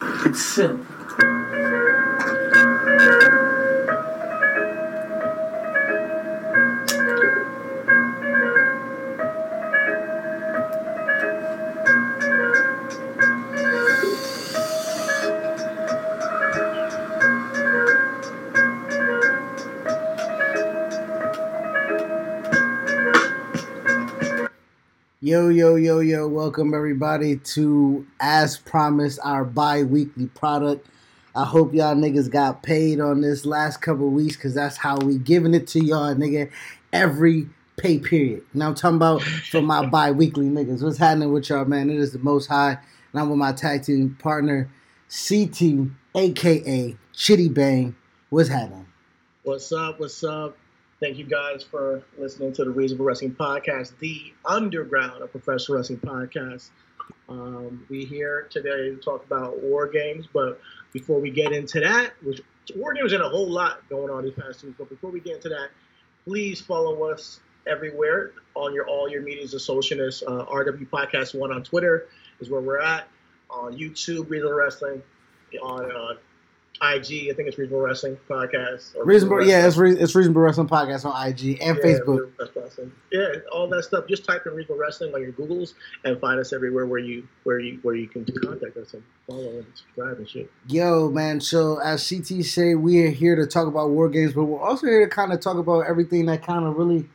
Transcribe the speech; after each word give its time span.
It's 0.24 0.40
simple. 0.40 0.86
Yo, 25.22 25.50
yo, 25.50 25.74
yo, 25.74 26.00
yo, 26.00 26.26
welcome 26.26 26.72
everybody 26.72 27.36
to, 27.36 28.06
as 28.20 28.56
promised, 28.56 29.18
our 29.22 29.44
bi 29.44 29.82
weekly 29.82 30.28
product. 30.28 30.88
I 31.36 31.44
hope 31.44 31.74
y'all 31.74 31.94
niggas 31.94 32.30
got 32.30 32.62
paid 32.62 33.00
on 33.00 33.20
this 33.20 33.44
last 33.44 33.82
couple 33.82 34.08
weeks 34.08 34.36
because 34.36 34.54
that's 34.54 34.78
how 34.78 34.96
we 34.96 35.18
giving 35.18 35.52
it 35.52 35.66
to 35.68 35.84
y'all, 35.84 36.14
nigga, 36.14 36.50
every 36.90 37.50
pay 37.76 37.98
period. 37.98 38.44
Now 38.54 38.68
I'm 38.68 38.74
talking 38.74 38.96
about 38.96 39.20
for 39.20 39.60
my 39.60 39.84
bi 39.84 40.10
weekly 40.10 40.46
niggas. 40.46 40.82
What's 40.82 40.96
happening 40.96 41.30
with 41.30 41.50
y'all, 41.50 41.66
man? 41.66 41.90
It 41.90 41.98
is 41.98 42.14
the 42.14 42.18
most 42.20 42.46
high, 42.46 42.78
and 43.12 43.20
I'm 43.20 43.28
with 43.28 43.38
my 43.38 43.52
tag 43.52 43.82
team 43.82 44.16
partner, 44.18 44.70
CT, 45.10 45.90
aka 46.14 46.96
Chitty 47.12 47.48
Bang. 47.50 47.94
What's 48.30 48.48
happening? 48.48 48.86
What's 49.42 49.70
up? 49.70 50.00
What's 50.00 50.24
up? 50.24 50.56
Thank 51.00 51.16
you 51.16 51.24
guys 51.24 51.64
for 51.64 52.02
listening 52.18 52.52
to 52.52 52.64
the 52.64 52.70
Reasonable 52.70 53.06
Wrestling 53.06 53.34
Podcast, 53.34 53.96
the 54.00 54.34
underground 54.44 55.22
of 55.22 55.30
professional 55.30 55.78
wrestling 55.78 55.98
podcast. 55.98 56.68
Um, 57.26 57.86
we 57.88 58.04
here 58.04 58.48
today 58.50 58.90
to 58.90 58.96
talk 58.96 59.24
about 59.24 59.62
war 59.62 59.86
games, 59.86 60.26
but 60.30 60.60
before 60.92 61.18
we 61.18 61.30
get 61.30 61.52
into 61.52 61.80
that, 61.80 62.12
which 62.22 62.42
war 62.76 62.92
games 62.92 63.14
and 63.14 63.22
a 63.22 63.28
whole 63.30 63.48
lot 63.48 63.88
going 63.88 64.10
on 64.10 64.24
these 64.24 64.34
past 64.34 64.60
two 64.60 64.66
weeks, 64.66 64.78
but 64.78 64.90
before 64.90 65.08
we 65.08 65.20
get 65.20 65.36
into 65.36 65.48
that, 65.48 65.70
please 66.26 66.60
follow 66.60 67.04
us 67.04 67.40
everywhere 67.66 68.32
on 68.54 68.74
your 68.74 68.86
all 68.86 69.08
your 69.08 69.22
medias 69.22 69.54
of 69.54 69.62
socialness. 69.62 70.22
Uh, 70.22 70.44
RW 70.52 70.86
Podcast 70.90 71.34
One 71.34 71.50
on 71.50 71.62
Twitter 71.62 72.08
is 72.40 72.50
where 72.50 72.60
we're 72.60 72.82
at. 72.82 73.08
On 73.48 73.72
YouTube, 73.72 74.28
Reasonable 74.28 74.54
Wrestling. 74.54 75.02
On 75.62 75.90
uh, 75.90 76.14
IG, 76.82 77.28
I 77.30 77.34
think 77.34 77.46
it's 77.46 77.58
Reasonable 77.58 77.82
Wrestling 77.82 78.16
Podcast. 78.26 78.96
or 78.96 79.04
Reasonable, 79.04 79.46
yeah, 79.46 79.66
it's, 79.66 79.76
re- 79.76 79.96
it's 79.96 80.14
Reasonable 80.14 80.40
Wrestling 80.40 80.66
Podcast 80.66 81.04
on 81.04 81.28
IG 81.28 81.58
and 81.60 81.76
Yeah, 81.76 81.82
Facebook. 81.82 82.30
Yeah, 83.12 83.28
all 83.52 83.68
that 83.68 83.82
stuff. 83.82 84.06
Just 84.08 84.24
type 84.24 84.46
in 84.46 84.54
Reasonable 84.54 84.80
Wrestling 84.80 85.14
on 85.14 85.20
your 85.20 85.32
Googles 85.32 85.74
and 86.04 86.18
find 86.20 86.40
us 86.40 86.54
everywhere 86.54 86.86
where 86.86 86.98
you 86.98 87.28
where 87.44 87.60
you 87.60 87.80
where 87.82 87.94
you 87.94 88.08
can 88.08 88.24
contact 88.24 88.78
us 88.78 88.94
and 88.94 89.02
follow 89.26 89.50
and 89.50 89.66
subscribe 89.74 90.16
and 90.16 90.28
shit. 90.28 90.50
Yo, 90.68 91.10
man. 91.10 91.40
So 91.42 91.78
as 91.80 92.08
CT 92.08 92.44
say, 92.44 92.74
we 92.74 93.04
are 93.04 93.10
here 93.10 93.36
to 93.36 93.46
talk 93.46 93.66
about 93.66 93.90
war 93.90 94.08
games, 94.08 94.32
but 94.32 94.44
we're 94.44 94.60
also 94.60 94.86
here 94.86 95.06
to 95.06 95.14
kind 95.14 95.34
of 95.34 95.40
talk 95.40 95.58
about 95.58 95.80
everything 95.80 96.26
that 96.26 96.42
kind 96.42 96.64
of 96.64 96.76
really 96.76 97.06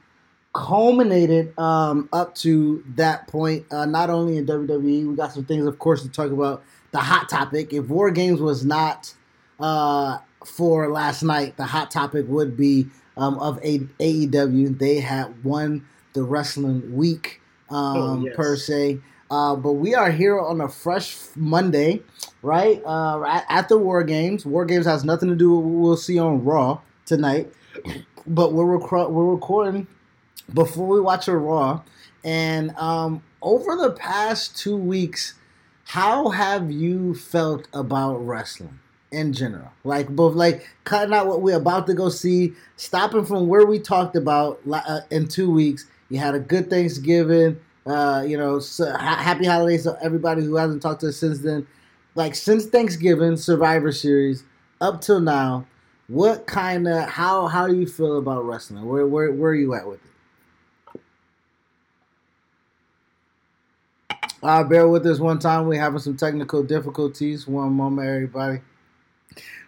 culminated 0.53 1.57
um, 1.57 2.07
up 2.13 2.35
to 2.35 2.83
that 2.95 3.27
point. 3.27 3.65
Uh, 3.71 3.85
not 3.85 4.11
only 4.11 4.37
in 4.37 4.45
WWE, 4.45 5.07
we 5.07 5.15
got 5.15 5.33
some 5.33 5.45
things, 5.45 5.65
of 5.65 5.79
course, 5.79 6.03
to 6.03 6.09
talk 6.09 6.31
about. 6.31 6.63
The 6.91 7.01
hot 7.01 7.27
topic. 7.27 7.73
If 7.73 7.89
war 7.89 8.09
games 8.09 8.39
was 8.39 8.63
not 8.63 9.13
uh, 9.59 10.19
for 10.45 10.89
last 10.91 11.23
night, 11.23 11.57
the 11.57 11.65
hot 11.65 11.91
topic 11.91 12.25
would 12.27 12.55
be 12.57 12.87
um, 13.17 13.39
of 13.39 13.57
a- 13.63 13.79
AEW. 13.99 14.77
They 14.77 14.99
had 14.99 15.43
won 15.43 15.85
the 16.13 16.23
wrestling 16.23 16.95
week 16.95 17.41
um, 17.69 17.97
Oh, 17.97 18.25
yes. 18.25 18.35
per 18.35 18.55
se. 18.55 18.99
Uh, 19.31 19.55
but 19.55 19.73
we 19.73 19.95
are 19.95 20.11
here 20.11 20.39
on 20.39 20.61
a 20.61 20.69
fresh 20.69 21.17
Monday, 21.35 22.03
right? 22.43 22.81
Uh, 22.85 23.23
at, 23.23 23.45
at 23.49 23.69
the 23.69 23.77
War 23.77 24.03
Games. 24.03 24.45
War 24.45 24.65
Games 24.65 24.85
has 24.85 25.03
nothing 25.03 25.29
to 25.29 25.35
do 25.35 25.55
with 25.55 25.65
what 25.65 25.81
we'll 25.81 25.97
see 25.97 26.19
on 26.19 26.43
Raw 26.45 26.79
tonight. 27.05 27.51
But 28.27 28.53
we're, 28.53 28.77
recro- 28.79 29.09
we're 29.09 29.25
recording 29.33 29.87
before 30.53 30.87
we 30.87 30.99
watch 31.01 31.27
a 31.27 31.35
Raw. 31.35 31.81
And 32.23 32.71
um, 32.77 33.23
over 33.41 33.75
the 33.75 33.91
past 33.91 34.57
two 34.57 34.77
weeks, 34.77 35.33
how 35.85 36.29
have 36.29 36.71
you 36.71 37.15
felt 37.15 37.67
about 37.73 38.17
wrestling 38.17 38.79
in 39.11 39.33
general? 39.33 39.71
Like 39.83 40.09
both, 40.09 40.35
like 40.35 40.67
cutting 40.83 41.13
out 41.13 41.27
what 41.27 41.41
we're 41.41 41.57
about 41.57 41.87
to 41.87 41.93
go 41.93 42.09
see, 42.09 42.53
stopping 42.75 43.25
from 43.25 43.47
where 43.47 43.65
we 43.65 43.79
talked 43.79 44.15
about 44.15 44.59
uh, 44.71 45.01
in 45.11 45.27
two 45.27 45.51
weeks. 45.51 45.85
You 46.09 46.19
had 46.19 46.35
a 46.35 46.39
good 46.39 46.69
Thanksgiving. 46.69 47.59
Uh, 47.85 48.23
you 48.27 48.37
know, 48.37 48.59
so, 48.59 48.91
ha- 48.91 49.21
happy 49.21 49.45
holidays 49.45 49.83
to 49.83 49.97
everybody 50.01 50.43
who 50.43 50.55
hasn't 50.55 50.81
talked 50.81 51.01
to 51.01 51.09
us 51.09 51.17
since 51.17 51.39
then. 51.39 51.67
Like 52.15 52.33
since 52.33 52.65
Thanksgiving, 52.65 53.37
Survivor 53.37 53.91
Series 53.91 54.43
up 54.81 55.01
till 55.01 55.19
now, 55.19 55.65
what 56.07 56.47
kind 56.47 56.87
of 56.87 57.09
how 57.09 57.47
how 57.47 57.67
do 57.67 57.75
you 57.75 57.87
feel 57.87 58.17
about 58.17 58.45
wrestling? 58.45 58.85
Where 58.85 59.05
where 59.05 59.31
where 59.31 59.51
are 59.51 59.55
you 59.55 59.73
at 59.73 59.87
with 59.87 59.99
it? 60.03 60.11
Uh, 64.43 64.63
bear 64.63 64.87
with 64.87 65.05
us 65.07 65.19
one 65.19 65.39
time. 65.39 65.67
We're 65.67 65.81
having 65.81 65.99
some 65.99 66.15
technical 66.15 66.61
difficulties. 66.61 67.47
One 67.47 67.73
moment, 67.73 68.07
everybody. 68.07 68.61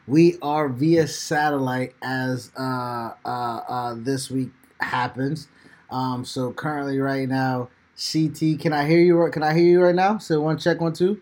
We 0.08 0.38
are 0.42 0.70
via 0.70 1.08
satellite 1.08 1.94
as 2.02 2.52
uh, 2.58 3.12
uh, 3.26 3.30
uh, 3.68 3.96
this 3.98 4.32
week 4.32 4.52
happens. 4.80 5.48
Um, 5.90 6.26
so 6.26 6.52
currently, 6.52 7.00
right 7.00 7.28
now, 7.28 7.70
CT. 7.98 8.60
Can 8.60 8.74
I 8.74 8.88
hear 8.88 9.00
you? 9.00 9.30
Can 9.32 9.44
I 9.44 9.54
hear 9.54 9.66
you 9.66 9.82
right 9.82 9.96
now? 9.96 10.18
So 10.18 10.40
one 10.42 10.58
check, 10.58 10.80
one 10.80 10.94
two. 10.94 11.22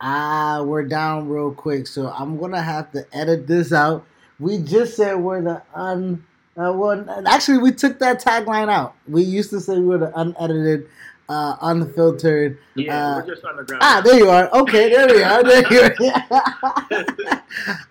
Ah, 0.00 0.62
we're 0.62 0.84
down 0.84 1.28
real 1.28 1.52
quick, 1.52 1.86
so 1.86 2.08
I'm 2.08 2.36
gonna 2.38 2.60
have 2.62 2.92
to 2.92 3.06
edit 3.16 3.46
this 3.46 3.72
out. 3.72 4.04
We 4.38 4.58
just 4.58 4.96
said 4.96 5.14
we're 5.16 5.40
the 5.40 5.62
un. 5.74 6.24
Uh, 6.56 6.72
well, 6.74 7.04
actually, 7.26 7.58
we 7.58 7.72
took 7.72 7.98
that 8.00 8.22
tagline 8.22 8.68
out. 8.68 8.94
We 9.06 9.22
used 9.22 9.50
to 9.50 9.60
say 9.60 9.74
we 9.78 9.86
were 9.86 9.98
the 9.98 10.18
unedited, 10.18 10.88
uh, 11.28 11.56
unfiltered. 11.60 12.58
Yeah, 12.74 13.16
Uh, 13.16 13.16
we're 13.20 13.34
just 13.34 13.44
underground. 13.44 13.82
Ah, 13.84 14.00
there 14.04 14.16
you 14.16 14.28
are. 14.30 14.48
Okay, 14.52 14.90
there 14.90 15.06
we 15.08 15.22
are. 15.22 15.42
There 15.42 15.72
you 15.72 15.80
are. 15.80 15.94
I 16.30 17.42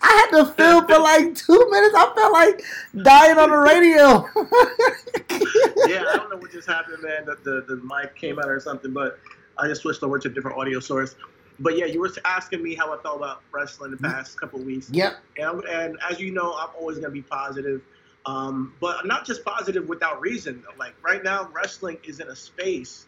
had 0.02 0.30
to 0.32 0.46
film 0.54 0.88
for 0.88 1.00
like 1.00 1.36
two 1.36 1.68
minutes. 1.70 1.96
I 1.96 2.14
felt 2.16 2.34
like 2.34 2.64
dying 3.04 3.38
on 3.38 3.50
the 3.50 3.58
radio. 3.58 4.26
yeah, 5.88 6.04
I 6.08 6.18
don't 6.18 6.30
know 6.30 6.38
what 6.38 6.52
just 6.52 6.68
happened, 6.68 7.04
man. 7.04 7.26
The, 7.26 7.38
the 7.44 7.76
the 7.76 7.82
mic 7.84 8.16
came 8.16 8.40
out 8.40 8.50
or 8.50 8.60
something, 8.60 8.94
but 8.94 9.20
I 9.58 9.68
just 9.68 9.82
switched 9.82 10.04
over 10.04 10.20
to 10.20 10.28
a 10.28 10.32
different 10.32 10.58
audio 10.58 10.80
source. 10.80 11.16
But 11.60 11.78
yeah, 11.78 11.86
you 11.86 12.02
were 12.02 12.12
asking 12.26 12.62
me 12.62 12.76
how 12.76 12.94
I 12.94 13.02
felt 13.02 13.18
about 13.18 13.42
wrestling 13.54 13.92
the 13.92 13.98
past 13.98 14.40
couple 14.40 14.60
of 14.60 14.66
weeks. 14.66 14.90
Yep. 14.92 15.16
And, 15.38 15.64
and 15.64 15.98
as 16.10 16.20
you 16.20 16.32
know, 16.32 16.54
I'm 16.54 16.70
always 16.78 16.98
going 16.98 17.10
to 17.10 17.14
be 17.14 17.22
positive. 17.22 17.82
Um, 18.26 18.74
but 18.82 19.06
not 19.06 19.26
just 19.26 19.46
positive 19.46 19.88
without 19.88 20.20
reason. 20.20 20.64
Like 20.78 20.96
right 21.02 21.24
now, 21.24 21.50
wrestling 21.54 21.98
is 22.04 22.20
in 22.20 22.28
a 22.28 22.36
space 22.36 23.06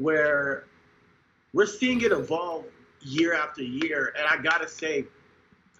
where 0.00 0.64
we're 1.52 1.66
seeing 1.66 2.00
it 2.00 2.12
evolve 2.12 2.64
year 3.02 3.34
after 3.34 3.62
year. 3.62 4.14
And 4.18 4.26
I 4.26 4.42
gotta 4.42 4.68
say, 4.68 5.04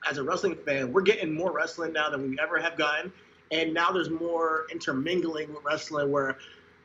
as 0.09 0.19
a 0.19 0.23
wrestling 0.23 0.57
fan, 0.67 0.93
we're 0.93 1.03
getting 1.03 1.35
more 1.35 1.53
wrestling 1.53 1.93
now 1.93 2.11
than 2.11 2.31
we 2.31 2.39
ever 2.41 2.59
have 2.59 2.77
gotten. 2.77 3.13
And 3.51 3.75
now 3.75 3.91
there's 3.91 4.11
more 4.11 4.67
intermingling 4.71 5.53
with 5.53 5.65
wrestling 5.65 6.11
where 6.11 6.37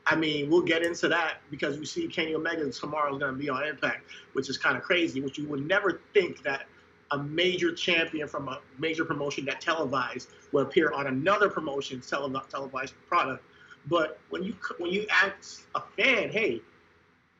I 0.08 0.16
mean, 0.16 0.52
we'll 0.52 0.62
get 0.62 0.84
into 0.84 1.08
that 1.08 1.38
because 1.50 1.80
we 1.80 1.86
see 1.86 2.08
Kenny 2.08 2.36
Omega 2.36 2.70
tomorrow 2.70 3.12
is 3.14 3.20
going 3.20 3.34
to 3.34 3.40
be 3.40 3.50
on 3.50 3.66
Impact, 3.66 4.04
which 4.34 4.50
is 4.50 4.58
kind 4.58 4.78
of 4.78 4.84
crazy. 4.84 5.20
Which 5.20 5.38
you 5.38 5.48
would 5.48 5.66
never 5.66 6.02
think 6.14 6.44
that 6.44 6.68
a 7.12 7.18
major 7.18 7.74
champion 7.74 8.28
from 8.28 8.48
a 8.48 8.60
major 8.78 9.04
promotion 9.04 9.46
that 9.46 9.62
televised 9.62 10.30
will 10.52 10.62
appear 10.62 10.92
on 10.92 11.08
another 11.08 11.50
promotion's 11.50 12.08
tele- 12.08 12.44
televised 12.50 12.94
product. 13.08 13.44
But 13.88 14.20
when 14.30 14.44
you 14.44 14.56
when 14.78 14.92
you 14.92 15.08
ask 15.10 15.66
a 15.74 15.82
fan, 15.98 16.30
hey, 16.30 16.62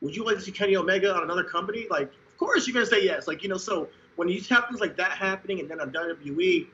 would 0.00 0.14
you 0.14 0.24
like 0.24 0.36
to 0.36 0.42
see 0.42 0.52
Kenny 0.52 0.76
Omega 0.76 1.14
on 1.14 1.22
another 1.22 1.44
company? 1.44 1.86
Like, 1.90 2.04
of 2.04 2.36
course 2.38 2.66
you're 2.66 2.74
gonna 2.74 2.86
say 2.86 3.04
yes. 3.04 3.26
Like, 3.26 3.42
you 3.42 3.48
know, 3.48 3.56
so 3.56 3.88
when 4.16 4.28
you 4.28 4.40
have 4.50 4.66
things 4.68 4.80
like 4.80 4.96
that 4.96 5.12
happening, 5.12 5.60
and 5.60 5.70
then 5.70 5.80
on 5.80 5.90
WWE, 5.90 6.66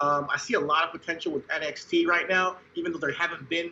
um, 0.00 0.26
I 0.30 0.36
see 0.36 0.54
a 0.54 0.60
lot 0.60 0.84
of 0.84 1.00
potential 1.00 1.32
with 1.32 1.46
NXT 1.48 2.06
right 2.06 2.28
now, 2.28 2.56
even 2.74 2.92
though 2.92 2.98
there 2.98 3.12
haven't 3.12 3.48
been, 3.48 3.70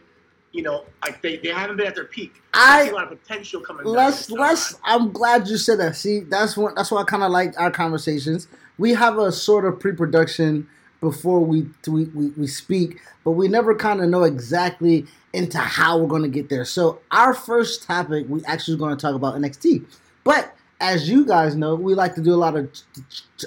you 0.53 0.63
know, 0.63 0.85
like 1.05 1.21
they, 1.23 1.37
they 1.37 1.49
haven't 1.49 1.77
been 1.77 1.87
at 1.87 1.95
their 1.95 2.05
peak. 2.05 2.43
I, 2.55 2.83
I 2.83 2.85
see 2.85 2.91
a 2.91 2.95
lot 2.95 3.13
of 3.13 3.23
potential 3.23 3.61
coming. 3.61 3.85
Let's 3.85 4.31
let's. 4.31 4.77
I'm 4.85 5.13
glad 5.13 5.49
you 5.49 5.57
said 5.57 5.79
that. 5.81 5.97
See, 5.97 6.21
that's 6.21 6.57
what 6.57 6.77
that's 6.77 6.91
why 6.91 7.03
I 7.03 7.05
kind 7.05 7.23
of 7.23 7.31
like 7.31 7.59
our 7.59 7.71
conversations. 7.71 8.49
We 8.79 8.95
have 8.95 9.19
a 9.19 9.31
sort 9.31 9.67
of 9.67 9.79
pre-production 9.79 10.67
before 11.01 11.41
we 11.41 11.67
we, 11.87 12.05
we, 12.05 12.47
speak, 12.47 13.01
but 13.25 13.33
we 13.33 13.49
never 13.49 13.75
kind 13.75 14.01
of 14.01 14.09
know 14.09 14.25
exactly 14.25 15.07
into 15.33 15.59
how 15.59 15.99
we're 15.99 16.09
going 16.09 16.23
to 16.23 16.29
get 16.29 16.49
there. 16.49 16.65
So 16.65 17.01
our 17.11 17.33
first 17.33 17.85
topic, 17.85 18.27
we 18.29 18.45
actually 18.45 18.77
going 18.77 18.97
to 18.97 19.01
talk 19.01 19.15
about 19.15 19.35
NXT, 19.35 19.85
but 20.25 20.55
as 20.81 21.09
you 21.09 21.27
guys 21.27 21.55
know, 21.55 21.75
we 21.75 21.95
like 21.95 22.15
to 22.15 22.23
do 22.23 22.35
a 22.35 22.37
lot 22.37 22.57
of 22.57 22.71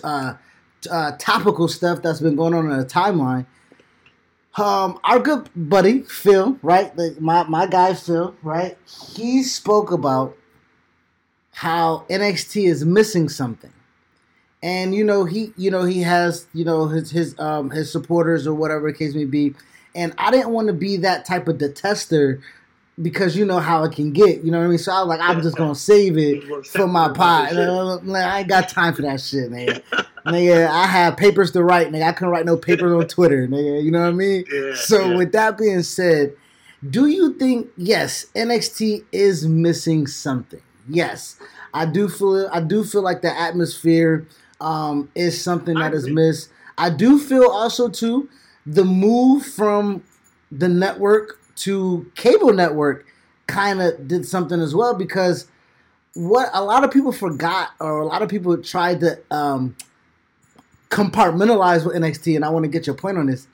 uh, 0.03 0.35
uh, 0.89 1.11
topical 1.17 1.67
stuff 1.67 2.01
that's 2.01 2.19
been 2.19 2.35
going 2.35 2.53
on 2.53 2.69
in 2.69 2.77
the 2.77 2.85
timeline. 2.85 3.45
Um, 4.55 4.99
our 5.03 5.19
good 5.19 5.49
buddy 5.55 6.01
Phil, 6.03 6.59
right? 6.61 6.95
The, 6.95 7.15
my 7.19 7.43
my 7.43 7.65
guy 7.65 7.95
Phil, 7.95 8.35
right? 8.43 8.77
He 9.15 9.41
spoke 9.41 9.91
about 9.91 10.37
how 11.53 12.05
NXT 12.09 12.67
is 12.67 12.85
missing 12.85 13.29
something, 13.29 13.73
and 14.63 14.95
you 14.95 15.03
know 15.03 15.25
he, 15.25 15.53
you 15.57 15.69
know 15.69 15.83
he 15.83 16.01
has, 16.01 16.47
you 16.53 16.63
know 16.63 16.87
his 16.87 17.11
his 17.11 17.37
um 17.37 17.69
his 17.69 17.91
supporters 17.91 18.47
or 18.47 18.55
whatever 18.55 18.91
the 18.91 18.97
case 18.97 19.13
may 19.13 19.25
be, 19.25 19.53
and 19.93 20.15
I 20.17 20.31
didn't 20.31 20.49
want 20.49 20.67
to 20.67 20.73
be 20.73 20.97
that 20.97 21.25
type 21.25 21.47
of 21.49 21.57
detester 21.57 22.41
because 23.01 23.35
you 23.35 23.43
know 23.45 23.59
how 23.59 23.83
it 23.83 23.91
can 23.91 24.13
get. 24.13 24.43
You 24.43 24.51
know 24.51 24.59
what 24.59 24.65
I 24.65 24.69
mean? 24.69 24.77
So 24.77 24.93
I 24.93 24.99
was 24.99 25.09
like, 25.09 25.19
I'm 25.19 25.41
just 25.41 25.57
gonna 25.57 25.75
save 25.91 26.17
it 26.17 26.65
for 26.67 26.87
my 26.87 27.09
pod. 27.09 27.57
I 27.57 28.39
ain't 28.39 28.47
got 28.47 28.69
time 28.69 28.93
for 28.93 29.01
that 29.01 29.19
shit, 29.19 29.51
man. 29.51 29.81
nigga, 30.25 30.67
I 30.67 30.87
have 30.87 31.17
papers 31.17 31.51
to 31.51 31.63
write, 31.63 31.91
nigga. 31.91 32.07
I 32.07 32.13
couldn't 32.13 32.31
write 32.31 32.45
no 32.45 32.55
papers 32.55 32.93
on 32.93 33.05
Twitter, 33.07 33.45
nigga. 33.49 33.83
You 33.83 33.91
know 33.91 34.01
what 34.01 34.07
I 34.07 34.11
mean? 34.11 34.45
Yeah, 34.49 34.75
so 34.75 35.09
yeah. 35.09 35.17
with 35.17 35.33
that 35.33 35.57
being 35.57 35.83
said, 35.83 36.37
do 36.89 37.07
you 37.07 37.33
think 37.33 37.67
yes, 37.75 38.27
NXT 38.33 39.03
is 39.11 39.45
missing 39.45 40.07
something? 40.07 40.61
Yes, 40.87 41.37
I 41.73 41.85
do 41.85 42.07
feel. 42.07 42.49
I 42.51 42.61
do 42.61 42.85
feel 42.85 43.01
like 43.01 43.21
the 43.21 43.37
atmosphere 43.37 44.25
um, 44.63 45.09
is 45.13 45.41
something 45.41 45.75
that 45.75 45.93
is 45.93 46.07
missed. 46.07 46.49
I 46.77 46.89
do 46.89 47.19
feel 47.19 47.47
also 47.47 47.89
too 47.89 48.29
the 48.65 48.85
move 48.85 49.45
from 49.45 50.03
the 50.51 50.69
network 50.69 51.39
to 51.55 52.09
cable 52.15 52.53
network 52.53 53.05
kind 53.47 53.81
of 53.81 54.07
did 54.07 54.25
something 54.25 54.59
as 54.59 54.73
well 54.73 54.93
because 54.93 55.47
what 56.13 56.49
a 56.53 56.63
lot 56.63 56.83
of 56.83 56.91
people 56.91 57.11
forgot 57.11 57.71
or 57.79 57.99
a 57.99 58.05
lot 58.05 58.21
of 58.21 58.29
people 58.29 58.55
tried 58.57 59.01
to 59.01 59.19
um, 59.31 59.75
compartmentalize 60.89 61.85
with 61.85 61.95
NXT, 61.95 62.35
and 62.35 62.45
I 62.45 62.49
want 62.49 62.63
to 62.63 62.69
get 62.69 62.85
your 62.85 62.95
point 62.95 63.17
on 63.17 63.25
this. 63.25 63.47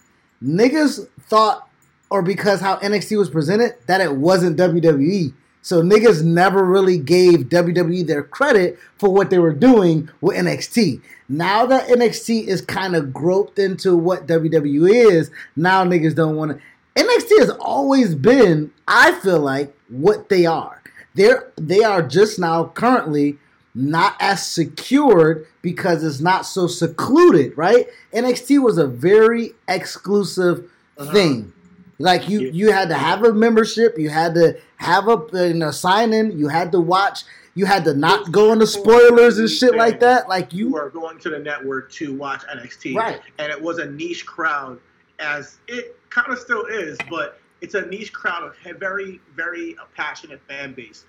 Niggas 0.44 1.08
thought, 1.22 1.70
or 2.10 2.22
because 2.22 2.60
how 2.60 2.78
NXT 2.78 3.18
was 3.18 3.30
presented, 3.30 3.76
that 3.88 4.02
it 4.02 4.16
wasn't 4.16 4.58
WWE. 4.58 5.34
So 5.62 5.82
niggas 5.82 6.24
never 6.24 6.64
really 6.64 6.98
gave 6.98 7.50
WWE 7.50 8.08
their 8.08 8.24
credit 8.24 8.80
for 8.98 9.14
what 9.14 9.30
they 9.30 9.40
were 9.40 9.54
doing 9.54 10.10
with 10.22 10.38
NXT. 10.38 11.02
Now 11.28 11.66
that 11.66 11.90
NXT 11.90 12.48
is 12.48 12.62
kind 12.62 12.96
of 12.96 13.14
groped 13.14 13.60
into 13.60 13.96
what 13.96 14.28
WWE 14.28 15.12
is, 15.12 15.30
now 15.56 15.84
niggas 15.84 16.16
don't 16.16 16.36
want 16.36 16.52
to. 16.52 16.62
NXT 16.96 17.40
has 17.40 17.50
always 17.60 18.16
been, 18.16 18.72
I 18.88 19.14
feel 19.20 19.40
like, 19.40 19.76
what 19.90 20.30
they 20.30 20.46
are. 20.46 20.82
They're 21.16 21.52
they 21.58 21.84
are 21.84 22.02
just 22.02 22.40
now 22.40 22.66
currently 22.66 23.38
not 23.76 24.16
as 24.20 24.46
secured 24.46 25.48
because 25.62 26.04
it's 26.04 26.20
not 26.20 26.46
so 26.46 26.68
secluded, 26.68 27.58
right? 27.58 27.88
NXT 28.14 28.62
was 28.62 28.78
a 28.78 28.88
very 28.88 29.54
exclusive 29.68 30.70
uh-huh. 30.98 31.12
thing. 31.12 31.54
Like 32.00 32.30
you, 32.30 32.50
you 32.52 32.72
had 32.72 32.88
to 32.90 32.96
have 32.96 33.26
a 33.26 33.34
membership, 33.34 33.98
you 33.98 34.10
had 34.10 34.34
to 34.36 34.58
have 34.78 35.10
a 35.10 35.48
you 35.50 35.54
know, 35.54 35.70
sign 35.72 36.14
in, 36.14 36.38
you 36.40 36.48
had 36.48 36.72
to 36.72 36.80
watch, 36.80 37.24
you 37.56 37.66
had 37.66 37.84
to 37.84 37.94
not 37.94 38.32
go 38.32 38.54
into 38.54 38.66
spoilers 38.66 39.38
and 39.38 39.50
shit 39.50 39.76
like 39.76 40.00
that. 40.00 40.30
Like 40.30 40.54
you 40.54 40.72
were 40.72 40.90
going 40.90 41.20
to 41.20 41.30
the 41.30 41.40
network 41.40 41.92
to 41.94 42.16
watch 42.16 42.44
NXT, 42.44 42.96
right? 42.96 43.20
And 43.38 43.52
it 43.52 43.62
was 43.62 43.80
a 43.80 43.86
niche 43.86 44.26
crowd, 44.26 44.80
as 45.20 45.58
it 45.68 46.00
kind 46.10 46.32
of 46.32 46.40
still 46.40 46.66
is, 46.68 46.98
but 47.10 47.42
it's 47.60 47.76
a 47.76 47.86
niche 47.86 48.14
crowd 48.14 48.44
of 48.44 48.56
a 48.66 48.74
very, 48.74 49.20
very 49.36 49.76
passionate 49.94 50.42
fan 50.48 50.74
base. 50.74 51.04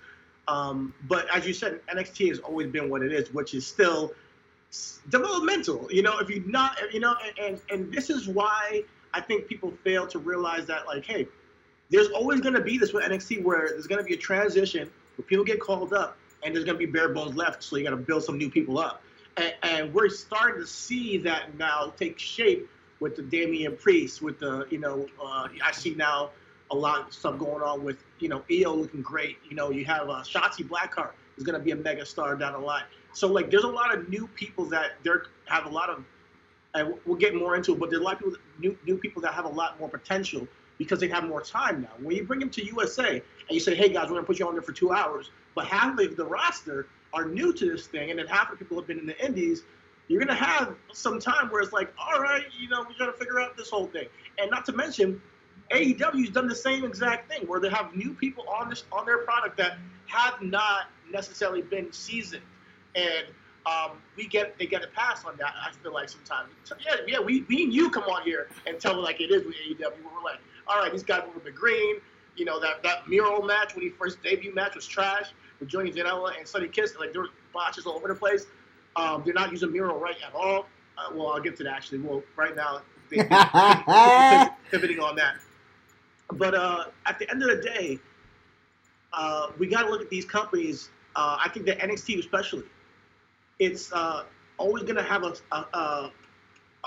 Um, 0.49 0.93
but 1.07 1.25
as 1.33 1.47
you 1.47 1.53
said, 1.53 1.79
NXT 1.87 2.27
has 2.27 2.39
always 2.39 2.67
been 2.67 2.89
what 2.89 3.01
it 3.01 3.13
is, 3.13 3.33
which 3.33 3.53
is 3.53 3.65
still 3.65 4.13
developmental. 5.09 5.87
You 5.89 6.01
know, 6.01 6.19
if 6.19 6.29
you 6.29 6.43
not, 6.45 6.77
you 6.93 6.99
know, 6.99 7.15
and 7.41 7.61
and 7.69 7.93
this 7.93 8.09
is 8.09 8.27
why 8.27 8.83
I 9.13 9.21
think 9.21 9.47
people 9.47 9.73
fail 9.83 10.07
to 10.07 10.19
realize 10.19 10.65
that, 10.67 10.87
like, 10.87 11.05
hey, 11.05 11.27
there's 11.89 12.07
always 12.09 12.41
going 12.41 12.55
to 12.55 12.61
be 12.61 12.77
this 12.77 12.93
with 12.93 13.03
NXT 13.03 13.43
where 13.43 13.69
there's 13.69 13.87
going 13.87 14.01
to 14.01 14.07
be 14.07 14.13
a 14.13 14.17
transition 14.17 14.89
where 15.17 15.25
people 15.25 15.43
get 15.43 15.59
called 15.59 15.93
up 15.93 16.17
and 16.43 16.55
there's 16.55 16.65
going 16.65 16.77
to 16.79 16.85
be 16.85 16.91
bare 16.91 17.09
bones 17.09 17.35
left, 17.35 17.63
so 17.63 17.75
you 17.75 17.83
got 17.83 17.91
to 17.91 17.97
build 17.97 18.23
some 18.23 18.37
new 18.37 18.49
people 18.49 18.79
up. 18.79 19.03
And, 19.37 19.53
and, 19.63 19.93
we're 19.93 20.09
starting 20.09 20.59
to 20.59 20.67
see 20.67 21.17
that 21.19 21.57
now 21.57 21.93
take 21.97 22.19
shape 22.19 22.67
with 22.99 23.15
the 23.15 23.21
Damian 23.21 23.77
Priest, 23.77 24.21
with 24.21 24.39
the, 24.39 24.67
you 24.69 24.79
know, 24.79 25.07
uh, 25.23 25.47
I 25.63 25.71
see 25.71 25.95
now 25.95 26.31
a 26.71 26.75
lot 26.75 27.07
of 27.07 27.13
stuff 27.13 27.37
going 27.37 27.61
on 27.61 27.83
with 27.83 27.97
you 28.19 28.29
know 28.29 28.43
Io 28.49 28.73
looking 28.73 29.01
great. 29.01 29.37
You 29.47 29.55
know, 29.55 29.69
you 29.69 29.85
have 29.85 30.09
uh, 30.09 30.23
Shotzi 30.23 30.67
Blackheart 30.67 31.11
is 31.37 31.43
going 31.43 31.57
to 31.57 31.63
be 31.63 31.71
a 31.71 31.75
mega 31.75 32.05
star 32.05 32.35
down 32.35 32.53
the 32.53 32.59
line. 32.59 32.83
So 33.13 33.27
like, 33.27 33.51
there's 33.51 33.65
a 33.65 33.69
lot 33.69 33.93
of 33.93 34.09
new 34.09 34.27
people 34.35 34.65
that 34.65 34.91
there 35.03 35.25
have 35.45 35.65
a 35.65 35.69
lot 35.69 35.89
of, 35.89 36.03
and 36.73 36.93
we'll 37.05 37.17
get 37.17 37.35
more 37.35 37.55
into 37.55 37.73
it. 37.73 37.79
But 37.79 37.89
there's 37.89 38.01
a 38.01 38.05
lot 38.05 38.13
of 38.13 38.19
people, 38.19 38.35
new 38.59 38.77
new 38.85 38.97
people 38.97 39.21
that 39.23 39.33
have 39.33 39.45
a 39.45 39.49
lot 39.49 39.79
more 39.79 39.89
potential 39.89 40.47
because 40.77 40.99
they 40.99 41.07
have 41.07 41.23
more 41.25 41.41
time 41.41 41.81
now. 41.81 41.91
When 42.01 42.15
you 42.15 42.23
bring 42.23 42.39
them 42.39 42.49
to 42.51 42.65
USA 42.65 43.09
and 43.11 43.51
you 43.51 43.59
say, 43.59 43.75
hey 43.75 43.89
guys, 43.89 44.05
we're 44.05 44.13
going 44.13 44.23
to 44.23 44.27
put 44.27 44.39
you 44.39 44.47
on 44.47 44.53
there 44.53 44.63
for 44.63 44.71
two 44.71 44.91
hours, 44.91 45.29
but 45.53 45.67
half 45.67 45.99
of 45.99 46.15
the 46.15 46.25
roster 46.25 46.87
are 47.13 47.25
new 47.25 47.53
to 47.53 47.71
this 47.71 47.87
thing, 47.87 48.09
and 48.09 48.17
then 48.17 48.27
half 48.27 48.51
of 48.51 48.57
the 48.57 48.65
people 48.65 48.77
have 48.77 48.87
been 48.87 48.99
in 48.99 49.05
the 49.05 49.25
Indies. 49.25 49.63
You're 50.07 50.19
going 50.19 50.35
to 50.35 50.43
have 50.43 50.75
some 50.91 51.19
time 51.19 51.49
where 51.49 51.61
it's 51.61 51.71
like, 51.71 51.93
all 51.97 52.19
right, 52.19 52.43
you 52.59 52.67
know, 52.67 52.83
we 52.87 52.97
got 52.97 53.05
to 53.05 53.13
figure 53.13 53.39
out 53.39 53.55
this 53.55 53.69
whole 53.69 53.87
thing. 53.87 54.07
And 54.39 54.49
not 54.49 54.65
to 54.65 54.73
mention, 54.73 55.21
AEW's 55.71 56.31
done 56.31 56.47
the 56.47 56.55
same 56.55 56.83
exact 56.83 57.31
thing 57.31 57.47
where 57.47 57.59
they 57.59 57.69
have 57.69 57.95
new 57.95 58.13
people 58.13 58.45
on 58.49 58.69
this 58.69 58.83
on 58.91 59.05
their 59.05 59.19
product 59.19 59.57
that 59.57 59.77
have 60.07 60.41
not 60.41 60.87
necessarily 61.11 61.61
been 61.61 61.91
seasoned, 61.93 62.43
and 62.95 63.25
um, 63.65 64.01
we 64.17 64.27
get 64.27 64.57
they 64.57 64.65
get 64.65 64.83
a 64.83 64.87
pass 64.87 65.23
on 65.25 65.37
that. 65.37 65.53
I 65.61 65.71
feel 65.71 65.93
like 65.93 66.09
sometimes, 66.09 66.49
so, 66.63 66.75
yeah, 66.85 66.95
yeah, 67.07 67.19
we, 67.19 67.41
we 67.47 67.63
and 67.63 67.73
you 67.73 67.89
come 67.89 68.03
on 68.03 68.23
here 68.23 68.47
and 68.65 68.79
tell 68.79 68.95
me 68.95 69.01
like 69.01 69.21
it 69.21 69.31
is 69.31 69.45
with 69.45 69.55
AEW. 69.55 69.79
We're 69.79 70.23
like, 70.23 70.39
all 70.67 70.79
right, 70.79 70.91
these 70.91 71.03
guys 71.03 71.23
were 71.33 71.41
the 71.41 71.51
green. 71.51 71.97
You 72.35 72.45
know 72.45 72.59
that 72.59 72.81
that 72.83 73.07
Miro 73.07 73.41
match 73.41 73.75
when 73.75 73.83
he 73.83 73.89
first 73.89 74.23
debut 74.23 74.53
match 74.53 74.75
was 74.75 74.87
trash 74.87 75.31
with 75.59 75.69
Johnny 75.69 75.91
Janela 75.91 76.37
and 76.37 76.47
Sonny 76.47 76.67
Kiss. 76.67 76.95
Like 76.99 77.13
there 77.13 77.21
were 77.21 77.29
botches 77.53 77.85
all 77.85 77.95
over 77.95 78.07
the 78.07 78.15
place. 78.15 78.45
Um, 78.95 79.21
they're 79.23 79.33
not 79.33 79.51
using 79.51 79.71
Miro 79.71 79.97
right 79.97 80.15
at 80.25 80.33
all. 80.33 80.65
Uh, 80.97 81.13
well, 81.13 81.27
I'll 81.27 81.41
get 81.41 81.55
to 81.57 81.63
that 81.63 81.73
actually. 81.73 81.99
Well, 81.99 82.23
right 82.35 82.55
now, 82.55 82.81
they, 83.09 83.17
they, 83.17 84.47
pivoting 84.71 84.99
on 84.99 85.15
that. 85.15 85.35
But 86.33 86.55
uh, 86.55 86.85
at 87.05 87.19
the 87.19 87.29
end 87.29 87.43
of 87.43 87.49
the 87.49 87.61
day, 87.61 87.99
uh, 89.13 89.47
we 89.57 89.67
got 89.67 89.83
to 89.83 89.89
look 89.89 90.01
at 90.01 90.09
these 90.09 90.25
companies. 90.25 90.89
Uh, 91.15 91.37
I 91.39 91.49
think 91.49 91.65
that 91.65 91.79
NXT 91.79 92.19
especially, 92.19 92.63
it's 93.61 93.93
uh, 93.93 94.23
always 94.57 94.83
going 94.83 94.95
to 94.95 95.03
have 95.03 95.23
a, 95.23 95.33
a, 95.51 95.55
a, 95.55 96.11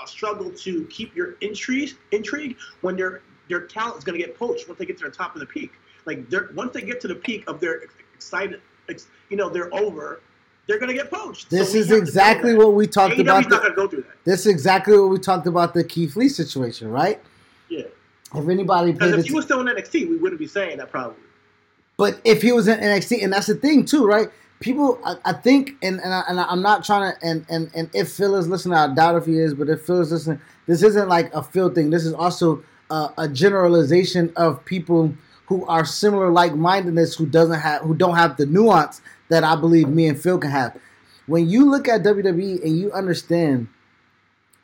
a, 0.03 0.07
struggle 0.07 0.51
to 0.51 0.85
keep 0.85 1.15
your 1.15 1.35
intrigue 1.39 1.91
intrigue 2.11 2.57
when 2.81 2.97
their 2.97 3.21
their 3.47 3.61
talent 3.61 3.97
is 3.97 4.03
going 4.03 4.19
to 4.19 4.23
get 4.23 4.37
poached 4.37 4.67
once 4.67 4.77
they 4.77 4.85
get 4.85 4.97
to 4.97 5.05
the 5.05 5.09
top 5.09 5.33
of 5.35 5.39
the 5.39 5.45
peak. 5.45 5.71
Like 6.05 6.25
once 6.53 6.73
they 6.73 6.81
get 6.81 6.99
to 7.01 7.07
the 7.07 7.15
peak 7.15 7.45
of 7.47 7.59
their 7.59 7.83
excited, 8.13 8.61
you 9.29 9.37
know, 9.37 9.49
they're 9.49 9.73
over. 9.73 10.21
They're 10.67 10.79
going 10.79 10.89
to 10.89 10.95
get 10.95 11.11
poached. 11.11 11.49
This 11.49 11.71
so 11.71 11.77
is 11.77 11.91
exactly 11.91 12.55
what 12.55 12.73
we 12.73 12.87
talked 12.87 13.15
AEW's 13.15 13.21
about. 13.21 13.49
Not 13.49 13.63
the, 13.63 13.69
go 13.69 13.87
through 13.87 14.01
that. 14.01 14.23
This 14.25 14.41
is 14.41 14.47
exactly 14.47 14.97
what 14.99 15.09
we 15.09 15.19
talked 15.19 15.47
about 15.47 15.75
the 15.75 15.83
Keith 15.83 16.15
Lee 16.15 16.27
situation, 16.27 16.89
right? 16.89 17.21
Yeah. 17.69 17.83
If 18.33 18.49
anybody 18.49 18.93
paid 18.93 19.13
if 19.13 19.27
he 19.27 19.33
was 19.33 19.45
still 19.45 19.61
in 19.61 19.67
NXT, 19.67 20.09
we 20.09 20.17
wouldn't 20.17 20.39
be 20.39 20.47
saying 20.47 20.77
that 20.79 20.91
probably. 20.91 21.17
But 21.97 22.19
if 22.25 22.41
he 22.41 22.51
was 22.51 22.67
in 22.67 22.79
NXT, 22.79 23.23
and 23.23 23.31
that's 23.31 23.47
the 23.47 23.55
thing 23.55 23.85
too, 23.85 24.05
right? 24.05 24.29
People, 24.65 24.99
I, 25.05 25.17
I 25.25 25.33
think, 25.33 25.75
and 25.83 26.01
and, 26.01 26.11
I, 26.11 26.51
am 26.51 26.63
not 26.63 26.83
trying 26.83 27.13
to, 27.13 27.23
and, 27.23 27.45
and 27.51 27.69
and 27.75 27.87
if 27.93 28.11
Phil 28.11 28.35
is 28.35 28.47
listening, 28.47 28.75
I 28.75 28.91
doubt 28.91 29.15
if 29.15 29.27
he 29.27 29.37
is, 29.37 29.53
but 29.53 29.69
if 29.69 29.83
Phil 29.83 30.01
is 30.01 30.11
listening, 30.11 30.41
this 30.65 30.81
isn't 30.81 31.07
like 31.07 31.31
a 31.35 31.43
Phil 31.43 31.69
thing. 31.69 31.91
This 31.91 32.03
is 32.03 32.15
also 32.15 32.63
a 32.89 33.29
generalization 33.31 34.33
of 34.35 34.65
people 34.65 35.13
who 35.45 35.63
are 35.67 35.85
similar 35.85 36.31
like 36.31 36.55
mindedness 36.55 37.13
who 37.13 37.27
doesn't 37.27 37.59
have 37.59 37.83
who 37.83 37.93
don't 37.93 38.15
have 38.15 38.37
the 38.37 38.47
nuance 38.47 39.01
that 39.29 39.43
I 39.43 39.55
believe 39.55 39.87
me 39.87 40.07
and 40.07 40.19
Phil 40.19 40.39
can 40.39 40.49
have. 40.49 40.75
When 41.27 41.47
you 41.47 41.69
look 41.69 41.87
at 41.87 42.01
WWE 42.01 42.63
and 42.63 42.75
you 42.75 42.91
understand 42.91 43.67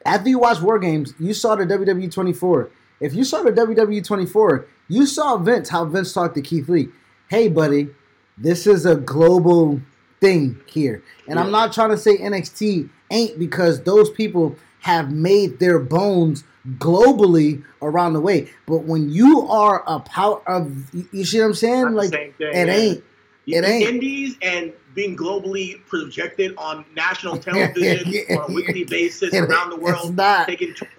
after 0.04 0.30
you 0.30 0.40
watch 0.40 0.62
War 0.62 0.80
Games, 0.80 1.14
you 1.20 1.36
saw 1.36 1.56
the 1.56 1.66
WWE 1.68 2.12
24. 2.12 2.72
If 3.02 3.14
you 3.14 3.24
saw 3.24 3.44
the 3.44 3.52
WWE 3.52 4.04
24, 4.04 4.66
you 4.88 5.06
saw 5.06 5.38
Vince, 5.38 5.70
how 5.70 5.86
Vince 5.86 6.12
talked 6.12 6.34
to 6.34 6.42
Keith 6.42 6.68
Lee. 6.70 6.90
Hey, 7.30 7.50
buddy, 7.50 7.90
this 8.36 8.66
is 8.66 8.88
a 8.88 8.96
global 8.96 9.80
thing 10.22 10.62
here. 10.68 11.04
And 11.28 11.40
I'm 11.40 11.52
not 11.52 11.74
trying 11.74 11.90
to 11.90 11.98
say 11.98 12.18
NXT 12.18 12.90
ain't 13.10 13.38
because 13.40 13.84
those 13.84 14.10
people 14.10 14.56
have 14.82 15.12
made 15.12 15.60
their 15.60 15.80
bones 15.80 16.44
globally 16.78 17.64
around 17.82 18.14
the 18.14 18.22
way. 18.22 18.50
But 18.68 18.84
when 18.84 19.10
you 19.10 19.48
are 19.50 19.84
a 19.88 20.00
power 20.00 20.42
of, 20.48 20.94
you- 21.12 21.26
see 21.26 21.40
what 21.40 21.48
I'm 21.48 21.54
saying? 21.56 21.94
Like, 21.94 22.12
thing, 22.12 22.34
it 22.40 22.68
yeah. 22.68 22.74
ain't. 22.74 23.04
It 23.48 23.66
ain't. 23.66 23.90
Indies 23.90 24.38
and 24.42 24.72
being 24.94 25.18
globally 25.18 25.84
projected 25.88 26.54
on 26.58 26.86
national 26.96 27.38
television 27.40 28.08
on 28.38 28.52
a 28.52 28.54
weekly 28.54 28.84
basis 28.84 29.34
around 29.34 29.72
the 29.72 29.78
world, 29.78 30.00
it's 30.02 30.10
not. 30.12 30.48
taking 30.48 30.74
tours. 30.76 30.92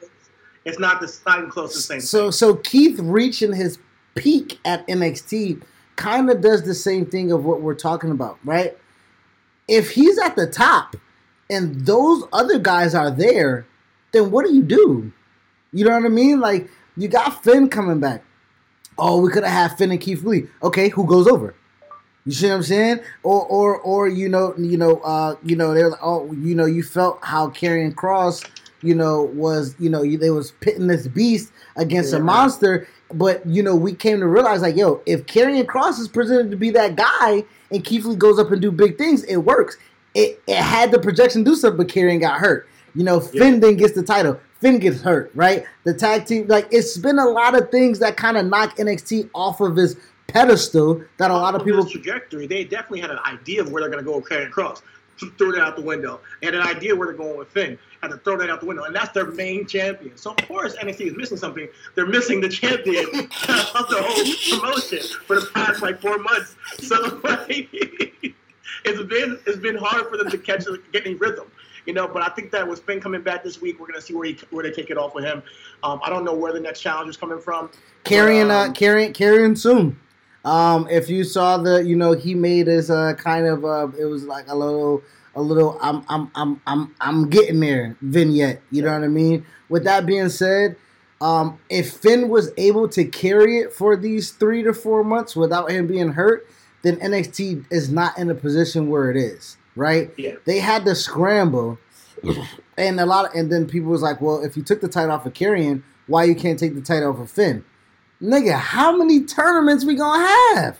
It's 0.64 0.78
not 0.78 1.00
the 1.00 1.12
not 1.26 1.38
even 1.38 1.50
close 1.50 1.72
to 1.72 1.78
the 1.78 1.82
same. 1.82 2.00
So 2.00 2.30
so 2.30 2.56
Keith 2.56 2.98
reaching 3.00 3.52
his 3.52 3.78
peak 4.14 4.58
at 4.64 4.86
NXT 4.86 5.62
kind 5.96 6.30
of 6.30 6.40
does 6.40 6.64
the 6.64 6.74
same 6.74 7.06
thing 7.06 7.32
of 7.32 7.44
what 7.44 7.60
we're 7.60 7.74
talking 7.74 8.10
about, 8.10 8.38
right? 8.44 8.76
If 9.72 9.90
he's 9.90 10.18
at 10.18 10.36
the 10.36 10.46
top 10.46 10.96
and 11.48 11.86
those 11.86 12.24
other 12.30 12.58
guys 12.58 12.94
are 12.94 13.10
there, 13.10 13.66
then 14.12 14.30
what 14.30 14.44
do 14.44 14.52
you 14.52 14.62
do? 14.62 15.10
You 15.72 15.86
know 15.86 15.92
what 15.92 16.04
I 16.04 16.08
mean? 16.08 16.40
Like 16.40 16.68
you 16.94 17.08
got 17.08 17.42
Finn 17.42 17.70
coming 17.70 17.98
back. 17.98 18.22
Oh, 18.98 19.22
we 19.22 19.30
could 19.30 19.44
have 19.44 19.70
had 19.70 19.78
Finn 19.78 19.90
and 19.90 20.00
Keith 20.00 20.22
Lee. 20.24 20.46
Okay, 20.62 20.90
who 20.90 21.06
goes 21.06 21.26
over? 21.26 21.54
You 22.26 22.32
see 22.32 22.48
what 22.48 22.56
I'm 22.56 22.62
saying? 22.62 23.00
Or 23.22 23.46
or 23.46 23.78
or 23.80 24.08
you 24.08 24.28
know 24.28 24.54
you 24.58 24.76
know 24.76 24.98
uh 24.98 25.36
you 25.42 25.56
know 25.56 25.72
they're 25.72 25.88
like 25.88 26.00
oh 26.02 26.30
you 26.32 26.54
know 26.54 26.66
you 26.66 26.82
felt 26.82 27.18
how 27.22 27.48
Karrion 27.48 27.94
Kross 27.94 28.46
you 28.82 28.94
know 28.94 29.22
was 29.22 29.74
you 29.78 29.88
know 29.88 30.04
they 30.04 30.30
was 30.30 30.52
pitting 30.60 30.86
this 30.86 31.08
beast 31.08 31.50
against 31.76 32.12
a 32.12 32.20
monster, 32.20 32.86
but 33.14 33.44
you 33.46 33.62
know 33.62 33.74
we 33.76 33.94
came 33.94 34.20
to 34.20 34.26
realize 34.26 34.62
like 34.62 34.76
yo 34.76 35.02
if 35.06 35.26
Karrion 35.26 35.64
Kross 35.64 35.98
is 35.98 36.08
presented 36.08 36.50
to 36.50 36.56
be 36.56 36.70
that 36.70 36.96
guy 36.96 37.44
and 37.70 37.84
Keith 37.84 38.04
Lee 38.04 38.16
goes 38.16 38.38
up 38.38 38.50
and 38.50 38.60
do 38.60 38.70
big 38.70 38.98
things, 38.98 39.24
it 39.24 39.38
works. 39.38 39.76
It 40.14 40.42
it 40.46 40.56
had 40.56 40.90
the 40.90 40.98
projection 40.98 41.44
do 41.44 41.54
something, 41.54 41.78
but 41.78 41.88
Karrion 41.88 42.20
got 42.20 42.38
hurt. 42.38 42.68
You 42.94 43.04
know 43.04 43.20
Finn 43.20 43.60
then 43.60 43.76
gets 43.76 43.94
the 43.94 44.02
title. 44.02 44.38
Finn 44.60 44.78
gets 44.78 45.00
hurt, 45.00 45.32
right? 45.34 45.64
The 45.84 45.92
tag 45.92 46.26
team, 46.26 46.46
like 46.46 46.68
it's 46.70 46.96
been 46.96 47.18
a 47.18 47.28
lot 47.28 47.60
of 47.60 47.70
things 47.70 47.98
that 47.98 48.16
kind 48.16 48.36
of 48.36 48.46
knock 48.46 48.76
NXT 48.76 49.30
off 49.34 49.60
of 49.60 49.74
his 49.74 49.96
pedestal 50.28 51.02
that 51.18 51.30
a 51.30 51.34
lot 51.34 51.54
of 51.54 51.64
people 51.64 51.84
trajectory, 51.84 52.46
they 52.46 52.64
definitely 52.64 53.00
had 53.00 53.10
an 53.10 53.18
idea 53.26 53.60
of 53.60 53.70
where 53.70 53.82
they're 53.82 53.90
going 53.90 54.02
to 54.02 54.08
go 54.08 54.16
with 54.16 54.28
Karrion 54.28 54.50
Kross. 54.50 54.82
Threw 55.38 55.54
it 55.54 55.60
out 55.60 55.76
the 55.76 55.82
window. 55.82 56.20
They 56.40 56.46
had 56.46 56.54
an 56.54 56.62
idea 56.62 56.96
where 56.96 57.06
they're 57.08 57.16
going 57.16 57.36
with 57.36 57.48
Finn. 57.48 57.78
Had 58.02 58.10
to 58.10 58.18
throw 58.18 58.36
that 58.36 58.50
out 58.50 58.60
the 58.60 58.66
window, 58.66 58.82
and 58.82 58.94
that's 58.94 59.10
their 59.10 59.30
main 59.30 59.64
champion. 59.66 60.16
So 60.16 60.32
of 60.32 60.48
course 60.48 60.76
NXT 60.76 61.00
is 61.02 61.16
missing 61.16 61.36
something. 61.36 61.68
They're 61.94 62.06
missing 62.06 62.40
the 62.40 62.48
champion 62.48 63.04
of 63.06 63.88
the 63.88 64.02
whole 64.02 64.60
promotion 64.60 65.00
for 65.24 65.40
the 65.40 65.46
past 65.54 65.82
like 65.82 66.00
four 66.00 66.18
months. 66.18 66.56
So 66.78 67.20
like, 67.22 67.48
it's 68.84 69.02
been 69.04 69.38
it's 69.46 69.58
been 69.58 69.76
hard 69.76 70.08
for 70.08 70.16
them 70.16 70.30
to 70.30 70.38
catch 70.38 70.64
get 70.92 71.06
any 71.06 71.14
rhythm. 71.14 71.50
You 71.86 71.92
know, 71.92 72.06
but 72.06 72.22
I 72.22 72.28
think 72.34 72.50
that 72.52 72.66
with 72.66 72.80
Finn 72.84 73.00
coming 73.00 73.22
back 73.22 73.42
this 73.42 73.60
week, 73.60 73.80
we're 73.80 73.86
gonna 73.86 74.00
see 74.00 74.14
where 74.14 74.26
he 74.26 74.38
where 74.50 74.62
they 74.62 74.70
take 74.70 74.90
it 74.90 74.98
off 74.98 75.14
with 75.14 75.24
him. 75.24 75.42
Um, 75.82 76.00
I 76.04 76.10
don't 76.10 76.24
know 76.24 76.34
where 76.34 76.52
the 76.52 76.60
next 76.60 76.80
challenge 76.80 77.08
is 77.08 77.16
coming 77.16 77.40
from. 77.40 77.70
carrying 78.04 78.48
but, 78.48 78.54
uh 78.54 78.66
um, 78.66 78.74
carrying 78.74 79.12
carrying 79.12 79.56
soon. 79.56 79.98
Um, 80.44 80.88
if 80.90 81.08
you 81.08 81.22
saw 81.22 81.56
the, 81.56 81.84
you 81.84 81.94
know, 81.94 82.12
he 82.12 82.34
made 82.34 82.66
his 82.66 82.90
uh 82.90 83.14
kind 83.14 83.46
of 83.46 83.64
uh, 83.64 83.88
it 83.98 84.04
was 84.04 84.24
like 84.24 84.48
a 84.48 84.56
little, 84.56 85.02
a 85.34 85.42
little. 85.42 85.78
I'm 85.80 86.04
I'm 86.08 86.30
I'm 86.34 86.60
I'm 86.66 86.94
I'm 87.00 87.30
getting 87.30 87.60
there 87.60 87.96
vignette. 88.00 88.62
You 88.70 88.82
know 88.82 88.92
what 88.92 89.04
I 89.04 89.08
mean? 89.08 89.46
With 89.68 89.84
that 89.84 90.06
being 90.06 90.28
said, 90.28 90.76
um, 91.20 91.58
if 91.70 91.92
Finn 91.92 92.28
was 92.28 92.50
able 92.56 92.88
to 92.90 93.04
carry 93.04 93.58
it 93.58 93.72
for 93.72 93.96
these 93.96 94.32
three 94.32 94.62
to 94.62 94.74
four 94.74 95.04
months 95.04 95.36
without 95.36 95.70
him 95.70 95.86
being 95.86 96.12
hurt, 96.12 96.46
then 96.82 96.96
NXT 96.96 97.66
is 97.70 97.90
not 97.90 98.18
in 98.18 98.28
a 98.30 98.34
position 98.34 98.88
where 98.88 99.10
it 99.10 99.16
is. 99.16 99.56
Right? 99.74 100.12
Yeah. 100.18 100.34
They 100.44 100.58
had 100.58 100.84
to 100.84 100.94
scramble, 100.94 101.78
and 102.76 103.00
a 103.00 103.06
lot. 103.06 103.26
Of, 103.26 103.34
and 103.34 103.50
then 103.50 103.66
people 103.66 103.90
was 103.90 104.02
like, 104.02 104.20
"Well, 104.20 104.44
if 104.44 104.56
you 104.56 104.62
took 104.62 104.80
the 104.80 104.88
title 104.88 105.12
off 105.12 105.24
of 105.24 105.32
Karrion, 105.32 105.82
why 106.06 106.24
you 106.24 106.34
can't 106.34 106.58
take 106.58 106.74
the 106.74 106.82
title 106.82 107.12
off 107.12 107.20
of 107.20 107.30
Finn?" 107.30 107.64
Nigga, 108.20 108.54
how 108.54 108.96
many 108.96 109.24
tournaments 109.24 109.84
we 109.84 109.94
gonna 109.94 110.24
have? 110.24 110.78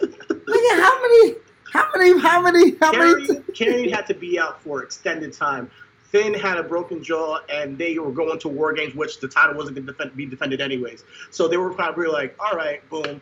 Nigga, 0.00 0.80
how 0.80 1.02
many? 1.02 1.34
How 1.74 1.90
many? 1.92 2.18
How 2.20 2.40
many? 2.40 2.76
How 2.80 2.92
many? 2.92 3.40
Carrie 3.52 3.90
had 3.90 4.06
to 4.06 4.14
be 4.14 4.38
out 4.38 4.62
for 4.62 4.84
extended 4.84 5.32
time. 5.32 5.68
Finn 6.04 6.32
had 6.32 6.56
a 6.56 6.62
broken 6.62 7.02
jaw, 7.02 7.40
and 7.48 7.76
they 7.76 7.98
were 7.98 8.12
going 8.12 8.38
to 8.38 8.48
war 8.48 8.72
games, 8.72 8.94
which 8.94 9.18
the 9.18 9.26
title 9.26 9.56
wasn't 9.56 9.74
going 9.74 9.86
to 9.86 9.92
defend, 9.92 10.16
be 10.16 10.24
defended 10.24 10.60
anyways. 10.60 11.02
So 11.32 11.48
they 11.48 11.56
were 11.56 11.74
probably 11.74 12.06
like, 12.06 12.36
"All 12.38 12.56
right, 12.56 12.88
boom, 12.88 13.20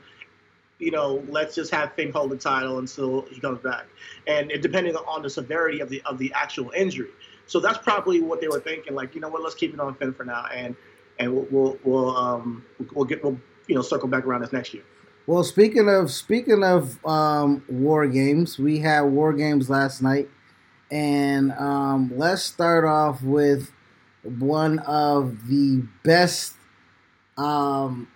you 0.79 0.91
know, 0.91 1.25
let's 1.29 1.55
just 1.55 1.73
have 1.73 1.95
Finn 1.95 2.13
hold 2.13 2.31
the 2.31 2.37
title 2.37 2.79
until 2.79 3.23
he 3.23 3.41
comes 3.41 3.61
back." 3.61 3.87
And 4.27 4.53
it, 4.53 4.61
depending 4.61 4.95
on 4.97 5.23
the 5.23 5.31
severity 5.31 5.81
of 5.81 5.89
the 5.89 6.03
of 6.03 6.19
the 6.19 6.31
actual 6.35 6.71
injury, 6.77 7.09
so 7.47 7.59
that's 7.59 7.79
probably 7.79 8.21
what 8.21 8.43
they 8.43 8.49
were 8.49 8.61
thinking. 8.61 8.95
Like, 8.95 9.15
you 9.15 9.23
know 9.23 9.31
what, 9.31 9.43
let's 9.43 9.55
keep 9.55 9.73
it 9.73 9.81
on 9.81 9.95
Finn 9.95 10.13
for 10.13 10.25
now, 10.25 10.45
and 10.53 10.77
and 11.19 11.33
we'll 11.33 11.47
we'll, 11.51 11.79
we'll 11.85 12.15
um 12.15 12.67
we'll 12.93 13.07
get 13.07 13.25
we'll 13.25 13.41
you 13.67 13.75
know 13.75 13.83
circle 13.83 14.09
back 14.09 14.27
around 14.27 14.43
this 14.43 14.53
next 14.53 14.75
year. 14.75 14.85
Well, 15.27 15.45
speaking 15.45 15.89
of 15.89 16.11
speaking 16.11 16.65
of 16.65 17.05
um, 17.07 17.63
war 17.69 18.09
games, 18.09 18.59
we 18.59 18.81
had 18.81 19.03
war 19.03 19.33
games 19.33 19.71
last 19.71 20.03
night, 20.03 20.29
and 20.91 21.53
um, 21.53 22.13
let's 22.17 22.43
start 22.43 22.85
off 22.85 23.23
with 23.23 23.71
one 24.25 24.81
of 24.81 25.49
the 25.49 25.85
best. 26.03 26.55
Um, 27.39 28.09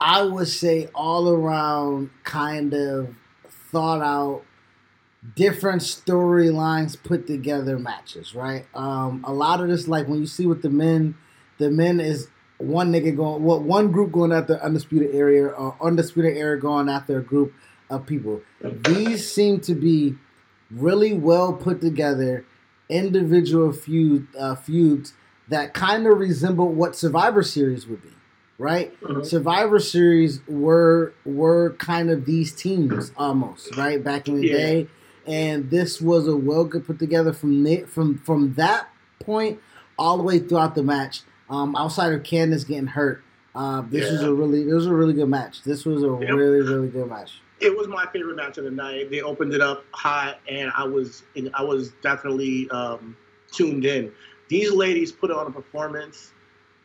I 0.00 0.22
would 0.22 0.46
say 0.46 0.88
all 0.94 1.28
around 1.28 2.10
kind 2.22 2.72
of 2.72 3.16
thought 3.72 4.00
out, 4.02 4.44
different 5.34 5.82
storylines 5.82 6.96
put 7.02 7.26
together 7.26 7.80
matches. 7.80 8.32
Right. 8.32 8.66
Um, 8.74 9.24
a 9.26 9.32
lot 9.32 9.60
of 9.60 9.68
this, 9.68 9.88
like 9.88 10.06
when 10.06 10.20
you 10.20 10.26
see 10.26 10.46
with 10.46 10.62
the 10.62 10.70
men, 10.70 11.16
the 11.58 11.70
men 11.70 11.98
is 11.98 12.28
one 12.58 12.92
nigga 12.92 13.14
going, 13.16 13.42
what 13.42 13.62
one 13.62 13.90
group 13.92 14.12
going 14.12 14.32
after 14.32 14.54
Undisputed 14.62 15.14
Era 15.14 15.48
or 15.50 15.76
Undisputed 15.80 16.36
Era 16.36 16.58
going 16.58 16.88
after 16.88 17.18
a 17.18 17.22
group 17.22 17.52
of 17.90 18.06
people. 18.06 18.42
These 18.62 19.30
seem 19.30 19.60
to 19.60 19.74
be 19.74 20.16
really 20.70 21.12
well 21.12 21.52
put 21.52 21.80
together 21.80 22.44
individual 22.88 23.72
feud 23.72 24.26
uh, 24.38 24.54
feuds 24.54 25.14
that 25.48 25.74
kind 25.74 26.06
of 26.06 26.18
resemble 26.18 26.68
what 26.72 26.96
Survivor 26.96 27.42
Series 27.42 27.86
would 27.86 28.02
be, 28.02 28.12
right? 28.58 28.98
Mhm. 29.02 29.24
Survivor 29.26 29.78
Series 29.78 30.40
were 30.48 31.12
were 31.24 31.74
kind 31.78 32.10
of 32.10 32.24
these 32.24 32.52
teams 32.52 33.12
almost, 33.16 33.76
right? 33.76 34.02
Back 34.02 34.28
in 34.28 34.36
the 34.36 34.46
Yeah. 34.46 34.52
day, 34.56 34.88
and 35.26 35.70
this 35.70 36.00
was 36.00 36.26
a 36.26 36.36
well 36.36 36.64
good 36.64 36.86
put 36.86 36.98
together 36.98 37.32
from 37.32 37.66
from 37.86 38.18
from 38.18 38.54
that 38.54 38.88
point 39.20 39.58
all 39.98 40.16
the 40.16 40.22
way 40.22 40.38
throughout 40.38 40.74
the 40.74 40.82
match. 40.82 41.22
Um, 41.50 41.76
outside 41.76 42.12
of 42.12 42.22
Candice 42.22 42.66
getting 42.66 42.86
hurt, 42.86 43.22
uh, 43.54 43.82
this 43.88 44.10
was 44.10 44.22
a 44.22 44.32
really 44.34 44.64
this 44.64 44.72
was 44.74 44.86
a 44.86 44.94
really 44.94 45.12
good 45.14 45.28
match. 45.28 45.62
This 45.62 45.84
was 45.84 46.02
a 46.02 46.06
Yep. 46.08 46.30
really 46.30 46.60
really 46.62 46.88
good 46.88 47.08
match. 47.08 47.40
it 47.60 47.74
was 47.74 47.86
my 47.88 48.04
favorite 48.12 48.36
match 48.36 48.58
of 48.58 48.64
the 48.64 48.70
night. 48.70 49.10
They 49.10 49.20
opened 49.22 49.54
it 49.54 49.60
up 49.60 49.84
hot, 49.92 50.38
and 50.48 50.72
I 50.76 50.84
was 50.84 51.22
I 51.54 51.62
was 51.62 51.90
definitely 52.02 52.68
um, 52.70 53.16
tuned 53.52 53.84
in. 53.84 54.10
These 54.48 54.72
ladies 54.72 55.12
put 55.12 55.30
on 55.30 55.46
a 55.46 55.50
performance, 55.50 56.32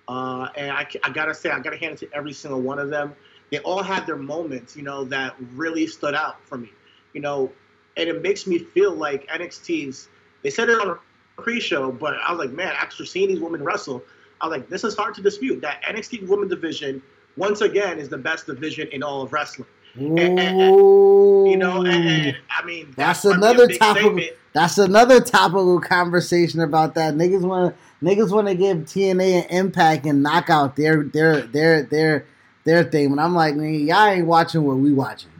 uh, 0.08 0.48
and 0.56 0.72
I, 0.72 0.88
I 1.04 1.10
gotta 1.10 1.34
say 1.34 1.50
I 1.50 1.60
gotta 1.60 1.78
hand 1.78 1.94
it 1.94 2.00
to 2.00 2.14
every 2.16 2.34
single 2.34 2.62
one 2.62 2.80
of 2.80 2.90
them. 2.90 3.16
They 3.52 3.60
all 3.60 3.82
had 3.82 4.06
their 4.06 4.16
moments, 4.18 4.76
you 4.76 4.84
know, 4.84 5.06
that 5.06 5.36
really 5.56 5.88
stood 5.88 6.14
out 6.14 6.44
for 6.46 6.58
me, 6.58 6.72
you 7.14 7.22
know, 7.22 7.52
and 7.98 8.08
it 8.08 8.22
makes 8.22 8.46
me 8.46 8.60
feel 8.60 8.94
like 8.94 9.28
NXT's. 9.28 10.08
They 10.44 10.52
said 10.52 10.70
it 10.70 10.80
on 10.80 10.90
a 10.92 11.42
pre-show, 11.42 11.92
but 11.92 12.14
I 12.24 12.32
was 12.32 12.40
like, 12.40 12.52
man, 12.56 12.74
after 12.78 13.06
seeing 13.06 13.28
these 13.28 13.40
women 13.40 13.64
wrestle, 13.64 14.04
I 14.42 14.48
was 14.48 14.58
like, 14.58 14.70
this 14.70 14.84
is 14.84 14.96
hard 14.96 15.14
to 15.16 15.22
dispute. 15.22 15.62
That 15.62 15.82
NXT 15.84 16.28
women 16.28 16.48
division, 16.48 17.02
once 17.38 17.62
again, 17.62 18.00
is 18.00 18.10
the 18.10 18.18
best 18.18 18.46
division 18.46 18.88
in 18.92 19.04
all 19.04 19.22
of 19.22 19.34
wrestling. 19.34 19.68
and- 19.96 20.20
and- 20.40 21.48
You 21.48 21.58
know, 21.58 21.82
and, 21.82 21.88
and, 21.88 22.38
I 22.56 22.66
mean, 22.66 22.94
That's 22.96 23.26
a 23.26 23.30
another 23.32 23.68
topical. 23.68 24.12
statement. 24.12 24.38
That's 24.54 24.78
another 24.78 25.20
topical 25.20 25.80
conversation 25.82 26.62
about 26.62 26.96
that. 26.96 27.16
Niggas 27.16 27.42
want 27.42 27.76
niggas 28.02 28.32
want 28.32 28.48
to 28.48 28.56
give 28.56 28.78
TNA 28.80 29.44
and 29.44 29.52
Impact 29.52 30.06
and 30.06 30.22
Knockout 30.24 30.76
their 30.76 31.04
their 31.04 31.42
their 31.42 31.84
their 31.84 32.26
their 32.66 32.84
thing, 32.84 33.08
and 33.12 33.20
I'm 33.22 33.34
like, 33.36 33.56
nigga, 33.56 33.88
y'all 33.88 34.06
ain't 34.08 34.28
watching 34.28 34.64
what 34.64 34.78
we 34.78 34.92
watching. 34.94 35.32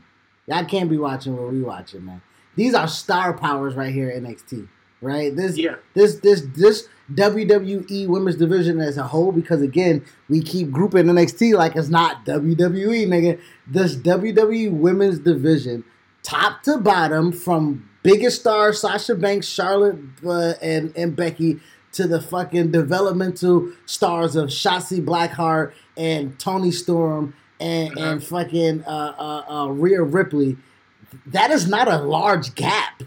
Y'all 0.48 0.66
can't 0.66 0.90
be 0.90 0.98
watching 0.98 1.36
what 1.38 1.52
we 1.52 1.62
watching, 1.62 2.06
man. 2.06 2.22
These 2.56 2.74
are 2.74 2.88
star 2.88 3.34
powers 3.34 3.76
right 3.76 3.94
here 3.94 4.10
at 4.10 4.22
NXT. 4.24 4.68
right? 5.02 5.34
This 5.36 5.58
Yeah. 5.58 5.76
this 5.94 6.16
this 6.16 6.42
this 6.56 6.88
WWE 7.14 8.08
Women's 8.08 8.36
Division 8.38 8.80
as 8.80 8.98
a 8.98 9.04
whole, 9.04 9.32
because 9.32 9.62
again, 9.62 10.04
we 10.28 10.42
keep 10.42 10.72
grouping 10.72 11.06
NXT 11.06 11.54
like 11.56 11.76
it's 11.76 11.90
not 11.90 12.26
WWE, 12.26 13.08
nigga. 13.08 13.40
This 13.68 13.96
WWE 13.96 14.72
Women's 14.72 15.20
Division, 15.20 15.84
top 16.24 16.64
to 16.64 16.78
bottom, 16.78 17.32
from 17.32 17.90
biggest 18.04 18.40
star 18.42 18.74
Sasha 18.74 19.16
Banks, 19.16 19.48
Charlotte, 19.48 19.98
uh, 20.26 20.54
and 20.62 20.96
and 20.96 21.16
Becky 21.16 21.60
to 21.94 22.08
the 22.08 22.22
fucking 22.22 22.72
developmental 22.72 23.72
stars 23.88 24.36
of 24.36 24.50
Shotzi 24.50 25.04
Blackheart 25.04 25.74
and 25.98 26.38
Toni 26.40 26.72
Storm 26.72 27.34
and 27.60 27.98
Uh-huh. 27.98 28.08
and 28.12 28.24
fucking 28.24 28.84
uh, 28.86 29.16
uh, 29.18 29.54
uh, 29.64 29.68
Rhea 29.70 30.04
Ripley. 30.04 30.58
That 31.26 31.50
is 31.50 31.68
not 31.68 31.88
a 31.88 31.98
large 31.98 32.54
gap 32.54 33.02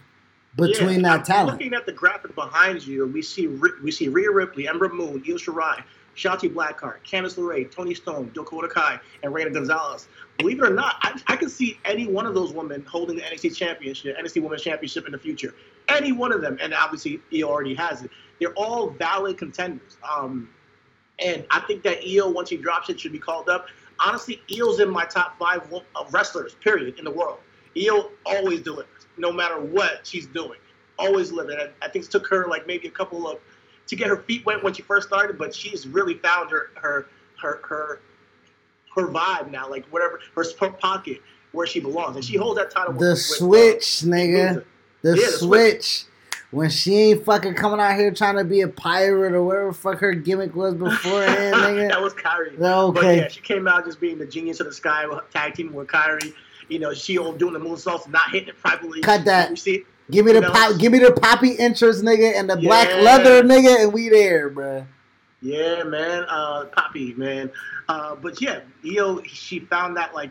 between 0.57 1.01
Yeah, 1.01 1.03
that 1.03 1.19
I'm 1.21 1.25
talent. 1.25 1.59
Looking 1.59 1.75
at 1.75 1.87
the 1.87 1.93
graphic 1.93 2.35
behind 2.35 2.87
you, 2.87 3.07
we 3.07 3.23
see 3.23 3.47
we 3.47 3.91
see 3.91 4.09
Rhea 4.09 4.31
Ripley, 4.31 4.69
Ember 4.69 4.89
Moon, 4.89 5.23
Io 5.27 5.37
Shirai, 5.37 5.83
Shotzi 6.17 6.53
Blackheart, 6.53 6.99
Candice 7.05 7.37
LeRae, 7.37 7.71
Tony 7.71 7.95
Stone, 7.95 8.31
Dakota 8.35 8.69
Kai, 8.69 9.01
and 9.23 9.33
Reina 9.33 9.51
Gonzalez. 9.51 10.09
Believe 10.39 10.61
it 10.61 10.65
or 10.65 10.75
not, 10.75 10.97
I, 11.03 11.21
I 11.29 11.37
can 11.37 11.49
see 11.49 11.79
any 11.85 12.07
one 12.07 12.27
of 12.27 12.35
those 12.35 12.53
women 12.53 12.85
holding 12.87 13.17
the 13.17 13.23
NXT 13.23 13.57
Championship, 13.57 14.17
NXT 14.17 14.43
Women's 14.43 14.63
Championship 14.63 15.07
in 15.07 15.13
the 15.13 15.19
future. 15.19 15.55
Any 15.89 16.13
one 16.13 16.33
of 16.33 16.41
them, 16.41 16.59
and 16.61 16.75
obviously 16.75 17.21
Io 17.35 17.49
already 17.49 17.75
has 17.75 18.03
it. 18.03 18.11
They're 18.39 18.55
all 18.55 18.91
valid 18.91 19.39
contenders. 19.39 19.97
Um, 20.09 20.49
and 21.19 21.47
I 21.51 21.61
think 21.61 21.83
that 21.85 21.99
Io, 22.07 22.29
once 22.29 22.51
he 22.51 22.57
drops 22.57 22.89
it, 22.91 23.01
should 23.01 23.13
be 23.13 23.19
called 23.19 23.49
up. 23.49 23.67
Honestly, 24.05 24.43
Io's 24.51 24.81
in 24.81 24.91
my 24.91 25.05
top 25.05 25.39
five 25.39 25.73
of 25.95 26.13
wrestlers, 26.13 26.55
period, 26.55 26.99
in 26.99 27.05
the 27.05 27.11
world. 27.11 27.39
Io 27.77 28.11
always 28.27 28.61
delivers, 28.61 29.02
no 29.17 29.33
matter 29.33 29.61
what 29.61 30.07
she's 30.07 30.27
doing. 30.27 30.59
Always 30.99 31.33
living. 31.33 31.59
I, 31.59 31.71
I 31.85 31.89
think 31.89 32.05
it 32.05 32.11
took 32.11 32.27
her 32.29 32.47
like 32.49 32.67
maybe 32.67 32.89
a 32.89 32.91
couple 32.91 33.29
of 33.29 33.39
to 33.87 33.97
get 33.97 34.09
her 34.09 34.19
feet 34.19 34.47
wet 34.47 34.63
when 34.63 34.73
she 34.73 34.83
first 34.83 35.09
started, 35.09 35.39
but 35.39 35.55
she's 35.55 35.87
really 35.87 36.15
found 36.15 36.51
her 36.51 36.71
her 36.75 37.07
her 37.41 37.61
her 37.65 38.01
her 38.95 39.09
vibe 39.09 39.51
now, 39.51 39.69
like 39.69 39.85
whatever 39.87 40.21
her 40.35 40.71
pocket 40.71 41.21
where 41.53 41.67
she 41.67 41.81
belongs, 41.81 42.17
and 42.17 42.25
she 42.25 42.37
holds 42.37 42.59
that 42.59 42.71
title. 42.71 42.93
The 42.95 43.11
with, 43.11 43.19
switch, 43.19 44.03
with, 44.03 44.13
uh, 44.13 44.17
nigga. 44.17 44.65
The, 45.03 45.11
Yeah, 45.11 45.27
the 45.27 45.33
switch. 45.33 46.05
When 46.51 46.69
she 46.69 46.95
ain't 46.97 47.25
fucking 47.25 47.55
coming 47.55 47.81
out 47.81 47.97
here 47.97 48.11
trying 48.11 48.37
to 48.37 48.45
be 48.45 48.61
a 48.61 48.69
pirate 48.69 49.33
or 49.33 49.43
whatever 49.43 49.73
fuck 49.73 50.01
her 50.01 50.13
gimmick 50.13 50.55
was 50.55 50.75
beforehand, 50.75 51.57
nigga. 51.57 51.89
that 51.89 52.03
was 52.03 52.13
Kairi. 52.13 52.61
Okay. 52.61 53.01
But 53.01 53.17
yeah, 53.17 53.29
she 53.29 53.41
came 53.41 53.67
out 53.67 53.87
just 53.87 54.01
being 54.01 54.19
the 54.19 54.27
genius 54.27 54.61
of 54.61 54.67
the 54.67 54.73
sky, 54.75 55.07
tag 55.33 55.55
team 55.55 55.73
with 55.73 55.89
Kairi. 55.89 56.35
You 56.69 56.79
know, 56.79 56.95
she 56.95 57.19
all 57.19 57.33
doing 57.33 57.53
the 57.55 57.61
moonsaults, 57.61 58.09
not 58.09 58.31
hitting 58.31 58.49
it 58.49 58.59
properly. 58.59 59.01
Cut 59.01 59.25
that. 59.25 59.51
You 59.51 59.57
see, 59.57 59.85
Give 60.11 60.27
me 60.27 60.33
You 60.33 60.41
the 60.41 60.47
know? 60.49 60.53
pop, 60.53 60.79
give 60.79 60.93
me 60.93 60.99
the 60.99 61.13
poppy 61.13 61.53
interest, 61.53 62.03
nigga, 62.05 62.35
and 62.39 62.49
the 62.49 62.57
black 62.57 62.89
leather, 63.03 63.43
nigga, 63.43 63.85
and 63.85 63.93
we 63.93 64.09
there, 64.09 64.51
bro. 64.51 64.87
Yeah, 65.41 65.83
man. 65.85 66.25
Uh, 66.29 66.67
Poppy, 66.67 67.15
man. 67.15 67.51
Uh, 67.89 68.15
but 68.15 68.41
yeah, 68.41 68.61
Io, 68.85 69.23
she 69.25 69.59
found 69.61 69.97
that 69.97 70.15
like 70.15 70.31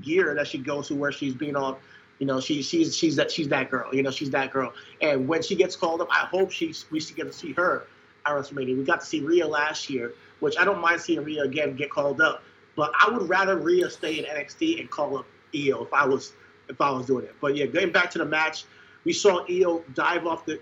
gear 0.00 0.34
that 0.34 0.46
she 0.46 0.58
goes 0.58 0.88
to 0.88 0.94
where 0.94 1.12
she's 1.12 1.34
being 1.34 1.56
all, 1.56 1.78
you 2.18 2.26
know, 2.26 2.40
she, 2.40 2.62
she's 2.62 2.96
she's 2.96 3.16
that 3.16 3.30
she's 3.30 3.48
that 3.48 3.70
girl. 3.70 3.94
You 3.94 4.02
know, 4.02 4.10
she's 4.10 4.30
that 4.30 4.52
girl. 4.52 4.72
And 5.02 5.28
when 5.28 5.42
she 5.42 5.54
gets 5.54 5.76
called 5.76 6.00
up, 6.00 6.08
I 6.10 6.26
hope 6.26 6.50
she's 6.50 6.86
we 6.90 7.00
should 7.00 7.16
get 7.16 7.26
to 7.26 7.32
see 7.32 7.52
her 7.54 7.86
at 8.24 8.32
WrestleMania. 8.32 8.76
We 8.78 8.84
got 8.84 9.00
to 9.00 9.06
see 9.06 9.20
Rhea 9.20 9.46
last 9.46 9.90
year, 9.90 10.12
which 10.40 10.56
I 10.58 10.64
don't 10.64 10.80
mind 10.80 11.00
seeing 11.00 11.22
Rhea 11.22 11.42
again 11.42 11.76
get 11.76 11.90
called 11.90 12.20
up. 12.20 12.42
But 12.76 12.92
I 12.98 13.10
would 13.10 13.28
rather 13.28 13.56
Rhea 13.56 13.90
stay 13.90 14.18
in 14.18 14.24
NXT 14.24 14.80
and 14.80 14.88
call 14.90 15.18
up 15.18 15.26
Io 15.54 15.84
if 15.84 15.92
I 15.92 16.06
was 16.06 16.32
if 16.68 16.80
I 16.80 16.90
was 16.90 17.06
doing 17.06 17.24
it. 17.24 17.34
But 17.40 17.56
yeah, 17.56 17.66
going 17.66 17.92
back 17.92 18.10
to 18.12 18.18
the 18.18 18.24
match, 18.24 18.64
we 19.04 19.12
saw 19.12 19.44
Io 19.48 19.82
dive 19.94 20.26
off 20.26 20.44
the 20.44 20.60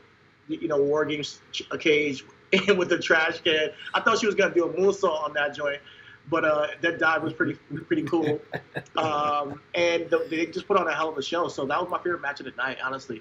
you 0.48 0.68
know 0.68 0.80
War 0.80 1.04
Games 1.04 1.40
ch- 1.52 1.68
cage 1.80 2.24
with 2.76 2.88
the 2.88 2.98
trash 2.98 3.40
can. 3.40 3.70
I 3.94 4.00
thought 4.00 4.18
she 4.18 4.26
was 4.26 4.34
gonna 4.34 4.54
do 4.54 4.64
a 4.64 4.72
moonsault 4.72 5.24
on 5.24 5.32
that 5.34 5.54
joint, 5.54 5.80
but 6.30 6.44
uh, 6.44 6.68
that 6.80 6.98
dive 6.98 7.22
was 7.22 7.32
pretty 7.32 7.54
pretty 7.86 8.02
cool. 8.02 8.40
Um, 8.96 9.60
and 9.74 10.08
the, 10.08 10.26
they 10.30 10.46
just 10.46 10.66
put 10.66 10.78
on 10.78 10.88
a 10.88 10.94
hell 10.94 11.10
of 11.10 11.18
a 11.18 11.22
show. 11.22 11.48
So 11.48 11.66
that 11.66 11.78
was 11.78 11.90
my 11.90 11.98
favorite 11.98 12.22
match 12.22 12.40
of 12.40 12.46
the 12.46 12.52
night, 12.52 12.78
honestly. 12.82 13.20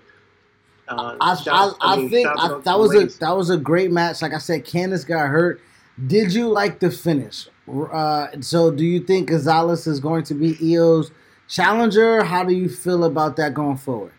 Uh, 0.88 1.18
I, 1.20 1.36
shout 1.36 1.54
I, 1.54 1.64
out- 1.66 1.76
I 1.82 1.98
mean, 1.98 2.10
think 2.10 2.28
I, 2.28 2.60
that 2.64 2.80
was 2.80 2.96
a 2.96 3.06
that 3.20 3.36
was 3.36 3.50
a 3.50 3.58
great 3.58 3.92
match. 3.92 4.22
Like 4.22 4.34
I 4.34 4.38
said, 4.38 4.66
Candice 4.66 5.06
got 5.06 5.28
hurt. 5.28 5.60
Did 6.08 6.34
you 6.34 6.48
like 6.48 6.80
the 6.80 6.92
finish? 6.92 7.48
Uh, 7.70 8.28
so, 8.42 8.72
do 8.72 8.86
you 8.86 9.00
think 9.00 9.30
Gonzalez 9.30 9.88
is 9.88 10.00
going 10.00 10.24
to 10.26 10.34
be 10.34 10.56
Io's 10.62 11.12
challenger? 11.48 12.24
How 12.24 12.44
do 12.44 12.54
you 12.54 12.70
feel 12.70 13.04
about 13.06 13.36
that 13.38 13.54
going 13.54 13.78
forward? 13.78 14.14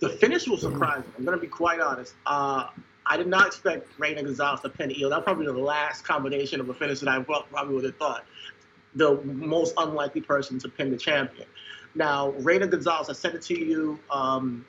The 0.00 0.10
finish 0.10 0.46
was 0.46 0.60
surprising. 0.60 1.12
I'm 1.16 1.24
gonna 1.24 1.38
be 1.38 1.46
quite 1.46 1.80
honest. 1.80 2.14
Uh, 2.26 2.68
I 3.06 3.16
did 3.16 3.26
not 3.26 3.46
expect 3.46 3.88
Reina 3.98 4.22
Gonzalez 4.22 4.60
to 4.60 4.68
pin 4.68 4.90
Io. 4.90 5.08
That 5.08 5.16
was 5.16 5.24
probably 5.24 5.46
the 5.46 5.52
last 5.52 6.04
combination 6.04 6.60
of 6.60 6.68
a 6.68 6.74
finish 6.74 7.00
that 7.00 7.08
I 7.08 7.22
probably 7.22 7.74
would 7.74 7.84
have 7.84 7.96
thought. 7.96 8.24
The 8.94 9.20
most 9.24 9.74
unlikely 9.76 10.20
person 10.20 10.58
to 10.60 10.68
pin 10.68 10.90
the 10.90 10.96
champion. 10.96 11.46
Now, 11.94 12.30
Reina 12.30 12.66
Gonzalez, 12.66 13.08
I 13.08 13.14
sent 13.14 13.34
it 13.34 13.42
to 13.42 13.58
you 13.58 13.98
um, 14.10 14.64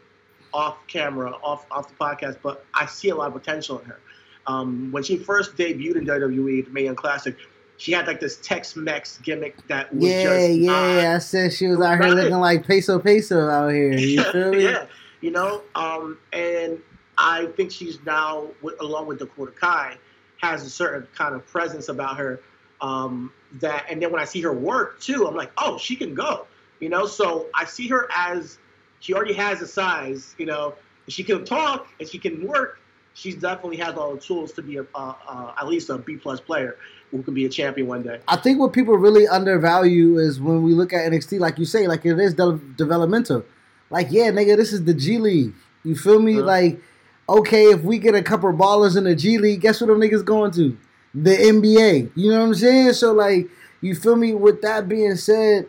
off 0.53 0.77
camera, 0.87 1.31
off 1.43 1.65
off 1.69 1.89
the 1.89 1.95
podcast, 1.95 2.37
but 2.41 2.65
I 2.73 2.85
see 2.85 3.09
a 3.09 3.15
lot 3.15 3.27
of 3.27 3.33
potential 3.33 3.79
in 3.79 3.85
her. 3.85 3.99
Um, 4.47 4.91
when 4.91 5.03
she 5.03 5.17
first 5.17 5.55
debuted 5.55 5.97
in 5.97 6.05
WWE, 6.05 6.65
the 6.65 6.71
Mae 6.71 6.87
Classic, 6.95 7.35
she 7.79 7.93
had 7.93 8.05
like 8.07 8.19
this 8.19 8.37
Tex-Mex 8.41 9.19
gimmick 9.19 9.55
that 9.69 9.93
was 9.95 10.03
Yeah, 10.11 10.21
just 10.23 10.49
yeah. 10.51 10.71
not- 10.71 11.15
I 11.15 11.19
said 11.19 11.53
she 11.53 11.67
was 11.67 11.79
out 11.79 11.97
here 12.03 12.13
looking 12.13 12.37
like 12.37 12.67
peso 12.67 12.99
peso 12.99 13.49
out 13.49 13.69
here. 13.69 13.93
You 13.93 14.21
feel 14.31 14.51
me? 14.51 14.63
yeah, 14.65 14.85
you 15.21 15.31
know, 15.31 15.61
um, 15.75 16.17
and 16.33 16.77
I 17.17 17.45
think 17.55 17.71
she's 17.71 17.97
now, 18.05 18.47
with, 18.61 18.75
along 18.81 19.07
with 19.07 19.19
Dakota 19.19 19.53
Kai, 19.53 19.97
has 20.41 20.65
a 20.65 20.69
certain 20.69 21.07
kind 21.15 21.33
of 21.33 21.47
presence 21.47 21.87
about 21.87 22.17
her 22.17 22.41
um, 22.81 23.31
that, 23.59 23.85
and 23.89 24.01
then 24.01 24.11
when 24.11 24.21
I 24.21 24.25
see 24.25 24.41
her 24.41 24.53
work 24.53 24.99
too, 24.99 25.25
I'm 25.25 25.35
like, 25.35 25.51
oh, 25.57 25.77
she 25.77 25.95
can 25.95 26.13
go, 26.13 26.47
you 26.81 26.89
know. 26.89 27.05
So 27.05 27.47
I 27.55 27.63
see 27.63 27.87
her 27.87 28.09
as 28.15 28.57
she 28.99 29.13
already 29.13 29.33
has 29.35 29.61
the 29.61 29.67
size, 29.67 30.35
you 30.37 30.45
know, 30.45 30.75
she 31.07 31.23
can 31.23 31.45
talk 31.45 31.87
and 32.01 32.07
she 32.09 32.19
can 32.19 32.45
work. 32.45 32.77
She 33.13 33.33
definitely 33.33 33.77
has 33.77 33.95
all 33.95 34.13
the 34.15 34.19
tools 34.21 34.51
to 34.53 34.61
be 34.61 34.77
a, 34.77 34.83
uh, 34.95 35.13
uh, 35.27 35.53
at 35.57 35.67
least 35.67 35.89
a 35.89 35.97
B 35.97 36.15
plus 36.17 36.39
player 36.39 36.77
who 37.11 37.23
can 37.23 37.33
be 37.33 37.45
a 37.45 37.49
champion 37.49 37.87
one 37.87 38.03
day. 38.03 38.19
I 38.27 38.37
think 38.37 38.59
what 38.59 38.73
people 38.73 38.95
really 38.97 39.27
undervalue 39.27 40.17
is 40.17 40.39
when 40.39 40.63
we 40.63 40.73
look 40.73 40.93
at 40.93 41.11
NXT, 41.11 41.39
like 41.39 41.57
you 41.57 41.65
say, 41.65 41.87
like 41.87 42.05
it 42.05 42.19
is 42.19 42.33
de- 42.33 42.59
developmental. 42.77 43.43
Like, 43.89 44.07
yeah, 44.11 44.29
nigga, 44.29 44.55
this 44.55 44.71
is 44.71 44.83
the 44.83 44.93
G 44.93 45.17
League. 45.17 45.53
You 45.83 45.95
feel 45.95 46.19
me? 46.19 46.35
Uh-huh. 46.37 46.45
Like, 46.45 46.81
okay, 47.27 47.65
if 47.65 47.81
we 47.81 47.97
get 47.97 48.15
a 48.15 48.21
couple 48.21 48.51
ballers 48.53 48.97
in 48.97 49.05
the 49.05 49.15
G 49.15 49.37
League, 49.37 49.61
guess 49.61 49.81
what 49.81 49.87
them 49.87 49.99
niggas 49.99 50.23
going 50.23 50.51
to? 50.51 50.77
The 51.15 51.31
NBA. 51.31 52.11
You 52.15 52.31
know 52.31 52.39
what 52.39 52.47
I'm 52.47 52.55
saying? 52.55 52.93
So, 52.93 53.13
like, 53.13 53.49
you 53.81 53.95
feel 53.95 54.15
me? 54.15 54.33
With 54.33 54.61
that 54.61 54.87
being 54.87 55.15
said, 55.15 55.67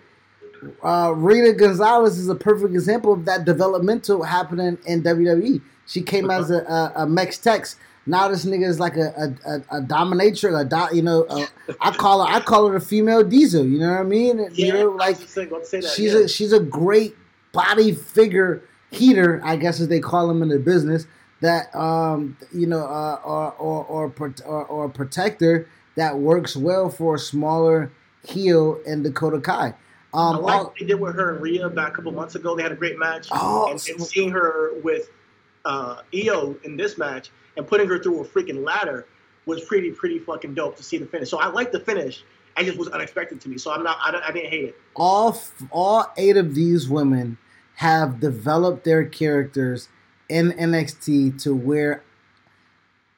uh, 0.82 1.14
Rita 1.16 1.54
Gonzalez 1.54 2.18
is 2.18 2.28
a 2.28 2.34
perfect 2.34 2.74
example 2.74 3.12
of 3.12 3.24
that 3.24 3.44
developmental 3.44 4.22
happening 4.22 4.78
in 4.86 5.02
WWE. 5.02 5.62
She 5.86 6.02
came 6.02 6.30
as 6.30 6.50
a, 6.50 6.58
a, 6.64 6.92
a 6.96 7.06
Mex 7.06 7.38
Tex. 7.38 7.76
Now 8.10 8.28
this 8.28 8.44
nigga 8.44 8.66
is 8.66 8.80
like 8.80 8.96
a 8.96 9.34
a, 9.46 9.54
a, 9.78 9.80
dominatrix, 9.82 10.60
a 10.60 10.64
do, 10.64 10.96
you 10.96 11.02
know. 11.02 11.24
A, 11.30 11.46
I 11.80 11.92
call 11.92 12.26
her 12.26 12.32
I 12.34 12.40
call 12.40 12.66
her 12.68 12.76
a 12.76 12.80
female 12.80 13.22
diesel. 13.22 13.64
You 13.64 13.78
know 13.78 13.90
what 13.92 14.00
I 14.00 14.02
mean? 14.02 14.38
you 14.38 14.66
Yeah, 14.66 14.72
know, 14.74 14.90
like 14.90 15.16
saying- 15.16 15.48
that, 15.50 15.92
she's 15.96 16.12
yeah. 16.12 16.20
a 16.20 16.28
she's 16.28 16.52
a 16.52 16.60
great 16.60 17.16
body 17.52 17.92
figure 17.94 18.62
heater, 18.90 19.40
I 19.44 19.54
guess 19.56 19.80
as 19.80 19.88
they 19.88 20.00
call 20.00 20.26
them 20.28 20.42
in 20.42 20.48
the 20.48 20.58
business. 20.58 21.06
That 21.40 21.74
um 21.74 22.36
you 22.52 22.66
know 22.66 22.84
uh, 22.84 23.18
or 23.24 23.52
or 23.52 23.84
or, 23.86 24.12
or 24.44 24.64
or 24.66 24.88
protector 24.90 25.66
that 25.96 26.18
works 26.18 26.54
well 26.56 26.90
for 26.90 27.14
a 27.14 27.18
smaller 27.18 27.90
heel 28.26 28.78
in 28.86 29.02
Dakota 29.02 29.40
Kai. 29.40 29.72
I 30.12 30.30
Um, 30.30 30.42
like 30.42 30.64
what 30.64 30.74
they 30.78 30.86
did 30.86 31.00
with 31.00 31.14
her 31.14 31.34
and 31.34 31.40
Rhea 31.42 31.68
back 31.70 31.92
a 31.92 31.96
couple 31.96 32.12
months 32.12 32.34
ago. 32.34 32.56
They 32.56 32.62
had 32.64 32.72
a 32.72 32.76
great 32.76 32.98
match. 32.98 33.28
Oh, 33.30 33.64
and, 33.66 33.72
and 33.72 33.80
so- 33.80 34.04
seeing 34.04 34.30
her 34.32 34.72
with 34.82 35.08
uh, 35.64 36.02
Io 36.14 36.56
in 36.64 36.76
this 36.76 36.98
match 36.98 37.30
and 37.60 37.68
putting 37.68 37.86
her 37.88 37.98
through 37.98 38.22
a 38.22 38.24
freaking 38.24 38.64
ladder 38.64 39.06
was 39.44 39.62
pretty, 39.64 39.90
pretty 39.90 40.18
fucking 40.18 40.54
dope 40.54 40.76
to 40.78 40.82
see 40.82 40.96
the 40.96 41.04
finish. 41.04 41.28
So 41.28 41.38
I 41.38 41.48
like 41.48 41.72
the 41.72 41.80
finish. 41.80 42.24
I 42.56 42.64
just 42.64 42.78
was 42.78 42.88
unexpected 42.88 43.38
to 43.42 43.50
me. 43.50 43.58
So 43.58 43.70
I'm 43.70 43.84
not. 43.84 43.98
I, 44.00 44.18
I 44.28 44.32
didn't 44.32 44.50
hate 44.50 44.64
it. 44.64 44.76
all 44.96 45.38
all 45.70 46.10
eight 46.16 46.38
of 46.38 46.54
these 46.54 46.88
women 46.88 47.36
have 47.74 48.18
developed 48.18 48.84
their 48.84 49.04
characters 49.04 49.88
in 50.28 50.52
NXT 50.52 51.42
to 51.42 51.54
where 51.54 52.02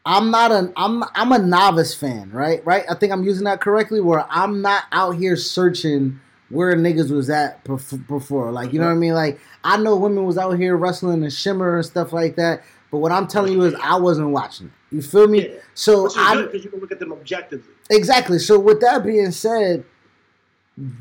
I'm 0.05 0.33
not 0.33 0.51
an 0.51 0.73
I'm 0.77 1.05
I'm 1.15 1.31
a 1.31 1.39
novice 1.39 1.95
fan, 1.95 2.31
right? 2.33 2.65
Right? 2.67 2.85
I 2.91 2.95
think 2.95 3.13
I'm 3.13 3.23
using 3.23 3.45
that 3.45 3.61
correctly. 3.61 4.01
Where 4.01 4.27
I'm 4.29 4.61
not 4.61 4.85
out 4.91 5.13
here 5.13 5.37
searching 5.37 6.21
where 6.49 6.75
niggas 6.75 7.11
was 7.11 7.31
at 7.31 7.63
before. 7.65 8.51
Like 8.51 8.73
you 8.73 8.81
know 8.81 8.87
what 8.87 8.93
I 8.93 8.97
mean? 8.97 9.15
Like 9.15 9.41
I 9.63 9.77
know 9.77 9.97
women 9.97 10.25
was 10.25 10.37
out 10.37 10.59
here 10.59 10.77
wrestling 10.77 11.23
and 11.23 11.33
shimmer 11.33 11.77
and 11.77 11.87
stuff 11.87 12.13
like 12.13 12.35
that. 12.37 12.65
But 12.93 12.99
what 12.99 13.11
I'm 13.11 13.27
telling 13.27 13.55
you 13.55 13.63
is 13.63 13.75
I 13.83 13.97
wasn't 13.97 14.29
watching 14.29 14.67
it. 14.69 14.95
You 14.95 15.03
feel 15.03 15.27
me? 15.27 15.49
Yeah. 15.49 15.55
So 15.75 16.09
I'm 16.15 16.45
because 16.45 16.63
you 16.63 16.71
can 16.71 16.79
look 16.79 16.93
at 16.93 17.01
them 17.01 17.11
objectively. 17.13 17.73
Exactly. 17.91 18.39
So 18.39 18.61
with 18.61 18.81
that 18.83 19.03
being 19.05 19.31
said, 19.33 19.85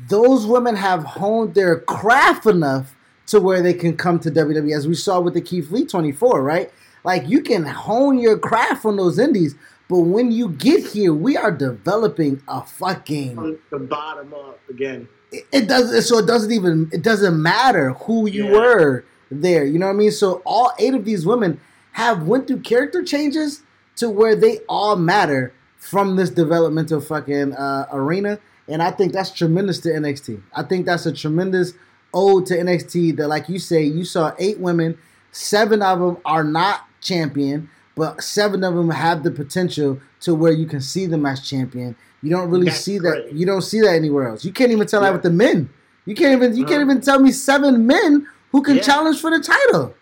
those 0.08 0.46
women 0.46 0.74
have 0.76 1.04
honed 1.04 1.54
their 1.54 1.78
craft 1.80 2.46
enough 2.46 2.94
to 3.26 3.40
where 3.40 3.62
they 3.62 3.74
can 3.74 3.96
come 3.96 4.18
to 4.20 4.30
WWE, 4.30 4.74
as 4.76 4.88
we 4.88 4.94
saw 4.94 5.20
with 5.20 5.34
the 5.34 5.40
Keith 5.40 5.70
Lee 5.70 5.84
24, 5.86 6.42
right? 6.42 6.72
Like 7.04 7.28
you 7.28 7.42
can 7.42 7.64
hone 7.64 8.18
your 8.18 8.38
craft 8.38 8.84
on 8.84 8.96
those 8.96 9.18
indies, 9.18 9.54
but 9.88 9.98
when 10.00 10.32
you 10.32 10.48
get 10.48 10.86
here, 10.86 11.12
we 11.12 11.36
are 11.36 11.50
developing 11.50 12.42
a 12.48 12.62
fucking. 12.62 13.34
From 13.34 13.58
the 13.70 13.78
bottom 13.78 14.32
up 14.34 14.58
again. 14.70 15.08
It, 15.30 15.46
it 15.52 15.68
doesn't. 15.68 16.02
So 16.02 16.18
it 16.18 16.26
doesn't 16.26 16.52
even. 16.52 16.88
It 16.92 17.02
doesn't 17.02 17.40
matter 17.40 17.92
who 17.92 18.28
you 18.28 18.46
Yeah. 18.46 18.52
were 18.52 19.04
there. 19.30 19.64
You 19.64 19.78
know 19.78 19.86
what 19.86 19.92
I 19.94 19.96
mean? 19.96 20.10
So 20.10 20.42
all 20.44 20.72
eight 20.78 20.94
of 20.94 21.04
these 21.04 21.24
women 21.26 21.60
have 21.92 22.22
went 22.26 22.46
through 22.46 22.60
character 22.60 23.02
changes 23.02 23.62
to 23.96 24.08
where 24.08 24.34
they 24.34 24.58
all 24.68 24.96
matter 24.96 25.52
from 25.76 26.16
this 26.16 26.30
developmental 26.30 27.00
fucking 27.00 27.52
uh, 27.54 27.86
arena, 27.92 28.38
and 28.68 28.82
I 28.82 28.90
think 28.90 29.12
that's 29.12 29.30
tremendous 29.30 29.78
to 29.80 29.88
NXT. 29.90 30.40
I 30.54 30.62
think 30.62 30.86
that's 30.86 31.06
a 31.06 31.12
tremendous 31.12 31.74
ode 32.14 32.46
to 32.46 32.56
NXT. 32.56 33.16
That, 33.16 33.28
like 33.28 33.48
you 33.48 33.58
say, 33.58 33.82
you 33.82 34.04
saw 34.04 34.32
eight 34.38 34.58
women, 34.60 34.96
seven 35.32 35.82
of 35.82 35.98
them 35.98 36.18
are 36.24 36.44
not 36.44 36.82
champion, 37.00 37.68
but 37.96 38.22
seven 38.22 38.62
of 38.64 38.74
them 38.74 38.90
have 38.90 39.22
the 39.24 39.30
potential 39.30 40.00
to 40.20 40.34
where 40.34 40.52
you 40.52 40.66
can 40.66 40.80
see 40.80 41.06
them 41.06 41.26
as 41.26 41.46
champion. 41.46 41.96
You 42.22 42.30
don't 42.30 42.48
really 42.50 42.66
That's 42.66 42.80
see 42.80 42.98
that. 43.00 43.32
You 43.32 43.44
don't 43.44 43.62
see 43.62 43.80
that 43.80 43.94
anywhere 43.94 44.28
else. 44.28 44.44
You 44.44 44.52
can't 44.52 44.70
even 44.70 44.86
tell 44.86 45.00
that 45.02 45.12
with 45.12 45.22
the 45.24 45.30
men. 45.30 45.68
You 46.06 46.14
can't 46.14 46.32
even. 46.40 46.56
You 46.56 46.64
can't 46.64 46.82
Uh-huh. 46.82 46.90
even 46.92 47.00
tell 47.00 47.18
me 47.18 47.32
seven 47.32 47.86
men 47.86 48.26
who 48.52 48.62
can 48.62 48.76
Yeah. 48.76 48.82
challenge 48.82 49.20
for 49.20 49.30
the 49.30 49.40
title. 49.42 49.94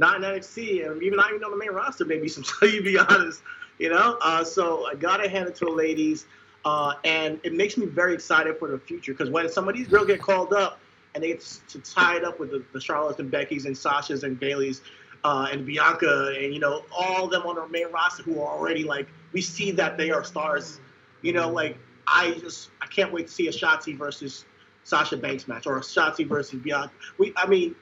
Not 0.00 0.16
in 0.16 0.22
NXT, 0.22 0.90
and 0.90 1.02
even 1.02 1.18
not 1.18 1.28
even 1.28 1.44
on 1.44 1.50
the 1.50 1.58
main 1.58 1.72
roster, 1.72 2.06
maybe 2.06 2.26
some. 2.26 2.42
To 2.60 2.82
be 2.82 2.98
honest, 2.98 3.42
you 3.78 3.90
know. 3.90 4.16
Uh, 4.22 4.42
so 4.42 4.86
I 4.86 4.94
gotta 4.94 5.28
hand 5.28 5.46
it 5.46 5.54
to 5.56 5.66
the 5.66 5.70
ladies, 5.70 6.24
uh, 6.64 6.94
and 7.04 7.38
it 7.42 7.52
makes 7.52 7.76
me 7.76 7.84
very 7.84 8.14
excited 8.14 8.58
for 8.58 8.68
the 8.68 8.78
future 8.78 9.12
because 9.12 9.28
when 9.28 9.50
some 9.50 9.68
of 9.68 9.74
these 9.74 9.88
girls 9.88 10.06
get 10.06 10.18
called 10.22 10.54
up 10.54 10.80
and 11.14 11.22
they 11.22 11.28
get 11.28 11.40
to 11.68 11.78
tie 11.80 12.16
it 12.16 12.24
up 12.24 12.40
with 12.40 12.50
the, 12.50 12.64
the 12.72 12.78
Charlottes 12.78 13.18
and 13.18 13.30
Becky's 13.30 13.66
and 13.66 13.76
Sasha's 13.76 14.24
and 14.24 14.40
Bayley's 14.40 14.80
uh, 15.22 15.48
and 15.52 15.66
Bianca 15.66 16.34
and 16.34 16.54
you 16.54 16.60
know 16.60 16.82
all 16.96 17.26
of 17.26 17.30
them 17.30 17.42
on 17.42 17.58
our 17.58 17.68
main 17.68 17.92
roster 17.92 18.22
who 18.22 18.40
are 18.40 18.48
already 18.48 18.84
like 18.84 19.06
we 19.34 19.42
see 19.42 19.70
that 19.72 19.98
they 19.98 20.10
are 20.10 20.24
stars. 20.24 20.80
You 21.20 21.34
know, 21.34 21.50
like 21.50 21.76
I 22.06 22.30
just 22.40 22.70
I 22.80 22.86
can't 22.86 23.12
wait 23.12 23.26
to 23.26 23.32
see 23.34 23.48
a 23.48 23.52
Shotzi 23.52 23.98
versus 23.98 24.46
Sasha 24.84 25.18
Banks 25.18 25.46
match 25.46 25.66
or 25.66 25.76
a 25.76 25.82
Shotzi 25.82 26.26
versus 26.26 26.58
Bianca. 26.58 26.90
We 27.18 27.34
I 27.36 27.46
mean 27.46 27.74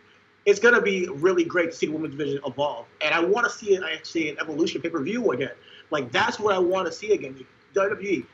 it's 0.46 0.60
gonna 0.60 0.80
be 0.80 1.08
really 1.08 1.44
great 1.44 1.70
to 1.70 1.76
see 1.76 1.86
the 1.86 1.92
women's 1.92 2.16
division 2.16 2.40
evolve, 2.46 2.86
and 3.02 3.14
I 3.14 3.20
want 3.22 3.46
to 3.46 3.52
see 3.52 3.74
it 3.74 3.82
actually 3.82 4.30
an 4.30 4.36
evolution 4.40 4.80
pay 4.80 4.88
per 4.88 5.00
view 5.02 5.32
again. 5.32 5.52
Like 5.90 6.10
that's 6.12 6.38
what 6.38 6.54
I 6.54 6.58
want 6.58 6.86
to 6.86 6.92
see 6.92 7.12
again. 7.12 7.44
WWE, 7.74 8.24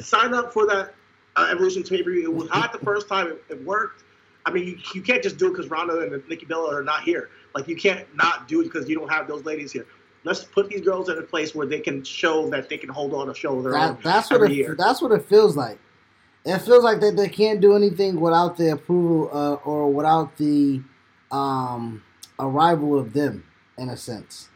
sign 0.00 0.34
up 0.34 0.52
for 0.52 0.66
that 0.66 0.94
uh, 1.36 1.48
evolution 1.50 1.82
pay 1.82 2.02
per 2.02 2.10
view. 2.10 2.24
It 2.24 2.34
was 2.34 2.48
hot 2.48 2.72
the 2.72 2.78
first 2.80 3.08
time. 3.08 3.28
It, 3.28 3.44
it 3.50 3.64
worked. 3.64 4.04
I 4.46 4.50
mean, 4.50 4.66
you, 4.66 4.78
you 4.94 5.02
can't 5.02 5.22
just 5.22 5.36
do 5.36 5.48
it 5.48 5.50
because 5.50 5.68
Ronda 5.68 6.00
and 6.00 6.28
Nikki 6.28 6.46
Bella 6.46 6.74
are 6.74 6.82
not 6.82 7.02
here. 7.02 7.30
Like 7.54 7.68
you 7.68 7.76
can't 7.76 8.06
not 8.16 8.48
do 8.48 8.60
it 8.60 8.64
because 8.64 8.88
you 8.88 8.98
don't 8.98 9.10
have 9.10 9.28
those 9.28 9.44
ladies 9.44 9.72
here. 9.72 9.86
Let's 10.24 10.44
put 10.44 10.68
these 10.68 10.80
girls 10.80 11.08
in 11.08 11.18
a 11.18 11.22
place 11.22 11.54
where 11.54 11.66
they 11.66 11.80
can 11.80 12.02
show 12.02 12.48
that 12.50 12.68
they 12.68 12.76
can 12.78 12.88
hold 12.88 13.14
on 13.14 13.30
a 13.30 13.34
show 13.34 13.56
of 13.56 13.64
their 13.64 13.76
own 13.76 13.94
That, 13.94 14.02
that's 14.02 14.30
what 14.30 14.42
it, 14.42 14.52
year. 14.52 14.74
that's 14.76 15.00
what 15.00 15.12
it 15.12 15.24
feels 15.26 15.56
like. 15.56 15.78
It 16.44 16.58
feels 16.60 16.82
like 16.82 17.00
that 17.00 17.16
they 17.16 17.28
can't 17.28 17.60
do 17.60 17.76
anything 17.76 18.20
without 18.20 18.56
the 18.56 18.72
approval 18.72 19.30
uh, 19.32 19.54
or 19.64 19.92
without 19.92 20.36
the 20.36 20.82
um, 21.30 22.02
arrival 22.38 22.98
of 22.98 23.12
them, 23.12 23.44
in 23.76 23.88
a 23.88 23.96
sense. 23.96 24.48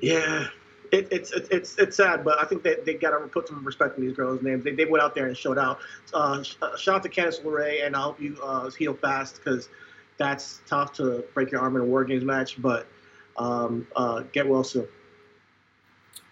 Yeah, 0.00 0.48
it, 0.90 1.08
it's 1.10 1.32
it's 1.32 1.48
it's 1.50 1.78
it's 1.78 1.96
sad, 1.96 2.24
but 2.24 2.40
I 2.40 2.44
think 2.44 2.62
that 2.64 2.84
they 2.84 2.94
got 2.94 3.10
to 3.10 3.26
put 3.28 3.48
some 3.48 3.64
respect 3.64 3.98
in 3.98 4.06
these 4.06 4.16
girls' 4.16 4.42
names. 4.42 4.64
They, 4.64 4.72
they 4.72 4.84
went 4.84 5.02
out 5.02 5.14
there 5.14 5.26
and 5.26 5.36
showed 5.36 5.58
out. 5.58 5.78
Uh, 6.12 6.42
sh- 6.42 6.56
uh, 6.62 6.76
shout 6.76 6.96
out 6.96 7.02
to 7.02 7.08
Candice 7.08 7.42
LeRae, 7.42 7.86
and 7.86 7.96
I 7.96 8.00
hope 8.00 8.20
you 8.20 8.38
uh, 8.42 8.70
heal 8.70 8.94
fast 8.94 9.36
because 9.36 9.68
that's 10.18 10.60
tough 10.66 10.92
to 10.94 11.24
break 11.34 11.50
your 11.50 11.60
arm 11.60 11.76
in 11.76 11.82
a 11.82 11.84
War 11.84 12.04
Games 12.04 12.24
match. 12.24 12.60
But 12.60 12.86
um, 13.36 13.86
uh, 13.96 14.24
get 14.32 14.48
well 14.48 14.64
soon. 14.64 14.86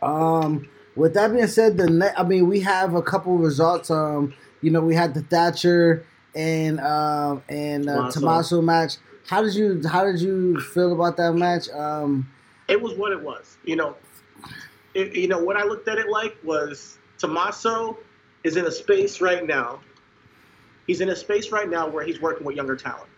Um, 0.03 0.69
with 0.97 1.15
that 1.15 1.33
being 1.33 1.47
said, 1.47 1.77
the 1.77 1.89
ne- 1.89 2.15
I 2.17 2.23
mean, 2.23 2.49
we 2.49 2.61
have 2.61 2.95
a 2.95 3.03
couple 3.03 3.39
results. 3.39 3.91
Um, 3.91 4.35
you 4.61 4.71
know, 4.71 4.81
we 4.81 4.95
had 4.95 5.15
the 5.15 5.23
Thatcher 5.23 6.05
and 6.35 6.79
um 6.81 7.43
and 7.49 7.89
uh, 7.89 7.95
Tommaso. 7.95 8.21
Tommaso 8.21 8.63
match. 8.63 8.97
How 9.29 9.43
did 9.43 9.55
you 9.55 9.83
How 9.89 10.05
did 10.05 10.21
you 10.21 10.61
feel 10.61 10.93
about 10.93 11.17
that 11.19 11.33
match? 11.35 11.69
Um, 11.71 12.29
It 12.69 12.81
was 12.81 12.95
what 12.95 13.13
it 13.13 13.21
was. 13.23 13.59
You 13.65 13.77
know, 13.77 13.97
it, 14.95 15.15
you 15.17 15.29
know 15.29 15.43
what 15.43 15.57
I 15.57 15.65
looked 15.65 15.89
at 15.89 15.99
it 15.99 16.09
like 16.09 16.37
was 16.45 16.99
Tommaso 17.19 17.99
is 18.45 18.57
in 18.57 18.67
a 18.67 18.71
space 18.73 19.21
right 19.21 19.47
now. 19.47 19.81
He's 20.87 21.01
in 21.01 21.11
a 21.11 21.17
space 21.17 21.53
right 21.53 21.69
now 21.69 21.89
where 21.89 22.05
he's 22.05 22.21
working 22.21 22.47
with 22.47 22.57
younger 22.57 22.77
talent. 22.77 23.09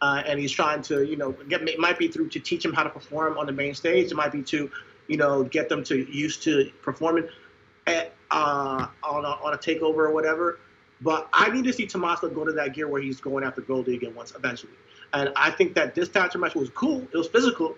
uh, 0.00 0.22
and 0.26 0.38
he's 0.38 0.52
trying 0.52 0.82
to, 0.82 1.04
you 1.04 1.16
know, 1.16 1.32
get 1.48 1.62
it 1.68 1.78
might 1.78 1.98
be 1.98 2.08
through 2.08 2.28
to 2.28 2.40
teach 2.40 2.64
him 2.64 2.72
how 2.72 2.82
to 2.82 2.90
perform 2.90 3.38
on 3.38 3.46
the 3.46 3.52
main 3.52 3.74
stage. 3.74 4.10
It 4.12 4.14
might 4.14 4.32
be 4.32 4.42
to, 4.44 4.70
you 5.08 5.16
know, 5.16 5.44
get 5.44 5.68
them 5.68 5.82
to 5.84 5.96
used 6.14 6.42
to 6.44 6.70
performing 6.82 7.28
at, 7.86 8.12
uh, 8.30 8.86
on 9.02 9.24
a, 9.24 9.28
on 9.28 9.54
a 9.54 9.58
takeover 9.58 9.98
or 9.98 10.12
whatever. 10.12 10.58
But 11.00 11.28
I 11.32 11.50
need 11.50 11.64
to 11.64 11.72
see 11.72 11.86
Tommaso 11.86 12.28
go 12.30 12.44
to 12.44 12.52
that 12.52 12.74
gear 12.74 12.88
where 12.88 13.00
he's 13.00 13.20
going 13.20 13.44
after 13.44 13.62
Goldie 13.62 13.94
again 13.94 14.14
once 14.14 14.34
eventually. 14.36 14.72
And 15.14 15.32
I 15.36 15.50
think 15.50 15.74
that 15.74 15.94
this 15.94 16.08
Thatcher 16.08 16.38
match 16.38 16.54
was 16.56 16.70
cool. 16.70 17.06
It 17.12 17.16
was 17.16 17.28
physical, 17.28 17.76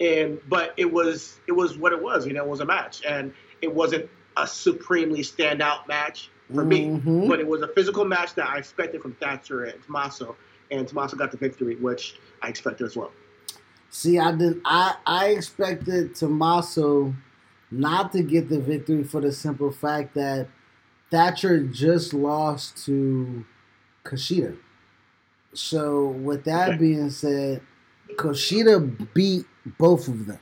and 0.00 0.40
but 0.48 0.72
it 0.78 0.90
was 0.90 1.38
it 1.46 1.52
was 1.52 1.76
what 1.76 1.92
it 1.92 2.02
was. 2.02 2.26
You 2.26 2.32
know, 2.32 2.42
it 2.42 2.48
was 2.48 2.60
a 2.60 2.64
match, 2.64 3.02
and 3.06 3.32
it 3.60 3.72
wasn't 3.72 4.08
a 4.36 4.46
supremely 4.46 5.20
standout 5.20 5.86
match 5.86 6.30
for 6.52 6.64
me. 6.64 6.86
Mhm. 6.86 7.28
But 7.28 7.38
it 7.38 7.46
was 7.46 7.60
a 7.60 7.68
physical 7.68 8.04
match 8.04 8.34
that 8.34 8.48
I 8.48 8.58
expected 8.58 9.02
from 9.02 9.12
Thatcher 9.14 9.64
and 9.64 9.80
Tommaso, 9.82 10.36
and 10.70 10.88
Tommaso 10.88 11.16
got 11.16 11.30
the 11.30 11.36
victory, 11.36 11.76
which 11.76 12.18
I 12.42 12.48
expected 12.48 12.86
as 12.86 12.96
well. 12.96 13.12
See, 13.90 14.18
I 14.18 14.32
did. 14.32 14.60
I 14.64 14.94
I 15.06 15.26
expected 15.28 16.14
Tommaso 16.14 17.14
not 17.70 18.12
to 18.12 18.22
get 18.22 18.48
the 18.48 18.58
victory 18.58 19.04
for 19.04 19.20
the 19.20 19.32
simple 19.32 19.70
fact 19.70 20.14
that 20.14 20.48
Thatcher 21.10 21.62
just 21.62 22.14
lost 22.14 22.84
to 22.86 23.44
Kushida. 24.04 24.56
So, 25.52 26.06
with 26.08 26.44
that 26.44 26.68
Okay. 26.70 26.78
being 26.78 27.10
said, 27.10 27.62
Kushida 28.16 29.12
beat 29.14 29.46
both 29.78 30.08
of 30.08 30.26
them. 30.26 30.38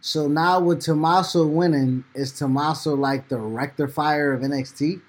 So 0.00 0.28
now 0.28 0.60
with 0.60 0.82
Tommaso 0.82 1.46
winning, 1.46 2.04
is 2.14 2.32
Tommaso 2.32 2.94
like 2.94 3.28
the 3.28 3.38
rectifier 3.38 4.32
of 4.32 4.42
NXT? 4.42 5.00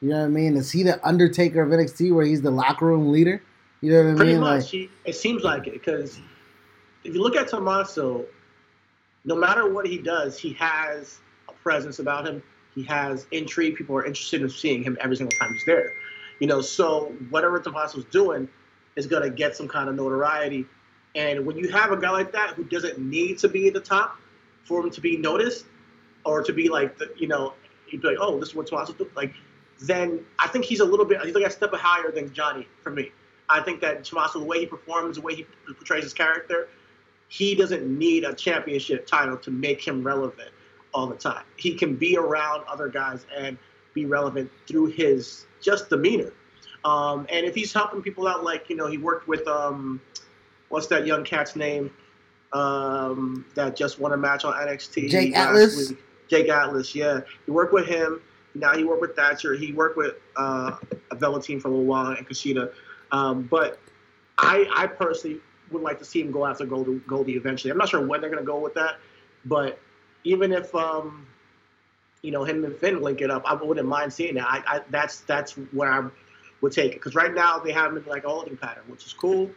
You 0.00 0.08
know 0.08 0.20
what 0.20 0.24
I 0.26 0.28
mean? 0.28 0.56
Is 0.56 0.70
he 0.70 0.82
the 0.84 1.04
Undertaker 1.06 1.62
of 1.62 1.70
NXT, 1.70 2.14
where 2.14 2.24
he's 2.24 2.42
the 2.42 2.50
locker 2.50 2.86
room 2.86 3.10
leader? 3.10 3.42
You 3.80 3.92
know 3.92 4.04
what 4.04 4.10
I 4.10 4.14
Pretty 4.14 4.32
mean? 4.32 4.40
much, 4.40 4.62
Like, 4.62 4.70
he, 4.70 4.90
it 5.04 5.16
seems 5.16 5.42
like 5.42 5.66
it 5.66 5.72
because 5.72 6.20
if 7.02 7.14
you 7.14 7.20
look 7.20 7.36
at 7.36 7.48
Tommaso, 7.48 8.26
no 9.24 9.34
matter 9.34 9.68
what 9.72 9.86
he 9.86 9.98
does, 9.98 10.38
he 10.38 10.52
has 10.54 11.18
a 11.48 11.52
presence 11.52 11.98
about 11.98 12.26
him. 12.26 12.42
He 12.74 12.82
has 12.84 13.26
intrigue. 13.32 13.76
People 13.76 13.96
are 13.96 14.04
interested 14.04 14.42
in 14.42 14.48
seeing 14.48 14.82
him 14.82 14.96
every 15.00 15.16
single 15.16 15.36
time 15.38 15.52
he's 15.52 15.64
there. 15.64 15.92
You 16.38 16.46
know, 16.46 16.60
so 16.60 17.12
whatever 17.30 17.58
Tommaso's 17.58 18.04
doing 18.06 18.48
is 18.96 19.06
going 19.06 19.22
to 19.22 19.30
get 19.30 19.56
some 19.56 19.68
kind 19.68 19.88
of 19.88 19.94
notoriety. 19.94 20.66
And 21.14 21.46
when 21.46 21.56
you 21.56 21.68
have 21.68 21.92
a 21.92 21.96
guy 21.96 22.10
like 22.10 22.32
that 22.32 22.50
who 22.50 22.64
doesn't 22.64 22.98
need 22.98 23.38
to 23.38 23.48
be 23.48 23.68
at 23.68 23.74
the 23.74 23.80
top 23.80 24.16
for 24.64 24.80
him 24.80 24.90
to 24.90 25.00
be 25.00 25.16
noticed 25.16 25.66
or 26.24 26.42
to 26.42 26.52
be 26.52 26.68
like, 26.68 26.98
the, 26.98 27.12
you 27.16 27.28
know, 27.28 27.54
he'd 27.86 28.02
be 28.02 28.08
like, 28.08 28.16
oh, 28.20 28.38
this 28.40 28.50
is 28.50 28.54
what 28.54 28.66
Tommaso 28.66 28.92
do. 28.94 29.08
Like, 29.14 29.32
then 29.80 30.24
I 30.38 30.48
think 30.48 30.64
he's 30.64 30.80
a 30.80 30.84
little 30.84 31.04
bit, 31.04 31.20
he's 31.22 31.34
like 31.34 31.44
a 31.44 31.50
step 31.50 31.72
higher 31.74 32.10
than 32.10 32.32
Johnny 32.32 32.66
for 32.82 32.90
me. 32.90 33.12
I 33.48 33.60
think 33.60 33.80
that 33.82 34.04
Tommaso, 34.04 34.38
the 34.38 34.44
way 34.44 34.60
he 34.60 34.66
performs, 34.66 35.16
the 35.16 35.22
way 35.22 35.34
he 35.34 35.46
portrays 35.66 36.04
his 36.04 36.14
character, 36.14 36.68
he 37.28 37.54
doesn't 37.54 37.86
need 37.86 38.24
a 38.24 38.34
championship 38.34 39.06
title 39.06 39.36
to 39.38 39.50
make 39.50 39.86
him 39.86 40.02
relevant 40.02 40.50
all 40.92 41.06
the 41.06 41.16
time. 41.16 41.44
He 41.56 41.74
can 41.74 41.96
be 41.96 42.16
around 42.16 42.64
other 42.68 42.88
guys 42.88 43.26
and 43.36 43.58
be 43.92 44.06
relevant 44.06 44.50
through 44.66 44.86
his 44.86 45.46
just 45.60 45.90
demeanor. 45.90 46.32
Um, 46.84 47.26
and 47.30 47.46
if 47.46 47.54
he's 47.54 47.72
helping 47.72 48.02
people 48.02 48.26
out, 48.26 48.44
like 48.44 48.68
you 48.68 48.76
know, 48.76 48.86
he 48.86 48.98
worked 48.98 49.26
with 49.26 49.46
um, 49.48 50.00
what's 50.68 50.86
that 50.88 51.06
young 51.06 51.24
cat's 51.24 51.56
name 51.56 51.90
um, 52.52 53.44
that 53.54 53.76
just 53.76 53.98
won 53.98 54.12
a 54.12 54.16
match 54.16 54.44
on 54.44 54.54
NXT. 54.54 55.08
Jake 55.08 55.36
Atlas? 55.36 55.90
week. 55.90 55.98
Jake 56.28 56.48
Atlas, 56.48 56.94
yeah. 56.94 57.20
He 57.44 57.50
worked 57.50 57.72
with 57.72 57.86
him. 57.86 58.20
Now 58.54 58.76
he 58.76 58.84
worked 58.84 59.00
with 59.00 59.16
Thatcher. 59.16 59.54
He 59.54 59.72
worked 59.72 59.96
with 59.96 60.14
uh, 60.36 60.76
Velveteen 61.14 61.60
for 61.60 61.68
a 61.68 61.70
little 61.70 61.86
while 61.86 62.12
and 62.12 62.26
Kushida. 62.26 62.72
Um, 63.12 63.42
but 63.50 63.78
I, 64.38 64.66
I 64.74 64.86
personally 64.86 65.40
would 65.70 65.82
like 65.82 65.98
to 65.98 66.04
see 66.04 66.20
him 66.20 66.30
go 66.30 66.46
after 66.46 66.64
Goldie, 66.64 67.00
Goldie 67.06 67.36
eventually. 67.36 67.70
I'm 67.70 67.78
not 67.78 67.88
sure 67.88 68.06
when 68.06 68.20
they're 68.20 68.30
going 68.30 68.42
to 68.42 68.46
go 68.46 68.58
with 68.58 68.74
that, 68.74 68.96
but 69.44 69.78
even 70.24 70.52
if 70.52 70.74
um, 70.74 71.26
you 72.22 72.30
know 72.30 72.44
him 72.44 72.64
and 72.64 72.74
Finn 72.76 73.02
link 73.02 73.20
it 73.20 73.30
up, 73.30 73.42
I 73.44 73.54
wouldn't 73.54 73.86
mind 73.88 74.12
seeing 74.12 74.34
that. 74.34 74.46
I, 74.46 74.62
I 74.66 74.80
that's 74.90 75.20
that's 75.20 75.52
where 75.72 75.92
I 75.92 76.08
would 76.64 76.72
take 76.72 76.92
it 76.92 76.94
because 76.94 77.14
right 77.14 77.32
now 77.32 77.58
they 77.58 77.70
have 77.70 77.92
him 77.92 77.98
in 77.98 78.04
like 78.06 78.24
a 78.24 78.28
holding 78.28 78.56
pattern, 78.56 78.82
which 78.88 79.06
is 79.06 79.12
cool. 79.12 79.50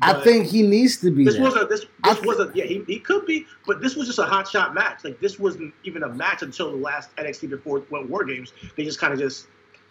I 0.00 0.12
think 0.22 0.46
he 0.46 0.62
needs 0.62 0.98
to 0.98 1.10
be 1.10 1.24
this 1.24 1.34
there. 1.34 1.42
was 1.42 1.56
a 1.56 1.64
this 1.64 1.86
this 2.04 2.20
was 2.22 2.38
a 2.38 2.52
yeah 2.54 2.64
he, 2.64 2.84
he 2.86 3.00
could 3.00 3.26
be, 3.26 3.46
but 3.66 3.80
this 3.80 3.96
was 3.96 4.06
just 4.06 4.18
a 4.18 4.24
hot 4.24 4.46
shot 4.46 4.74
match. 4.74 5.04
Like 5.04 5.18
this 5.20 5.38
wasn't 5.38 5.72
even 5.84 6.02
a 6.02 6.08
match 6.08 6.42
until 6.42 6.70
the 6.70 6.76
last 6.76 7.14
NXT 7.16 7.50
before 7.50 7.82
went 7.90 8.10
War 8.10 8.24
Games. 8.24 8.52
They 8.76 8.84
just 8.84 8.98
kind 9.00 9.12
of 9.12 9.18
just 9.18 9.46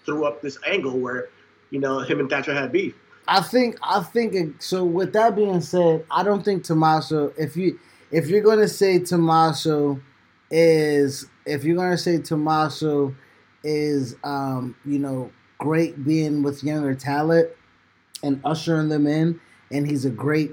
threw 0.06 0.26
up 0.26 0.42
this 0.42 0.58
angle 0.66 0.98
where 1.00 1.30
you 1.72 1.80
know 1.80 2.00
him 2.00 2.20
and 2.20 2.30
Thatcher 2.30 2.54
had 2.54 2.72
beef. 2.72 2.96
I 3.28 3.42
think 3.42 3.78
I 3.82 4.02
think 4.02 4.62
so. 4.62 4.86
With 4.86 5.12
that 5.14 5.36
being 5.36 5.60
said, 5.60 6.06
I 6.12 6.24
don't 6.24 6.44
think 6.44 6.64
Tommaso. 6.64 7.34
If 7.38 7.58
you 7.58 7.80
if 8.12 8.28
you're 8.28 8.42
gonna 8.42 8.70
say 8.70 9.00
Tommaso 9.00 10.00
is 10.52 11.28
if 11.46 11.66
you're 11.66 11.76
gonna 11.76 11.98
say 11.98 12.20
Tommaso 12.20 13.14
is 13.64 14.16
um, 14.24 14.76
you 14.86 15.00
know 15.00 15.32
great 15.58 16.04
being 16.06 16.44
with 16.44 16.64
younger 16.64 16.94
talent 16.96 17.50
and 18.24 18.40
ushering 18.46 18.90
them 18.90 19.08
in, 19.08 19.40
and 19.72 19.88
he's 19.90 20.06
a 20.06 20.10
great 20.10 20.52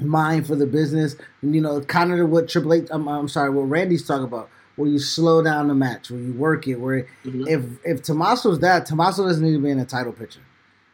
mind 0.00 0.46
for 0.46 0.56
the 0.56 0.66
business. 0.66 1.16
And, 1.42 1.54
you 1.54 1.60
know, 1.60 1.80
kind 1.82 2.12
of 2.12 2.28
what 2.30 2.48
Triple 2.48 2.74
H. 2.74 2.88
I'm, 2.90 3.08
I'm 3.08 3.28
sorry, 3.28 3.50
what 3.50 3.62
Randy's 3.64 4.06
talking 4.06 4.24
about, 4.24 4.48
where 4.76 4.88
you 4.88 4.98
slow 4.98 5.42
down 5.42 5.68
the 5.68 5.74
match, 5.74 6.10
where 6.10 6.20
you 6.20 6.32
work 6.32 6.66
it. 6.66 6.76
Where 6.76 7.06
Mhm. 7.24 7.48
if 7.48 7.62
if 7.84 8.02
Tommaso's 8.02 8.60
that, 8.60 8.86
Tommaso 8.86 9.26
doesn't 9.26 9.44
need 9.44 9.52
to 9.54 9.62
be 9.62 9.70
in 9.70 9.78
a 9.78 9.84
title 9.84 10.12
picture. 10.12 10.40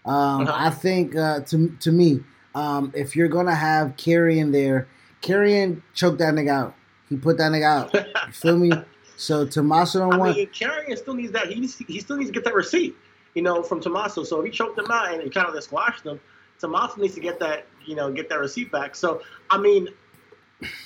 Um, 0.05 0.43
Uh-huh. 0.43 0.53
I 0.57 0.71
think 0.71 1.15
uh, 1.17 1.41
to 1.41 1.69
to 1.81 1.93
me, 1.93 2.21
um, 2.55 2.93
if 2.95 3.15
you're 3.15 3.29
gonna 3.29 3.55
have 3.55 3.97
Karrion 3.97 4.51
there, 4.53 4.89
Karrion 5.23 5.83
choked 5.95 6.19
that 6.19 6.35
nigga 6.35 6.51
out. 6.51 6.75
He 7.09 7.17
put 7.17 7.39
that 7.39 7.53
nigga 7.53 7.65
out. 7.65 7.95
You 7.95 8.33
feel 8.33 8.57
me? 8.59 8.73
So 9.21 9.45
Tommaso 9.45 9.99
don't 9.99 10.13
I 10.13 10.17
want. 10.17 10.37
mean, 10.37 10.47
Karrion 10.51 10.97
still 10.97 11.15
needs 11.15 11.33
that. 11.33 11.49
He 11.49 11.59
needs, 11.59 11.77
he 11.77 11.99
still 11.99 12.17
needs 12.17 12.31
to 12.31 12.35
get 12.35 12.45
that 12.45 12.55
receipt, 12.55 12.97
you 13.38 13.44
know, 13.44 13.62
from 13.62 13.81
Tommaso. 13.81 14.24
So 14.24 14.40
if 14.40 14.46
he 14.46 14.51
choked 14.51 14.77
him 14.77 14.90
out 14.90 15.14
and 15.14 15.22
he 15.22 15.31
kind 15.31 15.46
of 15.46 15.62
squashed 15.62 16.05
him, 16.05 16.18
Tommaso 16.59 17.01
needs 17.01 17.14
to 17.14 17.20
get 17.20 17.38
that, 17.38 17.66
you 17.87 17.94
know, 17.94 18.11
get 18.11 18.29
that 18.31 18.40
receipt 18.40 18.72
back. 18.72 18.96
So 18.96 19.22
I 19.48 19.59
mean, 19.59 19.87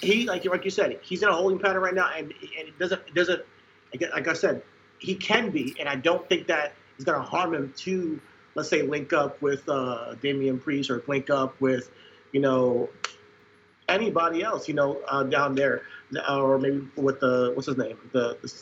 he 0.03 0.27
like 0.27 0.45
like 0.45 0.63
you 0.67 0.71
said, 0.71 0.99
he's 1.01 1.23
in 1.23 1.31
a 1.31 1.33
holding 1.33 1.59
pattern 1.59 1.81
right 1.81 1.95
now, 1.95 2.11
and 2.15 2.27
and 2.27 2.69
it 2.69 2.79
doesn't 2.79 3.01
it 3.09 3.15
doesn't 3.15 3.41
like 3.95 4.13
like 4.13 4.29
I 4.29 4.35
said, 4.35 4.63
he 4.99 5.15
can 5.15 5.49
be, 5.49 5.75
and 5.81 5.89
I 5.89 5.97
don't 5.97 6.29
think 6.29 6.47
that 6.49 6.75
is 6.99 7.07
going 7.07 7.19
to 7.19 7.27
harm 7.27 7.55
him 7.55 7.73
to 7.79 8.21
let's 8.55 8.69
say 8.69 8.83
link 8.83 9.15
up 9.15 9.41
with 9.41 9.67
uh, 9.67 10.15
Damian 10.17 10.61
Priest 10.61 10.91
or 10.91 11.03
link 11.07 11.31
up 11.31 11.59
with, 11.59 11.89
you 12.33 12.41
know, 12.41 12.91
anybody 13.89 14.43
else, 14.43 14.69
you 14.69 14.75
know, 14.75 15.01
uh, 15.09 15.23
down 15.23 15.55
there, 15.55 15.85
or 16.29 16.59
maybe 16.59 16.87
with 16.97 17.19
the 17.21 17.53
what's 17.55 17.67
his 17.67 17.79
name, 17.79 17.97
the, 18.13 18.37
the 18.43 18.53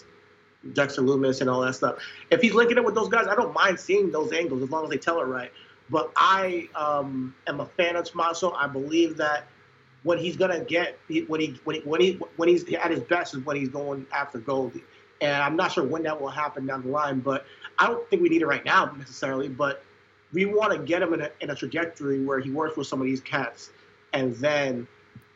Dexter 0.73 1.03
Lumis 1.03 1.41
and 1.41 1.49
all 1.49 1.61
that 1.63 1.75
stuff. 1.75 1.99
If 2.31 2.41
he's 2.43 2.55
linking 2.55 2.77
it 2.77 2.85
with 2.85 2.95
those 2.95 3.09
guys, 3.09 3.27
I 3.27 3.35
don't 3.35 3.55
mind 3.55 3.81
seeing 3.81 4.11
those 4.11 4.33
angles 4.33 4.63
as 4.63 4.71
long 4.71 4.85
as 4.85 4.91
they 4.91 4.99
tell 4.99 5.21
it 5.21 5.25
right. 5.25 5.51
But 5.89 6.13
I 6.17 6.69
um, 6.75 7.35
am 7.47 7.61
a 7.61 7.67
fan 7.67 7.97
of 7.97 8.05
Tommaso. 8.05 8.53
I 8.53 8.67
believe 8.67 9.17
that 9.17 9.47
when 10.03 10.19
he's 10.19 10.37
gonna 10.37 10.61
get 10.61 10.99
when 11.29 11.41
he 11.41 11.61
when 11.65 11.77
he, 11.77 11.83
when 11.83 12.01
he 12.01 12.21
when 12.37 12.49
he's 12.49 12.73
at 12.75 12.91
his 12.91 13.01
best 13.01 13.35
is 13.35 13.45
when 13.45 13.57
he's 13.57 13.69
going 13.69 14.07
after 14.13 14.39
Goldie. 14.39 14.85
And 15.21 15.43
I'm 15.43 15.57
not 15.57 15.73
sure 15.73 15.85
when 15.85 16.03
that 16.05 16.19
will 16.19 16.29
happen 16.29 16.67
down 16.67 16.83
the 16.83 16.89
line, 16.89 17.21
but 17.21 17.45
I 17.79 17.87
don't 17.87 18.09
think 18.09 18.23
we 18.23 18.31
need 18.31 18.41
it 18.41 18.47
right 18.47 18.65
now 18.65 18.87
necessarily. 18.97 19.49
But 19.49 19.83
we 20.33 20.47
want 20.47 20.73
to 20.73 20.79
get 20.79 21.03
him 21.03 21.13
in 21.13 21.23
a, 21.23 21.31
in 21.41 21.51
a 21.51 21.55
trajectory 21.55 22.25
where 22.25 22.39
he 22.39 22.51
works 22.51 22.77
with 22.77 22.87
some 22.87 23.01
of 23.01 23.07
these 23.07 23.21
cats 23.21 23.71
and 24.13 24.35
then 24.37 24.87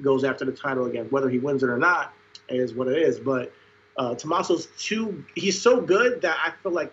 goes 0.01 0.25
after 0.25 0.45
the 0.45 0.53
title 0.53 0.87
again. 0.87 1.07
Whether 1.11 1.29
he 1.29 1.39
wins 1.39 1.63
it 1.63 1.69
or 1.69 1.77
not 1.79 2.15
is 2.49 2.73
what 2.73 2.89
it 2.89 2.97
is. 2.97 3.19
But 3.19 3.53
uh, 3.97 4.15
Tommaso's 4.15 4.67
too, 4.79 5.25
he's 5.35 5.61
so 5.61 5.81
good 5.81 6.23
that 6.23 6.37
I 6.43 6.53
feel 6.63 6.73
like 6.73 6.93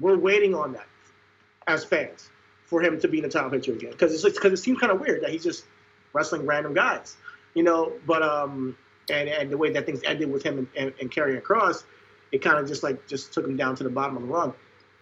we're 0.00 0.18
waiting 0.18 0.54
on 0.54 0.72
that 0.72 0.86
as 1.66 1.84
fans 1.84 2.30
for 2.64 2.82
him 2.82 3.00
to 3.00 3.08
be 3.08 3.18
in 3.18 3.24
the 3.24 3.30
title 3.30 3.50
picture 3.50 3.72
again. 3.72 3.90
Because 3.90 4.12
it's 4.12 4.22
because 4.36 4.52
it 4.52 4.62
seems 4.62 4.78
kind 4.78 4.92
of 4.92 5.00
weird 5.00 5.22
that 5.22 5.30
he's 5.30 5.42
just 5.42 5.64
wrestling 6.12 6.46
random 6.46 6.74
guys, 6.74 7.16
you 7.54 7.62
know. 7.62 7.92
But 8.06 8.22
um, 8.22 8.76
and 9.10 9.28
and 9.28 9.50
the 9.50 9.56
way 9.56 9.70
that 9.72 9.86
things 9.86 10.02
ended 10.04 10.30
with 10.30 10.42
him 10.42 10.58
and, 10.58 10.68
and, 10.76 10.94
and 11.00 11.10
Karrion 11.10 11.42
Kross, 11.42 11.84
it 12.32 12.42
kind 12.42 12.58
of 12.58 12.68
just 12.68 12.82
like 12.82 13.06
just 13.06 13.32
took 13.32 13.44
him 13.44 13.56
down 13.56 13.74
to 13.76 13.84
the 13.84 13.90
bottom 13.90 14.16
of 14.16 14.22
the 14.22 14.28
rung. 14.28 14.54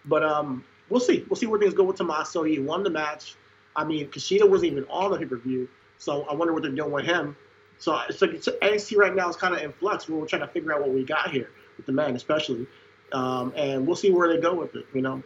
But 0.05 0.23
um, 0.23 0.63
we'll 0.89 0.99
see. 0.99 1.25
We'll 1.29 1.35
see 1.35 1.45
where 1.45 1.59
things 1.59 1.73
go 1.73 1.83
with 1.83 1.97
Tommaso. 1.97 2.43
He 2.43 2.59
won 2.59 2.83
the 2.83 2.89
match. 2.89 3.35
I 3.75 3.83
mean, 3.83 4.07
Kushida 4.07 4.49
wasn't 4.49 4.71
even 4.71 4.85
on 4.89 5.11
the 5.11 5.17
pay 5.17 5.25
per 5.25 5.37
view, 5.37 5.69
so 5.97 6.23
I 6.23 6.33
wonder 6.33 6.53
what 6.53 6.63
they're 6.63 6.71
doing 6.71 6.91
with 6.91 7.05
him. 7.05 7.35
So 7.79 7.99
it's 8.09 8.21
like 8.21 8.31
it's, 8.31 8.47
NXT 8.47 8.97
right 8.97 9.15
now 9.15 9.29
is 9.29 9.35
kind 9.35 9.53
of 9.53 9.61
in 9.61 9.71
flux. 9.71 10.09
We're 10.09 10.25
trying 10.25 10.41
to 10.41 10.47
figure 10.47 10.73
out 10.73 10.81
what 10.81 10.91
we 10.91 11.03
got 11.03 11.31
here 11.31 11.51
with 11.77 11.85
the 11.85 11.91
man, 11.91 12.15
especially, 12.15 12.67
um, 13.11 13.53
and 13.55 13.85
we'll 13.85 13.95
see 13.95 14.11
where 14.11 14.27
they 14.33 14.41
go 14.41 14.53
with 14.53 14.75
it. 14.75 14.85
You 14.93 15.01
know. 15.01 15.23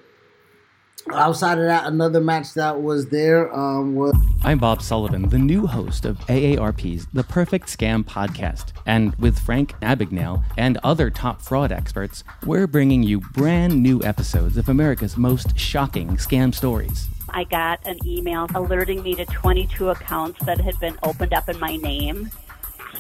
Outside 1.14 1.58
of 1.58 1.66
that, 1.66 1.88
another 1.88 2.22
match 2.22 2.54
that 2.54 2.82
was 2.82 3.08
there 3.08 3.54
um, 3.56 3.96
was 3.96 4.14
I'm 4.44 4.60
Bob 4.60 4.82
Sullivan, 4.82 5.30
the 5.30 5.38
new 5.38 5.68
host 5.68 6.06
of 6.06 6.18
AARP's 6.20 7.08
The 7.14 7.24
Perfect 7.24 7.68
Scam 7.68 8.04
podcast. 8.04 8.72
And 8.86 9.16
with 9.16 9.38
Frank 9.40 9.74
Abagnale 9.82 10.44
and 10.58 10.78
other 10.84 11.10
top 11.10 11.42
fraud 11.42 11.72
experts, 11.72 12.24
we're 12.46 12.68
bringing 12.68 13.04
you 13.04 13.20
brand 13.20 13.82
new 13.82 14.02
episodes 14.04 14.58
of 14.58 14.70
America's 14.70 15.18
most 15.18 15.58
shocking 15.58 16.18
scam 16.18 16.54
stories. 16.54 17.08
I 17.30 17.46
got 17.46 17.86
an 17.86 17.98
email 18.06 18.48
alerting 18.54 19.04
me 19.04 19.16
to 19.16 19.26
22 19.26 19.90
accounts 19.90 20.44
that 20.46 20.60
had 20.60 20.80
been 20.80 20.98
opened 21.04 21.34
up 21.34 21.50
in 21.50 21.60
my 21.60 21.78
name. 21.78 22.30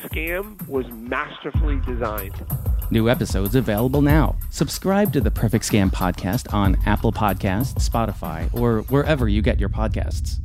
Scam 0.03 0.67
was 0.67 0.87
masterfully 0.89 1.79
designed. 1.85 2.43
New 2.91 3.09
episodes 3.09 3.55
available 3.55 4.01
now. 4.01 4.35
Subscribe 4.49 5.13
to 5.13 5.21
the 5.21 5.31
Perfect 5.31 5.63
Scam 5.63 5.89
podcast 5.89 6.53
on 6.53 6.77
Apple 6.85 7.13
Podcasts, 7.13 7.89
Spotify, 7.89 8.53
or 8.53 8.81
wherever 8.89 9.29
you 9.29 9.41
get 9.41 9.61
your 9.61 9.69
podcasts. 9.69 10.39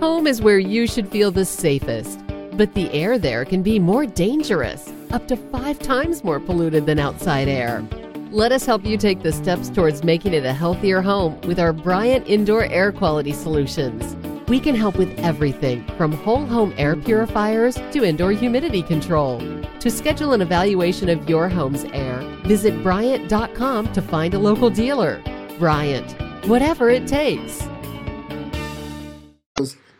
Home 0.00 0.26
is 0.26 0.42
where 0.42 0.58
you 0.58 0.88
should 0.88 1.08
feel 1.08 1.30
the 1.30 1.44
safest, 1.44 2.20
but 2.54 2.74
the 2.74 2.90
air 2.92 3.16
there 3.16 3.44
can 3.44 3.62
be 3.62 3.78
more 3.78 4.06
dangerous, 4.06 4.92
up 5.12 5.28
to 5.28 5.36
five 5.36 5.78
times 5.78 6.24
more 6.24 6.40
polluted 6.40 6.84
than 6.84 6.98
outside 6.98 7.46
air. 7.46 7.86
Let 8.32 8.50
us 8.50 8.66
help 8.66 8.84
you 8.84 8.96
take 8.96 9.22
the 9.22 9.30
steps 9.30 9.70
towards 9.70 10.02
making 10.02 10.34
it 10.34 10.44
a 10.44 10.52
healthier 10.52 11.00
home 11.00 11.40
with 11.42 11.60
our 11.60 11.72
Bryant 11.72 12.26
Indoor 12.26 12.64
Air 12.64 12.90
Quality 12.90 13.32
Solutions. 13.32 14.16
We 14.46 14.60
can 14.60 14.74
help 14.74 14.98
with 14.98 15.18
everything 15.18 15.86
from 15.96 16.12
whole 16.12 16.44
home 16.44 16.74
air 16.76 16.96
purifiers 16.96 17.76
to 17.92 18.04
indoor 18.04 18.32
humidity 18.32 18.82
control. 18.82 19.40
To 19.80 19.90
schedule 19.90 20.34
an 20.34 20.42
evaluation 20.42 21.08
of 21.08 21.28
your 21.28 21.48
home's 21.48 21.84
air, 21.94 22.18
visit 22.44 22.82
Bryant.com 22.82 23.92
to 23.94 24.02
find 24.02 24.34
a 24.34 24.38
local 24.38 24.68
dealer. 24.68 25.22
Bryant, 25.58 26.14
whatever 26.46 26.90
it 26.90 27.06
takes. 27.06 27.66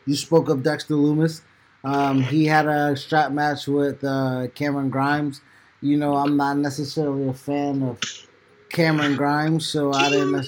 you 0.07 0.15
spoke 0.15 0.51
of 0.51 0.63
Dexter 0.63 0.95
Lumis. 0.95 1.41
Um, 1.83 2.21
he 2.21 2.45
had 2.45 2.67
a 2.67 2.95
strap 2.97 3.33
match 3.33 3.67
with 3.67 4.05
uh, 4.05 4.49
Cameron 4.55 4.91
Grimes. 4.91 5.41
You 5.81 5.97
know, 5.97 6.17
I'm 6.17 6.37
not 6.37 6.59
necessarily 6.59 7.29
a 7.29 7.35
fan 7.35 7.83
of 7.83 7.99
Cameron 8.69 9.17
Grimes, 9.17 9.67
so 9.67 9.93
I 9.93 10.11
didn't. 10.11 10.47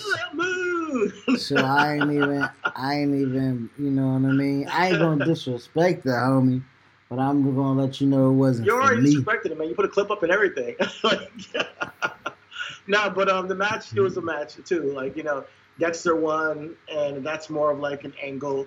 So 1.38 1.56
I 1.56 1.94
ain't 1.94 2.10
even, 2.10 2.48
I 2.64 2.94
ain't 2.94 3.14
even, 3.14 3.70
you 3.78 3.90
know 3.90 4.08
what 4.08 4.28
I 4.28 4.32
mean. 4.32 4.68
I 4.68 4.88
ain't 4.88 4.98
gonna 4.98 5.24
disrespect 5.24 6.04
the 6.04 6.10
homie, 6.10 6.62
but 7.08 7.18
I'm 7.18 7.42
gonna 7.54 7.80
let 7.80 8.00
you 8.00 8.06
know 8.06 8.30
it 8.30 8.34
wasn't 8.34 8.66
You 8.66 8.74
already 8.74 9.02
disrespected 9.02 9.52
him, 9.52 9.58
man. 9.58 9.68
You 9.68 9.74
put 9.74 9.84
a 9.84 9.88
clip 9.88 10.10
up 10.10 10.22
and 10.22 10.32
everything. 10.32 10.76
like, 11.04 11.30
nah, 12.86 13.10
but 13.10 13.28
um, 13.28 13.48
the 13.48 13.54
match 13.54 13.94
it 13.94 14.00
was 14.00 14.16
a 14.16 14.22
match 14.22 14.56
too. 14.64 14.92
Like 14.92 15.16
you 15.16 15.22
know, 15.22 15.44
Dexter 15.78 16.16
won, 16.16 16.76
and 16.90 17.24
that's 17.24 17.50
more 17.50 17.70
of 17.70 17.78
like 17.78 18.04
an 18.04 18.14
angle 18.22 18.66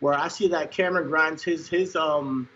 where 0.00 0.14
I 0.14 0.28
see 0.28 0.48
that 0.48 0.70
Cameron 0.70 1.08
Grimes, 1.08 1.42
his 1.42 1.68
his 1.68 1.96
um, 1.96 2.48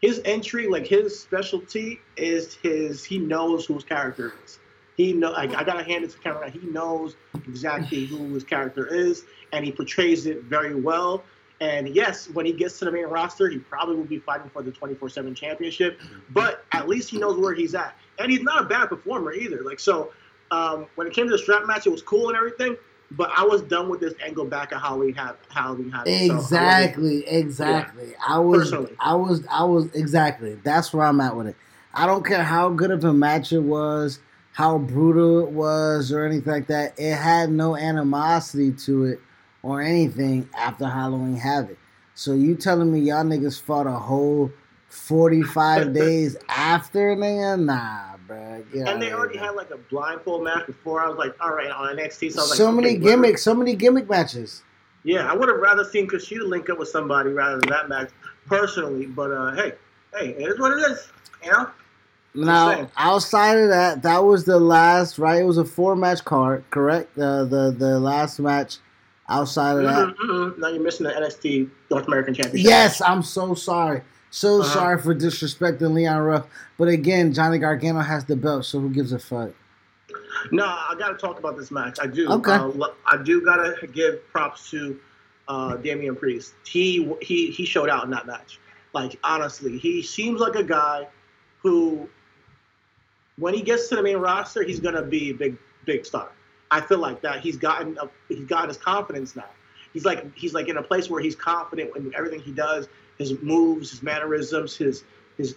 his 0.00 0.20
entry, 0.24 0.68
like 0.68 0.86
his 0.86 1.18
specialty 1.18 2.00
is 2.16 2.54
his. 2.54 3.04
He 3.04 3.18
knows 3.18 3.66
whose 3.66 3.84
character 3.84 4.34
is. 4.44 4.58
He 4.96 5.12
know. 5.12 5.32
Like, 5.32 5.54
I 5.54 5.64
gotta 5.64 5.82
hand 5.82 6.04
it 6.04 6.10
to 6.10 6.18
Cameron. 6.18 6.52
He 6.52 6.66
knows 6.68 7.16
exactly 7.46 8.04
who 8.04 8.34
his 8.34 8.44
character 8.44 8.86
is, 8.86 9.24
and 9.52 9.64
he 9.64 9.72
portrays 9.72 10.26
it 10.26 10.44
very 10.44 10.74
well. 10.74 11.24
And 11.60 11.88
yes, 11.94 12.28
when 12.28 12.44
he 12.44 12.52
gets 12.52 12.80
to 12.80 12.86
the 12.86 12.92
main 12.92 13.06
roster, 13.06 13.48
he 13.48 13.58
probably 13.58 13.94
will 13.94 14.04
be 14.04 14.18
fighting 14.18 14.50
for 14.50 14.62
the 14.62 14.72
24/7 14.72 15.34
championship. 15.36 16.00
But 16.30 16.64
at 16.72 16.88
least 16.88 17.10
he 17.10 17.18
knows 17.18 17.38
where 17.38 17.54
he's 17.54 17.74
at, 17.74 17.96
and 18.18 18.30
he's 18.30 18.42
not 18.42 18.62
a 18.62 18.64
bad 18.64 18.88
performer 18.88 19.32
either. 19.32 19.62
Like 19.62 19.78
so, 19.78 20.12
um, 20.50 20.86
when 20.96 21.06
it 21.06 21.12
came 21.14 21.26
to 21.26 21.32
the 21.32 21.38
strap 21.38 21.66
match, 21.66 21.86
it 21.86 21.90
was 21.90 22.02
cool 22.02 22.28
and 22.28 22.36
everything. 22.36 22.76
But 23.12 23.30
I 23.36 23.44
was 23.44 23.62
done 23.62 23.88
with 23.88 24.00
this 24.00 24.14
angle 24.24 24.44
back 24.44 24.72
at 24.72 24.80
how 24.80 24.96
we 24.96 25.12
have 25.12 25.36
how 25.48 25.74
we 25.74 25.90
had 25.90 26.02
it. 26.06 26.28
So 26.28 26.34
I 26.34 26.38
Exactly, 26.38 27.28
exactly. 27.28 28.14
I 28.26 28.38
was, 28.38 28.70
Personally. 28.70 28.96
I 28.98 29.14
was, 29.14 29.46
I 29.50 29.64
was 29.64 29.86
exactly. 29.94 30.54
That's 30.64 30.92
where 30.92 31.06
I'm 31.06 31.20
at 31.20 31.36
with 31.36 31.46
it. 31.48 31.56
I 31.94 32.06
don't 32.06 32.24
care 32.24 32.42
how 32.42 32.70
good 32.70 32.90
of 32.90 33.04
a 33.04 33.12
match 33.12 33.52
it 33.52 33.60
was, 33.60 34.18
how 34.52 34.78
brutal 34.78 35.46
it 35.46 35.50
was, 35.50 36.12
or 36.12 36.24
anything 36.24 36.52
like 36.52 36.66
that. 36.68 36.94
It 36.98 37.14
had 37.14 37.50
no 37.50 37.76
animosity 37.76 38.72
to 38.84 39.04
it 39.04 39.20
or 39.62 39.80
anything 39.80 40.48
after 40.56 40.86
Halloween 40.86 41.36
Havoc. 41.36 41.78
So 42.14 42.34
you 42.34 42.54
telling 42.54 42.92
me 42.92 43.00
y'all 43.00 43.24
niggas 43.24 43.60
fought 43.60 43.86
a 43.86 43.92
whole 43.92 44.52
45 44.88 45.92
days 45.94 46.36
after, 46.48 47.16
nigga? 47.16 47.58
Nah, 47.64 48.16
bro. 48.26 48.62
Get 48.72 48.88
and 48.88 49.00
they 49.00 49.12
already 49.12 49.38
had 49.38 49.52
like 49.52 49.70
a 49.70 49.78
blindfold 49.78 50.44
match 50.44 50.66
before. 50.66 51.00
I 51.02 51.08
was 51.08 51.16
like, 51.16 51.34
all 51.40 51.54
right, 51.54 51.70
on 51.70 51.96
NXT. 51.96 52.32
So, 52.32 52.40
I 52.40 52.42
was 52.42 52.50
like, 52.50 52.56
so 52.58 52.66
okay, 52.68 52.76
many 52.76 52.98
whatever. 52.98 53.22
gimmicks, 53.22 53.42
so 53.42 53.54
many 53.54 53.74
gimmick 53.74 54.08
matches. 54.08 54.62
Yeah, 55.04 55.30
I 55.30 55.34
would 55.34 55.48
have 55.48 55.58
rather 55.58 55.84
seen 55.84 56.06
Kushida 56.06 56.46
link 56.46 56.68
up 56.70 56.78
with 56.78 56.88
somebody 56.88 57.30
rather 57.30 57.58
than 57.58 57.70
that 57.70 57.88
match 57.88 58.10
personally. 58.46 59.06
But 59.06 59.32
uh, 59.32 59.54
hey, 59.54 59.72
hey, 60.14 60.28
it 60.30 60.48
is 60.48 60.60
what 60.60 60.72
it 60.72 60.90
is. 60.90 61.08
You 61.42 61.52
know. 61.52 61.70
Now, 62.34 62.88
outside 62.96 63.58
of 63.58 63.68
that, 63.68 64.02
that 64.02 64.24
was 64.24 64.44
the 64.44 64.58
last, 64.58 65.18
right? 65.18 65.42
It 65.42 65.44
was 65.44 65.58
a 65.58 65.64
four 65.64 65.94
match 65.96 66.24
card, 66.24 66.64
correct? 66.70 67.14
The 67.14 67.46
the 67.48 67.74
the 67.76 68.00
last 68.00 68.38
match 68.40 68.78
outside 69.28 69.76
of 69.76 69.84
that. 69.84 70.08
Mhm, 70.16 70.16
mhm. 70.16 70.58
Now 70.58 70.68
you're 70.68 70.82
missing 70.82 71.04
the 71.06 71.12
NXT 71.12 71.68
North 71.90 72.06
American 72.06 72.34
Championship. 72.34 72.66
Yes, 72.66 73.00
I'm 73.02 73.22
so 73.22 73.54
sorry. 73.54 74.02
So 74.30 74.60
Uh-huh. 74.60 74.72
sorry 74.72 74.98
for 75.02 75.14
disrespecting 75.14 75.92
Leon 75.92 76.18
Ruff, 76.22 76.46
but 76.78 76.88
again, 76.88 77.34
Johnny 77.34 77.58
Gargano 77.58 78.00
has 78.00 78.24
the 78.24 78.34
belt, 78.36 78.64
so 78.64 78.80
who 78.80 78.88
gives 78.88 79.12
a 79.12 79.18
fuck? 79.18 79.50
No, 80.50 80.64
I 80.64 80.94
got 80.98 81.08
to 81.08 81.14
talk 81.16 81.38
about 81.38 81.56
this 81.58 81.70
match. 81.70 81.98
I 82.00 82.06
do. 82.06 82.30
Okay. 82.30 82.52
Uh, 82.52 82.70
I 83.06 83.22
do 83.22 83.42
got 83.44 83.56
to 83.78 83.86
give 83.86 84.26
props 84.32 84.70
to 84.70 84.98
uh, 85.48 85.76
Damian 85.76 86.16
Priest. 86.16 86.54
He 86.66 87.12
he 87.20 87.50
he 87.50 87.66
showed 87.66 87.90
out 87.90 88.04
in 88.04 88.10
that 88.10 88.26
match. 88.26 88.58
Like 88.94 89.18
honestly, 89.22 89.76
he 89.78 90.02
seems 90.02 90.40
like 90.40 90.54
a 90.54 90.62
guy 90.64 91.06
who, 91.62 92.08
when 93.38 93.54
he 93.54 93.62
gets 93.62 93.88
to 93.88 93.96
the 93.96 94.02
main 94.02 94.16
roster, 94.16 94.62
he's 94.62 94.80
gonna 94.80 95.02
be 95.02 95.30
a 95.30 95.34
big 95.34 95.56
big 95.84 96.06
star. 96.06 96.30
I 96.70 96.80
feel 96.80 96.98
like 96.98 97.20
that. 97.22 97.40
He's 97.40 97.56
gotten 97.56 97.98
a, 97.98 98.08
he's 98.28 98.46
got 98.46 98.68
his 98.68 98.76
confidence 98.76 99.36
now. 99.36 99.48
He's 99.92 100.04
like 100.04 100.36
he's 100.36 100.54
like 100.54 100.68
in 100.68 100.78
a 100.78 100.82
place 100.82 101.10
where 101.10 101.20
he's 101.20 101.36
confident 101.36 101.94
in 101.96 102.14
everything 102.14 102.40
he 102.40 102.52
does, 102.52 102.88
his 103.18 103.40
moves, 103.42 103.90
his 103.90 104.02
mannerisms, 104.02 104.76
his 104.76 105.04
his 105.36 105.54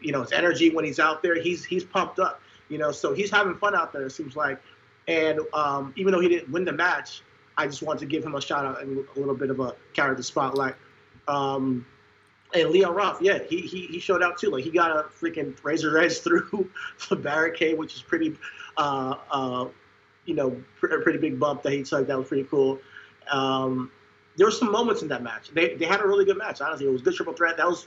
you 0.00 0.12
know 0.12 0.22
his 0.22 0.32
energy 0.32 0.70
when 0.70 0.84
he's 0.84 1.00
out 1.00 1.22
there. 1.22 1.40
He's 1.40 1.64
he's 1.64 1.84
pumped 1.84 2.18
up. 2.18 2.40
You 2.68 2.78
know, 2.78 2.92
so 2.92 3.12
he's 3.12 3.30
having 3.30 3.56
fun 3.56 3.74
out 3.74 3.92
there. 3.92 4.06
It 4.06 4.10
seems 4.10 4.36
like, 4.36 4.58
and 5.06 5.40
um, 5.52 5.92
even 5.96 6.12
though 6.12 6.20
he 6.20 6.28
didn't 6.28 6.50
win 6.50 6.64
the 6.64 6.72
match, 6.72 7.22
I 7.58 7.66
just 7.66 7.82
want 7.82 7.98
to 8.00 8.06
give 8.06 8.24
him 8.24 8.34
a 8.34 8.40
shout 8.40 8.64
out 8.64 8.80
and 8.80 9.06
a 9.16 9.18
little 9.18 9.34
bit 9.34 9.50
of 9.50 9.60
a 9.60 9.74
character 9.92 10.22
spotlight. 10.22 10.74
Um, 11.28 11.86
and 12.54 12.70
Leon 12.70 12.94
Ruff, 12.94 13.18
yeah, 13.20 13.38
he, 13.48 13.60
he 13.60 13.86
he 13.86 13.98
showed 13.98 14.22
out 14.22 14.38
too. 14.38 14.50
Like 14.50 14.64
he 14.64 14.70
got 14.70 14.90
a 14.90 15.04
freaking 15.04 15.54
razor 15.62 15.98
edge 15.98 16.18
through 16.20 16.70
the 17.08 17.16
barricade, 17.16 17.78
which 17.78 17.94
is 17.94 18.02
pretty, 18.02 18.36
uh, 18.76 19.16
uh, 19.30 19.68
you 20.24 20.34
know, 20.34 20.62
pr- 20.78 20.94
a 20.94 21.02
pretty 21.02 21.18
big 21.18 21.38
bump 21.38 21.62
that 21.62 21.72
he 21.72 21.82
took. 21.82 22.06
That 22.06 22.18
was 22.18 22.28
pretty 22.28 22.44
cool. 22.44 22.78
Um, 23.30 23.90
there 24.36 24.46
were 24.46 24.52
some 24.52 24.70
moments 24.70 25.02
in 25.02 25.08
that 25.08 25.22
match. 25.22 25.50
They 25.50 25.74
they 25.74 25.86
had 25.86 26.00
a 26.00 26.06
really 26.06 26.24
good 26.24 26.38
match. 26.38 26.60
Honestly, 26.60 26.86
it 26.86 26.92
was 26.92 27.02
good 27.02 27.14
triple 27.14 27.34
threat. 27.34 27.56
That 27.56 27.66
was, 27.66 27.86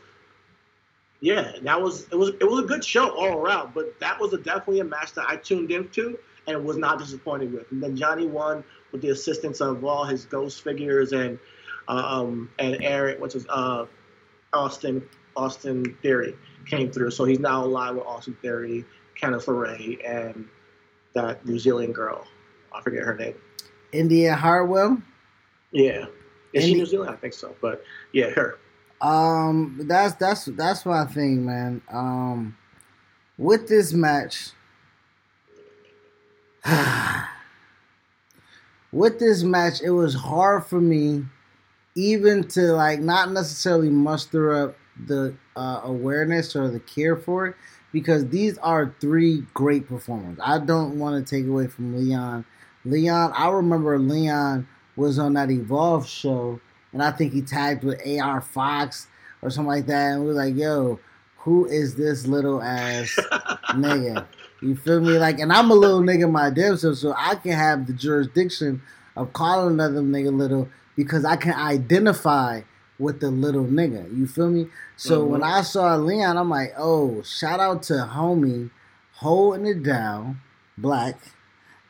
yeah, 1.20 1.54
that 1.62 1.82
was 1.82 2.08
it 2.12 2.16
was 2.16 2.30
it 2.30 2.50
was 2.50 2.64
a 2.64 2.68
good 2.68 2.84
show 2.84 3.10
all 3.10 3.38
around. 3.38 3.74
But 3.74 4.00
that 4.00 4.20
was 4.20 4.34
a, 4.34 4.38
definitely 4.38 4.80
a 4.80 4.86
match 4.86 5.14
that 5.14 5.26
I 5.28 5.38
tuned 5.38 5.72
into 5.72 6.18
and 6.48 6.64
was 6.64 6.78
not 6.78 6.98
disappointed 6.98 7.54
with. 7.54 7.72
And 7.72 7.84
then 7.84 7.96
Johnny 7.96 8.26
won 8.26 8.64
with 8.92 9.02
the 9.02 9.10
assistance 9.10 9.62
of 9.62 9.84
all 9.84 10.06
his 10.06 10.26
ghost 10.26 10.64
figures 10.64 11.12
and 11.12 11.38
um 11.88 12.50
and 12.60 12.78
Eric, 12.82 13.20
which 13.20 13.36
is 13.36 13.46
uh 13.50 13.86
Austin 14.58 15.04
Austin 15.36 15.96
Theory 16.02 16.36
came 16.66 16.92
through. 16.92 17.12
So 17.12 17.26
he's 17.26 17.40
now 17.40 17.64
alive 17.64 17.96
with 17.96 18.06
Austin 18.06 18.36
Theory, 18.42 18.86
Candice 19.22 19.46
LeRae, 19.46 19.98
and 20.06 20.48
that 21.14 21.46
New 21.46 21.60
Zealand 21.60 21.96
girl. 21.96 22.26
I 22.74 22.82
forget 22.82 23.04
her 23.04 23.16
name. 23.16 23.36
Indi 23.92 24.26
Hartwell. 24.26 25.02
Yeah. 25.72 26.06
Is 26.54 26.64
she 26.64 26.72
Indi- 26.72 26.80
New 26.80 26.86
Zealand? 26.86 27.12
I 27.12 27.16
think 27.16 27.34
so. 27.34 27.56
But 27.62 27.84
yeah, 28.14 28.30
her. 28.32 28.58
Um, 29.02 29.80
that's 29.84 30.16
that's 30.16 30.46
that's 30.46 30.86
my 30.86 31.06
thing, 31.06 31.46
man. 31.46 31.82
Um, 31.92 32.58
with 33.38 33.68
this 33.68 33.94
match, 33.94 34.50
with 38.92 39.20
this 39.20 39.44
match, 39.44 39.82
it 39.82 39.92
was 39.92 40.16
hard 40.16 40.66
for 40.66 40.82
me 40.82 41.26
even 41.98 42.48
to 42.48 42.62
like 42.74 43.00
not 43.00 43.32
necessarily 43.32 43.90
muster 43.90 44.54
up 44.54 44.78
the 45.08 45.36
uh, 45.56 45.82
awareness 45.84 46.56
or 46.56 46.70
the 46.70 46.80
care 46.80 47.16
for 47.16 47.48
it 47.48 47.56
because 47.92 48.28
these 48.28 48.58
are 48.60 48.94
three 49.02 49.44
great 49.56 49.88
performers. 49.88 50.38
I 50.42 50.60
don't 50.60 51.00
want 51.00 51.26
to 51.26 51.36
take 51.36 51.48
away 51.48 51.68
from 51.68 51.98
Leon. 51.98 52.46
Leon, 52.86 53.34
I 53.36 53.50
remember 53.50 53.98
Leon 53.98 54.68
was 54.96 55.18
on 55.18 55.34
that 55.34 55.50
Evolve 55.50 56.08
show, 56.08 56.60
and 56.94 57.02
I 57.02 57.12
think 57.12 57.34
he 57.34 57.42
tagged 57.42 57.84
with 57.84 58.00
AR 58.08 58.42
Fox 58.42 59.08
or 59.42 59.50
something 59.50 59.68
like 59.68 59.88
that, 59.88 60.14
and 60.14 60.22
we 60.22 60.28
were 60.28 60.34
like, 60.34 60.56
"Yo, 60.56 61.00
who 61.38 61.66
is 61.66 61.96
this 61.96 62.28
little 62.28 62.62
ass 62.62 63.14
nigga?" 63.72 64.26
You 64.62 64.76
feel 64.76 65.02
me? 65.02 65.18
Like, 65.18 65.40
and 65.40 65.52
I'm 65.52 65.72
a 65.72 65.76
little 65.76 66.02
nigga 66.02 66.30
my 66.30 66.52
damn 66.52 66.78
self, 66.78 66.98
so 66.98 67.14
I 67.18 67.36
can 67.36 67.52
have 67.54 67.88
the 67.88 67.94
jurisdiction 67.94 68.82
of 69.16 69.34
calling 69.34 69.74
another 69.74 70.02
nigga 70.02 70.36
little 70.36 70.70
because 70.98 71.24
I 71.24 71.38
can 71.38 71.54
identify 71.54 72.62
with 73.00 73.22
the 73.22 73.30
little 73.30 73.64
nigga. 73.64 74.14
You 74.18 74.28
feel 74.28 74.50
me? 74.50 74.68
So 74.98 75.24
Mhm. 75.24 75.28
when 75.30 75.44
I 75.44 75.62
saw 75.62 75.96
Leon, 75.96 76.36
I'm 76.36 76.50
like, 76.50 76.74
oh, 76.78 77.22
shout 77.22 77.60
out 77.62 77.84
to 77.84 77.94
homie 77.94 78.72
holding 79.14 79.66
it 79.68 79.84
down, 79.84 80.42
black, 80.78 81.20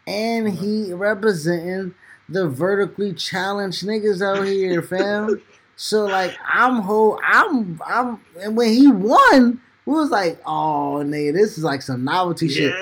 and 0.05 0.49
he 0.49 0.93
representing 0.93 1.93
the 2.29 2.47
vertically 2.47 3.13
challenged 3.13 3.85
niggas 3.85 4.21
out 4.21 4.45
here, 4.45 4.81
fam. 4.81 5.41
so 5.77 6.05
like 6.05 6.35
I'm 6.45 6.81
whole, 6.81 7.19
I'm 7.23 7.79
I'm, 7.85 8.19
and 8.41 8.57
when 8.57 8.73
he 8.73 8.91
won, 8.91 9.61
we 9.85 9.93
was 9.93 10.09
like, 10.11 10.39
oh 10.45 11.01
nigga, 11.05 11.31
this 11.33 11.57
is 11.57 11.63
like 11.63 11.81
some 11.81 12.03
novelty 12.03 12.49
shit. 12.49 12.73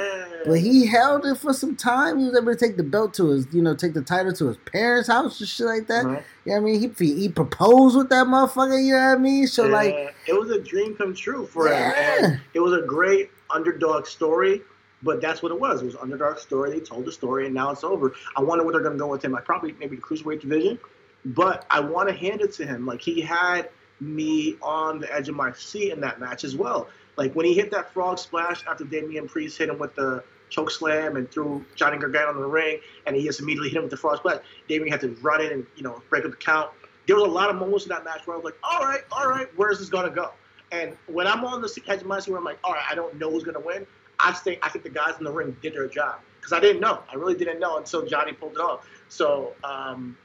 Yeah. 0.46 0.52
But 0.52 0.60
he 0.60 0.86
held 0.86 1.26
it 1.26 1.36
for 1.38 1.54
some 1.54 1.76
time. 1.76 2.20
He 2.20 2.26
was 2.26 2.38
able 2.38 2.54
to 2.54 2.56
take 2.56 2.78
the 2.78 2.84
belt 2.84 3.14
to 3.16 3.30
his, 3.30 3.48
you 3.52 3.62
know, 3.62 3.76
take 3.76 3.94
the 3.94 4.02
title 4.02 4.32
to 4.34 4.48
his 4.48 4.58
parents' 4.72 5.08
house 5.08 5.40
and 5.40 5.50
shit 5.50 5.66
like 5.66 5.88
that. 5.88 6.06
Right. 6.06 6.24
You 6.46 6.54
know 6.54 6.62
what 6.62 6.70
I 6.70 6.72
mean? 6.72 6.94
He 6.98 7.16
he 7.16 7.30
proposed 7.30 7.98
with 7.98 8.10
that 8.10 8.28
motherfucker. 8.28 8.84
You 8.84 8.94
know 8.94 9.00
what 9.00 9.18
I 9.18 9.18
mean? 9.18 9.48
So 9.48 9.66
like, 9.68 10.16
it 10.28 10.40
was 10.40 10.52
a 10.52 10.62
dream 10.62 10.96
come 10.96 11.14
true 11.14 11.48
for 11.48 11.68
him. 11.68 11.74
And 11.74 12.40
it 12.54 12.60
was 12.60 12.74
a 12.74 12.86
great 12.86 13.32
underdog 13.50 14.06
story, 14.06 14.62
but 15.02 15.22
that's 15.22 15.42
what 15.42 15.52
it 15.52 15.60
was. 15.60 15.82
It 15.82 15.86
was 15.86 15.96
an 15.96 16.02
underdog 16.04 16.38
story. 16.38 16.72
They 16.72 16.80
told 16.80 17.06
the 17.06 17.12
story, 17.12 17.46
and 17.46 17.56
now 17.56 17.72
it's 17.72 17.84
over. 17.84 18.14
I 18.38 18.42
wonder 18.42 18.64
what 18.64 18.74
they're 18.74 18.84
going 18.84 18.98
to 18.98 19.00
go 19.00 19.08
with 19.08 19.26
him. 19.26 19.32
Like 19.32 19.46
probably 19.46 19.74
maybe 19.80 19.96
the 19.96 20.02
cruiserweight 20.02 20.42
division, 20.42 20.80
but 21.26 21.66
I 21.70 21.80
want 21.80 22.10
to 22.10 22.16
hand 22.16 22.42
it 22.42 22.54
to 22.54 22.66
him. 22.66 22.86
Like 22.86 23.02
he 23.02 23.22
had 23.22 23.70
me 24.00 24.58
on 24.62 25.00
the 25.00 25.14
edge 25.14 25.30
of 25.30 25.36
my 25.36 25.52
seat 25.54 25.92
in 25.92 26.02
that 26.02 26.20
match 26.20 26.44
as 26.44 26.56
well. 26.56 26.90
Like 27.18 27.34
when 27.34 27.46
he 27.46 27.54
hit 27.54 27.72
that 27.72 27.94
frog 27.94 28.20
splash 28.20 28.66
after 28.68 28.84
Damian 28.84 29.28
Priest 29.28 29.58
hit 29.58 29.70
him 29.70 29.80
with 29.80 29.96
the 29.96 30.24
choke 30.50 30.72
slam 30.72 31.16
and 31.16 31.30
threw 31.32 31.64
Johnny 31.76 31.98
Gargano 31.98 32.32
in 32.32 32.38
the 32.38 32.48
ring, 32.48 32.80
and 33.06 33.16
he 33.16 33.24
just 33.24 33.40
immediately 33.40 33.70
hit 33.70 33.78
him 33.78 33.84
with 33.84 33.92
the 33.92 33.98
frog 33.98 34.18
splash. 34.18 34.42
Damian 34.68 34.92
had 34.92 35.02
to 35.02 35.10
run 35.22 35.42
in 35.42 35.52
and 35.52 35.66
you 35.76 35.84
know 35.84 36.02
break 36.10 36.26
up 36.26 36.32
the 36.32 36.38
count. 36.38 36.72
There 37.08 37.16
was 37.16 37.26
a 37.26 37.28
lot 37.28 37.50
of 37.50 37.56
moments 37.58 37.86
in 37.86 37.90
that 37.90 38.04
match 38.04 38.26
where 38.26 38.36
I 38.36 38.40
was 38.40 38.46
like, 38.46 38.58
all 38.64 38.80
right, 38.80 39.02
all 39.12 39.28
right, 39.28 39.48
where's 39.56 39.80
this 39.80 39.90
gonna 39.90 40.10
go? 40.10 40.32
And 40.72 40.96
when 41.08 41.28
I'm 41.28 41.44
on 41.46 41.62
the 41.62 41.82
edge 41.88 42.02
of 42.02 42.08
my 42.08 42.20
seat 42.20 42.32
where 42.32 42.40
I'm 42.40 42.46
like, 42.46 42.60
all 42.64 42.74
right, 42.74 42.86
I 42.90 42.96
don't 42.96 43.18
know 43.20 43.30
who's 43.30 43.44
gonna 43.44 43.60
win. 43.60 43.86
I 44.20 44.32
think 44.32 44.60
I 44.64 44.70
think 44.70 44.84
the 44.84 44.90
guys 44.90 45.16
in 45.18 45.24
the 45.24 45.32
ring 45.32 45.56
did 45.62 45.74
their 45.74 45.88
job 45.88 46.20
because 46.40 46.54
I 46.54 46.60
didn't 46.60 46.82
know. 46.82 47.02
I 47.12 47.16
really 47.16 47.36
didn't 47.36 47.60
know 47.60 47.78
until 47.78 48.06
Johnny 48.06 48.34
pulled 48.34 48.54
it 48.54 48.60
off. 48.60 48.88
So 49.10 49.54
um, 49.64 50.18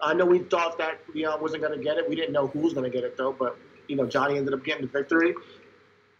I 0.00 0.14
know 0.14 0.24
we 0.24 0.40
thought 0.40 0.78
that 0.78 1.00
Leon 1.14 1.40
wasn't 1.40 1.62
gonna 1.62 1.78
get 1.78 1.96
it. 1.96 2.08
We 2.08 2.16
didn't 2.16 2.32
know 2.32 2.48
who 2.48 2.60
was 2.60 2.74
gonna 2.74 2.90
get 2.90 3.04
it 3.04 3.16
though, 3.16 3.32
but 3.32 3.58
you 3.88 3.96
know 3.96 4.06
Johnny 4.06 4.36
ended 4.36 4.54
up 4.54 4.64
getting 4.64 4.82
the 4.82 4.90
victory. 4.90 5.34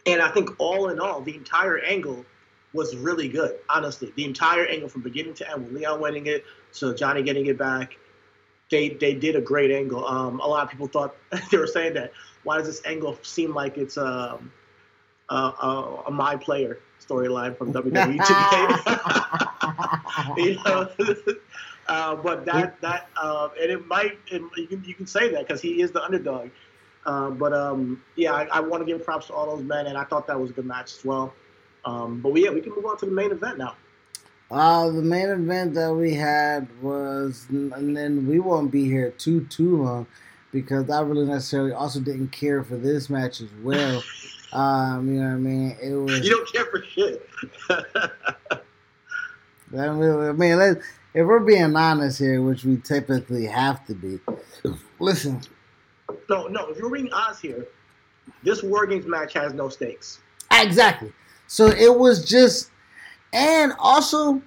And 0.05 0.21
I 0.21 0.29
think 0.29 0.49
all 0.57 0.89
in 0.89 0.99
all, 0.99 1.21
the 1.21 1.35
entire 1.35 1.77
angle 1.79 2.25
was 2.73 2.95
really 2.95 3.27
good. 3.27 3.57
Honestly, 3.69 4.11
the 4.15 4.25
entire 4.25 4.65
angle 4.65 4.89
from 4.89 5.01
beginning 5.01 5.33
to 5.35 5.49
end, 5.49 5.65
with 5.65 5.73
Leon 5.73 5.99
winning 6.01 6.27
it 6.27 6.45
to 6.73 6.93
Johnny 6.95 7.23
getting 7.23 7.45
it 7.47 7.57
back, 7.57 7.97
they 8.69 8.89
they 8.89 9.13
did 9.13 9.35
a 9.35 9.41
great 9.41 9.71
angle. 9.71 10.05
Um, 10.07 10.39
a 10.39 10.47
lot 10.47 10.63
of 10.63 10.69
people 10.69 10.87
thought 10.87 11.15
they 11.51 11.57
were 11.57 11.67
saying 11.67 11.93
that 11.95 12.11
why 12.43 12.57
does 12.57 12.67
this 12.67 12.81
angle 12.85 13.17
seem 13.21 13.53
like 13.53 13.77
it's 13.77 13.97
um, 13.97 14.51
a, 15.29 15.35
a, 15.35 16.03
a 16.07 16.11
my 16.11 16.35
player 16.35 16.79
storyline 17.05 17.57
from 17.57 17.73
WWE 17.73 18.25
today? 20.35 20.49
you 20.49 20.55
know. 20.63 20.89
Uh, 21.87 22.15
but 22.15 22.45
that 22.45 22.79
that 22.79 23.09
uh, 23.21 23.49
and 23.59 23.69
it 23.69 23.85
might 23.87 24.17
it, 24.27 24.41
you 24.55 24.67
can 24.67 24.83
you 24.85 24.93
can 24.93 25.05
say 25.05 25.29
that 25.29 25.45
because 25.45 25.61
he 25.61 25.81
is 25.81 25.91
the 25.91 26.01
underdog. 26.01 26.49
Uh, 27.05 27.29
but 27.31 27.51
um, 27.51 28.01
yeah, 28.15 28.31
I, 28.31 28.43
I 28.45 28.59
want 28.61 28.81
to 28.81 28.85
give 28.85 29.03
props 29.03 29.27
to 29.27 29.33
all 29.33 29.57
those 29.57 29.65
men, 29.65 29.87
and 29.87 29.97
I 29.97 30.05
thought 30.05 30.25
that 30.27 30.39
was 30.39 30.51
a 30.51 30.53
good 30.53 30.65
match 30.65 30.93
as 30.97 31.03
well. 31.03 31.33
Um, 31.85 32.21
but 32.21 32.31
we, 32.31 32.43
yeah, 32.43 32.51
we 32.51 32.61
can 32.61 32.75
move 32.75 32.85
on 32.85 32.97
to 32.97 33.05
the 33.05 33.11
main 33.11 33.31
event 33.31 33.57
now. 33.57 33.75
Uh, 34.51 34.89
the 34.89 35.01
main 35.01 35.29
event 35.29 35.73
that 35.75 35.93
we 35.93 36.13
had 36.13 36.67
was, 36.81 37.45
and 37.49 37.95
then 37.95 38.27
we 38.27 38.39
won't 38.39 38.69
be 38.69 38.83
here 38.83 39.11
too 39.11 39.45
too 39.45 39.83
long 39.83 40.05
because 40.51 40.89
I 40.89 41.01
really 41.01 41.25
necessarily 41.25 41.71
also 41.71 42.01
didn't 42.01 42.29
care 42.29 42.63
for 42.63 42.75
this 42.75 43.09
match 43.09 43.39
as 43.39 43.49
well. 43.63 44.03
um, 44.53 45.07
you 45.07 45.21
know 45.21 45.29
what 45.29 45.33
I 45.33 45.37
mean? 45.37 45.77
It 45.81 45.93
was. 45.93 46.19
You 46.19 46.31
don't 46.31 46.51
care 46.51 46.65
for 46.65 46.83
shit. 46.83 47.29
I 47.69 49.89
mean, 49.89 50.11
I 50.11 50.31
mean, 50.33 50.57
let 50.57 50.77
if 51.13 51.27
we're 51.27 51.39
being 51.39 51.75
honest 51.75 52.19
here, 52.19 52.41
which 52.41 52.63
we 52.63 52.77
typically 52.77 53.45
have 53.45 53.85
to 53.87 53.95
be. 53.95 54.19
Listen, 54.99 55.41
no, 56.29 56.47
no. 56.47 56.67
If 56.67 56.77
you're 56.77 56.89
being 56.89 57.11
honest 57.13 57.41
here, 57.41 57.67
this 58.43 58.63
War 58.63 58.85
Games 58.85 59.05
match 59.05 59.33
has 59.33 59.53
no 59.53 59.69
stakes. 59.69 60.19
exactly. 60.51 61.11
So 61.51 61.67
it 61.67 61.99
was 61.99 62.23
just, 62.23 62.71
and 63.33 63.73
also, 63.77 64.41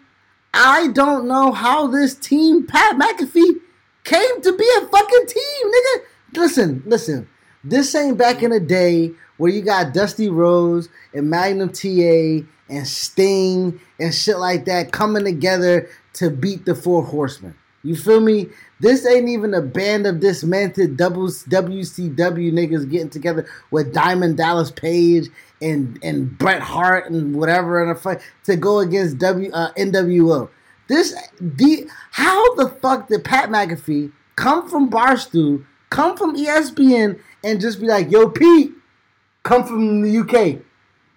I 0.54 0.88
don't 0.88 1.28
know 1.28 1.52
how 1.52 1.86
this 1.86 2.14
team, 2.14 2.66
Pat 2.66 2.96
McAfee, 2.96 3.60
came 4.04 4.40
to 4.40 4.56
be 4.56 4.66
a 4.78 4.86
fucking 4.86 5.26
team, 5.26 5.66
nigga. 5.66 6.00
Listen, 6.34 6.82
listen. 6.86 7.28
This 7.62 7.94
ain't 7.94 8.16
back 8.16 8.42
in 8.42 8.52
the 8.52 8.58
day 8.58 9.10
where 9.36 9.52
you 9.52 9.60
got 9.60 9.92
Dusty 9.92 10.30
Rhodes 10.30 10.88
and 11.12 11.28
Magnum 11.28 11.72
TA 11.72 12.46
and 12.70 12.88
Sting 12.88 13.78
and 14.00 14.14
shit 14.14 14.38
like 14.38 14.64
that 14.64 14.90
coming 14.90 15.24
together 15.24 15.90
to 16.14 16.30
beat 16.30 16.64
the 16.64 16.74
Four 16.74 17.04
Horsemen. 17.04 17.54
You 17.82 17.96
feel 17.96 18.20
me? 18.20 18.48
This 18.80 19.06
ain't 19.06 19.28
even 19.28 19.52
a 19.52 19.60
band 19.60 20.06
of 20.06 20.20
dismantled 20.20 20.96
WCW 20.96 22.16
niggas 22.16 22.90
getting 22.90 23.10
together 23.10 23.46
with 23.70 23.92
Diamond 23.92 24.38
Dallas 24.38 24.70
Page 24.70 25.28
and 25.64 25.98
and 26.02 26.36
Bret 26.38 26.60
Hart 26.60 27.10
and 27.10 27.34
whatever 27.34 27.82
in 27.82 27.88
a 27.88 27.94
fight 27.94 28.20
to 28.44 28.56
go 28.56 28.80
against 28.80 29.18
W 29.18 29.50
uh, 29.52 29.72
NWO. 29.72 30.50
This 30.88 31.14
the 31.40 31.88
how 32.12 32.54
the 32.56 32.68
fuck 32.68 33.08
did 33.08 33.24
Pat 33.24 33.48
McAfee 33.48 34.12
come 34.36 34.68
from 34.68 34.90
Barstool, 34.90 35.64
come 35.90 36.16
from 36.16 36.36
ESPN, 36.36 37.18
and 37.42 37.60
just 37.60 37.80
be 37.80 37.86
like, 37.86 38.10
"Yo, 38.10 38.28
Pete, 38.28 38.72
come 39.42 39.64
from 39.64 40.02
the 40.02 40.18
UK, 40.18 40.60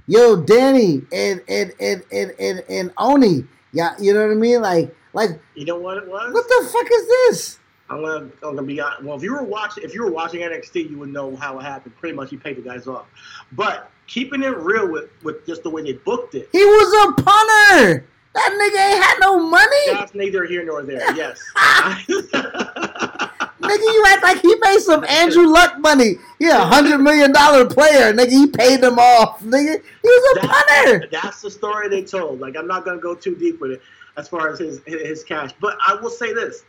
yo, 0.08 0.38
Danny, 0.42 1.02
and 1.12 1.44
and 1.48 1.74
and 1.80 2.04
and 2.12 2.34
and, 2.40 2.64
and 2.70 2.94
Oni, 2.98 3.46
yeah, 3.74 3.96
you 4.00 4.14
know 4.14 4.26
what 4.26 4.32
I 4.32 4.36
mean? 4.36 4.62
Like, 4.62 4.96
like, 5.14 5.32
You 5.56 5.66
know 5.66 5.78
what 5.78 5.98
it 5.98 6.08
was? 6.08 6.34
what 6.34 6.48
the 6.48 6.70
fuck 6.72 6.88
is 6.92 7.08
this? 7.08 7.60
I'm 7.90 8.02
gonna, 8.02 8.26
I'm 8.26 8.32
gonna 8.42 8.64
be 8.64 8.80
honest. 8.82 9.04
Well, 9.04 9.18
if 9.18 9.24
you 9.24 9.34
were 9.34 9.44
watching, 9.44 9.84
if 9.84 9.94
you 9.94 10.04
were 10.04 10.12
watching 10.12 10.42
NXT, 10.42 10.90
you 10.90 10.98
would 11.00 11.10
know 11.10 11.36
how 11.36 11.58
it 11.60 11.64
happened. 11.64 11.96
Pretty 11.98 12.16
much, 12.16 12.30
he 12.30 12.38
paid 12.38 12.58
the 12.58 12.62
guys 12.62 12.86
off. 12.88 13.06
But 13.54 13.90
keeping 14.08 14.44
it 14.44 14.56
real 14.58 14.90
with, 14.90 15.10
with 15.24 15.46
just 15.46 15.64
the 15.64 15.70
way 15.70 15.84
they 15.84 15.94
booked 15.94 16.36
it, 16.36 16.50
He 16.52 16.64
was 16.66 17.10
a 17.10 17.22
punter. 17.22 18.06
That 18.34 18.52
nigga 18.52 18.94
ain't 18.94 19.04
had 19.04 19.20
no 19.20 19.40
money. 19.40 19.94
that's 19.94 20.14
neither 20.14 20.46
here 20.46 20.64
nor 20.66 20.84
there. 20.84 21.02
Yes. 21.16 21.42
Nigga, 23.60 23.82
you 23.82 24.04
act 24.08 24.24
like 24.24 24.40
he 24.42 24.56
made 24.62 24.80
some 24.80 25.04
Andrew 25.06 25.48
Luck 25.48 25.80
money. 25.80 26.16
Yeah, 26.40 26.62
a 26.62 26.66
hundred 26.66 27.00
million 27.00 27.32
dollar 27.34 27.66
player. 27.66 28.14
Nigga, 28.14 28.30
he 28.30 28.48
paid 28.48 28.82
them 28.82 28.98
off. 29.00 29.42
Nigga, 29.42 29.82
he 29.82 30.08
was 30.08 30.38
a 30.38 30.48
punter. 30.48 31.00
That's, 31.00 31.24
that's 31.24 31.42
the 31.42 31.52
story 31.52 31.90
they 31.90 32.04
told. 32.04 32.40
Like 32.40 32.56
I'm 32.56 32.68
not 32.68 32.86
gonna 32.86 33.00
go 33.00 33.16
too 33.16 33.36
deep 33.36 33.60
with 33.60 33.72
it 33.72 33.82
as 34.16 34.28
far 34.30 34.50
as 34.50 34.60
his 34.60 34.82
his 34.86 35.24
cash, 35.24 35.52
but 35.60 35.78
I 35.86 35.96
will 35.96 36.12
say 36.12 36.34
this: 36.34 36.64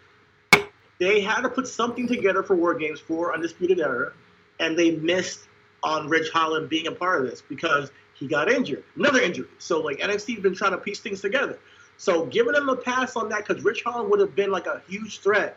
they 0.99 1.21
had 1.21 1.43
to 1.43 1.49
put 1.51 1.69
something 1.69 2.09
together 2.09 2.43
for 2.43 2.57
War 2.57 2.75
Games 2.75 2.99
for 3.01 3.35
Undisputed 3.35 3.81
Era, 3.81 4.13
and 4.59 4.77
they 4.77 4.93
missed 4.93 5.48
on 5.83 6.09
Ridge 6.09 6.31
Holland 6.31 6.69
being 6.69 6.87
a 6.87 6.93
part 6.93 7.25
of 7.25 7.31
this 7.31 7.43
because 7.43 7.91
he 8.15 8.27
got 8.27 8.51
injured, 8.51 8.85
another 8.97 9.21
injury. 9.21 9.49
So 9.59 9.81
like 9.81 9.99
NXT's 9.99 10.41
been 10.41 10.55
trying 10.55 10.73
to 10.73 10.79
piece 10.79 11.01
things 11.01 11.21
together. 11.21 11.59
So 11.97 12.27
giving 12.27 12.55
him 12.55 12.69
a 12.69 12.77
pass 12.77 13.17
on 13.17 13.29
that 13.31 13.47
because 13.47 13.63
Ridge 13.65 13.83
Holland 13.85 14.11
would 14.11 14.21
have 14.21 14.35
been 14.35 14.51
like 14.51 14.67
a 14.67 14.83
huge 14.89 15.21
threat 15.21 15.57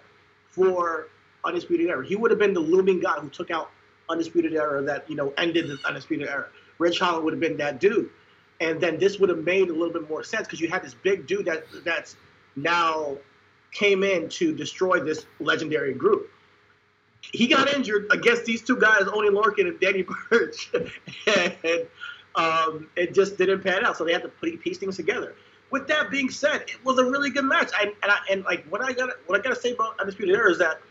for 0.50 1.08
Undisputed 1.44 1.88
Era. 1.88 2.06
He 2.06 2.16
would 2.16 2.32
have 2.32 2.40
been 2.40 2.54
the 2.54 2.60
looming 2.60 3.00
guy 3.00 3.20
who 3.20 3.30
took 3.30 3.52
out 3.52 3.72
Undisputed 4.10 4.54
Era 4.54 4.82
that 4.84 5.10
you 5.10 5.16
know 5.16 5.34
ended 5.38 5.68
the 5.68 5.78
Undisputed 5.86 6.28
Era. 6.28 6.48
Ridge 6.78 7.00
Holland 7.00 7.24
would 7.26 7.34
have 7.34 7.40
been 7.40 7.58
that 7.58 7.80
dude, 7.80 8.10
and 8.60 8.82
then 8.82 8.98
this 8.98 9.20
would 9.20 9.30
have 9.30 9.44
made 9.44 9.70
a 9.70 9.74
little 9.74 9.94
bit 9.94 10.10
more 10.10 10.24
sense 10.24 10.48
because 10.48 10.60
you 10.60 10.68
had 10.68 10.84
this 10.84 10.94
big 10.94 11.28
dude 11.28 11.46
that 11.46 11.64
that's 11.84 12.16
now 12.56 13.18
came 13.72 14.04
in 14.04 14.28
to 14.30 14.54
destroy 14.54 15.00
this 15.00 15.26
legendary 15.40 15.94
group. 15.94 16.30
He 17.22 17.48
got 17.48 17.72
injured 17.74 18.08
against 18.12 18.46
these 18.46 18.62
two 18.62 18.78
guys, 18.78 19.04
Oni 19.08 19.30
Lorcan 19.30 19.68
and 19.68 19.80
Danny 19.80 20.06
Burch, 20.30 20.72
and 21.28 21.88
um, 22.36 22.88
it 22.96 23.14
just 23.14 23.38
didn't 23.38 23.62
pan 23.62 23.86
out. 23.86 23.98
So 23.98 24.06
they 24.06 24.14
had 24.14 24.24
to 24.24 24.30
put, 24.30 24.60
piece 24.62 24.78
things 24.78 24.96
together. 24.96 25.36
With 25.70 25.88
that 25.88 26.10
being 26.10 26.30
said, 26.30 26.64
it 26.68 26.84
was 26.84 26.98
a 26.98 27.06
really 27.06 27.30
good 27.30 27.46
match. 27.46 27.72
And 27.80 27.92
and, 28.02 28.12
I, 28.12 28.18
and 28.30 28.44
like 28.44 28.66
what 28.66 28.82
I 28.82 28.94
got 28.94 29.10
what 29.28 29.40
I 29.40 29.44
got 29.44 29.56
to 29.56 29.62
say 29.62 29.74
about 29.74 30.00
Undisputed 30.00 30.36
Era 30.36 30.52
is 30.52 30.58
that 30.58 30.82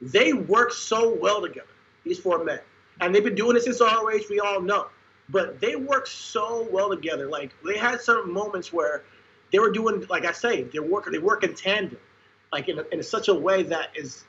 they 0.00 0.32
work 0.32 0.72
so 0.72 1.14
well 1.14 1.40
together. 1.40 1.68
These 2.04 2.18
four 2.18 2.44
men, 2.44 2.60
and 3.00 3.14
they've 3.14 3.24
been 3.24 3.34
doing 3.34 3.54
this 3.54 3.64
since 3.64 3.80
ROH. 3.80 4.20
We 4.28 4.40
all 4.40 4.60
know, 4.60 4.86
but 5.28 5.60
they 5.60 5.76
work 5.76 6.06
so 6.06 6.68
well 6.70 6.90
together. 6.90 7.28
Like 7.28 7.52
they 7.64 7.78
had 7.78 8.00
certain 8.00 8.32
moments 8.32 8.72
where 8.72 9.04
they 9.52 9.58
were 9.58 9.72
doing, 9.72 10.04
like 10.08 10.24
I 10.24 10.32
say, 10.32 10.62
they 10.64 10.78
work 10.78 11.10
they 11.10 11.18
work 11.18 11.44
in 11.44 11.54
tandem, 11.54 11.98
like 12.52 12.68
in, 12.68 12.80
in 12.92 13.02
such 13.02 13.28
a 13.28 13.34
way 13.34 13.62
that 13.64 13.90
is 13.96 14.24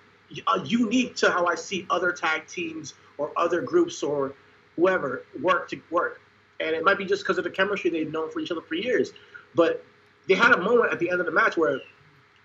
unique 0.65 1.15
to 1.17 1.31
how 1.31 1.45
I 1.45 1.55
see 1.55 1.85
other 1.89 2.11
tag 2.11 2.47
teams 2.47 2.93
or 3.17 3.31
other 3.37 3.61
groups 3.61 4.03
or 4.03 4.33
whoever 4.75 5.23
work 5.41 5.69
to 5.69 5.81
work. 5.89 6.21
And 6.59 6.75
it 6.75 6.83
might 6.83 6.97
be 6.97 7.05
just 7.05 7.23
because 7.23 7.37
of 7.37 7.43
the 7.43 7.49
chemistry 7.49 7.89
they've 7.89 8.11
known 8.11 8.31
for 8.31 8.39
each 8.39 8.51
other 8.51 8.61
for 8.61 8.75
years. 8.75 9.11
But 9.55 9.83
they 10.27 10.35
had 10.35 10.51
a 10.51 10.57
moment 10.57 10.91
at 10.91 10.99
the 10.99 11.09
end 11.09 11.19
of 11.19 11.25
the 11.25 11.31
match 11.31 11.55
where 11.57 11.79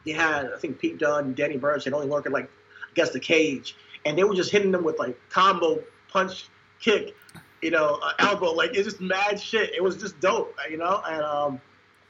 they 0.05 0.13
had, 0.13 0.51
I 0.55 0.59
think, 0.59 0.79
Pete 0.79 0.99
Dunne, 0.99 1.35
Danny 1.35 1.57
Burch, 1.57 1.87
and 1.87 1.95
Oni 1.95 2.09
working 2.09 2.33
like 2.33 2.51
against 2.93 3.13
the 3.13 3.21
cage, 3.21 3.77
and 4.05 4.17
they 4.17 4.25
were 4.25 4.35
just 4.35 4.51
hitting 4.51 4.71
them 4.71 4.85
with 4.85 4.99
like 4.99 5.19
combo 5.31 5.83
punch, 6.09 6.49
kick, 6.81 7.15
you 7.63 7.71
know, 7.71 7.99
uh, 8.03 8.13
elbow. 8.19 8.53
Like 8.53 8.75
it's 8.75 8.85
just 8.85 9.01
mad 9.01 9.41
shit. 9.41 9.73
It 9.75 9.83
was 9.83 9.97
just 9.97 10.21
dope, 10.21 10.55
you 10.71 10.77
know. 10.77 11.03
And 11.07 11.23
um, 11.23 11.61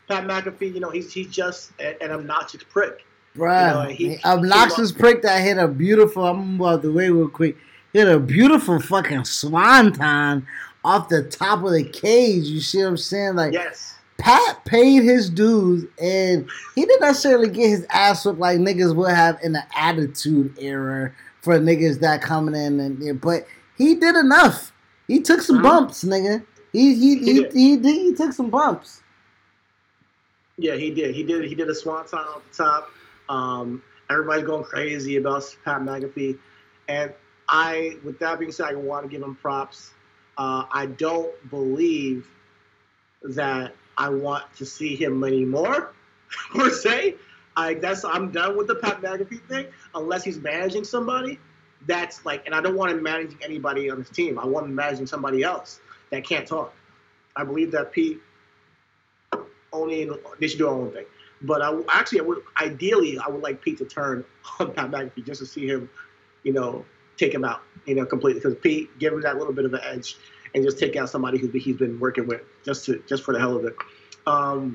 Pat 0.09 0.25
McAfee, 0.25 0.75
you 0.75 0.81
know, 0.81 0.91
he's 0.91 1.13
he's 1.13 1.29
just 1.29 1.73
an, 1.79 1.95
an 2.01 2.11
obnoxious 2.11 2.63
prick. 2.65 3.05
Bruh, 3.37 3.99
You 3.99 4.09
know, 4.09 4.15
he- 4.17 4.25
obnoxious 4.25 4.91
he- 4.91 4.97
prick 4.99 5.23
that 5.23 5.43
hit 5.43 5.59
a 5.59 5.69
beautiful. 5.69 6.25
I'm 6.27 6.57
about 6.61 6.83
to 6.83 6.89
the 6.89 6.93
way 6.93 7.11
real 7.11 7.29
quick. 7.29 7.57
Hit 7.93 8.09
a 8.09 8.19
beautiful 8.19 8.79
fucking 8.81 9.25
swanton 9.25 10.47
off 10.85 11.09
the 11.09 11.23
top 11.23 11.65
of 11.65 11.73
the 11.73 11.85
cage. 11.85 12.45
You 12.45 12.61
see 12.61 12.79
what 12.83 12.89
I'm 12.89 12.97
saying? 12.97 13.37
Like 13.37 13.53
Yes. 13.53 13.95
Pat 14.19 14.65
paid 14.65 15.03
his 15.03 15.29
dues, 15.31 15.85
and 16.01 16.47
he 16.75 16.83
didn't 16.85 17.01
necessarily 17.01 17.49
get 17.49 17.69
his 17.71 17.87
ass 17.91 18.25
whooped 18.25 18.39
like 18.39 18.59
niggas 18.59 18.95
would 18.95 19.11
have 19.13 19.39
in 19.43 19.53
the 19.53 19.63
Attitude 19.77 20.55
Era 20.61 21.13
for 21.41 21.59
niggas 21.59 22.01
that 22.01 22.23
coming 22.23 22.55
in, 22.55 22.79
and 22.81 23.21
but 23.21 23.47
he 23.77 23.95
did 23.95 24.15
enough. 24.15 24.73
He 25.09 25.21
took 25.21 25.41
some 25.41 25.59
Mhm. 25.59 25.63
bumps, 25.63 26.05
nigga. 26.05 26.43
He 26.73 26.95
he 26.95 27.17
He 27.19 27.25
he, 27.25 27.33
did. 27.43 27.53
he, 27.53 27.77
did. 27.77 27.95
he 27.95 28.15
took 28.15 28.33
some 28.33 28.49
bumps. 28.51 29.01
Yeah, 30.57 30.75
he 30.77 30.91
did. 30.91 31.15
He 31.15 31.23
did. 31.25 31.45
He 31.45 31.55
did 31.55 31.69
a 31.69 31.75
swanton 31.75 32.19
off 32.19 32.43
the 32.51 32.57
top. 32.65 32.91
Um, 33.29 33.83
everybody's 34.11 34.45
going 34.45 34.65
crazy 34.65 35.17
about 35.17 35.45
Pat 35.65 35.81
McAfee, 35.81 36.39
and 36.89 37.13
I, 37.49 37.97
with 38.05 38.19
that 38.21 38.39
being 38.39 38.53
said, 38.53 38.67
I 38.67 38.75
want 38.75 39.05
to 39.05 39.09
give 39.09 39.23
him 39.23 39.35
props. 39.35 39.93
Uh, 40.39 40.65
I 40.71 40.87
don't 40.87 41.33
believe 41.51 42.27
that 43.23 43.75
I 43.99 44.09
want 44.09 44.45
to 44.57 44.67
see 44.67 44.97
him 44.97 45.23
anymore, 45.25 45.93
per 46.55 46.71
se. 46.71 47.17
I 47.55 47.75
that's 47.75 48.05
I'm 48.05 48.31
done 48.31 48.57
with 48.57 48.67
the 48.67 48.77
Pat 48.77 49.03
McAfee 49.03 49.43
thing 49.43 49.67
unless 49.95 50.25
he's 50.25 50.39
managing 50.39 50.85
somebody. 50.85 51.39
That's 51.87 52.25
like, 52.25 52.47
and 52.47 52.55
I 52.55 52.61
don't 52.61 52.77
want 52.77 52.93
him 52.93 53.03
managing 53.03 53.39
anybody 53.43 53.91
on 53.91 53.99
his 53.99 54.09
team. 54.09 54.39
I 54.39 54.47
want 54.47 54.67
him 54.67 54.75
managing 54.75 55.07
somebody 55.07 55.43
else 55.43 55.81
that 56.11 56.25
can't 56.25 56.47
talk. 56.47 56.73
I 57.37 57.45
believe 57.45 57.73
that 57.73 57.93
Pete 57.93 58.21
Oni 59.73 60.09
they 60.39 60.49
should 60.49 60.59
do 60.59 60.65
their 60.65 60.73
own 60.73 60.93
thing. 60.93 61.07
But 61.43 61.63
I 61.63 61.77
actually, 61.89 62.21
I 62.21 62.23
would 62.23 62.43
ideally, 62.61 63.19
I 63.19 63.29
would 63.29 63.43
like 63.43 63.61
Pete 63.63 63.79
to 63.79 63.85
turn 63.85 64.25
on 64.61 64.73
Pat 64.73 64.91
McAfee 64.91 65.25
just 65.25 65.41
to 65.41 65.47
see 65.47 65.67
him, 65.67 65.91
you 66.45 66.53
know, 66.53 66.85
take 67.17 67.35
him 67.35 67.45
out, 67.45 67.63
you 67.87 67.95
know, 67.95 68.07
completely. 68.07 68.41
Because 68.41 68.57
Pete, 68.61 68.97
give 68.99 69.13
him 69.13 69.21
that 69.23 69.37
little 69.39 69.53
bit 69.53 69.65
of 69.65 69.75
an 69.75 69.81
edge, 69.83 70.17
and 70.55 70.65
just 70.65 70.79
take 70.79 70.97
out 70.97 71.09
somebody 71.09 71.39
who 71.39 71.49
he's 71.49 71.77
been 71.77 71.99
working 71.99 72.27
with, 72.27 72.43
just 72.65 72.85
to 72.87 73.03
just 73.09 73.25
for 73.25 73.33
the 73.35 73.41
hell 73.41 73.57
of 73.57 73.65
it. 73.65 73.75
Um, 74.27 74.75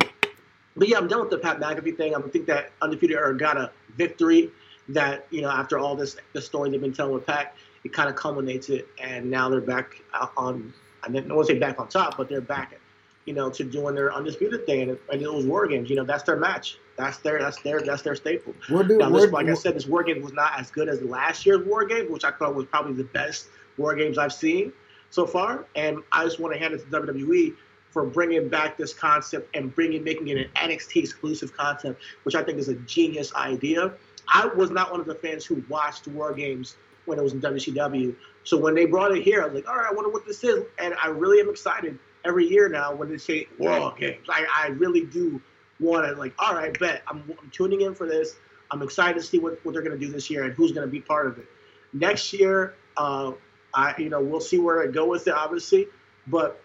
but 0.76 0.88
yeah, 0.88 0.97
I'm 0.97 1.07
done 1.07 1.22
with 1.22 1.30
the 1.30 1.38
Pat 1.38 1.59
McAfee 1.59 1.97
thing. 1.97 2.15
I 2.15 2.22
think 2.22 2.45
that 2.47 2.72
Undefeated 2.82 3.18
Era 3.18 3.36
got 3.36 3.57
a 3.57 3.72
victory. 3.97 4.51
That 4.89 5.28
you 5.32 5.41
know, 5.41 5.49
after 5.49 5.78
all 5.78 5.95
this, 5.95 6.15
the 6.34 6.41
story 6.41 6.70
they've 6.70 6.80
been 6.80 6.93
telling 6.93 7.13
with 7.13 7.26
Pat, 7.26 7.55
it 7.84 7.91
kind 7.91 8.09
of 8.09 8.15
culminates 8.15 8.70
it, 8.70 8.88
and 9.01 9.30
now 9.30 9.49
they're 9.49 9.61
back 9.61 10.01
on. 10.38 10.74
I 11.03 11.09
didn't 11.09 11.34
want 11.34 11.47
to 11.47 11.53
say 11.53 11.59
back 11.59 11.80
on 11.80 11.88
top, 11.88 12.18
but 12.18 12.28
they're 12.30 12.41
back 12.41 12.80
you 13.28 13.34
know, 13.34 13.49
to 13.49 13.63
doing 13.63 13.93
their 13.93 14.11
undisputed 14.13 14.65
thing, 14.65 14.89
and, 14.89 14.97
and 15.11 15.21
those 15.21 15.45
war 15.45 15.67
games. 15.67 15.89
You 15.89 15.97
know, 15.97 16.05
that's 16.05 16.23
their 16.23 16.38
match. 16.38 16.80
That's 16.95 17.17
their 17.17 17.39
that's 17.39 17.61
their 17.61 17.82
that's 17.82 18.01
their 18.01 18.15
staple. 18.15 18.53
Do 18.67 18.97
Now, 18.97 19.09
this, 19.09 19.32
like 19.32 19.47
I 19.47 19.53
said, 19.53 19.75
this 19.75 19.86
war 19.86 20.01
game 20.01 20.21
was 20.21 20.34
not 20.34 20.57
as 20.57 20.71
good 20.71 20.88
as 20.88 21.01
last 21.03 21.45
year's 21.45 21.65
war 21.67 21.86
game, 21.86 22.11
which 22.11 22.23
I 22.23 22.32
thought 22.32 22.55
was 22.55 22.65
probably 22.65 22.93
the 22.93 23.03
best 23.03 23.49
war 23.78 23.93
games 23.95 24.17
I've 24.17 24.34
seen 24.34 24.71
so 25.09 25.28
far. 25.28 25.65
And 25.75 25.99
I 26.11 26.23
just 26.23 26.39
want 26.39 26.53
to 26.53 26.59
hand 26.59 26.73
it 26.73 26.80
to 26.80 26.86
WWE 26.86 27.55
for 27.91 28.05
bringing 28.05 28.47
back 28.47 28.78
this 28.78 28.93
concept 28.93 29.55
and 29.55 29.75
bringing 29.75 30.03
making 30.03 30.30
it 30.30 30.38
an 30.38 30.69
NXT 30.69 31.03
exclusive 31.03 31.55
concept, 31.55 32.01
which 32.23 32.34
I 32.34 32.43
think 32.43 32.59
is 32.59 32.69
a 32.69 32.75
genius 32.75 33.34
idea. 33.36 33.93
I 34.28 34.45
was 34.47 34.71
not 34.71 34.91
one 34.91 35.01
of 35.01 35.05
the 35.05 35.15
fans 35.15 35.45
who 35.45 35.63
watched 35.69 36.07
war 36.07 36.34
games 36.34 36.78
when 37.05 37.19
it 37.19 37.23
was 37.23 37.34
in 37.34 37.41
WCW. 37.41 38.15
So 38.43 38.57
when 38.57 38.75
they 38.75 38.86
brought 38.86 39.15
it 39.15 39.23
here, 39.23 39.41
I 39.41 39.45
was 39.45 39.55
like, 39.55 39.67
all 39.67 39.75
right, 39.75 39.88
I 39.89 39.93
wonder 39.93 40.09
what 40.09 40.25
this 40.25 40.43
is, 40.43 40.65
and 40.80 40.93
I 41.01 41.07
really 41.07 41.39
am 41.39 41.49
excited 41.49 41.97
every 42.28 42.45
year 42.45 42.69
now 42.69 42.93
when 42.93 43.09
they 43.09 43.17
say 43.17 43.47
war 43.57 43.93
games. 43.97 44.28
I, 44.30 44.45
I 44.53 44.67
really 44.67 45.05
do 45.05 45.41
want 45.80 46.05
to 46.05 46.13
like, 46.13 46.34
all 46.39 46.53
right, 46.53 46.78
bet 46.80 47.03
I'm, 47.07 47.23
I'm 47.41 47.49
tuning 47.51 47.82
in 47.82 47.95
for 47.95 48.07
this. 48.07 48.36
I'm 48.69 48.82
excited 48.82 49.15
to 49.15 49.25
see 49.25 49.39
what, 49.39 49.63
what 49.63 49.73
they're 49.73 49.82
going 49.82 49.97
to 49.97 50.05
do 50.05 50.11
this 50.11 50.30
year 50.30 50.43
and 50.43 50.53
who's 50.53 50.71
going 50.71 50.86
to 50.86 50.91
be 50.91 50.99
part 50.99 51.28
of 51.28 51.38
it. 51.38 51.45
Next 51.93 52.34
year, 52.34 52.75
uh, 52.97 53.32
I 53.73 53.95
you 53.97 54.09
know 54.09 54.21
we'll 54.21 54.41
see 54.41 54.59
where 54.59 54.84
I 54.84 54.88
go 54.88 55.07
with 55.07 55.28
it, 55.28 55.34
obviously, 55.34 55.88
but 56.28 56.61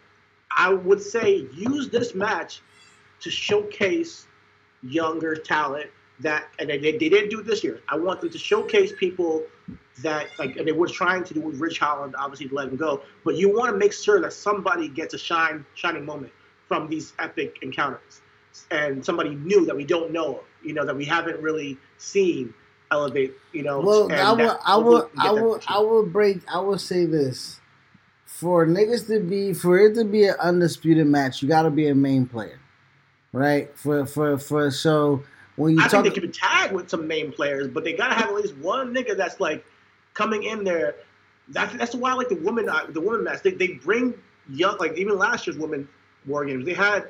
I 0.56 0.72
would 0.72 1.00
say 1.00 1.46
use 1.54 1.88
this 1.88 2.14
match 2.14 2.60
to 3.20 3.30
showcase 3.30 4.26
younger 4.82 5.36
talent 5.36 5.90
that 6.22 6.48
and 6.58 6.68
they, 6.68 6.78
they 6.78 7.08
didn't 7.08 7.30
do 7.30 7.40
it 7.40 7.46
this 7.46 7.62
year. 7.62 7.80
I 7.88 7.96
want 7.96 8.20
them 8.20 8.30
to 8.30 8.38
showcase 8.38 8.92
people 8.98 9.44
that 10.02 10.28
like 10.38 10.56
and 10.56 10.66
they 10.66 10.72
were 10.72 10.88
trying 10.88 11.24
to 11.24 11.34
do 11.34 11.40
with 11.40 11.60
Ridge 11.60 11.78
Holland, 11.78 12.14
obviously 12.18 12.48
to 12.48 12.54
let 12.54 12.68
him 12.68 12.76
go. 12.76 13.02
But 13.24 13.36
you 13.36 13.54
want 13.54 13.70
to 13.70 13.76
make 13.76 13.92
sure 13.92 14.20
that 14.20 14.32
somebody 14.32 14.88
gets 14.88 15.14
a 15.14 15.18
shine 15.18 15.64
shining 15.74 16.04
moment 16.04 16.32
from 16.68 16.88
these 16.88 17.12
epic 17.18 17.58
encounters, 17.62 18.22
and 18.70 19.04
somebody 19.04 19.34
new 19.34 19.66
that 19.66 19.76
we 19.76 19.84
don't 19.84 20.12
know, 20.12 20.40
you 20.62 20.72
know, 20.72 20.84
that 20.86 20.96
we 20.96 21.04
haven't 21.04 21.40
really 21.42 21.76
seen 21.98 22.54
elevate. 22.90 23.34
You 23.52 23.62
know, 23.62 23.80
Well, 23.80 24.12
I 24.12 24.32
will, 24.32 24.58
I 24.64 24.76
will, 24.76 25.10
I 25.18 25.30
will. 25.32 25.60
I 25.68 25.78
will 25.78 26.06
break. 26.06 26.40
I 26.52 26.60
will 26.60 26.78
say 26.78 27.04
this: 27.04 27.60
for 28.24 28.66
niggas 28.66 29.06
to 29.08 29.20
be, 29.20 29.52
for 29.52 29.78
it 29.78 29.94
to 29.94 30.04
be 30.04 30.24
an 30.24 30.36
undisputed 30.40 31.06
match, 31.06 31.42
you 31.42 31.48
got 31.48 31.62
to 31.62 31.70
be 31.70 31.88
a 31.88 31.94
main 31.94 32.26
player, 32.26 32.60
right? 33.32 33.70
For 33.76 34.06
for 34.06 34.38
for 34.38 34.70
so 34.70 35.22
when 35.57 35.74
you 35.74 35.80
I 35.80 35.84
talk, 35.84 36.03
think 36.03 36.05
they 36.14 36.20
could 36.20 36.32
be 36.32 36.38
tagged 36.38 36.72
with 36.72 36.88
some 36.88 37.07
main 37.07 37.32
players, 37.32 37.68
but 37.68 37.84
they 37.84 37.92
gotta 37.92 38.14
have 38.14 38.28
at 38.28 38.34
least 38.34 38.57
one 38.57 38.94
nigga 38.94 39.16
that's 39.16 39.40
like 39.40 39.64
coming 40.14 40.44
in 40.44 40.64
there. 40.64 40.96
That's 41.48 41.74
that's 41.74 41.94
why 41.94 42.11
I 42.11 42.14
like 42.14 42.28
the 42.28 42.36
woman 42.36 42.68
uh, 42.68 42.86
the 42.88 43.00
woman 43.00 43.24
match. 43.24 43.42
They 43.42 43.50
they 43.53 43.68
bring 43.68 44.14
young 44.48 44.78
like 44.78 44.96
even 44.96 45.18
last 45.18 45.46
year's 45.46 45.59
women 45.59 45.88
war 46.26 46.44
games. 46.44 46.64
They 46.64 46.74
had 46.74 47.09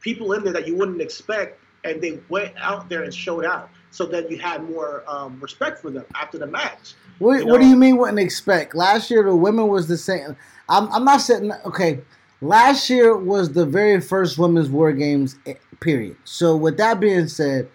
people 0.00 0.32
in 0.32 0.44
there 0.44 0.52
that 0.52 0.66
you 0.66 0.76
wouldn't 0.76 1.00
expect, 1.00 1.58
and 1.84 2.00
they 2.00 2.20
went 2.28 2.54
out 2.58 2.88
there 2.88 3.02
and 3.02 3.12
showed 3.12 3.44
out. 3.44 3.70
So 3.92 4.06
that 4.06 4.30
you 4.30 4.38
had 4.38 4.62
more 4.62 5.02
um, 5.08 5.40
respect 5.40 5.80
for 5.80 5.90
them 5.90 6.04
after 6.14 6.38
the 6.38 6.46
match. 6.46 6.94
what, 7.18 7.40
you 7.40 7.46
what 7.48 7.60
do 7.60 7.66
you 7.66 7.74
mean? 7.74 7.96
Wouldn't 7.96 8.20
expect? 8.20 8.76
Last 8.76 9.10
year 9.10 9.24
the 9.24 9.34
women 9.34 9.66
was 9.66 9.88
the 9.88 9.96
same. 9.96 10.36
I'm 10.68 10.88
I'm 10.92 11.04
not 11.04 11.20
saying 11.22 11.50
okay. 11.66 12.00
Last 12.40 12.88
year 12.88 13.16
was 13.16 13.52
the 13.52 13.66
very 13.66 14.00
first 14.00 14.38
women's 14.38 14.68
war 14.68 14.92
games. 14.92 15.36
eh, 15.44 15.54
Period. 15.80 16.16
So 16.24 16.54
with 16.56 16.76
that 16.76 17.00
being 17.00 17.26
said, 17.26 17.68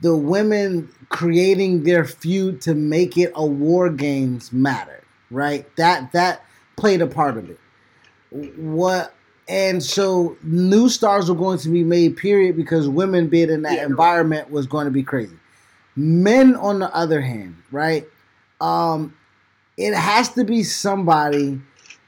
the 0.00 0.16
women 0.16 0.88
creating 1.08 1.84
their 1.84 2.04
feud 2.04 2.60
to 2.62 2.74
make 2.74 3.16
it 3.16 3.32
a 3.34 3.46
war 3.46 3.90
games 3.90 4.52
matter, 4.52 5.02
right? 5.30 5.74
That 5.76 6.12
that 6.12 6.44
played 6.76 7.00
a 7.02 7.06
part 7.06 7.36
of 7.36 7.50
it. 7.50 7.58
What 8.56 9.14
and 9.48 9.82
so 9.82 10.36
new 10.42 10.88
stars 10.88 11.28
were 11.30 11.36
going 11.36 11.58
to 11.60 11.70
be 11.70 11.82
made, 11.82 12.16
period, 12.16 12.56
because 12.56 12.88
women 12.88 13.28
being 13.28 13.50
in 13.50 13.62
that 13.62 13.78
Yeah, 13.78 13.84
environment 13.84 14.50
was 14.50 14.66
going 14.66 14.84
to 14.84 14.90
be 14.90 15.02
crazy. 15.02 15.36
Men, 15.96 16.54
on 16.56 16.78
the 16.78 16.94
other 16.94 17.20
hand, 17.20 17.56
right? 17.72 18.06
Um, 18.60 19.16
it 19.76 19.94
has 19.94 20.30
to 20.30 20.44
be 20.44 20.62
somebody 20.62 21.60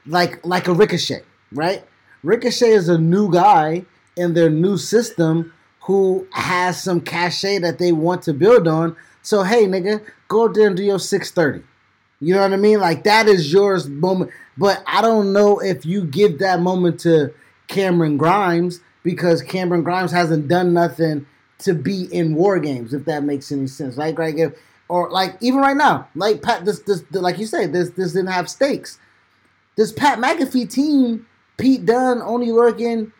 like 0.05 0.45
like 0.45 0.67
a 0.67 0.73
Ricochet, 0.73 1.23
right? 1.51 1.83
Ricochet 2.23 2.71
is 2.71 2.89
a 2.89 2.97
new 2.97 3.31
guy 3.31 3.85
in 4.15 4.33
their 4.33 4.49
new 4.49 4.77
system 4.77 5.53
who 5.81 6.27
has 6.31 6.81
some 6.81 7.01
cachet 7.01 7.59
that 7.59 7.79
they 7.79 7.91
want 7.91 8.23
to 8.23 8.33
build 8.33 8.67
on. 8.67 8.95
So 9.21 9.43
hey, 9.43 9.65
nigga, 9.65 10.03
go 10.27 10.45
up 10.45 10.53
there 10.53 10.67
and 10.67 10.77
do 10.77 10.83
your 10.83 10.99
six 10.99 11.31
thirty. 11.31 11.63
You 12.19 12.35
know 12.35 12.41
what 12.41 12.53
I 12.53 12.57
mean? 12.57 12.79
Like 12.79 13.03
that 13.03 13.27
is 13.27 13.51
yours 13.51 13.87
moment. 13.87 14.31
But 14.57 14.83
I 14.85 15.01
don't 15.01 15.33
know 15.33 15.59
if 15.59 15.85
you 15.85 16.03
give 16.03 16.39
that 16.39 16.59
moment 16.59 16.99
to 17.01 17.33
Cameron 17.67 18.17
Grimes 18.17 18.79
because 19.03 19.41
Cameron 19.41 19.83
Grimes 19.83 20.11
hasn't 20.11 20.47
done 20.47 20.73
nothing 20.73 21.25
to 21.59 21.73
be 21.73 22.03
in 22.13 22.35
war 22.35 22.59
games. 22.59 22.93
If 22.93 23.05
that 23.05 23.23
makes 23.23 23.51
any 23.51 23.67
sense, 23.67 23.97
like 23.97 24.19
right, 24.19 24.37
if- 24.37 24.53
or 24.87 25.09
like 25.09 25.37
even 25.39 25.61
right 25.61 25.77
now, 25.77 26.09
like 26.15 26.41
Pat, 26.41 26.65
this 26.65 26.79
this 26.81 27.03
like 27.11 27.39
you 27.39 27.45
say, 27.45 27.65
this 27.65 27.91
this 27.91 28.11
didn't 28.13 28.29
have 28.31 28.49
stakes. 28.49 28.99
This 29.77 29.91
Pat 29.93 30.19
McAfee 30.19 30.69
team, 30.69 31.25
Pete 31.57 31.85
Dunne, 31.85 32.21
Oni 32.21 32.49
Lorcan, 32.49 33.13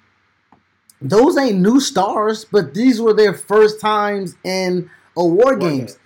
those 1.01 1.37
ain't 1.37 1.59
new 1.59 1.79
stars, 1.79 2.45
but 2.45 2.73
these 2.73 3.01
were 3.01 3.13
their 3.13 3.33
first 3.33 3.81
times 3.81 4.35
in 4.43 4.89
award 5.17 5.59
war 5.61 5.69
games. 5.69 5.97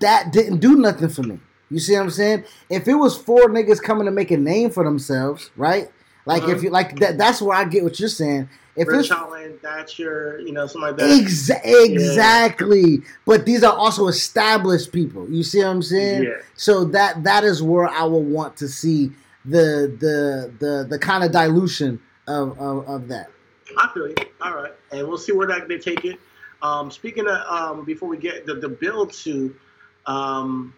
That 0.00 0.32
didn't 0.32 0.58
do 0.58 0.76
nothing 0.76 1.08
for 1.08 1.22
me. 1.22 1.40
You 1.70 1.78
see 1.78 1.94
what 1.94 2.02
I'm 2.02 2.10
saying? 2.10 2.44
If 2.68 2.88
it 2.88 2.94
was 2.94 3.16
four 3.16 3.48
niggas 3.48 3.80
coming 3.80 4.04
to 4.06 4.10
make 4.10 4.30
a 4.30 4.36
name 4.36 4.70
for 4.70 4.84
themselves, 4.84 5.50
right? 5.56 5.90
Like 6.26 6.42
Uh-huh. 6.42 6.52
if 6.52 6.62
you 6.62 6.70
like 6.70 6.98
that, 7.00 7.16
that's 7.16 7.40
where 7.40 7.56
I 7.56 7.64
get 7.64 7.82
what 7.84 7.98
you're 7.98 8.08
saying. 8.08 8.48
If 8.76 8.88
Rich 8.88 9.00
it's 9.00 9.08
Holland, 9.08 9.58
that's 9.62 9.98
your, 9.98 10.40
you 10.40 10.52
know, 10.52 10.66
something 10.66 10.82
like 10.82 10.96
that. 10.96 11.08
Exa- 11.08 11.60
exactly. 11.64 13.00
But 13.26 13.46
these 13.46 13.62
are 13.62 13.72
also 13.76 14.08
established 14.08 14.92
people. 14.92 15.28
You 15.30 15.42
see 15.42 15.58
what 15.58 15.68
I'm 15.68 15.82
saying? 15.82 16.24
Yeah. 16.24 16.30
So 16.54 16.84
that 16.86 17.24
that 17.24 17.44
is 17.44 17.62
where 17.62 17.88
I 17.88 18.04
will 18.04 18.22
want 18.22 18.56
to 18.58 18.68
see 18.68 19.12
the 19.44 19.94
the 19.98 20.52
the 20.58 20.86
the 20.88 20.98
kind 20.98 21.24
of 21.24 21.32
dilution 21.32 22.00
of, 22.28 22.58
of, 22.58 22.88
of 22.88 23.08
that. 23.08 23.30
I 23.76 23.88
feel 23.92 24.08
you. 24.08 24.14
All 24.40 24.54
right, 24.54 24.72
and 24.92 25.06
we'll 25.08 25.18
see 25.18 25.32
where 25.32 25.46
that 25.48 25.68
they 25.68 25.78
take 25.78 26.04
it. 26.04 26.18
Um, 26.62 26.90
speaking 26.90 27.26
of, 27.26 27.38
um, 27.48 27.84
before 27.84 28.08
we 28.08 28.18
get 28.18 28.46
the, 28.46 28.54
the 28.54 28.68
build 28.68 29.12
to 29.24 29.54
um, 30.06 30.74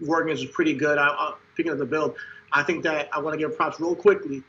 was 0.00 0.44
pretty 0.46 0.74
good. 0.74 0.98
I, 0.98 1.08
I, 1.08 1.34
speaking 1.52 1.72
of 1.72 1.78
the 1.78 1.84
build, 1.86 2.16
I 2.52 2.62
think 2.62 2.82
that 2.84 3.08
I 3.12 3.18
want 3.18 3.34
to 3.34 3.38
give 3.38 3.56
props 3.56 3.78
real 3.80 3.94
quickly 3.94 4.42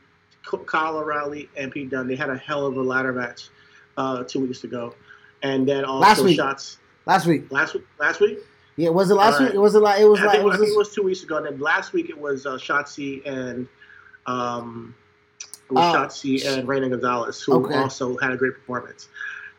to 0.50 0.58
Kyle 0.58 0.96
O'Reilly 0.96 1.48
and 1.56 1.70
Pete 1.70 1.90
Dunne. 1.90 2.06
They 2.08 2.16
had 2.16 2.30
a 2.30 2.36
hell 2.38 2.66
of 2.66 2.76
a 2.76 2.82
ladder 2.82 3.12
match 3.12 3.48
uh, 3.96 4.24
two 4.24 4.40
weeks 4.40 4.64
ago, 4.64 4.94
and 5.42 5.68
then 5.68 5.84
also 5.84 6.00
Last 6.00 6.22
week. 6.22 6.36
shots 6.36 6.78
Last 7.06 7.26
week. 7.26 7.50
last 7.50 7.74
week. 7.74 7.84
Last 7.98 8.20
week, 8.20 8.38
Yeah, 8.76 8.90
was 8.90 9.10
it 9.10 9.14
last 9.14 9.40
right. 9.40 9.46
week? 9.46 9.54
It 9.54 9.58
was 9.58 9.74
like 9.74 10.00
it 10.00 10.04
was 10.06 10.20
I 10.20 10.24
like 10.24 10.32
think, 10.32 10.42
it 10.42 10.46
was, 10.46 10.54
I 10.54 10.58
think 10.58 10.70
it 10.74 10.78
was 10.78 10.94
two 10.94 11.02
weeks 11.02 11.22
ago. 11.22 11.36
And 11.38 11.46
then 11.46 11.58
last 11.58 11.92
week 11.92 12.08
it 12.10 12.18
was 12.18 12.44
uh, 12.46 12.52
Shotzi 12.52 13.26
and 13.26 13.66
um, 14.26 14.94
it 15.70 15.72
was 15.74 15.94
Oh. 15.94 15.98
Shotzi 15.98 16.44
and 16.46 16.66
Reina 16.66 16.88
Gonzalez, 16.88 17.40
who 17.42 17.54
Okay. 17.64 17.74
also 17.76 18.16
had 18.18 18.32
a 18.32 18.36
great 18.36 18.54
performance. 18.54 19.08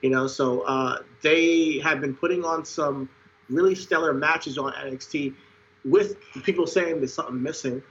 You 0.01 0.09
know, 0.09 0.27
so 0.27 0.61
uh, 0.61 0.99
they 1.21 1.79
have 1.83 1.99
been 2.01 2.15
putting 2.15 2.43
on 2.45 2.63
some 2.65 3.09
really 3.49 3.75
stellar 3.75 4.13
matches 4.13 4.57
on 4.57 4.71
NXT 4.73 5.33
with 5.85 6.15
people 6.43 6.65
saying 6.67 6.97
there's 6.97 7.13
something 7.13 7.41
missing. 7.41 7.81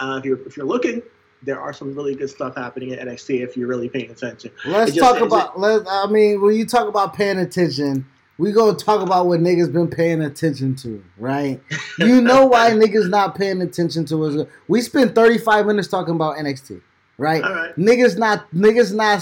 Uh, 0.00 0.16
if 0.18 0.24
you're 0.24 0.46
if 0.46 0.56
you're 0.56 0.66
looking, 0.66 1.02
there 1.42 1.60
are 1.60 1.72
some 1.72 1.94
really 1.94 2.14
good 2.14 2.30
stuff 2.30 2.56
happening 2.56 2.92
at 2.92 3.06
NXT 3.06 3.42
if 3.42 3.56
you're 3.56 3.68
really 3.68 3.88
paying 3.88 4.10
attention. 4.10 4.50
Let's 4.64 4.92
just- 4.92 5.00
talk 5.06 5.16
it 5.16 5.22
about. 5.22 5.58
Let 5.60 5.86
I 5.88 6.06
mean, 6.06 6.40
when 6.40 6.54
you 6.56 6.64
talk 6.66 6.88
about 6.88 7.14
paying 7.14 7.38
attention, 7.38 8.06
we 8.38 8.52
gonna 8.52 8.76
talk 8.76 9.02
about 9.02 9.26
what 9.26 9.40
niggas 9.40 9.70
been 9.72 9.88
paying 9.88 10.22
attention 10.22 10.74
to, 10.76 11.02
right? 11.18 11.60
You 11.98 12.20
know 12.22 12.46
why 12.46 12.70
niggas 12.70 13.08
not 13.10 13.34
paying 13.34 13.60
attention 13.60 14.04
to 14.06 14.24
us? 14.24 14.46
We 14.68 14.80
spent 14.80 15.14
thirty 15.14 15.36
five 15.38 15.66
minutes 15.66 15.88
talking 15.88 16.14
about 16.14 16.36
NXT, 16.38 16.80
right? 17.18 17.42
All 17.44 17.52
right. 17.54 17.76
Niggas 17.76 18.16
not 18.16 18.50
niggas 18.52 18.94
not 18.94 19.18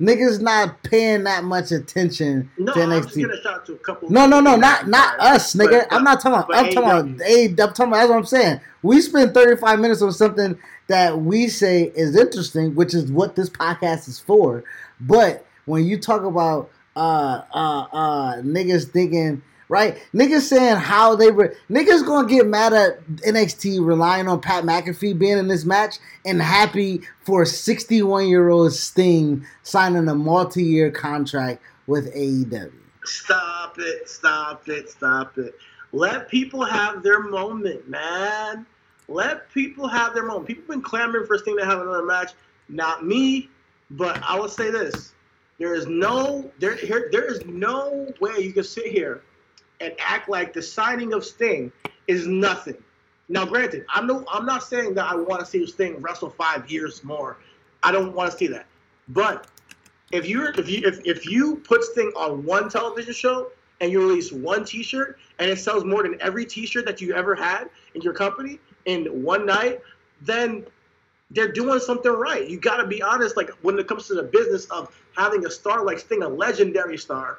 niggas 0.00 0.40
not 0.40 0.82
paying 0.84 1.24
that 1.24 1.44
much 1.44 1.70
attention 1.72 2.50
No, 2.56 2.72
to 2.72 2.82
I'm 2.82 3.02
just 3.02 3.08
NXT. 3.10 3.14
giving 3.16 3.36
a 3.36 3.42
shout 3.42 3.66
to 3.66 3.72
a 3.74 3.78
couple. 3.78 4.10
No, 4.10 4.26
no, 4.26 4.40
no, 4.40 4.56
not 4.56 4.88
not 4.88 5.18
us, 5.20 5.54
nigga. 5.54 5.86
But- 5.88 5.92
I'm 5.92 6.04
not 6.04 6.20
talking 6.20 6.38
about. 6.42 6.54
I'm 6.54 6.72
talking 6.72 6.78
about. 7.10 7.20
A, 7.28 7.48
I'm 7.48 7.56
talking 7.56 7.86
about. 7.88 7.96
That's 7.98 8.08
what 8.08 8.16
I'm 8.18 8.24
saying. 8.24 8.60
We 8.82 9.00
spend 9.00 9.34
35 9.34 9.78
minutes 9.80 10.02
on 10.02 10.12
something 10.12 10.58
that 10.88 11.18
we 11.20 11.48
say 11.48 11.92
is 11.94 12.16
interesting, 12.16 12.74
which 12.74 12.94
is 12.94 13.10
what 13.12 13.36
this 13.36 13.50
podcast 13.50 14.08
is 14.08 14.18
for. 14.18 14.64
But 15.00 15.44
when 15.66 15.84
you 15.84 15.98
talk 15.98 16.22
about 16.24 16.70
uh 16.94 17.42
uh 17.54 17.86
uh 17.92 18.34
niggas 18.42 18.90
thinking 18.90 19.42
right, 19.72 19.96
niggas 20.12 20.42
saying 20.42 20.76
how 20.76 21.16
they 21.16 21.30
were 21.30 21.56
niggas 21.70 22.06
gonna 22.06 22.28
get 22.28 22.46
mad 22.46 22.74
at 22.74 23.02
NXT 23.06 23.84
relying 23.84 24.28
on 24.28 24.38
Pat 24.38 24.64
McAfee 24.64 25.18
being 25.18 25.38
in 25.38 25.48
this 25.48 25.64
match 25.64 25.96
and 26.26 26.42
happy 26.42 27.00
for 27.22 27.46
61 27.46 28.28
year 28.28 28.50
old 28.50 28.74
Sting 28.74 29.46
signing 29.62 30.08
a 30.08 30.14
multi 30.14 30.62
year 30.62 30.90
contract 30.90 31.62
with 31.86 32.14
AEW. 32.14 32.70
Stop 33.04 33.76
it, 33.78 34.08
stop 34.08 34.68
it, 34.68 34.90
stop 34.90 35.38
it. 35.38 35.54
Let 35.92 36.28
people 36.28 36.62
have 36.64 37.02
their 37.02 37.20
moment, 37.20 37.88
man. 37.88 38.66
Let 39.08 39.50
people 39.52 39.88
have 39.88 40.12
their 40.12 40.26
moment. 40.26 40.46
People 40.46 40.74
been 40.74 40.82
clamoring 40.82 41.26
for 41.26 41.38
Sting 41.38 41.56
to 41.56 41.64
have 41.64 41.80
another 41.80 42.04
match. 42.04 42.32
Not 42.68 43.06
me, 43.06 43.48
but 43.90 44.22
I 44.22 44.38
will 44.38 44.48
say 44.48 44.70
this. 44.70 45.14
There 45.58 45.74
is 45.74 45.86
no 45.86 46.50
there 46.58 46.76
here 46.76 47.08
there 47.10 47.24
is 47.24 47.42
no 47.46 48.12
way 48.20 48.40
you 48.40 48.52
can 48.52 48.64
sit 48.64 48.86
here 48.86 49.22
and 49.82 49.94
act 49.98 50.28
like 50.28 50.52
the 50.52 50.62
signing 50.62 51.12
of 51.12 51.24
Sting 51.24 51.72
is 52.06 52.26
nothing. 52.26 52.76
Now, 53.28 53.44
granted, 53.44 53.84
I'm 53.88 54.06
no 54.06 54.24
I'm 54.30 54.46
not 54.46 54.62
saying 54.62 54.94
that 54.94 55.06
I 55.06 55.16
want 55.16 55.40
to 55.40 55.46
see 55.46 55.66
Sting 55.66 56.00
wrestle 56.00 56.30
five 56.30 56.70
years 56.70 57.02
more. 57.02 57.38
I 57.82 57.90
don't 57.90 58.14
want 58.14 58.30
to 58.30 58.36
see 58.36 58.46
that. 58.48 58.66
But 59.08 59.48
if 60.12 60.26
you're 60.26 60.50
if 60.58 60.68
you 60.68 60.82
if, 60.86 61.00
if 61.04 61.26
you 61.26 61.56
put 61.56 61.82
Sting 61.82 62.12
on 62.16 62.44
one 62.44 62.68
television 62.68 63.12
show 63.12 63.50
and 63.80 63.90
you 63.90 64.00
release 64.00 64.30
one 64.30 64.64
T-shirt 64.64 65.18
and 65.38 65.50
it 65.50 65.58
sells 65.58 65.84
more 65.84 66.04
than 66.04 66.16
every 66.20 66.44
T-shirt 66.44 66.84
that 66.86 67.00
you 67.00 67.14
ever 67.14 67.34
had 67.34 67.68
in 67.94 68.02
your 68.02 68.12
company 68.12 68.60
in 68.84 69.06
one 69.22 69.44
night, 69.44 69.80
then 70.20 70.64
they're 71.32 71.50
doing 71.50 71.80
something 71.80 72.12
right. 72.12 72.48
You 72.48 72.60
got 72.60 72.76
to 72.76 72.86
be 72.86 73.02
honest. 73.02 73.36
Like 73.36 73.50
when 73.62 73.78
it 73.78 73.88
comes 73.88 74.06
to 74.08 74.14
the 74.14 74.22
business 74.22 74.66
of 74.66 74.94
having 75.16 75.46
a 75.46 75.50
star 75.50 75.84
like 75.84 75.98
Sting, 75.98 76.22
a 76.22 76.28
legendary 76.28 76.98
star, 76.98 77.38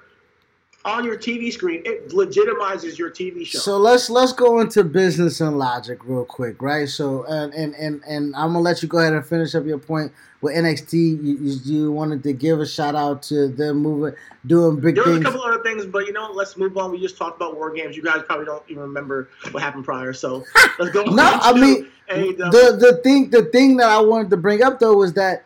on 0.86 1.06
your 1.06 1.18
TV 1.18 1.52
screen, 1.52 1.82
it 1.86 2.10
legitimizes 2.10 2.98
your 2.98 3.10
TV 3.10 3.46
show. 3.46 3.60
So 3.60 3.78
let's 3.78 4.10
let's 4.10 4.34
go 4.34 4.60
into 4.60 4.84
business 4.84 5.40
and 5.40 5.58
logic 5.58 6.00
real 6.04 6.26
quick, 6.26 6.62
right? 6.62 6.90
So 6.90 7.24
and 7.26 7.54
and 7.54 7.74
and, 7.76 8.02
and 8.06 8.36
I'm 8.36 8.50
gonna 8.50 8.60
let 8.60 8.82
you 8.82 8.90
go 8.90 9.00
ahead 9.00 9.14
and 9.14 9.26
finish 9.26 9.56
up 9.56 9.66
your 9.66 9.78
point 9.78 10.12
with 10.42 10.54
NXT. 10.56 10.94
You, 10.94 11.38
you, 11.40 11.60
you 11.64 11.92
wanted 11.92 12.22
to 12.24 12.34
give 12.34 12.60
a 12.60 12.66
shout 12.66 12.96
out 12.96 13.24
to 13.24 13.48
them 13.48 13.78
moving, 13.78 14.14
doing 14.46 14.82
big 14.82 14.96
there 14.96 15.06
was 15.06 15.22
a 15.22 15.24
couple 15.24 15.42
other 15.42 15.64
things, 15.64 15.86
but 15.86 16.06
you 16.06 16.12
know, 16.12 16.30
let's 16.34 16.58
move 16.58 16.78
on. 16.78 16.92
We 16.92 17.00
just 17.00 17.18
talked 17.18 17.38
about 17.38 17.56
war 17.56 17.72
games. 17.72 17.96
You 17.96 18.04
guys 18.04 18.22
probably 18.26 18.46
don't 18.46 18.64
even 18.68 18.84
remember 18.84 19.30
what 19.52 19.64
happened 19.64 19.86
prior, 19.86 20.12
so 20.12 20.44
let's 20.80 20.92
go. 20.92 21.04
No, 21.04 21.40
I 21.42 21.54
mean 21.54 21.88
the 22.10 22.78
the 22.78 23.00
thing 23.04 23.30
the 23.30 23.44
thing 23.46 23.78
that 23.78 23.90
I 23.90 24.02
wanted 24.02 24.30
to 24.32 24.38
bring 24.38 24.62
up 24.62 24.80
though 24.80 24.98
was 24.98 25.14
that 25.14 25.46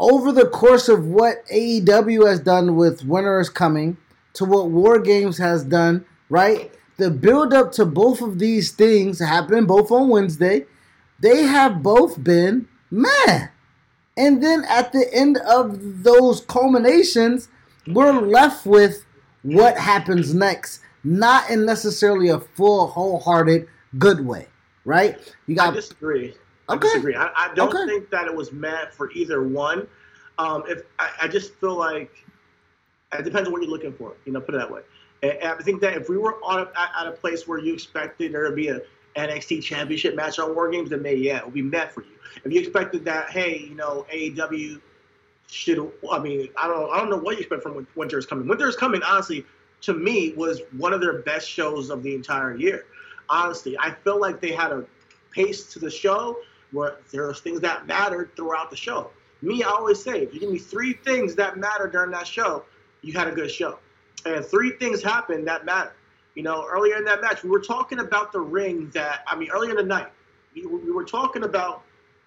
over 0.00 0.32
the 0.32 0.46
course 0.46 0.88
of 0.88 1.06
what 1.06 1.46
AEW 1.46 2.26
has 2.26 2.40
done 2.40 2.74
with 2.74 3.04
Winter 3.04 3.38
is 3.38 3.48
Coming 3.48 3.96
to 4.34 4.44
what 4.44 4.70
War 4.70 4.98
Games 4.98 5.38
has 5.38 5.64
done, 5.64 6.04
right? 6.28 6.70
the 6.96 7.10
build 7.10 7.52
up 7.52 7.72
to 7.72 7.84
both 7.84 8.20
of 8.20 8.38
these 8.38 8.70
things 8.70 9.18
happening 9.18 9.66
both 9.66 9.90
on 9.90 10.08
Wednesday, 10.08 10.66
they 11.20 11.42
have 11.42 11.82
both 11.82 12.22
been 12.22 12.68
meh. 12.90 13.48
And 14.16 14.42
then 14.42 14.64
at 14.68 14.92
the 14.92 15.12
end 15.12 15.38
of 15.38 16.04
those 16.04 16.40
culminations, 16.42 17.48
we're 17.86 18.20
left 18.20 18.64
with 18.64 19.04
what 19.42 19.76
happens 19.76 20.32
next, 20.34 20.80
not 21.02 21.50
in 21.50 21.66
necessarily 21.66 22.28
a 22.28 22.38
full, 22.38 22.86
wholehearted, 22.86 23.68
good 23.98 24.24
way, 24.24 24.46
right? 24.84 25.18
You 25.46 25.56
got. 25.56 25.72
I 25.72 25.74
disagree. 25.74 26.34
I 26.68 26.76
disagree. 26.76 27.16
I, 27.16 27.30
I 27.34 27.54
don't 27.54 27.74
okay. 27.74 27.86
think 27.86 28.10
that 28.10 28.26
it 28.26 28.34
was 28.34 28.52
mad 28.52 28.94
for 28.94 29.10
either 29.12 29.42
one. 29.42 29.86
Um, 30.38 30.64
if 30.66 30.82
I, 30.98 31.10
I, 31.22 31.28
just 31.28 31.54
feel 31.56 31.76
like 31.76 32.23
it 33.18 33.24
depends 33.24 33.48
on 33.48 33.52
what 33.52 33.62
you're 33.62 33.70
looking 33.70 33.92
for. 33.92 34.14
You 34.24 34.32
know, 34.32 34.40
put 34.40 34.54
it 34.54 34.58
that 34.58 34.70
way. 34.70 34.82
And, 35.22 35.42
I 35.42 35.62
think 35.62 35.80
that 35.80 35.94
if 35.94 36.08
we 36.08 36.18
were 36.18 36.34
on 36.44 36.60
a, 36.60 37.00
at 37.00 37.06
a 37.06 37.12
place 37.12 37.46
where 37.46 37.58
you 37.58 37.72
expected 37.74 38.32
there 38.32 38.48
to 38.48 38.54
be 38.54 38.68
a 38.68 38.80
NXT 39.16 39.62
Championship 39.62 40.14
match 40.14 40.38
on 40.38 40.54
War 40.54 40.70
Games, 40.70 40.90
then 40.90 41.02
maybe 41.02 41.22
yeah, 41.22 41.38
it 41.38 41.44
would 41.44 41.54
be 41.54 41.62
met 41.62 41.92
for 41.92 42.02
you. 42.02 42.10
If 42.44 42.52
you 42.52 42.60
expected 42.60 43.04
that, 43.04 43.30
hey, 43.30 43.66
you 43.68 43.74
know, 43.74 44.06
AEW 44.12 44.80
should. 45.46 45.92
I 46.10 46.18
mean, 46.18 46.48
I 46.56 46.66
don't. 46.66 46.92
I 46.92 46.98
don't 46.98 47.10
know 47.10 47.18
what 47.18 47.36
you 47.36 47.40
expect 47.40 47.62
from 47.62 47.86
Winter 47.94 48.18
is 48.18 48.26
Coming. 48.26 48.48
Winter 48.48 48.68
is 48.68 48.76
Coming, 48.76 49.02
honestly, 49.02 49.44
to 49.82 49.94
me, 49.94 50.32
was 50.32 50.60
one 50.76 50.92
of 50.92 51.00
their 51.00 51.22
best 51.22 51.48
shows 51.48 51.90
of 51.90 52.02
the 52.02 52.14
entire 52.14 52.56
year. 52.56 52.86
Honestly, 53.28 53.76
I 53.78 53.90
feel 53.90 54.20
like 54.20 54.40
they 54.40 54.52
had 54.52 54.72
a 54.72 54.84
pace 55.30 55.72
to 55.72 55.78
the 55.78 55.90
show 55.90 56.38
where 56.72 56.96
there 57.12 57.28
was 57.28 57.40
things 57.40 57.60
that 57.60 57.86
mattered 57.86 58.34
throughout 58.36 58.70
the 58.70 58.76
show. 58.76 59.10
Me, 59.42 59.62
I 59.62 59.68
always 59.68 60.02
say, 60.02 60.22
if 60.22 60.34
you 60.34 60.40
give 60.40 60.50
me 60.50 60.58
three 60.58 60.94
things 60.94 61.34
that 61.36 61.58
matter 61.58 61.86
during 61.86 62.10
that 62.12 62.26
show, 62.26 62.64
you 63.04 63.12
had 63.12 63.28
a 63.28 63.32
good 63.32 63.50
show. 63.50 63.78
And 64.26 64.44
three 64.44 64.72
things 64.72 65.02
happened 65.02 65.46
that 65.46 65.64
matter. 65.64 65.92
You 66.34 66.42
know, 66.42 66.66
earlier 66.68 66.96
in 66.96 67.04
that 67.04 67.20
match, 67.20 67.44
we 67.44 67.50
were 67.50 67.60
talking 67.60 68.00
about 68.00 68.32
the 68.32 68.40
ring 68.40 68.90
that, 68.94 69.22
I 69.26 69.36
mean, 69.36 69.50
earlier 69.52 69.70
in 69.70 69.76
the 69.76 69.82
night, 69.82 70.08
we, 70.54 70.66
we 70.66 70.90
were 70.90 71.04
talking 71.04 71.44
about 71.44 71.82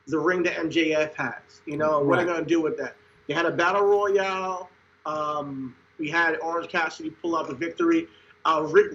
the 0.05 0.17
ring 0.17 0.43
that 0.43 0.53
MJF 0.53 1.13
has. 1.15 1.61
You 1.65 1.78
know, 1.78 1.99
what 1.99 2.19
are 2.19 2.21
they 2.23 2.32
going 2.32 2.43
to 2.43 2.47
do 2.47 2.61
with 2.61 2.78
that? 2.78 2.95
They 3.28 3.34
had 3.34 3.45
a 3.45 3.51
battle 3.51 3.84
royale. 3.84 4.69
Um, 5.05 5.75
we 5.99 6.09
had 6.09 6.38
Orange 6.39 6.69
Cassidy 6.69 7.09
pull 7.09 7.36
out 7.36 7.47
the 7.47 7.55
victory. 7.55 8.07
Uh, 8.45 8.65
Rick, 8.69 8.93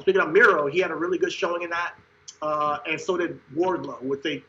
speaking 0.00 0.20
of 0.20 0.30
Miro, 0.30 0.66
he 0.66 0.78
had 0.78 0.90
a 0.90 0.94
really 0.94 1.18
good 1.18 1.32
showing 1.32 1.62
in 1.62 1.70
that, 1.70 1.94
uh, 2.40 2.78
and 2.88 2.98
so 2.98 3.16
did 3.16 3.38
Wardlow. 3.54 4.00
With 4.02 4.22
the 4.22 4.42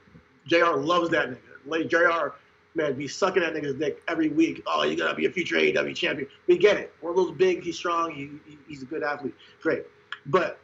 JR 0.45 0.75
loves 0.75 1.09
that 1.09 1.29
nigga. 1.29 1.39
Like 1.65 1.89
JR 1.89 2.35
Man, 2.77 2.93
be 2.93 3.07
sucking 3.07 3.41
that 3.41 3.55
nigga's 3.55 3.73
dick 3.73 4.03
every 4.07 4.29
week. 4.29 4.61
Oh, 4.67 4.83
you're 4.83 4.95
gonna 4.95 5.15
be 5.15 5.25
a 5.25 5.31
future 5.31 5.55
AEW 5.55 5.95
champion. 5.95 6.29
We 6.45 6.59
get 6.59 6.77
it. 6.77 6.93
Wardlow's 7.01 7.35
big. 7.35 7.63
He's 7.63 7.75
strong. 7.75 8.11
He, 8.11 8.29
he, 8.45 8.57
he's 8.67 8.83
a 8.83 8.85
good 8.85 9.01
athlete. 9.01 9.33
Great, 9.63 9.83
but 10.27 10.59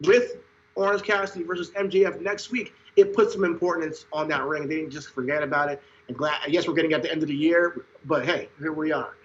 with 0.00 0.38
Orange 0.74 1.04
Cassidy 1.04 1.44
versus 1.44 1.70
MJF 1.70 2.20
next 2.20 2.50
week, 2.50 2.74
it 2.96 3.14
puts 3.14 3.34
some 3.34 3.44
importance 3.44 4.06
on 4.12 4.26
that 4.28 4.42
ring. 4.42 4.66
They 4.66 4.76
didn't 4.76 4.90
just 4.90 5.10
forget 5.10 5.44
about 5.44 5.70
it. 5.70 5.80
And 6.08 6.16
glad, 6.16 6.40
I 6.44 6.48
guess 6.48 6.66
we're 6.66 6.74
getting 6.74 6.94
at 6.94 7.02
the 7.02 7.12
end 7.12 7.22
of 7.22 7.28
the 7.28 7.36
year, 7.36 7.84
but 8.06 8.26
hey, 8.26 8.48
here 8.58 8.72
we 8.72 8.90
are. 8.90 9.16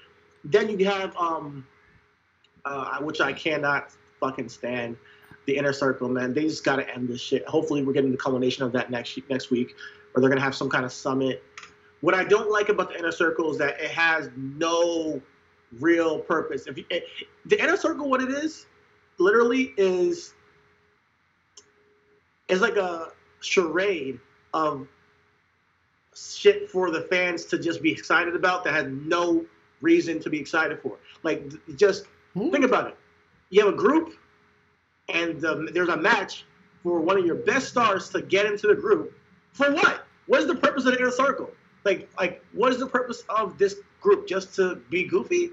Then 0.43 0.79
you 0.79 0.85
have, 0.85 1.17
um, 1.17 1.65
uh, 2.65 2.99
which 2.99 3.19
I 3.19 3.33
cannot 3.33 3.91
fucking 4.19 4.49
stand, 4.49 4.95
the 5.47 5.57
inner 5.57 5.73
circle, 5.73 6.07
man. 6.07 6.35
They 6.35 6.43
just 6.43 6.63
got 6.63 6.75
to 6.75 6.87
end 6.87 7.09
this 7.09 7.19
shit. 7.19 7.47
Hopefully, 7.47 7.83
we're 7.83 7.93
getting 7.93 8.11
the 8.11 8.17
culmination 8.17 8.63
of 8.63 8.71
that 8.73 8.91
next 8.91 9.17
next 9.27 9.49
week, 9.49 9.75
or 10.13 10.21
they're 10.21 10.29
gonna 10.29 10.41
have 10.41 10.55
some 10.55 10.69
kind 10.69 10.85
of 10.85 10.91
summit. 10.91 11.43
What 12.01 12.15
I 12.15 12.23
don't 12.23 12.49
like 12.49 12.69
about 12.69 12.89
the 12.89 12.99
inner 12.99 13.11
circle 13.11 13.51
is 13.51 13.57
that 13.59 13.79
it 13.79 13.91
has 13.91 14.29
no 14.35 15.21
real 15.79 16.19
purpose. 16.19 16.67
If 16.67 16.77
you, 16.77 16.85
it, 16.89 17.05
the 17.45 17.61
inner 17.61 17.77
circle, 17.77 18.09
what 18.09 18.21
it 18.21 18.29
is, 18.29 18.65
literally 19.19 19.73
is, 19.77 20.33
is 22.49 22.59
like 22.59 22.75
a 22.75 23.09
charade 23.39 24.19
of 24.53 24.87
shit 26.15 26.69
for 26.69 26.91
the 26.91 27.01
fans 27.01 27.45
to 27.45 27.59
just 27.59 27.81
be 27.81 27.91
excited 27.91 28.35
about 28.35 28.63
that 28.63 28.73
had 28.73 28.91
no 29.07 29.45
reason 29.79 30.19
to 30.21 30.29
be 30.29 30.39
excited 30.39 30.79
for. 30.81 30.97
Like, 31.23 31.43
just 31.75 32.05
hmm. 32.33 32.49
think 32.49 32.65
about 32.65 32.87
it. 32.87 32.97
You 33.51 33.65
have 33.65 33.73
a 33.73 33.77
group, 33.77 34.15
and 35.09 35.43
um, 35.45 35.69
there's 35.71 35.89
a 35.89 35.97
match 35.97 36.45
for 36.83 36.99
one 36.99 37.17
of 37.17 37.25
your 37.25 37.35
best 37.35 37.67
stars 37.67 38.09
to 38.09 38.21
get 38.21 38.45
into 38.45 38.67
the 38.67 38.75
group. 38.75 39.13
For 39.53 39.71
what? 39.71 40.05
What 40.27 40.39
is 40.41 40.47
the 40.47 40.55
purpose 40.55 40.85
of 40.85 40.93
the 40.93 40.99
inner 40.99 41.11
circle? 41.11 41.51
Like, 41.83 42.09
like, 42.19 42.43
what 42.53 42.71
is 42.71 42.79
the 42.79 42.87
purpose 42.87 43.23
of 43.29 43.57
this 43.57 43.75
group? 44.01 44.27
Just 44.27 44.55
to 44.55 44.75
be 44.89 45.03
goofy 45.03 45.51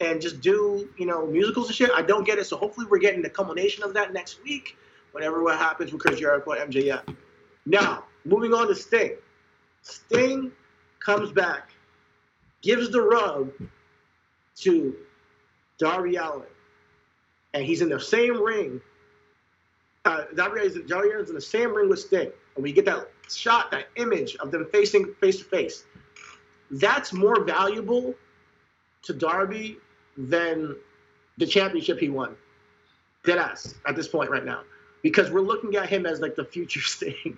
and 0.00 0.20
just 0.20 0.40
do, 0.40 0.88
you 0.98 1.06
know, 1.06 1.26
musicals 1.26 1.68
and 1.68 1.76
shit? 1.76 1.90
I 1.94 2.02
don't 2.02 2.24
get 2.24 2.38
it. 2.38 2.46
So 2.46 2.56
hopefully, 2.56 2.86
we're 2.90 2.98
getting 2.98 3.22
the 3.22 3.30
culmination 3.30 3.82
of 3.84 3.94
that 3.94 4.12
next 4.12 4.42
week. 4.42 4.76
Whatever 5.12 5.42
what 5.42 5.58
happens 5.58 5.92
with 5.92 6.02
Chris 6.02 6.20
Jericho 6.20 6.52
and 6.52 6.72
MJF. 6.72 7.16
Now, 7.66 8.04
moving 8.24 8.54
on 8.54 8.68
to 8.68 8.74
Sting. 8.74 9.16
Sting 9.82 10.52
comes 11.00 11.32
back, 11.32 11.70
gives 12.62 12.90
the 12.90 13.00
rub 13.00 13.50
to 14.56 14.94
Darby 15.78 16.16
Allin, 16.16 16.46
and 17.54 17.64
he's 17.64 17.80
in 17.80 17.88
the 17.88 17.98
same 17.98 18.40
ring. 18.40 18.80
Uh, 20.04 20.24
Darby 20.34 20.60
Allin's 20.60 21.28
in 21.28 21.34
the 21.34 21.40
same 21.40 21.74
ring 21.74 21.88
with 21.88 22.00
Sting, 22.00 22.30
and 22.54 22.62
we 22.62 22.72
get 22.72 22.84
that 22.84 23.10
shot, 23.34 23.70
that 23.70 23.88
image 23.96 24.36
of 24.36 24.50
them 24.50 24.66
facing 24.72 25.14
face 25.20 25.38
to 25.38 25.44
face. 25.44 25.84
That's 26.70 27.12
more 27.12 27.44
valuable 27.44 28.14
to 29.02 29.12
Darby 29.12 29.78
than 30.16 30.76
the 31.38 31.46
championship 31.46 31.98
he 31.98 32.08
won. 32.08 32.36
Deadass 33.24 33.74
at 33.86 33.96
this 33.96 34.08
point 34.08 34.30
right 34.30 34.44
now 34.44 34.62
because 35.02 35.30
we're 35.30 35.40
looking 35.40 35.76
at 35.76 35.88
him 35.88 36.06
as 36.06 36.20
like 36.20 36.34
the 36.34 36.44
future 36.44 36.80
thing, 36.86 37.36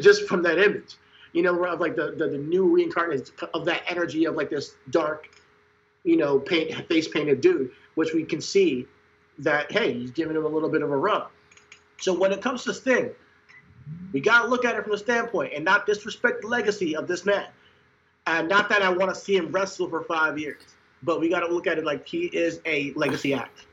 just 0.00 0.26
from 0.26 0.42
that 0.42 0.58
image. 0.58 0.96
You 1.32 1.42
know, 1.42 1.64
of 1.64 1.80
like 1.80 1.94
the, 1.94 2.12
the, 2.16 2.26
the 2.26 2.38
new 2.38 2.66
reincarnation 2.66 3.26
of 3.54 3.64
that 3.66 3.82
energy 3.88 4.24
of 4.24 4.34
like 4.34 4.50
this 4.50 4.74
dark, 4.90 5.28
you 6.02 6.16
know, 6.16 6.40
paint 6.40 6.74
face 6.88 7.06
painted 7.06 7.40
dude, 7.40 7.70
which 7.94 8.12
we 8.12 8.24
can 8.24 8.40
see 8.40 8.86
that 9.38 9.70
hey, 9.70 9.92
he's 9.92 10.10
giving 10.10 10.36
him 10.36 10.44
a 10.44 10.48
little 10.48 10.68
bit 10.68 10.82
of 10.82 10.90
a 10.90 10.96
rub. 10.96 11.28
So 12.00 12.12
when 12.12 12.32
it 12.32 12.42
comes 12.42 12.64
to 12.64 12.74
Sting, 12.74 13.10
we 14.12 14.20
gotta 14.20 14.48
look 14.48 14.64
at 14.64 14.74
it 14.76 14.82
from 14.82 14.92
the 14.92 14.98
standpoint 14.98 15.52
and 15.54 15.64
not 15.64 15.86
disrespect 15.86 16.42
the 16.42 16.48
legacy 16.48 16.96
of 16.96 17.06
this 17.06 17.24
man. 17.24 17.46
And 18.26 18.48
not 18.48 18.68
that 18.68 18.82
I 18.82 18.90
want 18.90 19.14
to 19.14 19.20
see 19.20 19.36
him 19.36 19.50
wrestle 19.50 19.88
for 19.88 20.02
five 20.04 20.38
years, 20.38 20.62
but 21.02 21.20
we 21.20 21.28
gotta 21.28 21.48
look 21.48 21.66
at 21.66 21.78
it 21.78 21.84
like 21.84 22.06
he 22.06 22.26
is 22.26 22.60
a 22.66 22.92
legacy 22.94 23.34
act. 23.34 23.66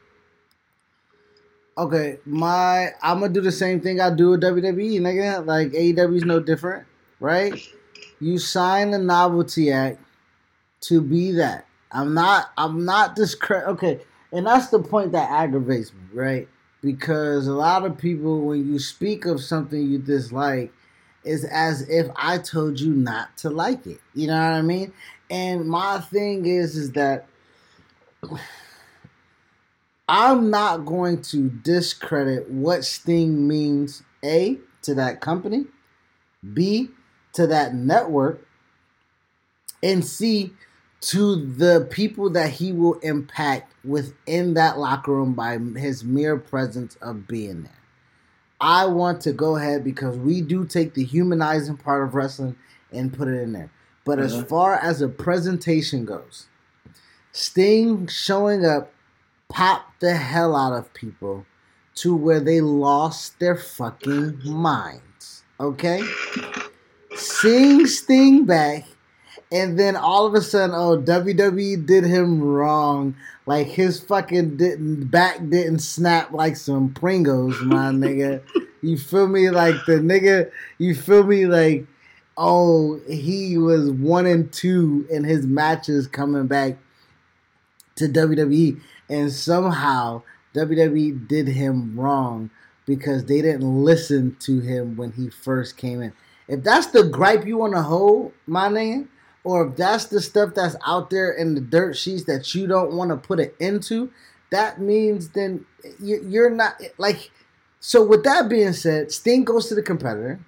Okay, 1.78 2.18
my 2.26 2.90
I'm 3.02 3.20
gonna 3.20 3.34
do 3.34 3.42
the 3.42 3.52
same 3.52 3.80
thing 3.82 4.02
I 4.02 4.14
do 4.14 4.32
with 4.32 4.42
WWE, 4.42 5.00
nigga. 5.00 5.46
Like 5.46 5.70
AEW's 5.70 6.26
no 6.26 6.40
different, 6.40 6.88
right? 7.20 7.54
You 8.20 8.40
sign 8.40 8.94
a 8.94 8.98
novelty 8.98 9.72
act 9.72 10.00
to 10.82 11.02
be 11.02 11.32
that. 11.34 11.68
I'm 11.92 12.14
not. 12.14 12.52
I'm 12.58 12.84
not 12.84 13.16
discre. 13.16 13.68
Okay, 13.68 14.02
and 14.32 14.48
that's 14.48 14.70
the 14.70 14.80
point 14.80 15.12
that 15.12 15.30
aggravates 15.30 15.94
me, 15.94 16.00
right? 16.14 16.48
Because 16.82 17.48
a 17.48 17.54
lot 17.54 17.86
of 17.86 17.98
people, 17.98 18.42
when 18.42 18.72
you 18.72 18.80
speak 18.80 19.26
of 19.26 19.42
something 19.42 19.82
you 19.82 19.98
dislike, 19.98 20.72
is 21.24 21.44
as 21.44 21.82
if 21.90 22.08
I 22.16 22.38
told 22.38 22.80
you 22.80 22.94
not 22.94 23.36
to 23.38 23.50
like 23.50 23.86
it. 23.86 24.00
You 24.14 24.28
know 24.28 24.40
what 24.40 24.54
I 24.54 24.62
mean? 24.62 24.94
And 25.30 25.68
my 25.68 26.00
thing 26.00 26.46
is, 26.46 26.76
is 26.78 26.94
that 26.94 27.28
I'm 30.08 30.50
not 30.50 30.86
going 30.86 31.22
to 31.24 31.50
discredit 31.50 32.50
what 32.50 32.86
Sting 32.86 33.48
means, 33.48 34.04
A, 34.24 34.58
to 34.84 34.94
that 34.96 35.20
company, 35.20 35.66
B, 36.54 36.90
to 37.34 37.46
that 37.48 37.76
network, 37.76 38.48
and 39.84 40.06
C, 40.06 40.54
to 41.00 41.36
the 41.36 41.88
people 41.92 42.30
that 42.32 42.50
he 42.50 42.72
will 42.72 42.96
impact 43.00 43.74
within 43.86 44.56
that 44.56 44.78
locker 44.80 45.12
room 45.12 45.34
by 45.34 45.58
his 45.80 46.04
mere 46.04 46.38
presence 46.38 46.96
of 47.02 47.28
being 47.28 47.64
there. 47.64 47.72
I 48.60 48.86
want 48.86 49.22
to 49.22 49.34
go 49.34 49.56
ahead 49.56 49.84
because 49.84 50.18
we 50.18 50.42
do 50.42 50.66
take 50.66 50.96
the 50.96 51.04
humanizing 51.04 51.78
part 51.78 52.04
of 52.04 52.16
wrestling 52.16 52.56
and 52.92 53.14
put 53.14 53.28
it 53.28 53.40
in 53.40 53.54
there. 53.54 53.72
But 54.04 54.20
as 54.20 54.34
uh-huh. 54.34 54.46
far 54.46 54.76
as 54.76 55.02
a 55.02 55.08
presentation 55.08 56.06
goes, 56.06 56.48
Sting 57.32 58.08
showing 58.08 58.66
up 58.66 58.92
popped 59.50 60.00
the 60.00 60.16
hell 60.16 60.56
out 60.56 60.74
of 60.74 60.94
people 60.94 61.46
to 61.96 62.16
where 62.16 62.40
they 62.40 62.62
lost 62.62 63.40
their 63.40 63.56
fucking 63.56 64.40
minds. 64.44 65.44
Okay? 65.60 66.02
Seeing 67.16 67.86
Sting 67.88 68.46
back, 68.46 68.86
and 69.52 69.80
then 69.80 69.96
all 69.96 70.26
of 70.26 70.34
a 70.34 70.42
sudden, 70.42 70.76
oh, 70.76 70.98
WWE 70.98 71.86
did 71.86 72.04
him 72.04 72.42
wrong. 72.42 73.16
Like 73.46 73.68
his 73.68 74.00
fucking 74.00 74.58
didn't 74.58 75.06
back 75.06 75.38
didn't 75.38 75.80
snap 75.80 76.32
like 76.32 76.58
some 76.58 76.94
Pringles, 76.94 77.62
my 77.62 77.86
nigga. 77.92 78.42
You 78.82 78.98
feel 78.98 79.28
me? 79.28 79.50
Like 79.50 79.76
the 79.86 79.94
nigga, 79.94 80.52
you 80.78 80.94
feel 80.94 81.24
me? 81.24 81.46
Like, 81.46 81.86
oh, 82.36 83.00
he 83.08 83.58
was 83.58 83.90
one 83.90 84.26
and 84.26 84.52
two 84.52 85.08
in 85.10 85.24
his 85.24 85.46
matches 85.46 86.08
coming 86.08 86.48
back 86.48 86.78
to 87.96 88.06
WWE 88.06 88.80
and 89.10 89.32
somehow 89.32 90.22
WWE 90.54 91.28
did 91.28 91.48
him 91.48 92.00
wrong 92.00 92.50
because 92.86 93.26
they 93.26 93.42
didn't 93.42 93.84
listen 93.84 94.36
to 94.40 94.60
him 94.60 94.96
when 94.96 95.12
he 95.14 95.30
first 95.30 95.78
came 95.78 96.02
in. 96.02 96.14
If 96.48 96.64
that's 96.64 96.88
the 96.88 97.04
gripe 97.04 97.46
you 97.46 97.58
want 97.58 97.74
to 97.74 97.82
hold, 97.82 98.34
my 98.46 98.70
name, 98.70 99.10
or 99.48 99.70
if 99.70 99.78
that's 99.78 100.08
the 100.08 100.20
stuff 100.20 100.54
that's 100.54 100.76
out 100.86 101.10
there 101.10 101.32
in 101.32 101.56
the 101.56 101.62
dirt 101.62 101.96
sheets 101.96 102.26
that 102.26 102.54
you 102.54 102.68
don't 102.68 102.92
want 102.92 103.12
to 103.12 103.16
put 103.16 103.40
it 103.40 103.56
into, 103.62 104.12
that 104.52 104.82
means 104.82 105.30
then 105.30 105.66
you're 106.02 106.50
not 106.50 106.82
like. 106.98 107.32
So 107.80 108.06
with 108.06 108.26
that 108.26 108.50
being 108.50 108.74
said, 108.74 109.10
Sting 109.10 109.46
goes 109.46 109.70
to 109.70 109.76
the 109.76 109.82
competitor, 109.82 110.42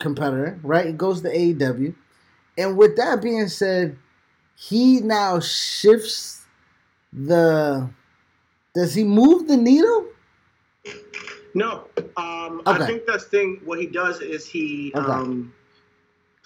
competitor, 0.00 0.58
right? 0.64 0.86
It 0.86 0.98
goes 0.98 1.22
to 1.22 1.28
AEW, 1.28 1.94
and 2.58 2.76
with 2.76 2.96
that 2.96 3.22
being 3.22 3.46
said, 3.46 3.96
he 4.56 4.98
now 4.98 5.38
shifts 5.38 6.44
the. 7.12 7.88
Does 8.74 8.94
he 8.94 9.04
move 9.04 9.46
the 9.46 9.56
needle? 9.56 10.06
No, 11.54 11.86
um, 12.16 12.62
okay. 12.66 12.82
I 12.82 12.86
think 12.86 13.06
that's 13.06 13.26
thing. 13.26 13.60
What 13.64 13.78
he 13.78 13.86
does 13.86 14.20
is 14.20 14.44
he 14.44 14.90
okay. 14.96 15.06
um, 15.06 15.52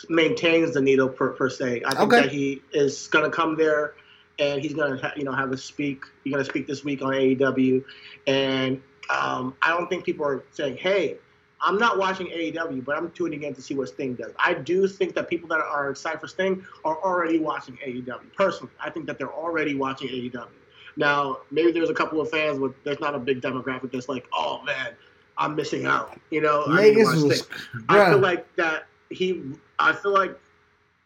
maintains 0.09 0.75
the 0.75 0.81
needle 0.81 1.09
per, 1.09 1.31
per 1.31 1.49
se. 1.51 1.83
I 1.85 1.95
think 1.95 2.13
okay. 2.13 2.23
that 2.23 2.33
he 2.33 2.63
is 2.73 3.09
going 3.09 3.25
to 3.25 3.35
come 3.35 3.57
there 3.57 3.95
and 4.39 4.61
he's 4.61 4.75
going 4.75 4.97
to 4.97 5.03
ha- 5.03 5.13
you 5.17 5.25
know 5.25 5.33
have 5.33 5.53
a 5.53 5.57
speak. 5.57 6.05
He's 6.23 6.33
going 6.33 6.45
to 6.45 6.51
speak 6.51 6.67
this 6.67 6.85
week 6.85 7.03
on 7.03 7.13
AEW, 7.13 7.85
and 8.27 8.83
um, 9.11 9.55
I 9.63 9.71
don't 9.71 9.89
think 9.89 10.05
people 10.05 10.27
are 10.27 10.45
saying, 10.53 10.77
"Hey, 10.77 11.17
I'm 11.61 11.79
not 11.79 11.99
watching 11.99 12.27
AEW, 12.29 12.85
but 12.85 12.97
I'm 12.97 13.11
tuning 13.13 13.43
in 13.43 13.55
to 13.55 13.63
see 13.63 13.75
what 13.75 13.89
Sting 13.89 14.15
does." 14.15 14.33
I 14.39 14.55
do 14.55 14.87
think 14.89 15.15
that 15.15 15.29
people 15.29 15.49
that 15.49 15.61
are 15.61 15.91
excited 15.91 16.21
for 16.21 16.29
Sting 16.29 16.65
are 16.85 16.97
already 17.03 17.39
watching 17.39 17.77
AEW. 17.77 18.33
Personally, 18.37 18.73
I 18.81 18.91
think 18.91 19.07
that 19.07 19.19
they're 19.19 19.33
already 19.33 19.75
watching 19.75 20.09
AEW. 20.09 20.49
Now, 20.97 21.39
maybe 21.51 21.73
there's 21.73 21.91
a 21.91 21.95
couple 21.95 22.21
of 22.21 22.31
fans, 22.31 22.59
but 22.59 22.73
there's 22.85 23.01
not 23.01 23.15
a 23.15 23.19
big 23.19 23.41
demographic 23.41 23.91
that's 23.93 24.09
like, 24.09 24.27
oh 24.33 24.63
man, 24.63 24.95
I'm 25.37 25.57
missing 25.57 25.87
out. 25.87 26.19
You 26.31 26.41
know, 26.41 26.65
I, 26.69 26.93
was, 26.97 27.47
I 27.89 28.11
feel 28.11 28.19
like 28.19 28.55
that 28.57 28.87
he. 29.11 29.43
I 29.85 29.93
feel 29.93 30.13
like 30.13 30.39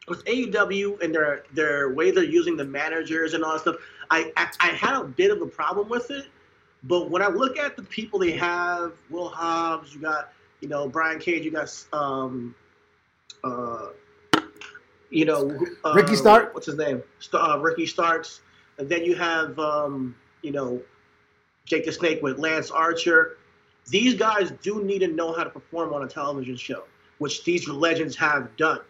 with 0.08 0.24
AEW 0.24 1.02
and 1.02 1.14
their 1.14 1.44
their 1.52 1.92
way 1.92 2.10
they're 2.10 2.24
using 2.24 2.56
the 2.56 2.64
managers 2.64 3.34
and 3.34 3.44
all 3.44 3.52
that 3.52 3.60
stuff. 3.60 3.76
I, 4.10 4.32
I, 4.36 4.48
I 4.60 4.66
had 4.68 4.94
a 4.98 5.04
bit 5.04 5.30
of 5.30 5.42
a 5.42 5.46
problem 5.46 5.88
with 5.88 6.10
it, 6.10 6.26
but 6.84 7.10
when 7.10 7.20
I 7.20 7.28
look 7.28 7.58
at 7.58 7.76
the 7.76 7.82
people 7.82 8.18
they 8.18 8.32
have, 8.32 8.92
Will 9.10 9.28
Hobbs, 9.28 9.94
you 9.94 10.00
got 10.00 10.32
you 10.60 10.68
know 10.68 10.88
Brian 10.88 11.18
Cage, 11.18 11.44
you 11.44 11.50
got 11.50 11.84
um, 11.92 12.54
uh, 13.44 13.88
you 15.10 15.24
know 15.26 15.58
uh, 15.84 15.92
Ricky 15.94 16.16
Stark. 16.16 16.54
What's 16.54 16.66
his 16.66 16.76
name? 16.76 17.02
Uh, 17.34 17.58
Ricky 17.60 17.86
Starks. 17.86 18.40
And 18.78 18.88
then 18.88 19.04
you 19.04 19.14
have, 19.16 19.58
um, 19.58 20.14
you 20.42 20.52
know, 20.52 20.80
Jake 21.64 21.84
the 21.84 21.92
Snake 21.92 22.22
with 22.22 22.38
Lance 22.38 22.70
Archer. 22.70 23.36
These 23.88 24.14
guys 24.14 24.52
do 24.62 24.82
need 24.84 25.00
to 25.00 25.08
know 25.08 25.32
how 25.32 25.44
to 25.44 25.50
perform 25.50 25.92
on 25.92 26.04
a 26.04 26.08
television 26.08 26.56
show, 26.56 26.84
which 27.18 27.44
these 27.44 27.68
legends 27.68 28.16
have 28.16 28.56
done. 28.56 28.80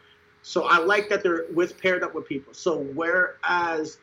So 0.43 0.65
I 0.65 0.79
like 0.79 1.09
that 1.09 1.23
they're 1.23 1.47
with 1.53 1.81
paired 1.81 2.03
up 2.03 2.15
with 2.15 2.27
people. 2.27 2.55
So 2.55 2.79
whereas 2.95 3.99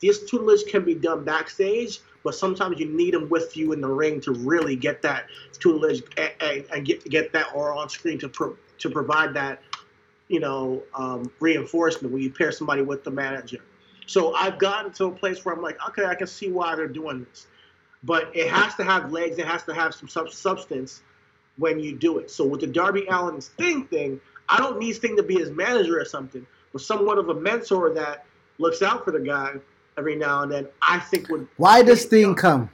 this 0.00 0.28
tutelage 0.28 0.64
can 0.66 0.84
be 0.84 0.94
done 0.94 1.24
backstage, 1.24 2.00
but 2.22 2.34
sometimes 2.34 2.78
you 2.78 2.86
need 2.86 3.14
them 3.14 3.28
with 3.28 3.56
you 3.56 3.72
in 3.72 3.80
the 3.80 3.88
ring 3.88 4.20
to 4.22 4.32
really 4.32 4.76
get 4.76 5.02
that 5.02 5.26
tutelage 5.58 6.02
and, 6.16 6.32
and, 6.40 6.64
and 6.72 6.86
get 6.86 7.04
get 7.08 7.32
that 7.32 7.46
or 7.54 7.72
on 7.72 7.88
screen 7.88 8.18
to 8.18 8.28
pro, 8.28 8.56
to 8.78 8.90
provide 8.90 9.34
that 9.34 9.62
you 10.28 10.40
know 10.40 10.82
um, 10.94 11.30
reinforcement 11.40 12.12
when 12.12 12.22
you 12.22 12.30
pair 12.30 12.52
somebody 12.52 12.82
with 12.82 13.04
the 13.04 13.10
manager. 13.10 13.58
So 14.06 14.34
I've 14.34 14.58
gotten 14.58 14.92
to 14.94 15.06
a 15.06 15.10
place 15.10 15.44
where 15.44 15.54
I'm 15.54 15.62
like, 15.62 15.78
okay, 15.88 16.04
I 16.04 16.14
can 16.14 16.26
see 16.26 16.50
why 16.50 16.74
they're 16.74 16.88
doing 16.88 17.24
this, 17.28 17.46
but 18.02 18.34
it 18.36 18.48
has 18.48 18.74
to 18.74 18.84
have 18.84 19.12
legs. 19.12 19.38
It 19.38 19.46
has 19.46 19.62
to 19.64 19.74
have 19.74 19.94
some 19.94 20.08
sub- 20.08 20.30
substance 20.30 21.02
when 21.58 21.78
you 21.78 21.96
do 21.96 22.18
it. 22.18 22.30
So 22.30 22.44
with 22.44 22.60
the 22.60 22.66
Darby 22.66 23.06
Allin 23.10 23.40
Sting 23.40 23.84
thing, 23.86 24.20
I 24.48 24.58
don't 24.58 24.78
need 24.78 24.94
Sting 24.94 25.16
to 25.16 25.22
be 25.22 25.34
his 25.34 25.50
manager 25.50 25.98
or 26.00 26.04
something, 26.04 26.46
but 26.72 26.82
somewhat 26.82 27.18
of 27.18 27.28
a 27.28 27.34
mentor 27.34 27.92
that 27.94 28.24
looks 28.58 28.82
out 28.82 29.04
for 29.04 29.10
the 29.10 29.20
guy 29.20 29.54
every 29.96 30.16
now 30.16 30.42
and 30.42 30.52
then. 30.52 30.68
I 30.80 30.98
think 30.98 31.28
would. 31.28 31.46
Why 31.56 31.82
does 31.82 32.02
Sting 32.02 32.34
come? 32.34 32.70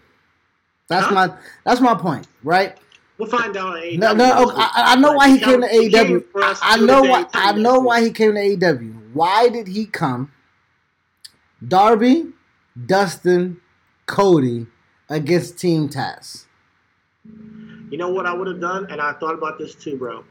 That's 0.89 1.07
huh? 1.07 1.14
my 1.14 1.35
that's 1.64 1.81
my 1.81 1.95
point, 1.95 2.26
right? 2.43 2.76
We'll 3.18 3.29
find 3.29 3.57
out 3.57 3.76
on. 3.76 3.99
No, 3.99 4.14
no, 4.14 4.53
I, 4.55 4.70
I, 4.74 4.97
know 4.97 5.12
why 5.12 5.29
he 5.31 5.41
came 5.41 5.61
to 5.61 5.66
AEW. 5.66 6.24
I 6.62 6.76
know 6.79 7.03
why. 7.03 7.26
I 7.33 7.53
know 7.53 7.81
why 7.81 8.01
he 8.03 8.11
came 8.11 8.35
to 8.35 8.41
AEW. 8.41 9.12
Why 9.12 9.49
did 9.49 9.66
he 9.66 9.87
come? 9.87 10.31
Darby, 11.66 12.29
Dustin, 12.87 13.61
Cody 14.07 14.68
against 15.09 15.59
Team 15.59 15.89
Taz. 15.89 16.45
You 17.91 17.99
know 17.99 18.11
what 18.11 18.26
I 18.26 18.32
would 18.32 18.47
have 18.47 18.61
done, 18.61 18.86
and 18.91 19.01
I 19.01 19.12
thought 19.14 19.34
about 19.34 19.59
this 19.59 19.74
too, 19.74 19.97
bro. 19.97 20.24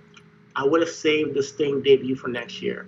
I 0.55 0.63
would 0.65 0.81
have 0.81 0.89
saved 0.89 1.33
the 1.33 1.43
Sting 1.43 1.81
debut 1.81 2.15
for 2.15 2.27
next 2.27 2.61
year. 2.61 2.87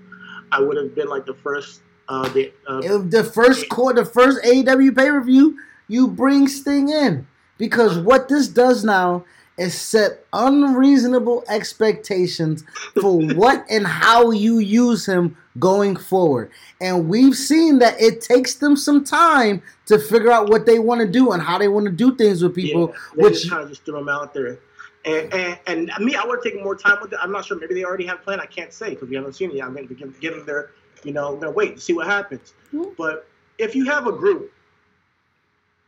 I 0.51 0.59
would 0.59 0.78
have 0.78 0.95
been 0.95 1.07
like 1.07 1.26
the 1.26 1.36
first. 1.36 1.82
Uh, 2.07 2.28
the, 2.30 2.51
uh, 2.67 2.80
the 3.07 3.24
first 3.24 3.70
quarter, 3.70 4.03
the 4.03 4.09
first 4.09 4.43
AEW 4.43 4.95
pay 4.95 5.09
per 5.09 5.22
view, 5.22 5.59
you 5.88 6.07
bring 6.07 6.47
Sting 6.47 6.89
in 6.89 7.28
because 7.59 7.99
what 7.99 8.28
this 8.28 8.47
does 8.47 8.84
now 8.84 9.26
is 9.60 9.80
set 9.80 10.26
unreasonable 10.34 11.43
expectations 11.49 12.64
for 12.99 13.22
what 13.36 13.66
and 13.70 13.86
how 13.86 14.32
you 14.32 14.60
use 14.60 15.05
him 15.05 15.36
going 15.60 15.95
forward. 15.95 16.49
And 16.80 17.10
we've 17.10 17.36
seen 17.36 17.80
that 17.80 17.99
it 18.01 18.22
takes 18.22 18.55
them 18.55 18.78
some 18.78 19.03
time 19.03 19.62
to 19.88 19.99
figure 19.99 20.32
out 20.32 20.49
what 20.49 20.66
they 20.66 20.80
want 20.80 21.01
to 21.01 21.07
do 21.07 21.32
and 21.32 21.41
how 21.41 21.57
they 21.57 21.68
want 21.68 21.86
to 21.86 21.91
do 21.91 22.16
things 22.16 22.41
with 22.41 22.55
people. 22.55 22.93
Yeah, 23.18 23.24
which 23.24 23.34
just 23.34 23.49
kind 23.49 23.64
of 23.64 23.70
just 23.70 23.84
threw 23.84 23.95
them 23.95 24.10
out 24.10 24.34
there. 24.34 24.60
And, 25.05 25.34
and, 25.34 25.91
and 25.91 26.05
me, 26.05 26.16
I 26.16 26.26
would 26.26 26.41
take 26.41 26.62
more 26.62 26.76
time 26.76 26.97
with 27.01 27.14
it. 27.14 27.20
I'm 27.22 27.32
not 27.32 27.45
sure. 27.45 27.57
Maybe 27.57 27.74
they 27.74 27.84
already 27.84 28.05
have 28.05 28.20
a 28.20 28.24
plan. 28.24 28.39
I 28.39 28.45
can't 28.45 28.74
say 28.74 28.91
because 28.91 29.10
we 29.10 29.16
haven't 29.16 29.34
seen 29.34 29.51
it 29.51 29.57
yet. 29.57 29.66
I'm 29.66 29.74
going 29.74 29.88
to 29.88 29.93
give, 29.93 30.20
give 30.20 30.36
them 30.36 30.45
their, 30.45 30.72
you 31.03 31.14
know, 31.14 31.38
to 31.38 31.51
wait 31.51 31.76
to 31.76 31.82
see 31.82 31.93
what 31.93 32.07
happens. 32.07 32.53
Mm-hmm. 32.74 32.91
But 32.97 33.28
if 33.57 33.76
you 33.76 33.86
have 33.86 34.07
a 34.07 34.12
group, 34.12 34.51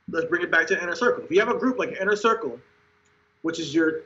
let's 0.09 0.27
bring 0.27 0.43
it 0.43 0.51
back 0.51 0.67
to 0.67 0.81
inner 0.81 0.95
circle. 0.95 1.23
If 1.23 1.31
you 1.31 1.39
have 1.39 1.49
a 1.49 1.57
group 1.57 1.77
like 1.77 1.97
inner 1.99 2.15
circle 2.15 2.59
which 3.41 3.59
is 3.59 3.73
your 3.73 4.01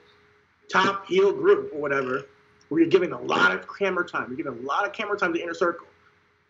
top 0.69 1.07
heel 1.07 1.31
group 1.31 1.71
or 1.73 1.79
whatever, 1.79 2.25
where 2.69 2.81
you're 2.81 2.89
giving 2.89 3.11
a 3.11 3.21
lot 3.21 3.51
of 3.51 3.67
camera 3.77 4.05
time. 4.05 4.27
You're 4.29 4.37
giving 4.37 4.63
a 4.63 4.67
lot 4.67 4.85
of 4.85 4.93
camera 4.93 5.17
time 5.17 5.33
to 5.33 5.41
Inner 5.41 5.53
Circle. 5.53 5.87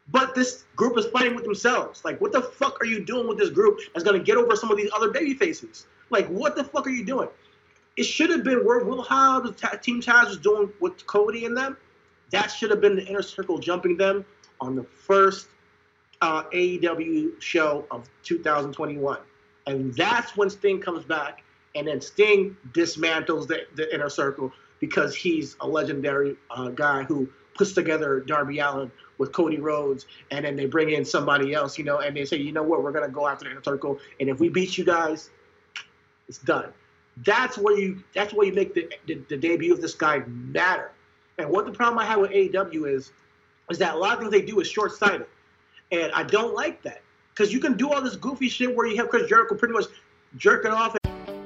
But 0.10 0.36
this 0.36 0.66
group 0.76 0.98
is 0.98 1.08
fighting 1.08 1.36
with 1.36 1.46
themselves. 1.46 2.06
Like, 2.06 2.22
what 2.22 2.32
the 2.32 2.42
fuck 2.42 2.82
are 2.82 2.86
you 2.86 3.04
doing 3.04 3.28
with 3.28 3.38
this 3.38 3.50
group 3.50 3.80
that's 3.94 4.04
to 4.04 4.20
get 4.20 4.38
over 4.38 4.56
some 4.56 4.70
of 4.72 4.78
these 4.78 4.92
other 4.96 5.10
baby 5.10 5.34
faces? 5.34 5.88
Like, 6.12 6.28
what 6.28 6.56
the 6.56 6.64
fuck 6.64 6.86
are 6.86 6.92
you 6.92 7.04
doing? 7.04 7.28
It 7.98 8.04
should 8.04 8.30
have 8.30 8.44
been 8.44 8.66
where 8.66 8.84
Will 8.84 9.02
Hobbs, 9.02 9.60
Team 9.82 10.02
Taz 10.02 10.28
was 10.28 10.38
doing 10.38 10.70
with 10.80 11.06
Cody 11.08 11.46
and 11.46 11.58
them. 11.58 11.78
That 12.32 12.48
should 12.48 12.70
have 12.70 12.82
been 12.82 12.96
the 12.96 13.06
Inner 13.06 13.22
Circle 13.22 13.58
jumping 13.58 13.98
them 13.98 14.26
on 14.60 14.76
the 14.76 14.84
first 14.84 15.48
uh, 16.22 16.44
AEW 16.44 17.42
show 17.42 17.86
of 17.90 18.10
2021. 18.24 19.20
And 19.68 19.94
that's 19.96 20.36
when 20.38 20.50
Sting 20.50 20.80
comes 20.80 21.06
back 21.06 21.44
and 21.76 21.88
then 21.88 22.02
Sting 22.02 22.56
dismantles 22.72 23.48
the, 23.48 23.68
the 23.76 23.94
inner 23.94 24.10
circle 24.10 24.52
because 24.80 25.16
he's 25.16 25.56
a 25.62 25.68
legendary 25.68 26.36
uh, 26.50 26.70
guy 26.70 27.04
who 27.04 27.30
puts 27.54 27.74
together 27.74 28.20
Darby 28.22 28.60
Allin 28.60 28.92
with 29.18 29.32
Cody 29.32 29.60
Rhodes, 29.60 30.06
and 30.32 30.44
then 30.44 30.56
they 30.56 30.66
bring 30.66 30.90
in 30.90 31.06
somebody 31.06 31.54
else, 31.54 31.78
you 31.78 31.86
know, 31.86 32.00
and 32.00 32.16
they 32.16 32.26
say, 32.26 32.38
you 32.38 32.52
know 32.52 32.64
what, 32.64 32.84
we're 32.84 32.92
gonna 32.92 33.10
go 33.10 33.28
after 33.28 33.46
the 33.46 33.52
inner 33.52 33.64
circle, 33.64 34.00
and 34.20 34.30
if 34.30 34.40
we 34.40 34.50
beat 34.50 34.78
you 34.78 34.84
guys, 34.84 35.30
it's 36.28 36.38
done. 36.40 36.70
That's 37.26 37.58
where 37.58 37.78
you 37.78 38.04
that's 38.14 38.34
where 38.34 38.46
you 38.46 38.54
make 38.54 38.74
the, 38.74 38.92
the, 39.08 39.16
the 39.30 39.38
debut 39.38 39.72
of 39.72 39.82
this 39.82 39.94
guy 39.94 40.20
matter. 40.28 40.92
And 41.38 41.50
what 41.50 41.66
the 41.66 41.72
problem 41.72 42.00
I 42.00 42.06
have 42.06 42.20
with 42.20 42.32
AEW 42.32 42.94
is, 42.94 43.12
is 43.70 43.78
that 43.78 43.96
a 43.96 43.98
lot 43.98 44.14
of 44.14 44.20
things 44.20 44.32
they 44.32 44.42
do 44.42 44.60
is 44.60 44.68
short 44.68 44.92
sighted, 44.92 45.28
and 45.92 46.12
I 46.12 46.24
don't 46.24 46.54
like 46.54 46.82
that 46.84 47.02
because 47.34 47.54
you 47.54 47.60
can 47.60 47.78
do 47.78 47.92
all 47.92 48.02
this 48.02 48.18
goofy 48.18 48.50
shit 48.50 48.76
where 48.76 48.86
you 48.86 48.98
have 48.98 49.10
Chris 49.10 49.30
Jericho 49.30 49.56
pretty 49.56 49.74
much 49.74 49.86
jerking 50.38 50.72
off. 50.72 50.98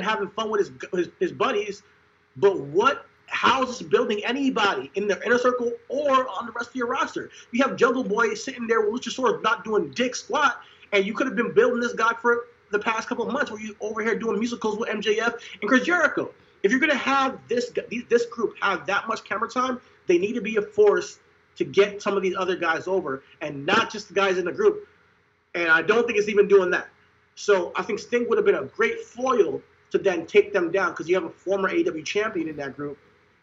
Having 0.00 0.28
fun 0.30 0.50
with 0.50 0.60
his, 0.60 0.70
his 0.92 1.08
his 1.18 1.32
buddies, 1.32 1.82
but 2.36 2.58
what? 2.58 3.06
How 3.26 3.62
is 3.62 3.78
this 3.78 3.82
building 3.82 4.24
anybody 4.24 4.90
in 4.96 5.06
their 5.06 5.22
inner 5.22 5.38
circle 5.38 5.72
or 5.88 6.28
on 6.28 6.46
the 6.46 6.52
rest 6.52 6.70
of 6.70 6.74
your 6.74 6.88
roster? 6.88 7.30
You 7.52 7.62
have 7.62 7.76
Jungle 7.76 8.02
Boy 8.02 8.34
sitting 8.34 8.66
there 8.66 8.80
with 8.80 9.02
Luchasaurus 9.02 9.40
not 9.40 9.62
doing 9.62 9.90
dick 9.90 10.16
squat, 10.16 10.60
and 10.92 11.06
you 11.06 11.14
could 11.14 11.28
have 11.28 11.36
been 11.36 11.54
building 11.54 11.78
this 11.78 11.92
guy 11.92 12.12
for 12.20 12.46
the 12.70 12.78
past 12.78 13.08
couple 13.08 13.26
of 13.26 13.32
months 13.32 13.50
where 13.50 13.60
you 13.60 13.76
over 13.80 14.02
here 14.02 14.18
doing 14.18 14.38
musicals 14.38 14.78
with 14.78 14.88
MJF 14.88 15.40
and 15.60 15.68
Chris 15.68 15.84
Jericho. 15.84 16.32
If 16.62 16.70
you're 16.70 16.80
gonna 16.80 16.94
have 16.94 17.38
this 17.48 17.72
this 18.08 18.26
group 18.26 18.56
have 18.60 18.84
that 18.86 19.06
much 19.06 19.24
camera 19.24 19.48
time, 19.48 19.80
they 20.06 20.18
need 20.18 20.32
to 20.34 20.40
be 20.40 20.56
a 20.56 20.62
force 20.62 21.20
to 21.56 21.64
get 21.64 22.02
some 22.02 22.16
of 22.16 22.22
these 22.22 22.34
other 22.36 22.56
guys 22.56 22.88
over, 22.88 23.22
and 23.40 23.64
not 23.66 23.92
just 23.92 24.08
the 24.08 24.14
guys 24.14 24.38
in 24.38 24.44
the 24.44 24.52
group. 24.52 24.88
And 25.54 25.68
I 25.68 25.82
don't 25.82 26.06
think 26.06 26.18
it's 26.18 26.28
even 26.28 26.48
doing 26.48 26.70
that. 26.70 26.88
So 27.34 27.72
I 27.76 27.82
think 27.82 27.98
Sting 27.98 28.28
would 28.28 28.38
have 28.38 28.44
been 28.44 28.54
a 28.56 28.64
great 28.64 29.00
foil 29.00 29.62
to 29.90 29.98
then 29.98 30.26
take 30.26 30.52
them 30.52 30.70
down 30.70 30.90
because 30.90 31.08
you 31.08 31.14
have 31.14 31.24
a 31.24 31.30
former 31.30 31.68
AW 31.68 32.02
champion 32.04 32.48
in 32.48 32.56
that 32.56 32.76
group, 32.76 32.98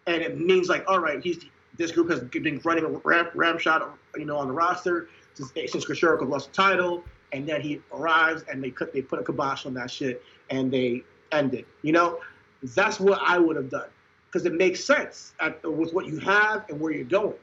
and 0.06 0.22
it 0.22 0.40
means 0.40 0.70
like, 0.70 0.86
all 0.88 1.00
right, 1.00 1.22
he's 1.22 1.46
this 1.78 1.92
group 1.92 2.10
has 2.10 2.22
been 2.22 2.60
running 2.64 2.86
a 2.86 2.90
ram, 2.90 3.28
ram 3.36 3.58
shot, 3.58 3.98
you 4.16 4.26
know, 4.26 4.38
on 4.38 4.48
the 4.48 4.54
roster 4.54 5.10
since, 5.36 5.52
since 5.72 5.86
Jericho 5.86 6.26
lost 6.26 6.52
the 6.52 6.56
title, 6.56 7.04
and 7.34 7.48
then 7.48 7.62
he 7.62 7.82
arrives 7.94 8.44
and 8.50 8.64
they 8.64 8.72
cut 8.72 8.94
they 8.94 9.02
put 9.02 9.20
a 9.20 9.24
kibosh 9.24 9.66
on 9.66 9.74
that 9.76 9.92
shit 9.92 10.24
and 10.50 10.72
they 10.72 11.04
end 11.32 11.54
it. 11.54 11.68
You 11.82 11.92
know, 11.92 12.20
that's 12.64 13.00
what 13.00 13.20
I 13.24 13.38
would 13.38 13.56
have 13.56 13.70
done 13.70 13.90
because 14.28 14.46
it 14.46 14.54
makes 14.54 14.84
sense 14.84 15.34
at, 15.40 15.64
with 15.70 15.94
what 15.94 16.08
you 16.08 16.20
have 16.20 16.66
and 16.70 16.80
where 16.80 16.92
you're 16.92 17.04
going. 17.04 17.36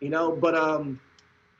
You 0.00 0.10
know, 0.10 0.32
but 0.32 0.54
um, 0.54 1.00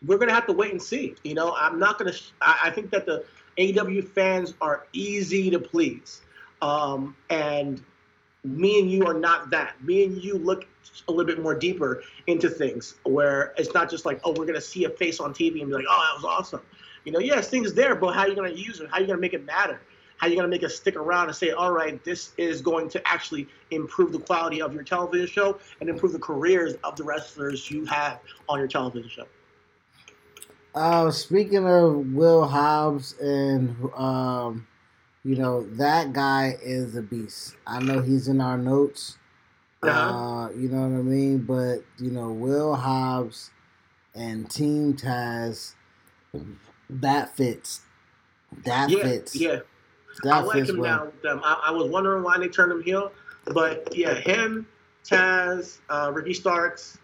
we're 0.07 0.19
gonna 0.19 0.35
have 0.35 0.47
to 0.47 0.53
wait 0.53 0.73
and 0.73 0.83
see. 0.83 1.15
You 1.25 1.35
know, 1.35 1.55
I'm 1.57 1.79
not 1.79 1.99
gonna. 1.99 2.13
I, 2.41 2.59
I 2.65 2.71
think 2.71 2.91
that 2.91 3.07
the 3.07 3.25
AEW 3.59 4.09
fans 4.09 4.55
are 4.61 4.87
easy 4.93 5.51
to 5.51 5.59
please, 5.59 6.23
um, 6.63 7.17
and 7.31 7.83
me 8.45 8.81
and 8.81 8.91
you 8.91 9.05
are 9.07 9.15
not 9.15 9.51
that. 9.51 9.83
Me 9.83 10.05
and 10.05 10.23
you 10.23 10.39
look 10.39 10.67
a 11.09 11.13
little 11.13 11.27
bit 11.27 11.43
more 11.43 11.55
deeper 11.55 12.03
into 12.27 12.49
things, 12.49 12.97
where 13.05 13.55
it's 13.57 13.75
not 13.75 13.91
just 13.91 14.07
like, 14.07 14.21
oh, 14.25 14.33
we're 14.33 14.47
gonna 14.47 14.61
see 14.61 14.85
a 14.85 14.91
face 14.91 15.21
on 15.21 15.33
TV 15.33 15.61
and 15.61 15.69
be 15.69 15.75
like, 15.75 15.85
oh, 15.89 16.11
that 16.11 16.23
was 16.23 16.25
awesome. 16.25 16.61
You 17.05 17.13
know, 17.13 17.19
yes, 17.19 17.49
things 17.49 17.75
there, 17.75 17.95
but 17.95 18.15
how 18.15 18.23
are 18.23 18.29
you 18.29 18.35
gonna 18.35 18.51
use 18.51 18.81
it? 18.81 18.89
How 18.91 18.97
are 18.97 19.01
you 19.01 19.07
gonna 19.07 19.21
make 19.21 19.35
it 19.35 19.45
matter? 19.45 19.81
How 20.19 20.27
are 20.27 20.31
you 20.31 20.37
gonna 20.37 20.49
make 20.49 20.63
it 20.63 20.71
stick 20.71 20.97
around 20.97 21.29
and 21.29 21.37
say, 21.37 21.51
all 21.51 21.73
right, 21.73 22.03
this 22.05 22.33
is 22.37 22.61
going 22.61 22.89
to 22.91 23.09
actually 23.09 23.49
improve 23.71 24.13
the 24.13 24.19
quality 24.19 24.61
of 24.61 24.75
your 24.75 24.83
television 24.83 25.27
show 25.27 25.59
and 25.81 25.89
improve 25.89 26.13
the 26.13 26.19
careers 26.19 26.75
of 26.85 26.97
the 26.97 27.05
wrestlers 27.05 27.71
you 27.71 27.85
have 27.87 28.21
on 28.49 28.59
your 28.59 28.69
television 28.69 29.09
show? 29.09 29.27
Uh, 30.75 31.11
speaking 31.11 31.67
of 31.67 32.13
Will 32.13 32.47
Hobbs 32.47 33.15
and 33.21 33.75
um, 33.97 34.68
you 35.29 35.37
know 35.37 35.65
that 35.73 36.15
guy 36.15 36.57
is 36.63 36.97
a 36.97 37.03
beast. 37.03 37.55
I 37.67 37.81
know 37.81 38.01
he's 38.01 38.29
in 38.29 38.41
our 38.41 38.57
notes. 38.57 39.19
Uh-huh. 39.83 39.91
Uh, 39.91 40.51
you 40.53 40.71
know 40.71 40.89
what 40.89 40.99
I 40.99 41.03
mean? 41.03 41.41
But 41.41 41.81
you 41.99 42.11
know 42.11 42.33
Will 42.33 42.75
Hobbs 42.75 43.51
and 44.15 44.51
Team 44.51 44.95
Taz, 44.95 45.75
that 46.89 47.37
fits. 47.37 47.83
That 48.65 48.89
yeah, 48.89 49.03
fits. 49.03 49.37
yeah. 49.37 49.59
That 50.23 50.33
I 50.33 50.41
like 50.41 50.57
fits 50.61 50.71
him 50.71 50.79
well. 50.79 51.13
now. 51.23 51.31
Them. 51.31 51.43
I, 51.45 51.65
I 51.67 51.71
was 51.73 51.91
wondering 51.91 52.23
why 52.23 52.39
they 52.39 52.49
turned 52.49 52.73
him 52.73 52.83
heel, 52.83 53.13
but 53.53 53.95
yeah, 53.95 54.15
him, 54.15 54.67
Taz, 55.05 55.77
uh, 55.91 56.11
Ricky 56.11 56.33
Starks, 56.33 56.97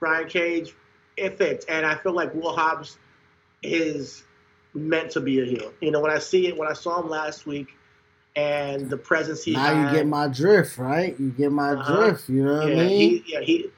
Brian 0.00 0.26
Cage, 0.26 0.74
it 1.18 1.36
fits, 1.36 1.66
and 1.66 1.84
I 1.84 1.96
feel 1.96 2.12
like 2.14 2.32
Will 2.32 2.56
Hobbs 2.56 2.96
is 3.62 4.24
meant 4.78 5.10
to 5.12 5.20
be 5.20 5.40
a 5.40 5.44
heel. 5.44 5.72
You 5.80 5.90
know, 5.90 6.00
when 6.00 6.10
I 6.10 6.18
see 6.18 6.46
it, 6.48 6.56
when 6.56 6.68
I 6.68 6.72
saw 6.74 7.00
him 7.02 7.08
last 7.08 7.46
week, 7.46 7.68
and 8.36 8.88
the 8.88 8.96
presence 8.96 9.42
he 9.42 9.54
Now 9.54 9.64
had, 9.72 9.92
you 9.92 9.98
get 9.98 10.06
my 10.06 10.28
drift, 10.28 10.78
right? 10.78 11.18
You 11.18 11.30
get 11.30 11.50
my 11.50 11.72
Uh-huh. 11.72 11.96
drift. 12.10 12.28
You 12.28 12.44
know 12.44 12.58
what 12.58 12.68
yeah, 12.68 12.74
I 12.74 12.86
mean? 12.86 12.98
he, 12.98 13.24
yeah, 13.26 13.40
he 13.40 13.70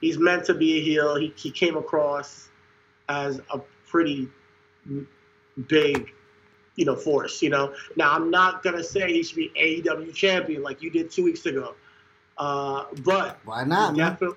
he's 0.00 0.18
meant 0.18 0.44
to 0.46 0.54
be 0.54 0.78
a 0.78 0.82
heel. 0.82 1.16
He 1.16 1.32
he 1.36 1.50
came 1.50 1.76
across 1.76 2.48
as 3.08 3.40
a 3.52 3.60
pretty 3.86 4.28
big, 5.68 6.10
you 6.76 6.84
know, 6.84 6.96
force. 6.96 7.42
You 7.42 7.50
know, 7.50 7.74
now 7.96 8.12
I'm 8.12 8.30
not 8.30 8.62
gonna 8.62 8.82
say 8.84 9.12
he 9.12 9.22
should 9.22 9.36
be 9.36 9.50
AEW 9.60 10.14
champion 10.14 10.62
like 10.62 10.82
you 10.82 10.90
did 10.90 11.10
two 11.10 11.24
weeks 11.24 11.44
ago, 11.46 11.74
uh, 12.38 12.84
but 13.04 13.38
Why 13.44 13.64
not, 13.64 13.96
definitely- 13.96 14.36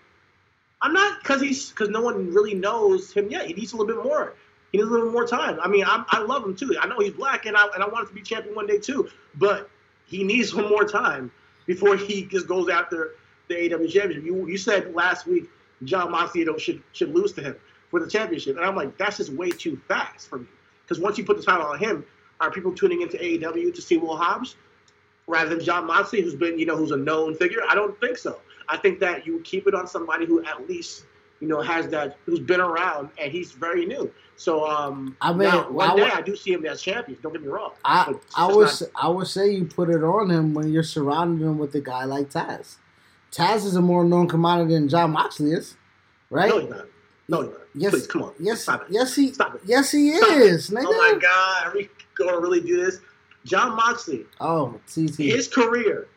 I'm 0.82 0.92
not 0.92 1.20
because 1.24 1.40
he's 1.42 1.70
because 1.70 1.90
no 1.90 2.02
one 2.02 2.34
really 2.34 2.54
knows 2.56 3.14
him 3.14 3.30
yet. 3.30 3.46
He 3.46 3.54
needs 3.54 3.72
a 3.72 3.78
little 3.78 3.96
bit 3.96 4.04
more. 4.04 4.34
He 4.74 4.80
needs 4.80 4.90
a 4.90 4.92
little 4.92 5.12
more 5.12 5.26
time. 5.26 5.60
I 5.62 5.68
mean, 5.68 5.86
I'm, 5.88 6.04
I 6.10 6.20
love 6.20 6.44
him 6.44 6.56
too. 6.56 6.76
I 6.82 6.88
know 6.88 7.00
he's 7.00 7.14
black, 7.14 7.46
and 7.46 7.56
I 7.56 7.68
and 7.76 7.84
I 7.84 7.88
want 7.88 8.02
him 8.02 8.08
to 8.08 8.14
be 8.16 8.24
champion 8.24 8.56
one 8.56 8.66
day 8.66 8.80
too. 8.80 9.08
But 9.36 9.70
he 10.08 10.24
needs 10.24 10.50
some 10.52 10.68
more 10.68 10.84
time 10.84 11.32
before 11.68 11.96
he 11.96 12.24
just 12.24 12.48
goes 12.48 12.70
after 12.70 13.12
the 13.48 13.54
AEW 13.54 13.90
championship. 13.92 14.24
You 14.24 14.48
you 14.48 14.58
said 14.58 14.94
last 14.96 15.28
week 15.28 15.48
John 15.84 16.12
Moxley 16.12 16.48
should 16.58 16.82
should 16.92 17.14
lose 17.14 17.34
to 17.34 17.42
him 17.42 17.56
for 17.92 18.00
the 18.00 18.10
championship, 18.10 18.58
and 18.58 18.66
I'm 18.66 18.76
like 18.76 18.98
that's 18.98 19.18
just 19.18 19.32
way 19.32 19.52
too 19.52 19.80
fast 19.88 20.28
for 20.28 20.40
me. 20.40 20.48
Because 20.84 21.00
once 21.00 21.20
you 21.20 21.24
put 21.24 21.38
the 21.38 21.44
title 21.44 21.68
on 21.68 21.78
him, 21.78 22.04
are 22.42 22.50
people 22.50 22.74
tuning 22.74 23.04
into 23.04 23.18
AEW 23.18 23.76
to 23.76 23.82
see 23.82 23.98
Will 23.98 24.18
Hobbs 24.18 24.56
rather 25.28 25.50
than 25.50 25.64
John 25.64 25.86
Moxley, 25.86 26.22
who's 26.22 26.36
been 26.36 26.58
you 26.58 26.66
know 26.66 26.76
who's 26.76 26.92
a 26.92 26.98
known 26.98 27.36
figure? 27.36 27.60
I 27.70 27.76
don't 27.76 28.00
think 28.02 28.18
so. 28.18 28.40
I 28.68 28.78
think 28.78 29.00
that 29.02 29.28
you 29.28 29.40
keep 29.42 29.68
it 29.68 29.76
on 29.76 29.86
somebody 29.86 30.26
who 30.26 30.44
at 30.44 30.68
least 30.68 31.06
you 31.44 31.50
know 31.50 31.62
has 31.62 31.90
that 31.90 32.16
who's 32.26 32.40
been 32.40 32.62
around 32.62 33.10
and 33.22 33.30
he's 33.32 33.52
very 33.52 33.86
new. 33.86 34.10
So 34.38 34.66
um, 34.66 35.16
I 35.22 35.32
mean, 35.34 35.50
now, 35.50 35.70
one 35.70 35.92
I 35.92 35.96
day 35.98 36.10
I 36.10 36.22
do 36.22 36.36
see 36.38 36.54
him 36.54 36.66
as 36.66 36.82
champion. 36.82 37.18
Don't 37.22 37.34
get 37.34 37.42
me 37.42 37.50
wrong. 37.50 37.72
I 37.84 38.14
I 38.38 38.48
would 38.48 38.66
not- 38.66 38.82
I 38.96 39.10
would 39.10 39.28
say 39.28 39.52
you 39.52 39.66
put 39.66 39.90
it 39.90 40.04
on 40.04 40.30
him 40.32 40.54
when 40.54 40.72
you're 40.72 40.84
surrounding 40.84 41.46
him 41.46 41.58
with 41.58 41.76
a 41.76 41.82
guy 41.82 42.06
like 42.06 42.30
Taz. 42.30 42.78
Taz 43.32 43.66
is 43.66 43.76
a 43.76 43.82
more 43.82 44.06
known 44.06 44.28
commodity 44.30 44.74
than 44.76 44.88
John 44.88 45.12
Moxley 45.12 45.52
is, 45.52 45.76
right? 46.30 46.50
No, 46.50 46.60
he's 46.62 46.70
not. 46.70 46.86
No, 47.28 47.42
he's 47.42 47.52
not. 47.52 47.60
Yes, 47.76 47.92
Please, 47.92 48.08
come 48.08 48.24
on. 48.24 48.34
yes, 48.40 48.62
Stop 48.62 48.82
it. 48.84 48.88
yes 48.92 49.16
he, 49.16 49.34
Stop 49.34 49.56
it. 49.56 49.62
yes 49.66 49.92
he 49.92 50.10
is, 50.12 50.70
it. 50.70 50.76
nigga. 50.76 50.86
Oh 50.88 51.12
my 51.14 51.20
God, 51.20 51.68
are 51.68 51.74
we 51.76 51.90
gonna 52.16 52.40
really 52.40 52.62
do 52.62 52.78
this? 52.86 53.00
John 53.46 53.76
Moxley, 53.76 54.26
Oh, 54.40 54.80
TT. 54.88 55.18
his 55.18 55.48
career 55.48 56.08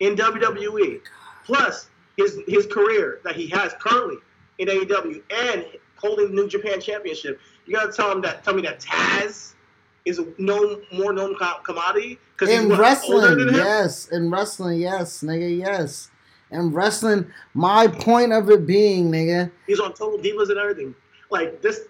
in 0.00 0.16
WWE, 0.16 1.00
plus 1.46 1.88
his 2.16 2.38
his 2.48 2.66
career 2.66 3.20
that 3.24 3.36
he 3.36 3.46
has 3.48 3.72
currently 3.80 4.16
in 4.58 4.68
AEW 4.68 5.22
and 5.30 5.64
holding 5.96 6.28
the 6.28 6.34
New 6.34 6.48
Japan 6.48 6.80
Championship. 6.80 7.40
You 7.66 7.74
gotta 7.74 7.92
tell 7.92 8.10
him 8.10 8.20
that. 8.22 8.44
Tell 8.44 8.54
me 8.54 8.62
that 8.62 8.80
Taz 8.80 9.54
is 10.04 10.18
a 10.18 10.26
known 10.38 10.82
more 10.92 11.12
known 11.12 11.36
commodity 11.64 12.18
because 12.32 12.52
in 12.52 12.70
he's 12.70 12.78
what, 12.78 13.04
older 13.04 13.36
wrestling, 13.36 13.54
yes. 13.54 14.08
In 14.08 14.30
wrestling, 14.30 14.80
yes, 14.80 15.22
nigga, 15.22 15.58
yes. 15.58 16.10
In 16.50 16.72
wrestling, 16.72 17.30
my 17.54 17.86
point 17.86 18.32
of 18.32 18.50
it 18.50 18.66
being, 18.66 19.10
nigga, 19.10 19.50
He's 19.66 19.80
on 19.80 19.94
Total 19.94 20.18
Divas 20.18 20.50
and 20.50 20.58
everything. 20.58 20.94
Like 21.30 21.62
this, 21.62 21.82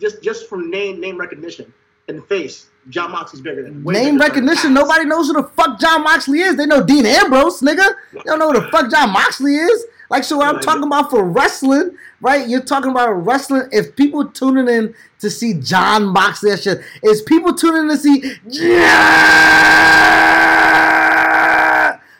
just 0.00 0.22
just 0.22 0.48
from 0.48 0.70
name 0.70 1.00
name 1.00 1.18
recognition 1.18 1.72
and 2.08 2.24
face, 2.26 2.68
John 2.88 3.12
Moxley's 3.12 3.42
bigger 3.42 3.62
than 3.62 3.84
way 3.84 3.94
name 3.94 4.18
recognition. 4.18 4.74
Nobody 4.74 5.04
knows 5.04 5.28
who 5.28 5.34
the 5.34 5.44
fuck 5.44 5.78
John 5.78 6.02
Moxley 6.02 6.40
is. 6.40 6.56
They 6.56 6.66
know 6.66 6.82
Dean 6.84 7.06
Ambrose, 7.06 7.60
nigga. 7.60 7.94
They 8.12 8.20
don't 8.24 8.38
know 8.38 8.52
who 8.52 8.60
the 8.60 8.68
fuck 8.68 8.90
John 8.90 9.10
Moxley 9.12 9.56
is. 9.56 9.86
Like, 10.10 10.24
so 10.24 10.36
what 10.36 10.54
I'm 10.54 10.60
talking 10.60 10.82
about 10.82 11.08
for 11.10 11.24
wrestling, 11.24 11.96
right? 12.20 12.46
You're 12.46 12.60
talking 12.62 12.90
about 12.90 13.10
wrestling. 13.12 13.68
If 13.72 13.96
people 13.96 14.26
tuning 14.26 14.68
in 14.68 14.94
to 15.20 15.30
see 15.30 15.54
John 15.54 16.04
Moxley, 16.04 16.50
that 16.50 16.62
shit, 16.62 16.82
is 17.02 17.22
people 17.22 17.54
tuning 17.54 17.84
in 17.84 17.88
to 17.88 17.96
see 17.96 18.20
John 18.50 18.70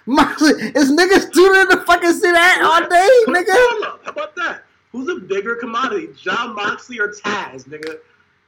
Moxley? 0.07 0.53
Is 0.53 0.91
niggas 0.91 1.33
tuning 1.33 1.61
in 1.61 1.69
to 1.69 1.85
fucking 1.85 2.13
see 2.13 2.33
that 2.33 2.63
all 2.63 2.89
day, 2.89 3.11
nigga? 3.29 3.53
How 4.05 4.11
about 4.11 4.35
that? 4.37 4.65
Who's 4.93 5.09
a 5.09 5.17
bigger 5.21 5.57
commodity, 5.57 6.09
John 6.17 6.55
Moxley 6.55 6.99
or 6.99 7.09
Taz, 7.13 7.65
nigga? 7.69 7.99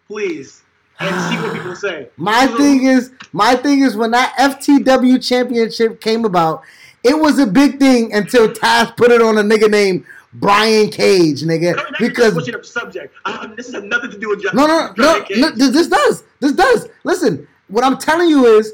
Please, 0.06 0.63
and 1.00 1.32
see 1.32 1.42
what 1.42 1.54
people 1.54 1.76
say. 1.76 2.08
My 2.16 2.46
thing 2.46 2.84
is, 2.84 3.10
my 3.32 3.56
thing 3.56 3.80
is, 3.80 3.96
when 3.96 4.10
that 4.12 4.34
FTW 4.38 5.26
championship 5.26 6.00
came 6.00 6.24
about, 6.24 6.62
it 7.02 7.18
was 7.18 7.38
a 7.38 7.46
big 7.46 7.78
thing 7.78 8.14
until 8.14 8.48
Taz 8.48 8.96
put 8.96 9.10
it 9.10 9.20
on 9.20 9.38
a 9.38 9.42
nigga 9.42 9.70
named 9.70 10.04
Brian 10.34 10.90
Cage, 10.90 11.42
nigga. 11.42 11.80
Because 11.98 12.32
switching 12.34 12.54
up 12.54 12.64
subject. 12.64 13.14
I, 13.24 13.52
this 13.56 13.72
has 13.72 13.82
nothing 13.84 14.10
to 14.10 14.18
do 14.18 14.30
with 14.30 14.42
John. 14.42 14.56
no, 14.56 14.66
no, 14.66 14.86
no, 14.86 14.92
Brian 14.94 15.18
no, 15.20 15.24
Cage. 15.24 15.38
no, 15.38 15.50
this 15.50 15.70
this 15.70 15.88
does, 15.88 16.24
this 16.40 16.52
does. 16.52 16.88
Listen, 17.04 17.46
what 17.68 17.84
I'm 17.84 17.98
telling 17.98 18.28
you 18.28 18.46
is, 18.46 18.72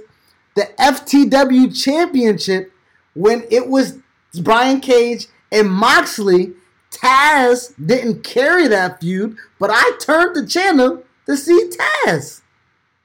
the 0.54 0.68
FTW 0.78 1.82
championship 1.82 2.72
when 3.14 3.44
it 3.50 3.68
was 3.68 3.98
Brian 4.42 4.80
Cage 4.80 5.26
and 5.52 5.68
Moxley, 5.70 6.52
Taz 6.90 7.74
didn't 7.84 8.22
carry 8.24 8.68
that 8.68 9.00
feud, 9.00 9.36
but 9.58 9.70
I 9.72 9.92
turned 10.00 10.36
the 10.36 10.46
channel 10.46 11.02
to 11.30 11.36
see 11.36 11.70
Taz. 12.06 12.40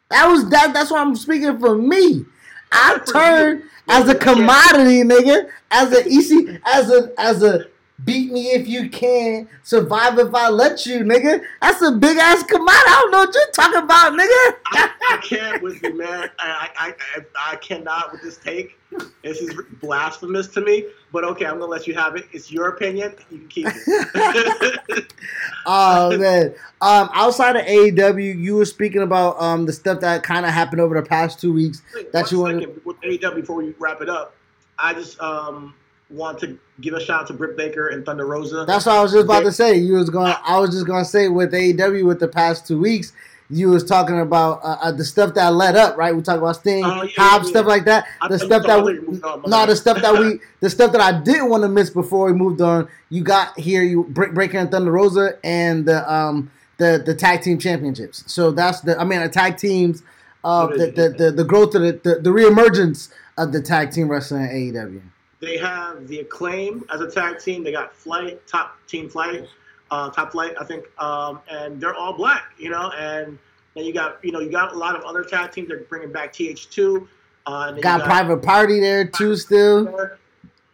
That 0.09 0.28
was 0.28 0.49
that. 0.49 0.73
That's 0.73 0.91
why 0.91 0.99
I'm 0.99 1.15
speaking 1.15 1.57
for 1.59 1.78
me. 1.78 2.26
I 2.71 2.99
turned 3.11 3.63
as 3.88 4.09
a 4.09 4.15
commodity, 4.15 5.03
nigga, 5.03 5.49
as 5.71 5.91
an 5.91 6.05
EC, 6.07 6.59
as 6.65 6.91
a 6.91 7.13
as 7.17 7.43
a 7.43 7.65
beat 8.04 8.32
me 8.32 8.48
if 8.52 8.68
you 8.68 8.89
can, 8.89 9.48
survive 9.64 10.20
if 10.20 10.34
I 10.34 10.50
let 10.50 10.86
you, 10.86 11.00
nigga. 11.00 11.43
That's 11.62 11.82
a 11.82 11.91
big 11.91 12.18
ass 12.18 12.43
commodity. 12.43 12.84
I 12.88 13.00
don't 13.02 13.12
know 13.12 13.20
what 13.20 13.34
you're 13.34 13.52
talking 13.52 13.84
about, 13.84 14.14
nigga. 14.14 14.58
I, 14.66 14.89
I 15.12 15.18
can't 15.24 15.64
with 15.64 15.82
you, 15.82 15.98
man. 15.98 16.30
I, 16.39 16.70
I, 16.78 16.93
I, 17.16 17.54
I 17.54 17.56
cannot 17.58 18.12
with 18.12 18.22
this 18.22 18.38
take. 18.38 18.78
This 19.24 19.39
is 19.39 19.54
blasphemous 19.82 20.48
to 20.50 20.62
me. 20.62 20.86
But 21.12 21.24
okay, 21.24 21.46
I'm 21.46 21.60
gonna 21.60 21.72
let 21.72 21.88
you 21.88 21.93
have 21.96 22.16
it. 22.16 22.26
It's 22.34 22.52
your 22.52 22.70
opinion. 22.70 23.16
You 23.32 23.39
can 23.39 23.48
keep 23.48 23.68
it. 23.70 25.14
oh 25.66 26.18
man. 26.18 26.54
Um, 26.82 27.10
outside 27.14 27.56
of 27.56 27.66
AEW, 27.66 28.38
you 28.38 28.56
were 28.56 28.66
speaking 28.66 29.02
about 29.02 29.41
um 29.41 29.66
the 29.66 29.74
stuff 29.74 30.02
that 30.02 30.24
kind 30.24 30.46
of 30.46 30.52
happened 30.52 30.82
over 30.82 31.00
the 31.00 31.08
past 31.08 31.39
two 31.39 31.54
weeks 31.54 31.82
that 32.12 32.32
you 32.32 32.41
want. 32.41 32.86
With 32.86 33.00
AEW, 33.02 33.36
before 33.36 33.64
you 33.64 33.74
wrap 33.80 34.02
it 34.02 34.10
up, 34.10 34.36
I 34.78 34.93
just 34.93 35.20
um 35.22 35.74
want 36.10 36.39
to 36.39 36.58
give 36.82 36.93
a 36.93 36.99
shout 36.99 37.22
out 37.22 37.28
to 37.28 37.34
Britt 37.34 37.58
Baker 37.58 37.88
and 37.88 38.06
Thunder 38.06 38.26
Rosa. 38.26 38.66
That's 38.66 38.86
what 38.86 38.95
I 38.95 39.01
was 39.01 39.12
just 39.12 39.26
about 39.26 39.43
to 39.43 39.51
say. 39.51 39.76
You 39.78 39.93
was 39.95 40.10
going. 40.10 40.34
I 40.43 40.60
was 40.60 40.72
just 40.72 40.86
going 40.86 41.03
to 41.03 41.10
say 41.10 41.28
with 41.28 41.51
AEW 41.51 42.06
with 42.06 42.20
the 42.20 42.28
past 42.28 42.68
two 42.68 42.80
weeks, 42.80 43.14
you 43.49 43.70
was 43.70 43.84
talking 43.84 44.20
about 44.20 44.60
uh, 44.64 44.78
uh, 44.82 44.91
the 44.91 45.06
stuff 45.06 45.34
that 45.36 45.53
led 45.53 45.76
up, 45.76 45.97
right? 45.97 46.16
We 46.16 46.22
talk 46.22 46.38
about 46.38 46.56
Sting, 46.56 46.84
Oh, 46.84 47.03
yeah, 47.03 47.12
Hobbs, 47.16 47.45
yeah, 47.45 47.51
stuff 47.51 47.66
like 47.68 47.86
that. 47.86 48.08
The 48.30 48.39
thought 48.39 48.45
stuff 48.45 48.66
that 48.66 48.84
we, 48.84 48.93
you 48.93 49.01
moved 49.01 49.24
on, 49.24 49.41
my 49.41 49.49
no, 49.49 49.66
the 49.66 49.76
stuff 49.76 50.01
that 50.01 50.14
we, 50.14 50.39
the 50.62 50.70
stuff 50.70 50.91
that 50.93 51.01
I 51.01 51.22
didn't 51.22 51.49
want 51.49 51.64
to 51.64 51.70
miss 51.70 51.89
before 51.89 52.26
we 52.26 52.34
moved 52.34 52.62
on. 52.62 52.88
You 53.10 53.24
got 53.24 53.58
here, 53.60 53.84
you 53.84 54.03
Britt 54.03 54.34
Baker 54.34 54.58
and 54.58 54.72
Thunder 54.72 54.91
Rosa, 54.91 55.38
and 55.43 55.86
the 55.86 56.12
um 56.12 56.51
the 56.78 57.01
the 57.06 57.14
tag 57.14 57.41
team 57.41 57.60
championships. 57.60 58.24
So 58.32 58.51
that's 58.51 58.82
the, 58.82 58.99
I 58.99 59.03
mean, 59.03 59.22
the 59.22 59.30
tag 59.30 59.58
teams, 59.58 60.01
uh, 60.43 60.68
the 60.68 60.91
the, 60.91 61.10
the 61.18 61.32
the 61.32 61.43
growth 61.43 61.76
of 61.76 61.84
the, 61.84 61.99
the 62.03 62.22
the 62.22 62.30
reemergence 62.32 63.12
of 63.38 63.51
the 63.51 63.62
tag 63.62 63.91
team 63.91 64.10
wrestling 64.10 64.43
at 64.43 64.51
AEW. 64.51 65.01
They 65.39 65.57
have 65.57 66.07
the 66.07 66.19
acclaim 66.19 66.83
as 66.93 67.01
a 67.01 67.09
tag 67.09 67.39
team. 67.39 67.63
They 67.63 67.71
got 67.71 67.93
Flight, 67.93 68.45
top 68.47 68.77
team 68.88 69.09
Flight, 69.09 69.47
uh, 69.91 70.09
top 70.09 70.31
Flight, 70.31 70.53
I 70.59 70.63
think, 70.63 70.86
um, 71.01 71.41
and 71.49 71.79
they're 71.79 71.93
all 71.93 72.13
black, 72.13 72.53
you 72.57 72.69
know. 72.69 72.91
And 72.91 73.38
then 73.75 73.86
you 73.86 73.93
got, 73.93 74.23
you 74.23 74.31
know, 74.31 74.39
you 74.39 74.49
got 74.49 74.73
a 74.73 74.77
lot 74.77 74.95
of 74.95 75.03
other 75.03 75.23
tag 75.23 75.51
teams. 75.51 75.67
They're 75.67 75.79
bringing 75.81 76.11
back 76.11 76.33
TH2. 76.33 77.07
Uh, 77.45 77.71
then 77.71 77.81
Got 77.81 78.03
Private 78.03 78.41
Party 78.41 78.79
there 78.79 79.05
too, 79.05 79.36
still. 79.36 80.09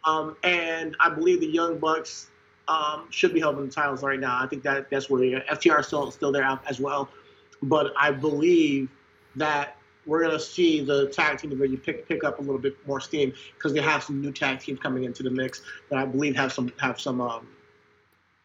Um, 0.04 0.36
and 0.42 0.96
I 1.00 1.10
believe 1.10 1.40
the 1.40 1.46
Young 1.46 1.78
Bucks 1.78 2.28
um, 2.68 3.06
should 3.10 3.34
be 3.34 3.40
holding 3.40 3.66
the 3.66 3.72
titles 3.72 4.02
right 4.02 4.18
now. 4.18 4.38
I 4.40 4.46
think 4.46 4.62
that 4.62 4.90
that's 4.90 5.10
where 5.10 5.20
they 5.20 5.34
are. 5.34 5.40
FTR 5.42 5.80
is 5.80 5.86
still 5.86 6.10
still 6.10 6.32
there 6.32 6.58
as 6.68 6.80
well. 6.80 7.08
But 7.62 7.92
I 7.96 8.10
believe 8.10 8.88
that 9.36 9.76
we're 10.06 10.22
gonna 10.22 10.38
see 10.38 10.82
the 10.84 11.08
tag 11.08 11.38
team 11.38 11.50
division 11.50 11.78
pick 11.78 12.08
pick 12.08 12.24
up 12.24 12.38
a 12.38 12.42
little 12.42 12.58
bit 12.58 12.76
more 12.86 13.00
steam 13.00 13.32
because 13.54 13.72
they 13.72 13.80
have 13.80 14.02
some 14.02 14.20
new 14.20 14.32
tag 14.32 14.58
teams 14.60 14.78
coming 14.80 15.04
into 15.04 15.22
the 15.22 15.30
mix 15.30 15.62
that 15.90 15.98
I 15.98 16.04
believe 16.04 16.36
have 16.36 16.52
some 16.52 16.72
have 16.78 17.00
some 17.00 17.20
um, 17.20 17.46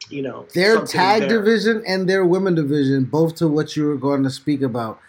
you 0.09 0.21
know 0.21 0.45
Their 0.53 0.85
tag 0.85 1.21
there. 1.21 1.29
division 1.29 1.83
and 1.87 2.09
their 2.09 2.25
women 2.25 2.55
division, 2.55 3.05
both 3.05 3.35
to 3.35 3.47
what 3.47 3.75
you 3.75 3.85
were 3.85 3.97
going 3.97 4.23
to 4.23 4.29
speak 4.29 4.61
about, 4.61 4.99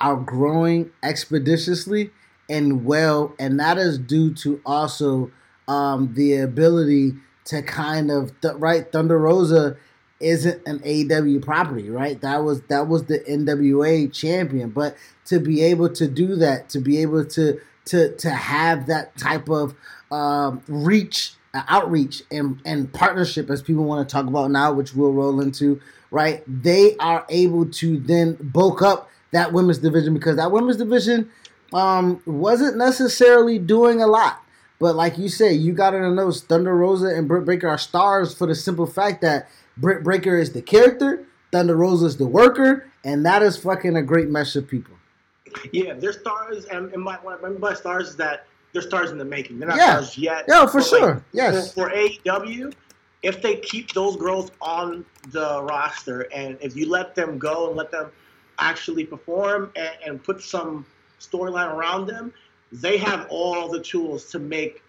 are 0.00 0.16
growing 0.16 0.90
expeditiously 1.02 2.10
and 2.48 2.84
well, 2.84 3.34
and 3.38 3.60
that 3.60 3.76
is 3.78 3.98
due 3.98 4.32
to 4.34 4.60
also 4.64 5.30
um, 5.68 6.14
the 6.14 6.36
ability 6.36 7.12
to 7.44 7.62
kind 7.62 8.10
of 8.10 8.38
th- 8.40 8.54
right. 8.54 8.90
Thunder 8.90 9.18
Rosa 9.18 9.76
isn't 10.20 10.66
an 10.66 10.80
AEW 10.80 11.42
property, 11.42 11.90
right? 11.90 12.20
That 12.20 12.38
was 12.38 12.62
that 12.62 12.88
was 12.88 13.04
the 13.04 13.20
NWA 13.20 14.12
champion, 14.12 14.70
but 14.70 14.96
to 15.26 15.38
be 15.38 15.62
able 15.62 15.88
to 15.90 16.08
do 16.08 16.36
that, 16.36 16.68
to 16.70 16.80
be 16.80 17.00
able 17.02 17.24
to 17.26 17.60
to 17.86 18.16
to 18.16 18.30
have 18.30 18.86
that 18.86 19.16
type 19.16 19.48
of 19.48 19.74
um, 20.10 20.62
reach, 20.66 21.34
uh, 21.54 21.62
outreach, 21.68 22.22
and 22.30 22.60
and 22.64 22.92
partnership, 22.92 23.50
as 23.50 23.62
people 23.62 23.84
want 23.84 24.08
to 24.08 24.12
talk 24.12 24.26
about 24.26 24.50
now, 24.50 24.72
which 24.72 24.94
we'll 24.94 25.12
roll 25.12 25.40
into, 25.40 25.80
right? 26.10 26.42
They 26.46 26.96
are 26.96 27.24
able 27.28 27.66
to 27.66 27.98
then 27.98 28.36
bulk 28.40 28.82
up 28.82 29.08
that 29.30 29.52
women's 29.52 29.78
division 29.78 30.14
because 30.14 30.36
that 30.36 30.50
women's 30.50 30.78
division 30.78 31.30
um, 31.72 32.22
wasn't 32.26 32.76
necessarily 32.76 33.58
doing 33.58 34.00
a 34.00 34.06
lot. 34.06 34.42
But 34.78 34.94
like 34.94 35.18
you 35.18 35.28
say, 35.28 35.52
you 35.52 35.72
got 35.72 35.90
to 35.90 36.10
know 36.10 36.30
Thunder 36.30 36.76
Rosa 36.76 37.08
and 37.08 37.26
Britt 37.26 37.44
Baker 37.44 37.68
are 37.68 37.78
stars 37.78 38.32
for 38.32 38.46
the 38.46 38.54
simple 38.54 38.86
fact 38.86 39.22
that 39.22 39.48
Britt 39.78 40.04
Baker 40.04 40.36
is 40.36 40.52
the 40.52 40.62
character, 40.62 41.24
Thunder 41.52 41.76
Rosa 41.76 42.06
is 42.06 42.16
the 42.16 42.26
worker, 42.26 42.90
and 43.04 43.24
that 43.24 43.42
is 43.42 43.56
fucking 43.56 43.96
a 43.96 44.02
great 44.02 44.28
mesh 44.28 44.56
of 44.56 44.68
people. 44.68 44.94
Yeah, 45.72 45.94
they're 45.94 46.12
stars, 46.12 46.66
and, 46.66 46.92
and 46.92 47.02
my, 47.02 47.14
what 47.16 47.42
I 47.42 47.48
mean 47.48 47.58
by 47.58 47.74
stars 47.74 48.10
is 48.10 48.16
that 48.16 48.46
they're 48.72 48.82
stars 48.82 49.10
in 49.10 49.18
the 49.18 49.24
making. 49.24 49.58
They're 49.58 49.68
not 49.68 49.78
Yeah. 49.78 49.92
stars 49.96 50.18
yet. 50.18 50.44
Yeah, 50.48 50.66
for 50.66 50.82
sure. 50.82 51.24
Yes. 51.32 51.72
For, 51.72 51.88
for 51.88 51.94
AEW, 51.94 52.74
if 53.22 53.40
they 53.40 53.56
keep 53.56 53.92
those 53.92 54.16
girls 54.16 54.50
on 54.60 55.04
the 55.30 55.62
roster, 55.62 56.22
and 56.34 56.58
if 56.60 56.76
you 56.76 56.88
let 56.88 57.14
them 57.14 57.38
go 57.38 57.68
and 57.68 57.76
let 57.76 57.90
them 57.90 58.10
actually 58.58 59.04
perform 59.04 59.70
and, 59.76 59.92
and 60.04 60.22
put 60.22 60.42
some 60.42 60.84
storyline 61.20 61.72
around 61.72 62.06
them, 62.06 62.32
they 62.72 62.98
have 62.98 63.26
all 63.30 63.68
the 63.68 63.80
tools 63.80 64.26
to 64.30 64.38
make 64.38 64.82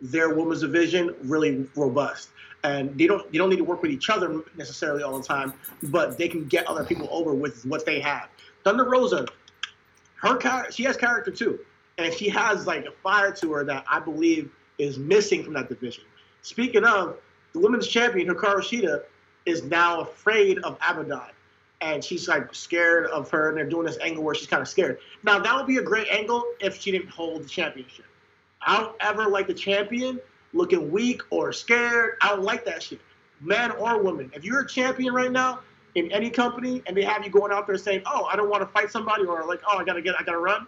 their 0.00 0.34
women's 0.34 0.60
division 0.60 1.14
really 1.22 1.68
robust. 1.76 2.30
And 2.64 2.96
they 2.98 3.06
don't 3.06 3.30
they 3.30 3.38
don't 3.38 3.50
need 3.50 3.58
to 3.58 3.64
work 3.64 3.82
with 3.82 3.90
each 3.90 4.10
other 4.10 4.42
necessarily 4.56 5.02
all 5.02 5.18
the 5.18 5.24
time, 5.24 5.52
but 5.84 6.18
they 6.18 6.28
can 6.28 6.46
get 6.46 6.66
other 6.66 6.82
people 6.82 7.08
over 7.10 7.34
with 7.34 7.64
what 7.66 7.84
they 7.84 8.00
have. 8.00 8.28
Thunder 8.64 8.88
Rosa, 8.88 9.26
her 10.16 10.36
character, 10.36 10.72
she 10.72 10.82
has 10.84 10.96
character 10.96 11.30
too, 11.30 11.60
and 11.98 12.12
she 12.12 12.28
has 12.30 12.66
like 12.66 12.86
a 12.86 12.90
fire 13.02 13.30
to 13.32 13.52
her 13.52 13.64
that 13.64 13.84
I 13.88 14.00
believe 14.00 14.50
is 14.78 14.98
missing 14.98 15.44
from 15.44 15.52
that 15.54 15.68
division. 15.68 16.04
Speaking 16.40 16.84
of 16.84 17.18
the 17.52 17.60
women's 17.60 17.86
champion, 17.86 18.28
Hikaru 18.28 18.58
Shida, 18.58 19.02
is 19.44 19.62
now 19.64 20.00
afraid 20.00 20.58
of 20.60 20.78
Abaddon, 20.88 21.20
and 21.82 22.02
she's 22.02 22.26
like 22.28 22.54
scared 22.54 23.06
of 23.06 23.30
her, 23.30 23.50
and 23.50 23.58
they're 23.58 23.68
doing 23.68 23.86
this 23.86 23.98
angle 24.00 24.24
where 24.24 24.34
she's 24.34 24.48
kind 24.48 24.62
of 24.62 24.68
scared. 24.68 24.98
Now 25.22 25.38
that 25.38 25.54
would 25.54 25.66
be 25.66 25.76
a 25.76 25.82
great 25.82 26.08
angle 26.10 26.44
if 26.60 26.80
she 26.80 26.90
didn't 26.90 27.10
hold 27.10 27.44
the 27.44 27.48
championship. 27.48 28.06
I 28.62 28.80
don't 28.80 28.96
ever 29.00 29.26
like 29.26 29.46
the 29.46 29.54
champion 29.54 30.18
looking 30.54 30.90
weak 30.90 31.22
or 31.30 31.52
scared. 31.52 32.12
I 32.22 32.30
don't 32.30 32.42
like 32.42 32.64
that 32.64 32.82
shit, 32.82 33.00
man 33.40 33.72
or 33.72 34.02
woman. 34.02 34.30
If 34.34 34.44
you're 34.44 34.60
a 34.60 34.66
champion 34.66 35.12
right 35.12 35.30
now 35.30 35.60
in 35.94 36.10
any 36.10 36.30
company 36.30 36.82
and 36.86 36.96
they 36.96 37.02
have 37.02 37.24
you 37.24 37.30
going 37.30 37.52
out 37.52 37.66
there 37.66 37.76
saying, 37.76 38.02
"Oh, 38.06 38.24
I 38.24 38.36
don't 38.36 38.48
want 38.48 38.62
to 38.62 38.66
fight 38.68 38.90
somebody," 38.90 39.24
or 39.24 39.44
like, 39.44 39.60
"Oh, 39.68 39.76
I 39.78 39.84
gotta 39.84 40.00
get, 40.00 40.14
I 40.18 40.22
gotta 40.22 40.38
run," 40.38 40.66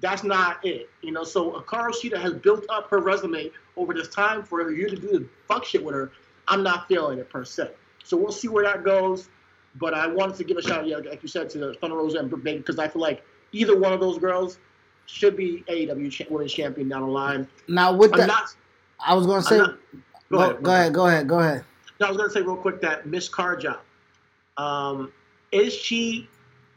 that's 0.00 0.24
not 0.24 0.64
it. 0.64 0.88
You 1.02 1.12
know, 1.12 1.24
so 1.24 1.52
Hikaru 1.52 1.90
Shida 1.90 2.16
has 2.16 2.32
built 2.34 2.64
up 2.70 2.88
her 2.90 3.00
resume 3.00 3.50
over 3.76 3.92
this 3.92 4.08
time 4.08 4.42
for 4.42 4.70
you 4.70 4.88
to 4.88 4.96
do 4.96 5.08
the 5.18 5.26
fuck 5.48 5.64
shit 5.64 5.84
with 5.84 5.94
her. 5.94 6.12
I'm 6.48 6.62
not 6.62 6.88
feeling 6.88 7.18
it 7.18 7.28
per 7.28 7.44
se. 7.44 7.70
So 8.04 8.16
we'll 8.16 8.32
see 8.32 8.48
where 8.48 8.64
that 8.64 8.84
goes. 8.84 9.28
But 9.76 9.92
I 9.92 10.06
wanted 10.06 10.36
to 10.36 10.44
give 10.44 10.56
a 10.56 10.62
shout 10.62 10.80
out, 10.80 10.86
yeah, 10.86 10.98
like 10.98 11.20
you 11.22 11.28
said, 11.28 11.50
to 11.50 11.58
the 11.58 11.74
Thunder 11.74 11.96
Rosa 11.96 12.18
and 12.18 12.30
Baker 12.30 12.58
because 12.58 12.78
I 12.78 12.86
feel 12.86 13.02
like 13.02 13.24
either 13.50 13.76
one 13.76 13.92
of 13.92 13.98
those 13.98 14.18
girls 14.18 14.58
should 15.06 15.36
be 15.36 15.64
AEW 15.68 16.10
cha- 16.10 16.24
Women's 16.30 16.52
Champion 16.52 16.88
down 16.88 17.02
the 17.02 17.08
line. 17.08 17.48
Now 17.66 17.92
with 17.92 18.12
I'm 18.12 18.20
that, 18.20 18.26
not. 18.28 18.54
I 19.00 19.14
was 19.14 19.26
going 19.26 19.42
to 19.42 19.48
say, 19.48 19.58
not 19.58 19.78
go, 20.30 20.38
go, 20.38 20.42
ahead. 20.42 20.62
go 20.62 20.70
ahead, 20.72 20.94
go 20.94 21.06
ahead, 21.06 21.28
go 21.28 21.38
ahead. 21.40 21.64
No, 22.00 22.06
I 22.06 22.08
was 22.10 22.16
going 22.16 22.28
to 22.28 22.34
say 22.34 22.42
real 22.42 22.56
quick 22.56 22.80
that 22.80 23.06
Miss 23.06 23.28
Carja, 23.28 23.78
um, 24.56 25.12
is 25.52 25.72
she 25.74 26.28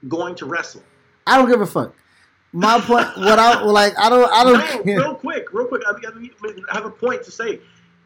going 0.07 0.35
to 0.35 0.45
wrestle? 0.45 0.83
I 1.25 1.37
don't 1.37 1.49
give 1.49 1.61
a 1.61 1.65
fuck. 1.65 1.93
My 2.53 2.79
point, 2.79 3.07
what 3.17 3.39
I 3.39 3.61
like, 3.63 3.93
I 3.99 4.09
don't, 4.09 4.31
I 4.31 4.43
No, 4.43 4.53
don't 4.57 4.83
care. 4.83 4.99
real 4.99 5.15
quick, 5.15 5.53
real 5.53 5.67
quick. 5.67 5.83
I, 5.85 6.73
have 6.73 6.85
a 6.85 6.89
point 6.89 7.23
to 7.23 7.31
say 7.31 7.59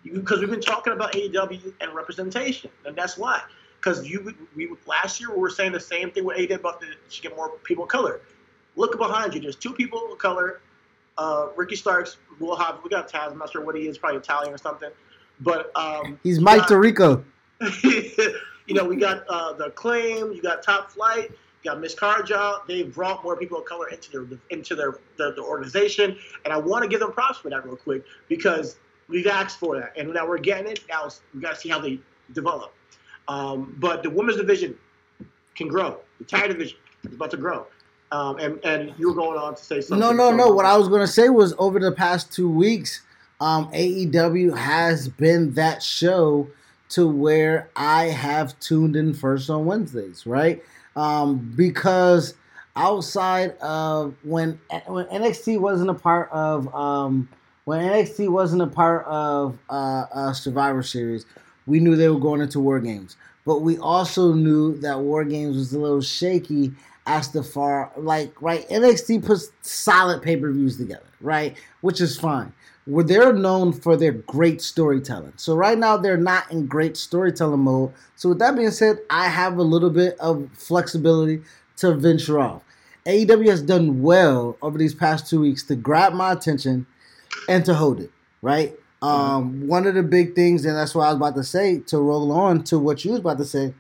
because 0.04 0.40
we've 0.40 0.50
been 0.50 0.62
talking 0.62 0.94
about 0.94 1.14
AEW 1.14 1.74
and 1.80 1.94
representation, 1.94 2.72
and 2.86 2.96
that's 2.96 3.18
why. 3.18 3.42
Because 3.78 4.08
you, 4.08 4.36
we 4.56 4.70
last 4.86 5.20
year 5.20 5.32
we 5.32 5.40
were 5.40 5.50
saying 5.50 5.72
the 5.72 5.80
same 5.80 6.12
thing 6.12 6.24
with 6.24 6.38
AEW 6.38 6.56
about 6.56 6.82
the 6.82 6.88
should 7.10 7.24
get 7.24 7.36
more 7.36 7.52
people 7.64 7.84
of 7.84 7.90
color. 7.90 8.22
Look 8.76 8.98
behind 8.98 9.34
you. 9.34 9.42
There's 9.42 9.56
two 9.56 9.74
people 9.74 10.12
of 10.12 10.18
color. 10.18 10.62
Uh, 11.18 11.48
Ricky 11.56 11.76
Starks. 11.76 12.18
We'll 12.40 12.56
have. 12.56 12.80
We 12.84 12.90
got 12.90 13.10
Taz. 13.10 13.32
I'm 13.32 13.38
not 13.38 13.52
sure 13.52 13.64
what 13.64 13.76
he 13.76 13.88
is. 13.88 13.98
Probably 13.98 14.18
Italian 14.18 14.54
or 14.54 14.58
something. 14.58 14.90
But 15.42 15.72
um, 15.76 16.20
He's 16.24 16.40
Mike. 16.40 16.64
Tirico. 16.64 17.24
you 17.84 18.74
know, 18.74 18.84
we 18.84 18.96
got 18.96 19.24
uh, 19.28 19.54
the 19.54 19.70
claim, 19.72 20.32
you 20.32 20.42
got 20.42 20.64
Top 20.64 20.92
Flight, 20.92 21.30
you 21.30 21.72
got 21.72 21.80
Miss 21.80 21.94
Carja. 21.94 22.66
They've 22.68 22.92
brought 22.92 23.24
more 23.24 23.36
people 23.36 23.60
of 23.60 23.66
color 23.66 23.90
into 23.90 24.12
their 24.12 24.40
into 24.50 24.76
their, 24.76 24.96
their, 25.18 25.34
their 25.34 25.44
organization, 25.44 26.18
and 26.46 26.54
I 26.54 26.58
want 26.58 26.84
to 26.84 26.90
give 26.90 27.00
them 27.00 27.12
props 27.12 27.40
for 27.40 27.50
that 27.50 27.66
real 27.66 27.76
quick 27.76 28.04
because 28.28 28.78
we've 29.08 29.28
asked 29.28 29.60
for 29.60 29.80
that, 29.80 29.94
and 29.98 30.14
now 30.14 30.28
we're 30.28 30.40
getting 30.40 30.72
it. 30.72 30.84
Now 30.90 31.10
we 31.34 31.42
got 31.42 31.56
to 31.56 31.60
see 31.60 31.70
how 31.70 31.80
they 31.80 32.00
develop. 32.34 32.74
Um, 33.28 33.76
but 33.80 34.04
the 34.04 34.10
women's 34.10 34.38
division 34.38 34.78
can 35.56 35.68
grow. 35.68 36.00
The 36.18 36.26
tag 36.26 36.50
division 36.50 36.78
is 37.04 37.14
about 37.14 37.32
to 37.32 37.38
grow. 37.38 37.68
Um, 38.12 38.38
and 38.40 38.60
and 38.66 38.94
you 38.98 39.08
were 39.10 39.14
going 39.16 39.38
on 39.38 39.56
to 39.56 39.64
say 39.64 39.80
something. 39.82 40.00
No, 40.00 40.12
no, 40.12 40.32
so- 40.32 40.36
no. 40.36 40.52
What 40.52 40.66
I 40.66 40.78
was 40.78 40.88
going 40.90 41.02
to 41.02 41.08
say 41.08 41.30
was 41.30 41.54
over 41.58 41.80
the 41.80 41.92
past 41.92 42.32
two 42.32 42.50
weeks, 42.50 43.02
um, 43.40 43.72
AEW 43.72 44.58
has 44.58 45.08
been 45.08 45.54
that 45.54 45.82
show 45.82 46.48
to 46.90 47.08
where 47.08 47.70
I 47.76 48.06
have 48.06 48.60
tuned 48.60 48.96
in 48.98 49.14
first 49.14 49.50
on 49.50 49.66
Wednesdays, 49.66 50.26
right? 50.26 50.62
Um, 50.96 51.54
because 51.56 52.34
outside 52.76 53.58
of 53.60 54.14
when 54.24 54.60
when 54.88 55.06
NXT 55.06 55.60
wasn't 55.60 55.90
a 55.90 55.94
part 55.94 56.30
of 56.32 56.74
um, 56.76 57.30
when 57.64 57.80
NXT 57.80 58.30
wasn't 58.30 58.62
a 58.62 58.68
part 58.68 59.06
of 59.06 59.58
uh, 59.70 60.06
uh, 60.14 60.34
Survivor 60.34 60.84
Series, 60.84 61.26
we 61.66 61.80
knew 61.80 61.96
they 61.96 62.10
were 62.10 62.20
going 62.20 62.42
into 62.42 62.60
War 62.60 62.80
Games. 62.82 63.16
But 63.46 63.62
we 63.62 63.78
also 63.78 64.34
knew 64.34 64.78
that 64.82 65.00
War 65.00 65.24
Games 65.24 65.56
was 65.56 65.74
a 65.74 65.80
little 65.80 66.02
shaky 66.02 66.74
as 67.08 67.32
the 67.32 67.44
far 67.44 67.92
like 67.98 68.40
right 68.42 68.68
NXT 68.70 69.26
puts 69.26 69.52
solid 69.62 70.22
pay 70.22 70.38
per 70.38 70.52
views 70.52 70.78
together, 70.78 71.06
right, 71.20 71.58
which 71.82 72.02
is 72.02 72.18
fine. 72.18 72.54
Where 72.86 73.04
they're 73.04 73.34
known 73.34 73.74
for 73.74 73.96
their 73.96 74.12
great 74.12 74.62
storytelling. 74.62 75.34
So 75.38 75.56
right 75.56 75.78
now 75.78 75.98
they're 75.98 76.18
not 76.18 76.52
in 76.52 76.66
great 76.66 76.98
storytelling 76.98 77.60
mode. 77.60 77.94
So 78.16 78.30
with 78.30 78.40
that 78.40 78.56
being 78.56 78.72
said, 78.72 79.00
I 79.10 79.28
have 79.28 79.58
a 79.58 79.64
little 79.64 79.92
bit 79.92 80.18
of 80.20 80.50
flexibility 80.54 81.42
to 81.78 81.94
venture 81.94 82.40
off. 82.40 82.64
AEW 83.06 83.50
has 83.50 83.62
done 83.62 84.02
well 84.02 84.58
over 84.62 84.78
these 84.78 84.96
past 84.96 85.28
two 85.28 85.42
weeks 85.42 85.64
to 85.64 85.76
grab 85.76 86.14
my 86.14 86.32
attention 86.32 86.86
and 87.48 87.64
to 87.66 87.74
hold 87.74 88.00
it, 88.00 88.12
right? 88.42 88.76
Um, 89.02 89.68
one 89.68 89.88
of 89.88 89.96
the 89.96 90.04
big 90.04 90.36
things, 90.36 90.66
and 90.66 90.76
that's 90.76 90.94
what 90.94 91.06
I 91.06 91.08
was 91.08 91.18
about 91.18 91.36
to 91.36 91.44
say 91.44 91.80
to 91.88 91.98
roll 91.98 92.32
on 92.32 92.64
to 92.66 92.78
what 92.78 93.04
you 93.04 93.12
was 93.12 93.20
about 93.22 93.40
to 93.40 93.46
say. 93.46 93.74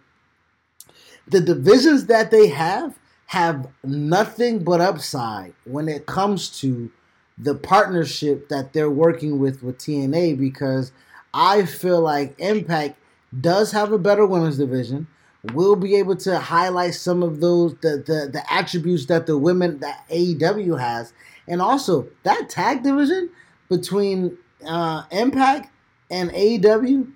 The 1.27 1.41
divisions 1.41 2.07
that 2.07 2.31
they 2.31 2.47
have 2.47 2.97
have 3.31 3.65
nothing 3.81 4.61
but 4.61 4.81
upside 4.81 5.53
when 5.63 5.87
it 5.87 6.05
comes 6.05 6.49
to 6.59 6.91
the 7.37 7.55
partnership 7.55 8.49
that 8.49 8.73
they're 8.73 8.91
working 8.91 9.39
with 9.39 9.63
with 9.63 9.77
TNA 9.77 10.37
because 10.37 10.91
I 11.33 11.65
feel 11.65 12.01
like 12.01 12.37
Impact 12.39 12.99
does 13.39 13.71
have 13.71 13.93
a 13.93 13.97
better 13.97 14.25
women's 14.25 14.57
division. 14.57 15.07
We'll 15.53 15.77
be 15.77 15.95
able 15.95 16.17
to 16.17 16.39
highlight 16.39 16.95
some 16.95 17.23
of 17.23 17.39
those 17.39 17.73
the, 17.75 18.03
the 18.05 18.29
the 18.33 18.43
attributes 18.53 19.05
that 19.05 19.27
the 19.27 19.37
women 19.37 19.79
that 19.79 20.03
AEW 20.09 20.77
has, 20.77 21.13
and 21.47 21.61
also 21.61 22.09
that 22.23 22.49
tag 22.49 22.83
division 22.83 23.29
between 23.69 24.37
uh, 24.67 25.03
Impact 25.09 25.71
and 26.09 26.31
AEW. 26.31 27.09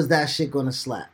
Is 0.00 0.08
that 0.08 0.26
shit 0.26 0.50
gonna 0.50 0.72
slap? 0.72 1.11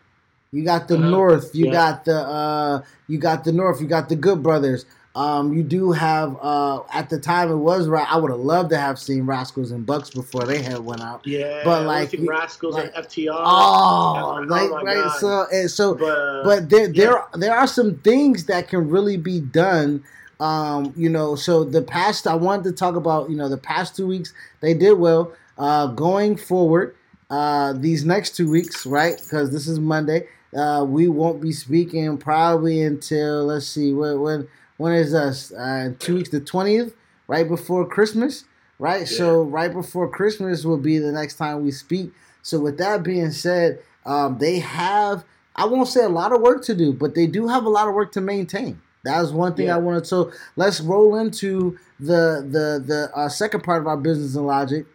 You 0.52 0.64
got 0.64 0.88
the 0.88 0.96
Uh-huh. 0.96 1.10
North. 1.10 1.54
You 1.54 1.66
Yeah. 1.66 1.72
got 1.72 2.04
the 2.04 2.16
uh, 2.18 2.82
you 3.06 3.18
got 3.18 3.44
the 3.44 3.52
North. 3.52 3.80
You 3.80 3.86
got 3.86 4.08
the 4.08 4.16
Good 4.16 4.42
Brothers. 4.42 4.84
Um, 5.14 5.52
you 5.52 5.62
do 5.64 5.90
have 5.92 6.36
uh, 6.40 6.80
at 6.92 7.10
the 7.10 7.18
time 7.18 7.50
it 7.50 7.56
was 7.56 7.88
right. 7.88 8.06
I 8.10 8.16
would 8.18 8.30
have 8.30 8.40
loved 8.40 8.70
to 8.70 8.78
have 8.78 8.98
seen 9.00 9.26
Rascals 9.26 9.72
and 9.72 9.84
Bucks 9.84 10.10
before 10.10 10.44
they 10.44 10.62
had 10.62 10.78
went 10.78 11.00
out. 11.02 11.26
Yeah, 11.26 11.62
But, 11.64 11.86
like, 11.86 12.12
you- 12.12 12.28
Rascals 12.28 12.74
like- 12.74 12.92
and 12.94 13.04
FTR. 13.04 13.32
Oh, 13.32 14.36
Oh 14.38 14.44
like 14.46 14.70
my 14.70 14.82
right. 14.82 14.94
God. 14.94 15.18
So 15.18 15.46
and 15.52 15.70
so, 15.70 15.94
but, 15.94 16.44
but 16.44 16.70
there 16.70 16.86
there 16.88 17.12
yeah. 17.12 17.22
there 17.34 17.56
are 17.56 17.66
some 17.66 17.96
things 17.96 18.44
that 18.44 18.68
can 18.68 18.88
really 18.88 19.16
be 19.16 19.40
done. 19.40 20.02
Um, 20.40 20.92
you 20.96 21.08
know, 21.08 21.34
so 21.34 21.64
the 21.64 21.82
past 21.82 22.26
I 22.28 22.36
wanted 22.36 22.64
to 22.64 22.72
talk 22.72 22.94
about. 22.94 23.28
You 23.28 23.36
know, 23.36 23.48
the 23.48 23.56
past 23.58 23.96
two 23.96 24.06
weeks 24.06 24.32
they 24.60 24.72
did 24.72 24.92
well. 24.94 25.32
Uh, 25.58 25.88
going 25.88 26.36
forward, 26.36 26.94
uh, 27.30 27.72
these 27.72 28.04
next 28.04 28.36
two 28.36 28.48
weeks, 28.48 28.86
right? 28.86 29.18
Because 29.20 29.50
this 29.50 29.66
is 29.66 29.80
Monday. 29.80 30.28
Uh, 30.56 30.84
we 30.86 31.08
won't 31.08 31.40
be 31.40 31.52
speaking 31.52 32.16
probably 32.16 32.82
until 32.82 33.46
let's 33.46 33.66
see 33.66 33.92
when 33.92 34.20
when 34.20 34.48
when 34.78 34.92
is 34.94 35.14
us 35.14 35.52
uh, 35.52 35.92
two 35.98 36.16
weeks 36.16 36.30
the 36.30 36.40
twentieth, 36.40 36.94
right 37.26 37.46
before 37.46 37.86
Christmas, 37.86 38.44
right? 38.78 39.06
So 39.06 39.42
right 39.42 39.72
before 39.72 40.08
Christmas 40.08 40.64
will 40.64 40.78
be 40.78 40.98
the 40.98 41.12
next 41.12 41.34
time 41.34 41.62
we 41.62 41.70
speak. 41.70 42.12
So 42.42 42.58
with 42.60 42.78
that 42.78 43.02
being 43.02 43.30
said, 43.30 43.80
um, 44.06 44.38
they 44.38 44.58
have 44.60 45.24
I 45.54 45.66
won't 45.66 45.88
say 45.88 46.04
a 46.04 46.08
lot 46.08 46.32
of 46.32 46.40
work 46.40 46.64
to 46.64 46.74
do, 46.74 46.92
but 46.92 47.14
they 47.14 47.26
do 47.26 47.48
have 47.48 47.64
a 47.64 47.68
lot 47.68 47.88
of 47.88 47.94
work 47.94 48.12
to 48.12 48.20
maintain. 48.20 48.80
That 49.04 49.22
is 49.24 49.32
one 49.32 49.54
thing 49.54 49.66
Yeah. 49.66 49.76
I 49.76 49.78
wanted. 49.78 50.00
To. 50.00 50.06
So 50.06 50.32
let's 50.56 50.80
roll 50.80 51.16
into 51.16 51.78
the 52.00 52.46
the 52.48 52.82
the 52.84 53.10
uh, 53.14 53.28
second 53.28 53.64
part 53.64 53.80
of 53.82 53.86
our 53.86 53.96
business 53.96 54.34
and 54.34 54.46
logic 54.46 54.86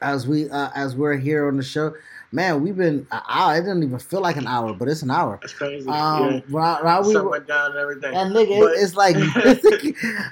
as 0.00 0.26
we 0.26 0.48
uh, 0.48 0.70
as 0.74 0.94
we're 0.94 1.16
here 1.16 1.48
on 1.48 1.56
the 1.56 1.62
show. 1.62 1.94
Man, 2.32 2.62
we've 2.62 2.76
been 2.76 3.06
an 3.10 3.22
hour. 3.28 3.56
It 3.56 3.60
doesn't 3.62 3.82
even 3.82 3.98
feel 3.98 4.20
like 4.20 4.36
an 4.36 4.46
hour, 4.46 4.72
but 4.72 4.88
it's 4.88 5.02
an 5.02 5.10
hour. 5.10 5.38
That's 5.42 5.52
crazy. 5.52 5.88
Um, 5.88 6.42
yeah. 6.48 7.00
We- 7.00 7.16
went 7.30 7.48
down 7.48 7.70
and 7.72 7.78
everything. 7.80 8.14
and 8.14 8.34
nigga, 8.34 8.60
But- 8.60 8.72
it's 8.76 8.94
like 8.94 9.14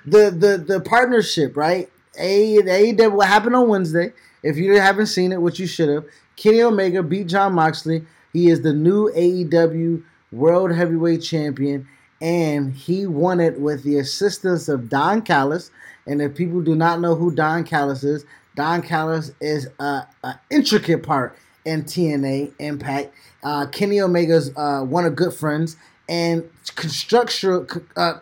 the 0.07 0.31
the 0.31 0.65
the 0.67 0.81
partnership, 0.81 1.57
right? 1.57 1.91
A 2.19 2.57
AEW 2.59 3.13
what 3.13 3.27
happened 3.29 3.57
on 3.57 3.69
Wednesday. 3.69 4.13
If 4.43 4.57
you 4.57 4.79
haven't 4.81 5.07
seen 5.07 5.33
it, 5.33 5.43
which 5.43 5.59
you 5.59 5.67
should 5.67 5.89
have, 5.89 6.05
Kenny 6.37 6.63
Omega 6.63 7.03
beat 7.03 7.27
Jon 7.27 7.55
Moxley. 7.55 8.05
He 8.33 8.49
is 8.49 8.63
the 8.63 8.73
new 8.73 9.11
AEW 9.13 10.03
World 10.31 10.73
Heavyweight 10.73 11.23
Champion, 11.23 11.89
and 12.21 12.73
he 12.73 13.07
won 13.07 13.41
it 13.41 13.59
with 13.61 13.83
the 13.83 13.99
assistance 13.99 14.69
of 14.69 14.89
Don 14.89 15.23
Callis. 15.23 15.71
And 16.07 16.23
if 16.23 16.35
people 16.37 16.61
do 16.61 16.75
not 16.77 17.01
know 17.01 17.15
who 17.17 17.33
Don 17.35 17.65
Callis 17.65 18.05
is, 18.05 18.25
Don 18.55 18.83
Callis 18.83 19.33
is 19.41 19.69
a, 19.81 20.07
a 20.23 20.35
intricate 20.51 21.03
part 21.03 21.37
in 21.69 21.85
TNA 21.85 22.53
Impact. 22.59 23.15
Uh, 23.43 23.67
Kenny 23.67 24.01
Omega's 24.01 24.51
uh, 24.57 24.81
one 24.81 25.05
of 25.05 25.15
good 25.15 25.35
friends, 25.35 25.77
and 26.09 26.49
constructural, 26.75 27.67
uh, 27.95 28.15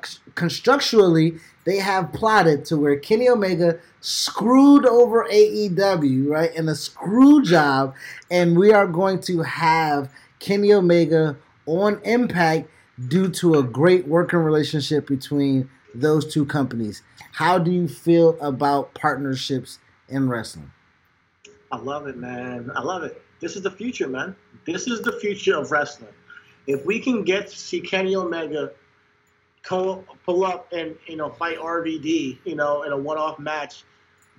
they 1.65 1.77
have 1.79 2.13
plotted 2.13 2.65
to 2.67 2.77
where 2.77 2.99
Kenny 2.99 3.29
Omega 3.29 3.79
screwed 4.01 4.85
over 4.85 5.27
AEW, 5.31 6.29
right, 6.29 6.55
in 6.55 6.69
a 6.69 6.75
screw 6.75 7.43
job, 7.43 7.95
and 8.31 8.59
we 8.59 8.73
are 8.73 8.89
going 8.89 9.21
to 9.21 9.43
have 9.43 10.11
Kenny 10.41 10.73
Omega 10.73 11.37
on 11.67 12.01
Impact 12.05 12.69
due 13.09 13.29
to 13.29 13.55
a 13.55 13.63
great 13.63 14.09
working 14.09 14.41
relationship 14.41 15.07
between 15.07 15.71
those 15.95 16.33
two 16.33 16.45
companies. 16.45 17.03
How 17.33 17.59
do 17.59 17.71
you 17.71 17.87
feel 17.87 18.39
about 18.41 18.95
partnerships 18.95 19.79
in 20.09 20.29
wrestling? 20.29 20.73
I 21.71 21.79
love 21.79 22.07
it, 22.07 22.17
man. 22.17 22.71
I 22.75 22.81
love 22.81 23.03
it. 23.05 23.23
This 23.41 23.57
is 23.57 23.63
the 23.63 23.71
future, 23.71 24.09
man. 24.09 24.35
This 24.65 24.87
is 24.87 25.01
the 25.03 25.13
future 25.13 25.57
of 25.57 25.71
wrestling. 25.71 26.13
If 26.67 26.85
we 26.85 26.99
can 26.99 27.23
get 27.23 27.49
to 27.49 27.57
see 27.57 27.81
Kenny 27.81 28.17
Omega 28.17 28.73
co- 29.63 30.05
pull 30.25 30.45
up 30.45 30.73
and 30.73 30.97
you 31.07 31.17
know 31.17 31.31
fight 31.31 31.59
RVD, 31.59 32.39
you 32.45 32.57
know, 32.57 32.83
in 32.83 32.93
a 32.93 32.97
one-off 32.97 33.39
match, 33.39 33.85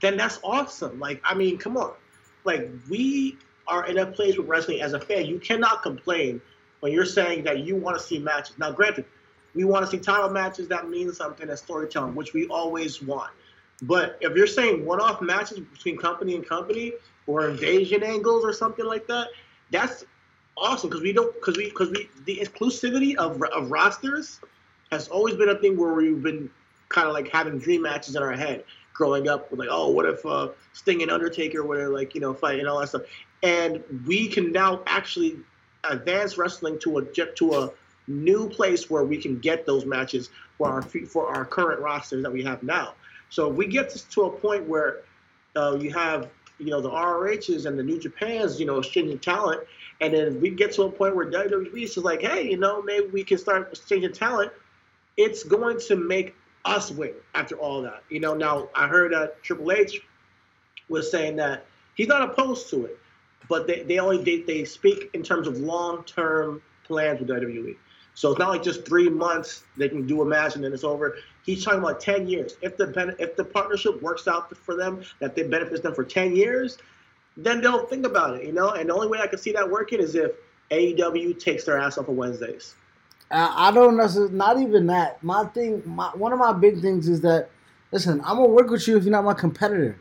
then 0.02 0.18
that's 0.18 0.40
awesome. 0.44 1.00
Like, 1.00 1.22
I 1.24 1.34
mean, 1.34 1.58
come 1.58 1.78
on. 1.78 1.94
Like, 2.44 2.70
we 2.90 3.38
are 3.68 3.86
in 3.88 3.98
a 3.98 4.06
place 4.06 4.38
with 4.38 4.48
wrestling 4.48 4.82
as 4.82 4.94
a 4.94 5.00
fan. 5.00 5.26
You 5.26 5.40
cannot 5.40 5.84
complain 5.84 6.42
when 6.80 6.92
you're 6.92 7.06
saying 7.06 7.44
that 7.44 7.60
you 7.60 7.76
want 7.76 7.98
to 7.98 8.04
see 8.04 8.20
matches. 8.20 8.58
Now, 8.58 8.72
granted, 8.72 9.06
we 9.54 9.64
want 9.64 9.86
to 9.86 9.92
see 9.92 9.98
title 9.98 10.30
matches 10.30 10.68
that 10.70 10.90
mean 10.90 11.12
something 11.12 11.50
as 11.50 11.60
storytelling, 11.62 12.16
which 12.16 12.34
we 12.34 12.48
always 12.48 13.02
want. 13.02 13.32
But 13.82 14.18
if 14.22 14.36
you're 14.36 14.48
saying 14.48 14.86
one-off 14.86 15.22
matches 15.22 15.60
between 15.60 15.98
company 15.98 16.36
and 16.36 16.48
company 16.48 16.94
or 17.28 17.50
invasion 17.50 18.04
angles 18.04 18.44
or 18.44 18.54
something 18.54 18.86
like 18.86 19.06
that, 19.08 19.28
that's 19.72 20.06
awesome 20.58 20.90
because 20.90 21.04
we 21.04 21.14
don't 21.14 21.34
because 21.36 21.58
we 21.58 21.66
because 21.66 21.92
we 21.92 22.10
the 22.26 22.38
exclusivity 22.38 23.16
of 23.16 23.42
of 23.44 23.70
rosters 23.70 24.40
has 24.92 25.08
always 25.10 25.36
been 25.36 25.50
a 25.50 25.56
thing 25.56 25.78
where 25.78 25.94
we've 25.94 26.24
been 26.24 26.50
kind 26.90 27.08
of 27.08 27.14
like 27.14 27.28
having 27.30 27.60
dream 27.60 27.82
matches 27.82 28.16
in 28.16 28.24
our 28.24 28.34
head 28.34 28.64
growing 28.94 29.28
up. 29.28 29.52
With 29.52 29.60
like, 29.60 29.70
oh, 29.72 29.90
what 29.90 30.06
if 30.06 30.26
uh, 30.26 30.50
Sting 30.74 31.02
and 31.02 31.12
Undertaker 31.12 31.64
were 31.64 31.90
like 31.90 32.16
you 32.16 32.22
know 32.22 32.34
fight 32.34 32.60
and 32.60 32.68
all 32.68 32.80
that 32.80 32.90
stuff, 32.90 33.04
and 33.44 33.84
we 34.06 34.28
can 34.28 34.52
now 34.52 34.82
actually 34.88 35.38
advance 35.90 36.38
wrestling 36.38 36.80
to 36.80 37.00
a 37.00 37.06
to 37.06 37.54
a 37.54 37.72
new 38.08 38.50
place 38.50 38.90
where 38.90 39.04
we 39.04 39.18
can 39.18 39.38
get 39.40 39.66
those 39.66 39.86
matches 39.86 40.30
for 40.58 40.70
our 40.70 40.82
for 40.82 41.28
our 41.28 41.46
current 41.46 41.82
rosters 41.82 42.24
that 42.24 42.32
we 42.32 42.44
have 42.44 42.64
now. 42.64 42.94
So 43.30 43.52
if 43.52 43.58
we 43.58 43.68
get 43.68 43.90
to, 43.90 44.10
to 44.10 44.24
a 44.24 44.32
point 44.32 44.68
where 44.68 45.02
uh, 45.56 45.78
you 45.80 45.92
have 45.92 46.30
you 46.60 46.68
know 46.68 46.82
the 46.82 46.90
ROHs 46.90 47.66
and 47.66 47.78
the 47.78 47.84
New 47.84 48.00
Japans, 48.00 48.60
you 48.60 48.66
know, 48.66 48.78
exchanging 48.80 49.20
talent, 49.20 49.62
and 50.02 50.14
then 50.14 50.28
if 50.28 50.34
we 50.36 50.50
get 50.50 50.72
to 50.74 50.84
a 50.84 50.92
point 50.92 51.16
where 51.16 51.30
WWE 51.30 51.84
is 51.84 51.98
like, 51.98 52.22
hey, 52.22 52.50
you 52.50 52.58
know, 52.58 52.82
maybe 52.82 53.08
we 53.08 53.24
can 53.24 53.38
start 53.38 53.70
exchanging 53.72 54.14
talent. 54.14 54.52
It's 55.16 55.44
going 55.44 55.80
to 55.88 55.96
make 55.96 56.36
us 56.66 56.92
win 56.92 57.14
after 57.34 57.56
all 57.56 57.82
that. 57.82 58.04
You 58.10 58.20
know, 58.20 58.36
now 58.36 58.70
I 58.76 58.88
heard 58.88 59.14
that 59.14 59.42
Triple 59.42 59.72
H 59.72 60.02
was 60.90 61.10
saying 61.10 61.38
that 61.38 61.66
he's 61.96 62.08
not 62.08 62.22
opposed 62.22 62.70
to 62.70 62.86
it, 62.86 63.00
but 63.50 63.68
they, 63.68 63.84
they 63.84 64.00
only 64.00 64.24
they, 64.24 64.42
they 64.42 64.66
speak 64.66 65.10
in 65.14 65.24
terms 65.24 65.48
of 65.48 65.58
long 65.58 66.04
term 66.04 66.62
plans 66.84 67.20
with 67.20 67.30
WWE. 67.30 67.76
So 68.14 68.32
it's 68.32 68.40
not 68.40 68.50
like 68.50 68.64
just 68.64 68.86
three 68.86 69.10
months 69.10 69.64
they 69.78 69.90
can 69.90 70.08
do 70.08 70.22
a 70.22 70.26
match 70.26 70.56
and 70.56 70.64
then 70.64 70.74
it's 70.74 70.84
over. 70.84 71.18
He's 71.48 71.64
talking 71.64 71.80
about 71.80 72.02
ten 72.02 72.28
years. 72.28 72.58
If 72.62 72.76
the 72.76 73.16
if 73.18 73.38
the 73.38 73.46
partnership 73.46 74.02
works 74.02 74.28
out 74.28 74.56
for 74.56 74.76
them, 74.76 75.02
that 75.20 75.34
they 75.34 75.44
benefits 75.44 75.82
them 75.82 75.96
for 75.96 76.04
ten 76.04 76.36
years, 76.36 76.78
then 77.38 77.62
they'll 77.62 77.86
think 77.86 78.06
about 78.06 78.36
it, 78.36 78.44
you 78.44 78.52
know. 78.52 78.72
And 78.72 78.90
the 78.90 78.94
only 78.94 79.08
way 79.08 79.20
I 79.20 79.28
can 79.28 79.40
see 79.40 79.54
that 79.54 79.68
working 79.68 80.00
is 80.00 80.14
if 80.14 80.34
AEW 80.72 81.40
takes 81.40 81.64
their 81.64 81.80
ass 81.80 81.98
off 81.98 82.10
of 82.10 82.16
Wednesdays. 82.16 82.76
Uh, 83.32 83.50
I 83.56 83.72
don't 83.72 83.96
necessarily, 83.96 84.34
not 84.34 84.60
even 84.60 84.88
that. 84.88 85.24
My 85.24 85.46
thing, 85.46 85.82
my, 85.86 86.10
one 86.10 86.34
of 86.34 86.40
my 86.40 86.52
big 86.52 86.82
things 86.82 87.08
is 87.08 87.22
that, 87.22 87.50
listen, 87.94 88.20
I'm 88.26 88.36
gonna 88.36 88.50
work 88.50 88.70
with 88.70 88.86
you 88.86 88.98
if 88.98 89.04
you're 89.04 89.12
not 89.12 89.24
my 89.24 89.34
competitor, 89.34 89.98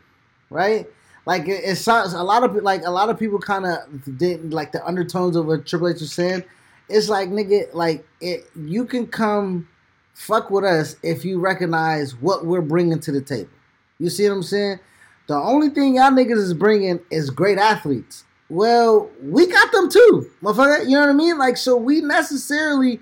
right? 0.50 0.88
Like 1.26 1.46
it, 1.46 1.62
it 1.64 1.76
sounds 1.76 2.12
a 2.12 2.22
lot 2.24 2.42
of 2.42 2.56
like 2.56 2.82
a 2.84 2.90
lot 2.90 3.08
of 3.08 3.18
people 3.20 3.38
kind 3.38 3.66
of 3.66 4.18
did 4.18 4.52
like 4.52 4.72
the 4.72 4.84
undertones 4.84 5.36
of 5.36 5.46
what 5.46 5.64
Triple 5.64 5.88
H 5.88 6.00
was 6.00 6.12
saying. 6.12 6.42
It's 6.88 7.08
like 7.08 7.28
nigga, 7.28 7.72
like 7.72 8.04
it, 8.20 8.50
you 8.56 8.84
can 8.84 9.06
come 9.06 9.68
fuck 10.16 10.50
with 10.50 10.64
us 10.64 10.96
if 11.02 11.24
you 11.24 11.38
recognize 11.38 12.16
what 12.16 12.46
we're 12.46 12.62
bringing 12.62 12.98
to 12.98 13.12
the 13.12 13.20
table. 13.20 13.50
You 13.98 14.08
see 14.08 14.26
what 14.28 14.34
I'm 14.34 14.42
saying? 14.42 14.80
The 15.26 15.34
only 15.34 15.68
thing 15.68 15.96
y'all 15.96 16.10
niggas 16.10 16.38
is 16.38 16.54
bringing 16.54 17.00
is 17.10 17.28
great 17.30 17.58
athletes. 17.58 18.24
Well, 18.48 19.10
we 19.22 19.46
got 19.46 19.72
them 19.72 19.90
too, 19.90 20.30
motherfucker. 20.42 20.84
You 20.84 20.92
know 20.92 21.00
what 21.00 21.10
I 21.10 21.12
mean? 21.12 21.36
Like, 21.36 21.56
so 21.58 21.76
we 21.76 22.00
necessarily 22.00 22.98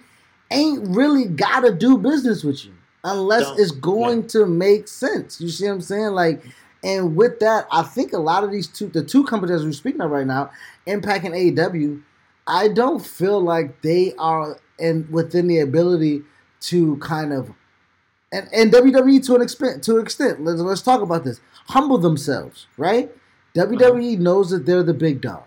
ain't 0.51 0.89
really 0.89 1.27
gotta 1.27 1.73
do 1.73 1.99
business 1.99 2.43
with 2.43 2.65
you 2.65 2.73
unless 3.05 3.45
Don't. 3.45 3.61
it's 3.61 3.71
going 3.71 4.27
to 4.29 4.47
make 4.47 4.89
sense. 4.89 5.41
You 5.41 5.49
see 5.51 5.67
what 5.67 5.75
I'm 5.75 5.81
saying? 5.83 6.13
Like, 6.13 6.45
and 6.83 7.15
with 7.15 7.39
that, 7.41 7.67
I 7.71 7.83
think 7.83 8.13
a 8.13 8.19
lot 8.19 8.43
of 8.43 8.51
these 8.51 8.67
two, 8.67 8.89
the 8.89 9.05
two 9.05 9.25
companies 9.25 9.65
we're 9.65 9.73
speaking 9.73 10.01
of 10.01 10.11
right 10.11 10.27
now, 10.27 10.51
Impact 10.87 11.25
and 11.25 11.35
AEW, 11.35 12.03
I 12.47 12.69
don't 12.69 13.05
feel 13.05 13.41
like 13.41 13.83
they 13.83 14.15
are 14.19 14.59
in 14.79 15.07
within 15.11 15.47
the 15.47 15.61
ability 15.61 16.23
to 16.69 16.97
kind 16.97 17.33
of 17.33 17.53
and, 18.33 18.49
and 18.53 18.73
WWE 18.73 19.25
to 19.27 19.37
an 19.37 19.43
extent 19.43 19.83
to 19.85 19.97
an 19.97 20.03
extent. 20.03 20.43
Let's 20.43 20.61
let's 20.61 20.83
talk 20.83 21.01
about 21.01 21.25
this. 21.25 21.41
Humble 21.69 21.99
themselves, 21.99 22.67
right? 22.77 23.11
WWE 23.55 24.15
uh-huh. 24.15 24.23
knows 24.23 24.51
that 24.51 24.67
they're 24.67 24.83
the 24.83 24.95
big 24.95 25.21
dog. 25.21 25.45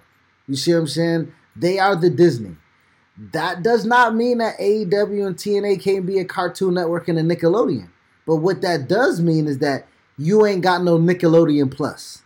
You 0.47 0.55
see 0.55 0.73
what 0.73 0.79
I'm 0.79 0.87
saying? 0.87 1.33
They 1.55 1.79
are 1.79 1.95
the 1.95 2.09
Disney. 2.09 2.55
That 3.33 3.63
does 3.63 3.85
not 3.85 4.15
mean 4.15 4.37
that 4.37 4.57
AEW 4.59 5.25
and 5.27 5.35
TNA 5.35 5.81
can't 5.81 6.05
be 6.05 6.19
a 6.19 6.25
Cartoon 6.25 6.75
Network 6.75 7.07
and 7.07 7.17
a 7.17 7.23
Nickelodeon. 7.23 7.89
But 8.25 8.37
what 8.37 8.61
that 8.61 8.87
does 8.87 9.19
mean 9.19 9.47
is 9.47 9.57
that 9.59 9.87
you 10.17 10.45
ain't 10.45 10.61
got 10.61 10.83
no 10.83 10.97
Nickelodeon 10.97 11.71
Plus. 11.71 12.23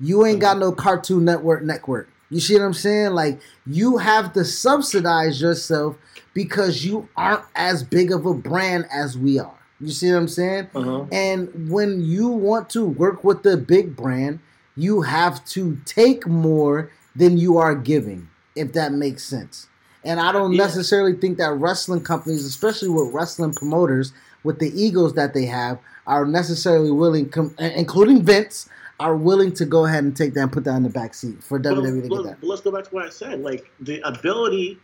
You 0.00 0.24
ain't 0.24 0.40
got 0.40 0.56
uh-huh. 0.56 0.70
no 0.70 0.72
Cartoon 0.72 1.24
Network 1.24 1.62
network. 1.64 2.08
You 2.30 2.40
see 2.40 2.54
what 2.54 2.62
I'm 2.62 2.74
saying? 2.74 3.12
Like 3.12 3.40
you 3.66 3.98
have 3.98 4.32
to 4.34 4.44
subsidize 4.44 5.40
yourself 5.40 5.96
because 6.34 6.84
you 6.84 7.08
aren't 7.16 7.44
as 7.54 7.82
big 7.82 8.12
of 8.12 8.26
a 8.26 8.34
brand 8.34 8.86
as 8.92 9.16
we 9.18 9.38
are. 9.38 9.54
You 9.80 9.90
see 9.90 10.10
what 10.10 10.18
I'm 10.18 10.28
saying? 10.28 10.68
Uh-huh. 10.74 11.04
And 11.12 11.70
when 11.70 12.00
you 12.02 12.28
want 12.28 12.68
to 12.70 12.84
work 12.84 13.22
with 13.24 13.42
the 13.42 13.56
big 13.56 13.94
brand, 13.96 14.40
you 14.76 15.02
have 15.02 15.44
to 15.46 15.78
take 15.84 16.26
more 16.26 16.90
than 17.14 17.38
you 17.38 17.58
are 17.58 17.74
giving, 17.74 18.28
if 18.56 18.72
that 18.74 18.92
makes 18.92 19.24
sense. 19.24 19.66
And 20.04 20.20
I 20.20 20.32
don't 20.32 20.52
Yeah. 20.52 20.64
necessarily 20.64 21.14
think 21.14 21.38
that 21.38 21.52
wrestling 21.52 22.02
companies, 22.02 22.44
especially 22.44 22.88
with 22.88 23.12
wrestling 23.12 23.52
promoters, 23.54 24.12
with 24.44 24.58
the 24.60 24.70
egos 24.80 25.14
that 25.14 25.34
they 25.34 25.46
have, 25.46 25.78
are 26.06 26.24
necessarily 26.24 26.90
willing, 26.90 27.28
com- 27.28 27.54
including 27.58 28.22
Vince, 28.22 28.68
are 29.00 29.16
willing 29.16 29.52
to 29.52 29.64
go 29.64 29.84
ahead 29.84 30.02
and 30.02 30.16
take 30.16 30.34
that 30.34 30.40
and 30.42 30.52
put 30.52 30.64
that 30.64 30.76
in 30.76 30.82
the 30.82 30.88
back 30.88 31.14
seat 31.14 31.42
for 31.42 31.58
But, 31.58 31.74
WWE 31.74 32.02
to 32.02 32.08
but- 32.08 32.16
get 32.16 32.24
that. 32.24 32.40
but 32.40 32.46
let's 32.48 32.62
go 32.62 32.70
back 32.72 32.84
to 32.84 32.90
what 32.90 33.06
I 33.06 33.10
said. 33.10 33.40
Like 33.42 33.70
the 33.80 34.00
ability 34.00 34.78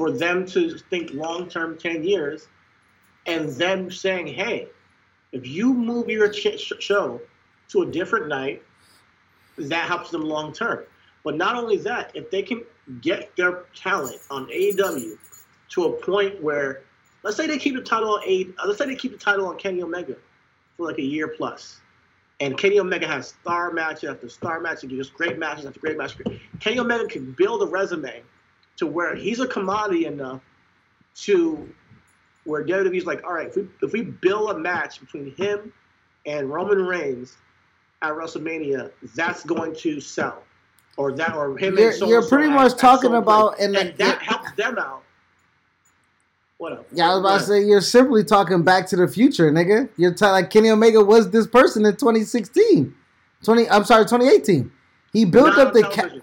for 0.00 0.10
them 0.10 0.46
to 0.46 0.78
think 0.88 1.12
long 1.12 1.46
term, 1.46 1.76
ten 1.76 2.02
years, 2.02 2.48
and 3.26 3.50
them 3.50 3.90
saying, 3.90 4.28
"Hey, 4.28 4.66
if 5.30 5.46
you 5.46 5.74
move 5.74 6.08
your 6.08 6.30
ch- 6.30 6.58
show 6.58 7.20
to 7.68 7.82
a 7.82 7.86
different 7.86 8.26
night, 8.26 8.62
that 9.58 9.88
helps 9.88 10.10
them 10.10 10.22
long 10.22 10.54
term." 10.54 10.84
But 11.22 11.36
not 11.36 11.54
only 11.54 11.76
that, 11.88 12.12
if 12.14 12.30
they 12.30 12.40
can 12.42 12.64
get 13.02 13.36
their 13.36 13.66
talent 13.74 14.22
on 14.30 14.48
AEW 14.50 15.18
to 15.74 15.84
a 15.84 15.92
point 15.92 16.42
where, 16.42 16.80
let's 17.22 17.36
say 17.36 17.46
they 17.46 17.58
keep 17.58 17.74
the 17.74 17.82
title 17.82 18.14
on 18.14 18.22
A, 18.24 18.48
let's 18.66 18.78
say 18.78 18.86
they 18.86 18.96
keep 18.96 19.12
the 19.12 19.18
title 19.18 19.48
on 19.48 19.58
Kenny 19.58 19.82
Omega 19.82 20.16
for 20.78 20.86
like 20.86 20.96
a 20.96 21.02
year 21.02 21.28
plus, 21.28 21.82
and 22.40 22.56
Kenny 22.56 22.80
Omega 22.80 23.06
has 23.06 23.34
star 23.42 23.70
match 23.70 24.04
after 24.04 24.30
star 24.30 24.60
match 24.60 24.82
and 24.82 24.90
just 24.90 25.12
great 25.12 25.38
matches 25.38 25.66
after 25.66 25.78
great 25.78 25.98
matches. 25.98 26.26
Kenny 26.58 26.78
Omega 26.78 27.04
can 27.04 27.32
build 27.32 27.62
a 27.62 27.66
resume 27.66 28.22
to 28.80 28.86
where 28.86 29.14
he's 29.14 29.40
a 29.40 29.46
commodity 29.46 30.06
enough 30.06 30.40
to 31.14 31.68
where 32.44 32.64
WWE's 32.64 33.04
like, 33.04 33.22
all 33.24 33.34
right, 33.34 33.48
if 33.48 33.56
we 33.56 33.68
if 33.82 33.92
we 33.92 34.00
build 34.00 34.50
a 34.50 34.58
match 34.58 35.00
between 35.00 35.34
him 35.36 35.70
and 36.24 36.50
Roman 36.50 36.78
Reigns 36.86 37.36
at 38.00 38.12
WrestleMania, 38.14 38.90
that's 39.14 39.44
going 39.44 39.74
to 39.76 40.00
sell. 40.00 40.42
Or 40.96 41.12
that 41.12 41.34
or 41.34 41.56
him 41.58 41.76
You're- 41.76 41.94
and 41.94 42.08
you're 42.08 42.26
pretty 42.26 42.48
much 42.48 42.76
talking 42.76 43.14
about- 43.14 43.60
and, 43.60 43.76
and 43.76 43.90
the- 43.92 44.04
that 44.04 44.22
helps 44.22 44.50
them 44.52 44.78
out. 44.78 45.02
What? 46.56 46.86
Yeah, 46.92 47.10
I 47.10 47.14
was 47.14 47.20
about 47.20 47.40
to 47.40 47.46
say 47.46 47.62
you're 47.64 47.80
simply 47.82 48.24
talking 48.24 48.62
back 48.62 48.86
to 48.88 48.96
the 48.96 49.08
future, 49.08 49.50
nigga. 49.50 49.88
You're 49.98 50.14
t- 50.14 50.24
like 50.26 50.48
Kenny 50.50 50.70
Omega 50.70 51.02
was 51.02 51.30
this 51.30 51.46
person 51.46 51.84
in 51.86 51.92
2016, 51.96 52.94
20. 53.44 53.68
I'm 53.70 53.84
sorry, 53.84 54.04
2018. 54.04 54.70
He 55.12 55.24
built 55.26 55.56
Not 55.56 55.58
up 55.68 55.72
the. 55.74 55.82
Ca- 55.82 56.18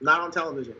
Not 0.00 0.20
on 0.22 0.30
television. 0.30 0.74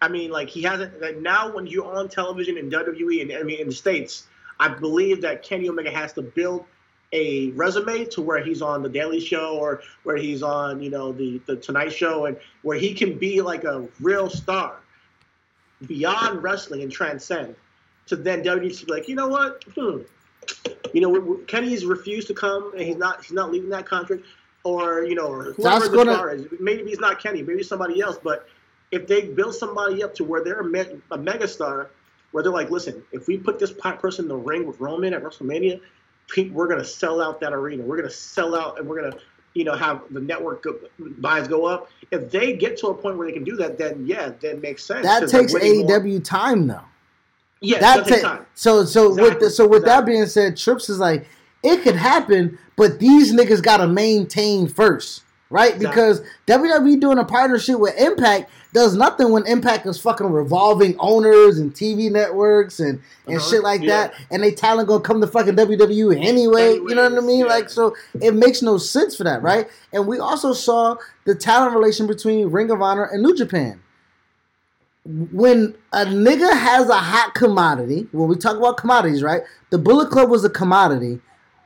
I 0.00 0.08
mean, 0.08 0.30
like 0.30 0.48
he 0.48 0.62
hasn't. 0.62 1.00
Like 1.00 1.18
now, 1.18 1.50
when 1.54 1.66
you're 1.66 1.90
on 1.94 2.08
television 2.08 2.58
in 2.58 2.70
WWE 2.70 3.22
and 3.22 3.32
I 3.32 3.42
mean 3.42 3.60
in 3.60 3.68
the 3.68 3.74
states, 3.74 4.26
I 4.60 4.68
believe 4.68 5.22
that 5.22 5.42
Kenny 5.42 5.68
Omega 5.68 5.90
has 5.90 6.12
to 6.14 6.22
build 6.22 6.64
a 7.12 7.50
resume 7.52 8.04
to 8.06 8.20
where 8.20 8.42
he's 8.44 8.60
on 8.60 8.82
the 8.82 8.88
Daily 8.88 9.20
Show 9.20 9.56
or 9.56 9.82
where 10.02 10.16
he's 10.16 10.42
on, 10.42 10.82
you 10.82 10.90
know, 10.90 11.12
the 11.12 11.40
the 11.46 11.56
Tonight 11.56 11.92
Show, 11.92 12.26
and 12.26 12.36
where 12.62 12.78
he 12.78 12.92
can 12.92 13.18
be 13.18 13.40
like 13.40 13.64
a 13.64 13.86
real 14.00 14.28
star 14.28 14.76
beyond 15.86 16.42
wrestling 16.42 16.82
and 16.82 16.92
transcend. 16.92 17.54
To 18.08 18.16
then 18.16 18.42
WWE 18.42 18.78
to 18.80 18.86
be 18.86 18.92
like, 18.92 19.08
you 19.08 19.14
know 19.14 19.28
what? 19.28 19.64
Hmm. 19.74 20.00
You 20.92 21.00
know, 21.00 21.08
we- 21.08 21.20
we- 21.20 21.44
Kenny's 21.44 21.86
refused 21.86 22.26
to 22.28 22.34
come, 22.34 22.72
and 22.72 22.82
he's 22.82 22.96
not 22.96 23.22
he's 23.24 23.32
not 23.32 23.50
leaving 23.50 23.70
that 23.70 23.86
contract, 23.86 24.24
or 24.62 25.04
you 25.04 25.14
know, 25.14 25.26
or 25.28 25.44
whoever 25.54 25.62
That's 25.62 25.88
the 25.88 25.96
gonna- 25.96 26.14
star 26.14 26.34
is. 26.34 26.46
Maybe 26.60 26.84
he's 26.90 27.00
not 27.00 27.18
Kenny, 27.22 27.42
maybe 27.42 27.62
somebody 27.62 28.00
else. 28.02 28.18
But 28.22 28.46
if 28.90 29.06
they 29.06 29.22
build 29.22 29.54
somebody 29.54 30.02
up 30.02 30.14
to 30.16 30.24
where 30.24 30.42
they're 30.44 30.60
a, 30.60 30.64
me- 30.64 31.00
a 31.10 31.18
megastar, 31.18 31.88
where 32.32 32.42
they're 32.42 32.52
like, 32.52 32.70
listen, 32.70 33.02
if 33.12 33.28
we 33.28 33.38
put 33.38 33.58
this 33.58 33.72
person 33.72 34.24
in 34.24 34.28
the 34.28 34.36
ring 34.36 34.66
with 34.66 34.80
Roman 34.80 35.14
at 35.14 35.22
WrestleMania, 35.22 35.80
we're 36.50 36.66
gonna 36.66 36.84
sell 36.84 37.20
out 37.20 37.40
that 37.40 37.52
arena. 37.52 37.84
We're 37.84 37.96
gonna 37.96 38.10
sell 38.10 38.54
out, 38.54 38.78
and 38.78 38.88
we're 38.88 39.02
gonna, 39.02 39.16
you 39.54 39.64
know, 39.64 39.74
have 39.74 40.02
the 40.10 40.20
network 40.20 40.62
go, 40.62 40.76
buys 40.98 41.46
go 41.48 41.66
up. 41.66 41.90
If 42.10 42.30
they 42.30 42.56
get 42.56 42.76
to 42.78 42.88
a 42.88 42.94
point 42.94 43.18
where 43.18 43.26
they 43.26 43.32
can 43.32 43.44
do 43.44 43.56
that, 43.56 43.78
then 43.78 44.06
yeah, 44.06 44.32
that 44.40 44.60
makes 44.60 44.84
sense. 44.84 45.06
that 45.06 45.28
takes 45.28 45.52
more. 45.52 45.62
AEW 45.62 46.24
time 46.24 46.66
though. 46.66 46.80
Yeah, 47.60 47.78
that 47.80 47.96
that 47.98 48.06
takes 48.06 48.22
ta- 48.22 48.36
time. 48.36 48.46
so 48.54 48.84
so 48.84 49.14
with 49.14 49.40
the, 49.40 49.50
so 49.50 49.66
with 49.66 49.84
that 49.84 50.04
being 50.04 50.26
said, 50.26 50.56
Trips 50.56 50.88
is 50.88 50.98
like 50.98 51.26
it 51.62 51.82
could 51.82 51.96
happen, 51.96 52.58
but 52.76 52.98
these 52.98 53.32
niggas 53.32 53.62
gotta 53.62 53.86
maintain 53.86 54.66
first, 54.68 55.23
right? 55.50 55.78
Because 55.78 56.22
WWE 56.46 57.00
doing 57.00 57.18
a 57.18 57.24
partnership 57.24 57.78
with 57.78 57.94
Impact 57.98 58.50
does 58.72 58.96
nothing 58.96 59.30
when 59.30 59.46
Impact 59.46 59.86
is 59.86 60.00
fucking 60.00 60.26
revolving 60.26 60.96
owners 60.98 61.58
and 61.58 61.72
TV 61.72 62.10
networks 62.10 62.80
and 62.80 63.00
and 63.26 63.36
Uh-huh, 63.36 63.50
shit 63.50 63.62
like 63.62 63.82
yeah. 63.82 64.08
that, 64.08 64.14
and 64.30 64.42
they 64.42 64.50
talent 64.50 64.88
gonna 64.88 65.00
come 65.02 65.20
to 65.20 65.26
fucking 65.26 65.54
WWE 65.54 66.16
anyway. 66.24 66.74
you 66.74 66.94
know 66.94 67.08
what 67.08 67.22
I 67.22 67.26
mean? 67.26 67.40
yeah. 67.40 67.44
Like 67.46 67.68
so, 67.70 67.94
it 68.20 68.34
makes 68.34 68.62
no 68.62 68.78
sense 68.78 69.14
for 69.16 69.24
that, 69.24 69.42
right? 69.42 69.68
And 69.92 70.06
we 70.06 70.18
also 70.18 70.52
saw 70.52 70.96
the 71.24 71.34
talent 71.34 71.74
relation 71.74 72.06
between 72.06 72.48
Ring 72.50 72.70
of 72.70 72.82
Honor 72.82 73.04
and 73.04 73.22
New 73.22 73.36
Japan 73.36 73.80
when 75.04 75.74
a 75.92 76.04
nigga 76.06 76.50
has 76.58 76.88
a 76.88 76.96
hot 76.96 77.34
commodity, 77.34 78.08
when 78.12 78.26
we 78.28 78.36
talk 78.36 78.56
about 78.56 78.78
commodities, 78.78 79.22
right? 79.22 79.42
The 79.70 79.76
Bullet 79.78 80.10
Club 80.10 80.30
was 80.30 80.44
a 80.44 80.50
commodity 80.50 81.20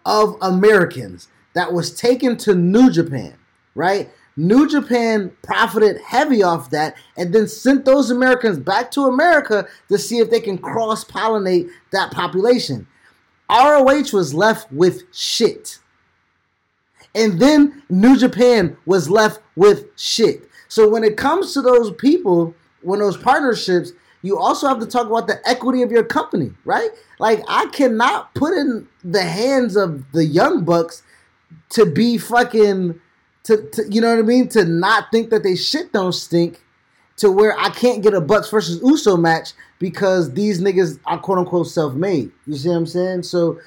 of 0.05 0.37
Americans 0.43 1.29
that 1.55 1.73
was 1.73 1.95
taken 1.95 2.37
to 2.39 2.55
New 2.55 2.91
Japan, 2.91 3.38
right? 3.79 4.11
New 4.37 4.69
Japan 4.69 5.33
profited 5.43 6.01
heavy 6.01 6.43
off 6.43 6.71
that 6.71 6.97
and 7.17 7.33
then 7.33 7.47
sent 7.47 7.85
those 7.85 8.11
Americans 8.11 8.59
back 8.59 8.91
to 8.91 9.03
America 9.03 9.67
to 9.89 9.97
see 9.97 10.19
if 10.19 10.31
they 10.31 10.41
can 10.41 10.59
cross 10.59 11.05
pollinate 11.05 11.71
that 11.93 12.11
population. 12.11 12.87
ROH 13.51 14.13
was 14.13 14.35
left 14.35 14.71
with 14.73 15.03
shit. 15.15 15.79
And 17.15 17.41
then 17.41 17.83
New 17.89 18.17
Japan 18.17 18.77
was 18.85 19.09
left 19.09 19.41
with 19.57 19.87
shit. 19.97 20.49
So 20.67 20.89
when 20.89 21.05
it 21.05 21.17
comes 21.17 21.55
to 21.55 21.63
those 21.63 21.93
people, 21.93 22.55
when 22.83 22.99
those 22.99 23.17
partnerships, 23.17 23.93
you 24.23 24.39
also 24.39 24.67
have 24.69 24.81
to 24.81 24.87
talk 24.87 25.07
about 25.07 25.29
the 25.29 25.41
equity 25.49 25.83
of 25.83 25.91
your 25.91 26.05
company, 26.05 26.51
right? 26.65 26.91
Like 27.21 27.43
I 27.49 27.67
cannot 27.67 28.35
put 28.35 28.53
in 28.55 28.89
the 29.05 29.23
hands 29.23 29.77
of 29.77 30.11
the 30.13 30.25
young 30.25 30.65
bucks 30.65 31.03
to 31.71 31.87
be 31.87 32.19
fucking 32.19 33.01
to, 33.49 33.63
to 33.71 33.89
you 33.89 34.03
know 34.03 34.11
what 34.11 34.19
I 34.19 34.23
mean? 34.23 34.49
To 34.49 34.65
not 34.67 35.11
think 35.11 35.31
that 35.31 35.43
they 35.43 35.57
shit 35.57 35.91
don't 35.93 36.13
stink 36.13 36.61
to 37.17 37.33
where 37.33 37.59
I 37.59 37.71
can't 37.71 38.03
get 38.03 38.13
a 38.13 38.21
Bucks 38.21 38.51
versus 38.51 38.81
Uso 38.83 39.17
match 39.17 39.53
because 39.79 40.35
these 40.35 40.61
niggas 40.61 41.01
are 41.07 41.19
quote 41.19 41.39
unquote 41.39 41.67
self 41.67 41.95
made. 41.95 42.31
You 42.47 42.57
see 42.57 42.69
what 42.69 42.77
I'm 42.77 42.87
saying? 42.87 43.23
So, 43.23 43.59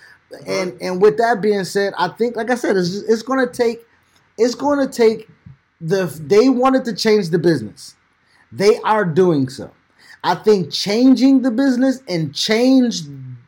and 0.45 0.80
and 0.82 1.02
with 1.02 1.18
that 1.18 1.41
being 1.41 1.64
said, 1.64 1.94
I 1.98 2.10
think 2.10 2.36
like 2.36 2.52
I 2.52 2.56
said, 2.56 2.78
it's 2.78 2.94
it's 2.94 3.24
gonna 3.24 3.52
take 3.52 3.84
it's 4.38 4.53
gonna 4.53 4.88
take 4.88 5.28
the 5.80 6.06
they 6.28 6.48
wanted 6.48 6.86
to 6.86 6.95
change 6.95 7.30
the 7.30 7.40
business. 7.40 7.95
They 8.52 8.78
are 8.84 9.03
doing 9.03 9.49
so. 9.49 9.72
I 10.24 10.36
think 10.36 10.72
changing 10.72 11.41
the 11.41 11.49
business 11.49 12.03
and 12.08 12.36
change 12.36 13.02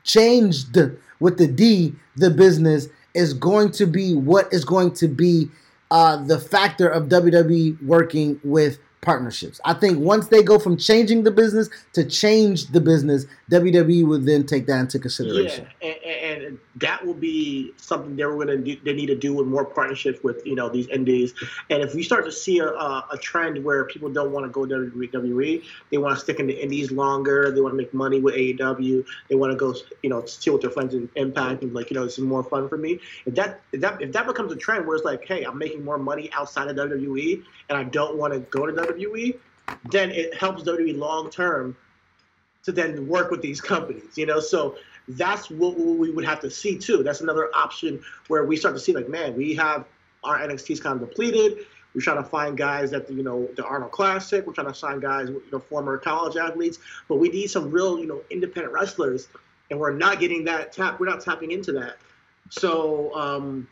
changed 0.03 0.76
with 1.19 1.38
the 1.38 1.47
D 1.47 1.93
the 2.15 2.31
business 2.31 2.88
is 3.14 3.35
going 3.35 3.69
to 3.73 3.85
be 3.85 4.15
what 4.15 4.51
is 4.51 4.65
going 4.65 4.93
to 4.95 5.07
be 5.07 5.49
uh, 5.93 6.17
the 6.17 6.39
factor 6.39 6.89
of 6.89 7.03
WWE 7.03 7.79
working 7.83 8.41
with 8.43 8.79
partnerships. 9.01 9.61
I 9.63 9.75
think 9.75 9.99
once 9.99 10.27
they 10.29 10.41
go 10.41 10.57
from 10.57 10.75
changing 10.75 11.23
the 11.23 11.29
business 11.29 11.69
to 11.93 12.03
change 12.03 12.67
the 12.67 12.81
business, 12.81 13.27
WWE 13.51 14.07
would 14.07 14.25
then 14.25 14.43
take 14.43 14.65
that 14.65 14.79
into 14.79 14.97
consideration. 14.97 15.67
Yeah, 15.83 15.89
and, 15.89 16.03
and, 16.03 16.22
and 16.41 16.60
that 16.76 17.05
will 17.05 17.14
be 17.14 17.73
something 17.77 18.15
they're 18.15 18.34
going 18.34 18.47
to 18.47 18.77
they 18.84 18.93
need 18.93 19.07
to 19.07 19.15
do 19.15 19.34
with 19.34 19.47
more 19.47 19.65
partnerships 19.65 20.23
with 20.23 20.45
you 20.45 20.55
know 20.55 20.69
these 20.69 20.88
indies. 20.88 21.34
And 21.69 21.81
if 21.84 21.93
we 21.93 22.03
start 22.03 22.26
to 22.26 22.31
see 22.31 22.60
a, 22.60 22.68
a 22.68 23.18
trend 23.22 23.64
where 23.64 23.85
people 23.85 24.10
don't 24.10 24.31
want 24.31 24.45
to 24.45 24.49
go 24.49 24.65
to 24.65 24.91
WWE, 24.91 25.64
they 25.91 25.97
want 25.97 26.15
to 26.15 26.22
stick 26.22 26.39
in 26.39 26.47
the 26.47 26.61
indies 26.61 26.91
longer. 26.91 27.51
They 27.51 27.61
want 27.61 27.73
to 27.73 27.77
make 27.77 27.93
money 27.93 28.19
with 28.19 28.35
AEW. 28.35 29.05
They 29.30 29.35
want 29.35 29.51
to 29.51 29.57
go 29.57 29.76
you 30.01 30.10
know 30.10 30.22
chill 30.23 30.53
with 30.53 30.61
their 30.64 30.72
friends 30.72 30.93
in 30.93 31.10
Impact 31.15 31.64
and 31.64 31.73
like 31.73 31.89
you 31.89 31.95
know 31.95 32.05
this 32.05 32.18
is 32.18 32.23
more 32.23 32.43
fun 32.43 32.69
for 32.69 32.77
me. 32.77 32.99
If 33.26 33.35
that 33.35 33.61
if 33.72 33.81
that 33.81 34.01
if 34.01 34.11
that 34.14 34.26
becomes 34.26 34.51
a 34.51 34.55
trend 34.55 34.88
where 34.88 34.95
it's 34.95 35.05
like, 35.05 35.26
hey, 35.26 35.43
I'm 35.43 35.57
making 35.57 35.84
more 35.84 35.97
money 35.97 36.30
outside 36.34 36.68
of 36.69 36.76
WWE 36.76 37.43
and 37.69 37.77
I 37.77 37.84
don't 37.84 38.18
want 38.18 38.34
to 38.34 38.39
go 38.39 38.65
to 38.65 38.73
WWE, 38.73 39.38
then 39.91 40.11
it 40.11 40.34
helps 40.34 40.64
WWE 40.64 40.97
long 40.97 41.30
term 41.30 41.76
to 42.64 42.72
then 42.72 43.07
work 43.07 43.30
with 43.30 43.41
these 43.41 43.61
companies, 43.61 44.18
you 44.18 44.26
know. 44.26 44.39
So 44.39 44.77
that's 45.07 45.49
what 45.49 45.77
we 45.77 46.11
would 46.11 46.25
have 46.25 46.39
to 46.41 46.49
see 46.49 46.77
too. 46.77 47.03
That's 47.03 47.21
another 47.21 47.49
option 47.53 48.01
where 48.27 48.45
we 48.45 48.55
start 48.55 48.75
to 48.75 48.80
see 48.80 48.93
like, 48.93 49.09
man, 49.09 49.35
we 49.35 49.53
have 49.55 49.85
our 50.23 50.39
NXT's 50.39 50.80
kind 50.80 51.01
of 51.01 51.09
depleted. 51.09 51.65
We're 51.93 52.01
trying 52.01 52.23
to 52.23 52.30
find 52.30 52.57
guys 52.57 52.89
that 52.91 53.09
you 53.11 53.23
know 53.23 53.47
the 53.55 53.65
Arnold 53.65 53.91
Classic. 53.91 54.45
We're 54.45 54.53
trying 54.53 54.67
to 54.67 54.73
sign 54.73 54.99
guys, 54.99 55.30
you 55.30 55.43
know, 55.51 55.59
former 55.59 55.97
college 55.97 56.38
athletes, 56.38 56.80
but 57.07 57.17
we 57.17 57.30
need 57.30 57.47
some 57.47 57.69
real 57.69 57.99
you 57.99 58.07
know 58.07 58.21
independent 58.31 58.73
wrestlers, 58.73 59.27
and 59.69 59.80
we're 59.80 59.91
not 59.91 60.19
getting 60.19 60.43
that 60.45 60.71
tap. 60.71 60.99
We're 60.99 61.09
not 61.09 61.21
tapping 61.21 61.51
into 61.51 61.71
that. 61.73 61.97
So. 62.49 63.13
um 63.15 63.67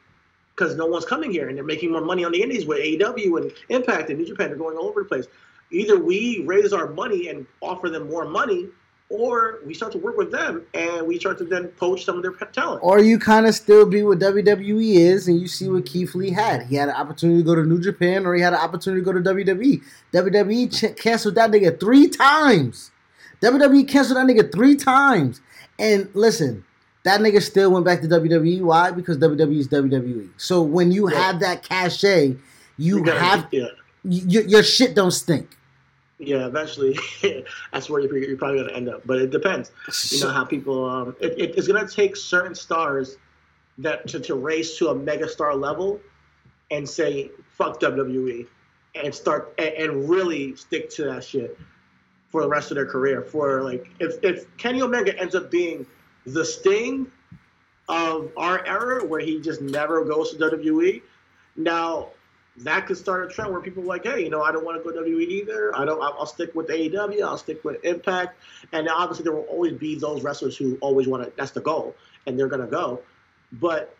because 0.53 0.75
no 0.75 0.85
one's 0.85 1.05
coming 1.05 1.31
here 1.31 1.47
and 1.47 1.57
they're 1.57 1.63
making 1.63 1.91
more 1.91 2.01
money 2.01 2.23
on 2.23 2.31
the 2.31 2.41
indies 2.41 2.65
with 2.65 2.77
AEW 2.79 3.41
and 3.41 3.51
Impact 3.69 4.09
and 4.09 4.19
New 4.19 4.25
Japan. 4.25 4.49
They're 4.49 4.57
going 4.57 4.77
all 4.77 4.87
over 4.87 5.01
the 5.01 5.09
place. 5.09 5.25
Either 5.71 5.97
we 5.97 6.43
raise 6.45 6.73
our 6.73 6.87
money 6.87 7.29
and 7.29 7.47
offer 7.61 7.89
them 7.89 8.09
more 8.09 8.25
money, 8.25 8.67
or 9.11 9.59
we 9.65 9.73
start 9.73 9.91
to 9.91 9.97
work 9.97 10.17
with 10.17 10.31
them 10.31 10.65
and 10.73 11.05
we 11.05 11.19
start 11.19 11.37
to 11.37 11.43
then 11.43 11.67
poach 11.69 12.05
some 12.05 12.15
of 12.15 12.23
their 12.23 12.31
talent. 12.31 12.81
Or 12.81 12.99
you 12.99 13.19
kind 13.19 13.45
of 13.45 13.53
still 13.53 13.85
be 13.85 14.01
what 14.03 14.19
WWE 14.19 14.95
is 14.95 15.27
and 15.27 15.39
you 15.39 15.47
see 15.47 15.67
what 15.67 15.85
Keith 15.85 16.15
Lee 16.15 16.31
had. 16.31 16.63
He 16.67 16.75
had 16.75 16.87
an 16.89 16.95
opportunity 16.95 17.39
to 17.41 17.45
go 17.45 17.55
to 17.55 17.63
New 17.63 17.79
Japan 17.79 18.25
or 18.25 18.33
he 18.33 18.41
had 18.41 18.53
an 18.53 18.59
opportunity 18.59 19.01
to 19.01 19.05
go 19.05 19.11
to 19.11 19.19
WWE. 19.19 19.83
WWE 20.13 20.97
canceled 20.97 21.35
that 21.35 21.51
nigga 21.51 21.77
three 21.77 22.07
times. 22.07 22.91
WWE 23.41 23.87
canceled 23.87 24.17
that 24.17 24.27
nigga 24.27 24.49
three 24.49 24.75
times. 24.75 25.41
And 25.77 26.09
listen, 26.13 26.63
that 27.03 27.19
nigga 27.19 27.41
still 27.41 27.71
went 27.71 27.85
back 27.85 28.01
to 28.01 28.07
WWE. 28.07 28.61
Why? 28.61 28.91
Because 28.91 29.17
WWE 29.17 29.57
is 29.57 29.67
WWE. 29.67 30.29
So 30.37 30.61
when 30.61 30.91
you 30.91 31.11
yeah. 31.11 31.17
have 31.19 31.39
that 31.41 31.63
cachet, 31.63 32.37
you, 32.77 32.97
you 32.97 33.03
have 33.11 33.47
yeah. 33.51 33.65
y- 34.03 34.21
your 34.47 34.63
shit 34.63 34.95
don't 34.95 35.11
stink. 35.11 35.57
Yeah, 36.21 36.45
eventually, 36.45 36.97
that's 37.73 37.89
where 37.89 37.99
you're, 37.99 38.15
you're 38.17 38.37
probably 38.37 38.59
going 38.59 38.69
to 38.69 38.75
end 38.75 38.89
up. 38.89 39.01
But 39.05 39.17
it 39.17 39.31
depends. 39.31 39.71
You 40.11 40.23
know 40.23 40.31
how 40.31 40.45
people. 40.45 40.87
Um, 40.87 41.15
it, 41.19 41.33
it, 41.37 41.57
it's 41.57 41.67
going 41.67 41.85
to 41.85 41.91
take 41.91 42.15
certain 42.15 42.53
stars 42.53 43.17
that 43.79 44.07
to, 44.09 44.19
to 44.19 44.35
race 44.35 44.77
to 44.77 44.89
a 44.89 44.95
mega 44.95 45.27
star 45.27 45.55
level, 45.55 45.99
and 46.69 46.87
say 46.87 47.31
fuck 47.57 47.79
WWE, 47.79 48.45
and 48.93 49.13
start 49.13 49.55
and, 49.57 49.73
and 49.73 50.09
really 50.09 50.55
stick 50.55 50.91
to 50.91 51.05
that 51.05 51.23
shit 51.23 51.57
for 52.29 52.43
the 52.43 52.47
rest 52.47 52.69
of 52.69 52.75
their 52.75 52.85
career. 52.85 53.23
For 53.23 53.63
like, 53.63 53.89
if 53.99 54.23
if 54.23 54.45
Kenny 54.57 54.83
Omega 54.83 55.17
ends 55.19 55.33
up 55.33 55.49
being 55.49 55.87
the 56.27 56.45
Sting 56.45 57.11
of 57.89 58.31
our 58.37 58.63
era, 58.67 59.03
where 59.03 59.21
he 59.21 59.41
just 59.41 59.59
never 59.59 60.05
goes 60.05 60.31
to 60.31 60.37
WWE, 60.37 61.01
now 61.55 62.09
that 62.57 62.85
could 62.85 62.97
start 62.97 63.29
a 63.29 63.33
trend 63.33 63.51
where 63.51 63.61
people 63.61 63.83
are 63.83 63.87
like, 63.87 64.03
hey, 64.03 64.23
you 64.23 64.29
know, 64.29 64.41
I 64.41 64.51
don't 64.51 64.65
want 64.65 64.83
to 64.83 64.91
go 64.91 64.95
WWE 65.01 65.21
either. 65.21 65.75
I 65.75 65.85
don't. 65.85 66.01
I'll, 66.01 66.25
stick 66.25 66.53
with 66.53 66.67
AEW. 66.67 67.23
I'll 67.23 67.37
stick 67.37 67.63
with 67.63 67.83
Impact. 67.83 68.37
And 68.73 68.89
obviously, 68.89 69.23
there 69.23 69.33
will 69.33 69.43
always 69.43 69.73
be 69.73 69.97
those 69.97 70.21
wrestlers 70.23 70.57
who 70.57 70.77
always 70.81 71.07
want 71.07 71.23
to. 71.23 71.31
That's 71.37 71.51
the 71.51 71.61
goal, 71.61 71.95
and 72.27 72.37
they're 72.37 72.49
gonna 72.49 72.67
go. 72.67 73.01
But 73.53 73.95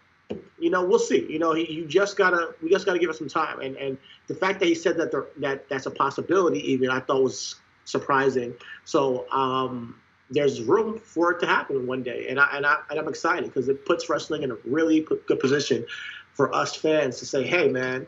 you 0.59 0.69
know, 0.69 0.83
we'll 0.83 0.99
see. 0.99 1.25
You 1.29 1.39
know, 1.39 1.55
you 1.55 1.85
just 1.85 2.17
gotta. 2.17 2.53
We 2.61 2.69
just 2.69 2.85
gotta 2.85 2.99
give 2.99 3.09
it 3.09 3.15
some 3.15 3.29
time. 3.29 3.61
And 3.61 3.77
and 3.77 3.97
the 4.27 4.35
fact 4.35 4.59
that 4.59 4.65
he 4.65 4.75
said 4.75 4.97
that 4.97 5.11
that 5.37 5.69
that's 5.69 5.85
a 5.85 5.91
possibility, 5.91 6.59
even 6.71 6.89
I 6.89 6.99
thought 6.99 7.23
was 7.23 7.55
surprising. 7.85 8.53
So 8.83 9.31
um, 9.31 9.95
there's 10.29 10.61
room 10.61 10.99
for 10.99 11.31
it 11.31 11.39
to 11.39 11.47
happen 11.47 11.87
one 11.87 12.03
day, 12.03 12.27
and 12.27 12.37
I 12.37 12.49
and 12.53 12.65
I 12.65 12.79
and 12.89 12.99
I'm 12.99 13.07
excited 13.07 13.45
because 13.45 13.69
it 13.69 13.85
puts 13.85 14.09
wrestling 14.09 14.43
in 14.43 14.51
a 14.51 14.57
really 14.65 15.07
good 15.25 15.39
position 15.39 15.85
for 16.33 16.53
us 16.53 16.75
fans 16.75 17.19
to 17.19 17.25
say, 17.25 17.43
hey, 17.43 17.69
man 17.69 18.07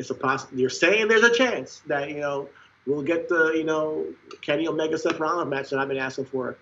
it's 0.00 0.10
a 0.10 0.14
poss- 0.14 0.50
You're 0.52 0.70
saying 0.70 1.08
there's 1.08 1.22
a 1.22 1.32
chance 1.32 1.82
that 1.86 2.10
you 2.10 2.20
know 2.20 2.48
we'll 2.86 3.02
get 3.02 3.28
the 3.28 3.52
you 3.54 3.64
know 3.64 4.06
Kenny 4.40 4.66
Omega 4.66 4.98
Seth 4.98 5.20
Rollins 5.20 5.50
match 5.50 5.70
that 5.70 5.78
I've 5.78 5.88
been 5.88 5.98
asking 5.98 6.24
for 6.24 6.56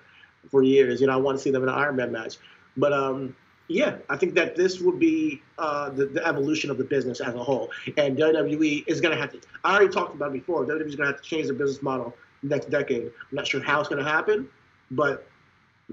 for 0.51 0.62
years. 0.62 1.01
You 1.01 1.06
know, 1.06 1.15
I 1.15 1.16
want 1.16 1.39
to 1.39 1.43
see 1.43 1.51
them 1.51 1.62
in 1.62 1.69
an 1.69 1.74
Iron 1.74 1.97
Man 1.97 2.12
match. 2.12 2.36
But 2.77 2.93
um, 2.93 3.35
yeah, 3.69 3.97
I 4.10 4.16
think 4.16 4.35
that 4.35 4.56
this 4.56 4.81
would 4.81 4.98
be 4.98 5.43
uh, 5.59 5.90
the, 5.90 6.06
the, 6.06 6.27
evolution 6.27 6.70
of 6.70 6.78
the 6.78 6.85
business 6.85 7.20
as 7.20 7.35
a 7.35 7.43
whole. 7.43 7.70
And 7.97 8.16
WWE 8.16 8.85
is 8.86 9.01
going 9.01 9.15
to 9.15 9.20
have 9.20 9.32
to. 9.32 9.40
I 9.65 9.77
already 9.77 9.93
talked 9.93 10.15
about 10.15 10.32
before. 10.32 10.65
WWE 10.65 10.86
is 10.86 10.97
going 10.97 11.09
to 11.09 11.12
have 11.12 11.23
to 11.23 11.28
change 11.28 11.47
their 11.47 11.56
business 11.56 11.82
model 11.82 12.15
next 12.43 12.70
decade. 12.70 13.06
I'm 13.06 13.36
not 13.36 13.47
sure 13.47 13.62
how 13.62 13.81
it's 13.81 13.89
going 13.89 14.02
to 14.02 14.10
happen, 14.10 14.48
but 14.90 15.28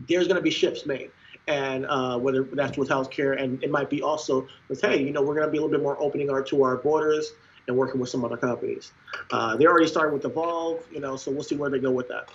there's 0.07 0.27
going 0.27 0.37
to 0.37 0.41
be 0.41 0.51
shifts 0.51 0.85
made 0.85 1.11
and 1.47 1.85
uh, 1.85 2.17
whether 2.17 2.43
that's 2.43 2.77
with 2.77 2.89
healthcare, 2.89 3.41
and 3.41 3.63
it 3.63 3.71
might 3.71 3.89
be 3.89 4.01
also 4.01 4.47
with 4.69 4.81
hey, 4.81 5.01
you 5.01 5.11
know, 5.11 5.21
we're 5.21 5.35
going 5.35 5.47
to 5.47 5.51
be 5.51 5.57
a 5.57 5.61
little 5.61 5.75
bit 5.75 5.81
more 5.81 6.01
opening 6.01 6.29
our 6.29 6.43
to 6.43 6.63
our 6.63 6.77
borders 6.77 7.33
and 7.67 7.75
working 7.75 7.99
with 7.99 8.09
some 8.09 8.23
other 8.23 8.37
companies. 8.37 8.91
Uh, 9.31 9.55
they 9.55 9.65
already 9.65 9.87
started 9.87 10.13
with 10.13 10.25
Evolve, 10.25 10.83
you 10.91 10.99
know, 10.99 11.15
so 11.15 11.31
we'll 11.31 11.43
see 11.43 11.55
where 11.55 11.69
they 11.69 11.79
go 11.79 11.91
with 11.91 12.07
that. 12.07 12.29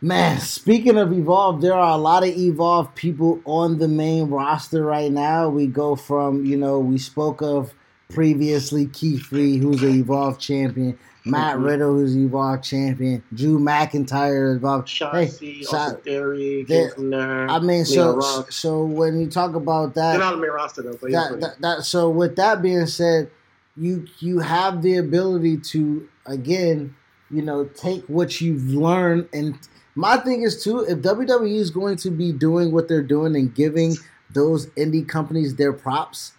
Man, 0.00 0.38
speaking 0.38 0.98
of 0.98 1.12
Evolve, 1.12 1.60
there 1.60 1.74
are 1.74 1.94
a 1.94 2.00
lot 2.00 2.22
of 2.22 2.30
Evolve 2.30 2.94
people 2.94 3.40
on 3.44 3.78
the 3.78 3.88
main 3.88 4.28
roster 4.28 4.84
right 4.84 5.10
now. 5.10 5.48
We 5.48 5.66
go 5.66 5.96
from, 5.96 6.44
you 6.44 6.56
know, 6.56 6.78
we 6.78 6.98
spoke 6.98 7.42
of 7.42 7.74
previously 8.08 8.86
Keith 8.86 9.32
Lee, 9.32 9.56
who's 9.56 9.82
an 9.82 9.98
Evolve 9.98 10.38
champion. 10.38 10.98
Matt 11.24 11.56
mm-hmm. 11.56 11.64
Riddle, 11.64 11.94
who's 11.94 12.16
Evolve 12.16 12.62
champion, 12.62 13.22
Drew 13.32 13.58
McIntyre, 13.58 14.56
Evolve. 14.56 14.84
Shotzi, 14.84 15.58
hey, 15.58 15.62
Shot, 15.62 16.04
Theory, 16.04 16.66
I 16.68 17.58
mean, 17.60 17.84
so 17.84 18.20
so 18.50 18.84
when 18.84 19.18
you 19.18 19.30
talk 19.30 19.54
about 19.54 19.94
that, 19.94 20.12
they're 20.12 20.20
not 20.20 20.34
on 20.34 20.40
the 20.40 20.46
main 20.46 20.54
roster 20.54 20.82
though. 20.82 20.98
But 21.00 21.12
that, 21.12 21.40
that, 21.40 21.60
that, 21.60 21.84
so 21.84 22.10
with 22.10 22.36
that 22.36 22.60
being 22.60 22.86
said, 22.86 23.30
you 23.76 24.06
you 24.18 24.40
have 24.40 24.82
the 24.82 24.96
ability 24.96 25.58
to 25.58 26.08
again, 26.26 26.94
you 27.30 27.40
know, 27.40 27.64
take 27.64 28.04
what 28.06 28.40
you've 28.40 28.68
learned 28.70 29.28
and. 29.32 29.58
My 29.96 30.16
thing 30.16 30.42
is 30.42 30.64
too, 30.64 30.80
if 30.80 30.98
WWE 30.98 31.54
is 31.54 31.70
going 31.70 31.98
to 31.98 32.10
be 32.10 32.32
doing 32.32 32.72
what 32.72 32.88
they're 32.88 33.00
doing 33.00 33.36
and 33.36 33.54
giving 33.54 33.94
those 34.28 34.66
indie 34.70 35.06
companies 35.06 35.54
their 35.54 35.72
props 35.72 36.32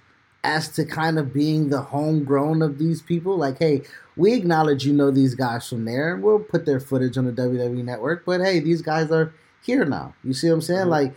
as 0.45 0.69
to 0.69 0.85
kind 0.85 1.17
of 1.17 1.34
being 1.34 1.69
the 1.69 1.81
homegrown 1.81 2.61
of 2.61 2.77
these 2.77 3.01
people, 3.01 3.35
like, 3.35 3.57
hey, 3.57 3.81
we 4.15 4.34
acknowledge 4.34 4.85
you 4.85 4.93
know 4.93 5.09
these 5.09 5.34
guys 5.34 5.67
from 5.67 5.85
there, 5.85 6.13
and 6.13 6.23
we'll 6.23 6.39
put 6.39 6.65
their 6.65 6.80
footage 6.80 7.17
on 7.17 7.26
the 7.26 7.31
WWE 7.31 7.84
network. 7.84 8.23
But 8.26 8.41
hey, 8.41 8.59
these 8.59 8.81
guys 8.81 9.11
are 9.11 9.34
here 9.63 9.84
now. 9.85 10.13
You 10.23 10.34
see 10.34 10.47
what 10.47 10.55
I'm 10.55 10.61
saying? 10.61 10.80
Mm-hmm. 10.81 10.89
Like, 10.89 11.15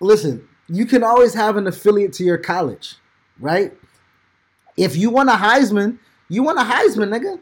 listen, 0.00 0.48
you 0.68 0.86
can 0.86 1.04
always 1.04 1.34
have 1.34 1.56
an 1.56 1.66
affiliate 1.66 2.14
to 2.14 2.24
your 2.24 2.38
college, 2.38 2.96
right? 3.38 3.72
If 4.76 4.96
you 4.96 5.10
want 5.10 5.28
a 5.28 5.34
Heisman, 5.34 5.98
you 6.28 6.42
want 6.42 6.58
a 6.58 6.62
Heisman, 6.62 7.10
nigga. 7.10 7.38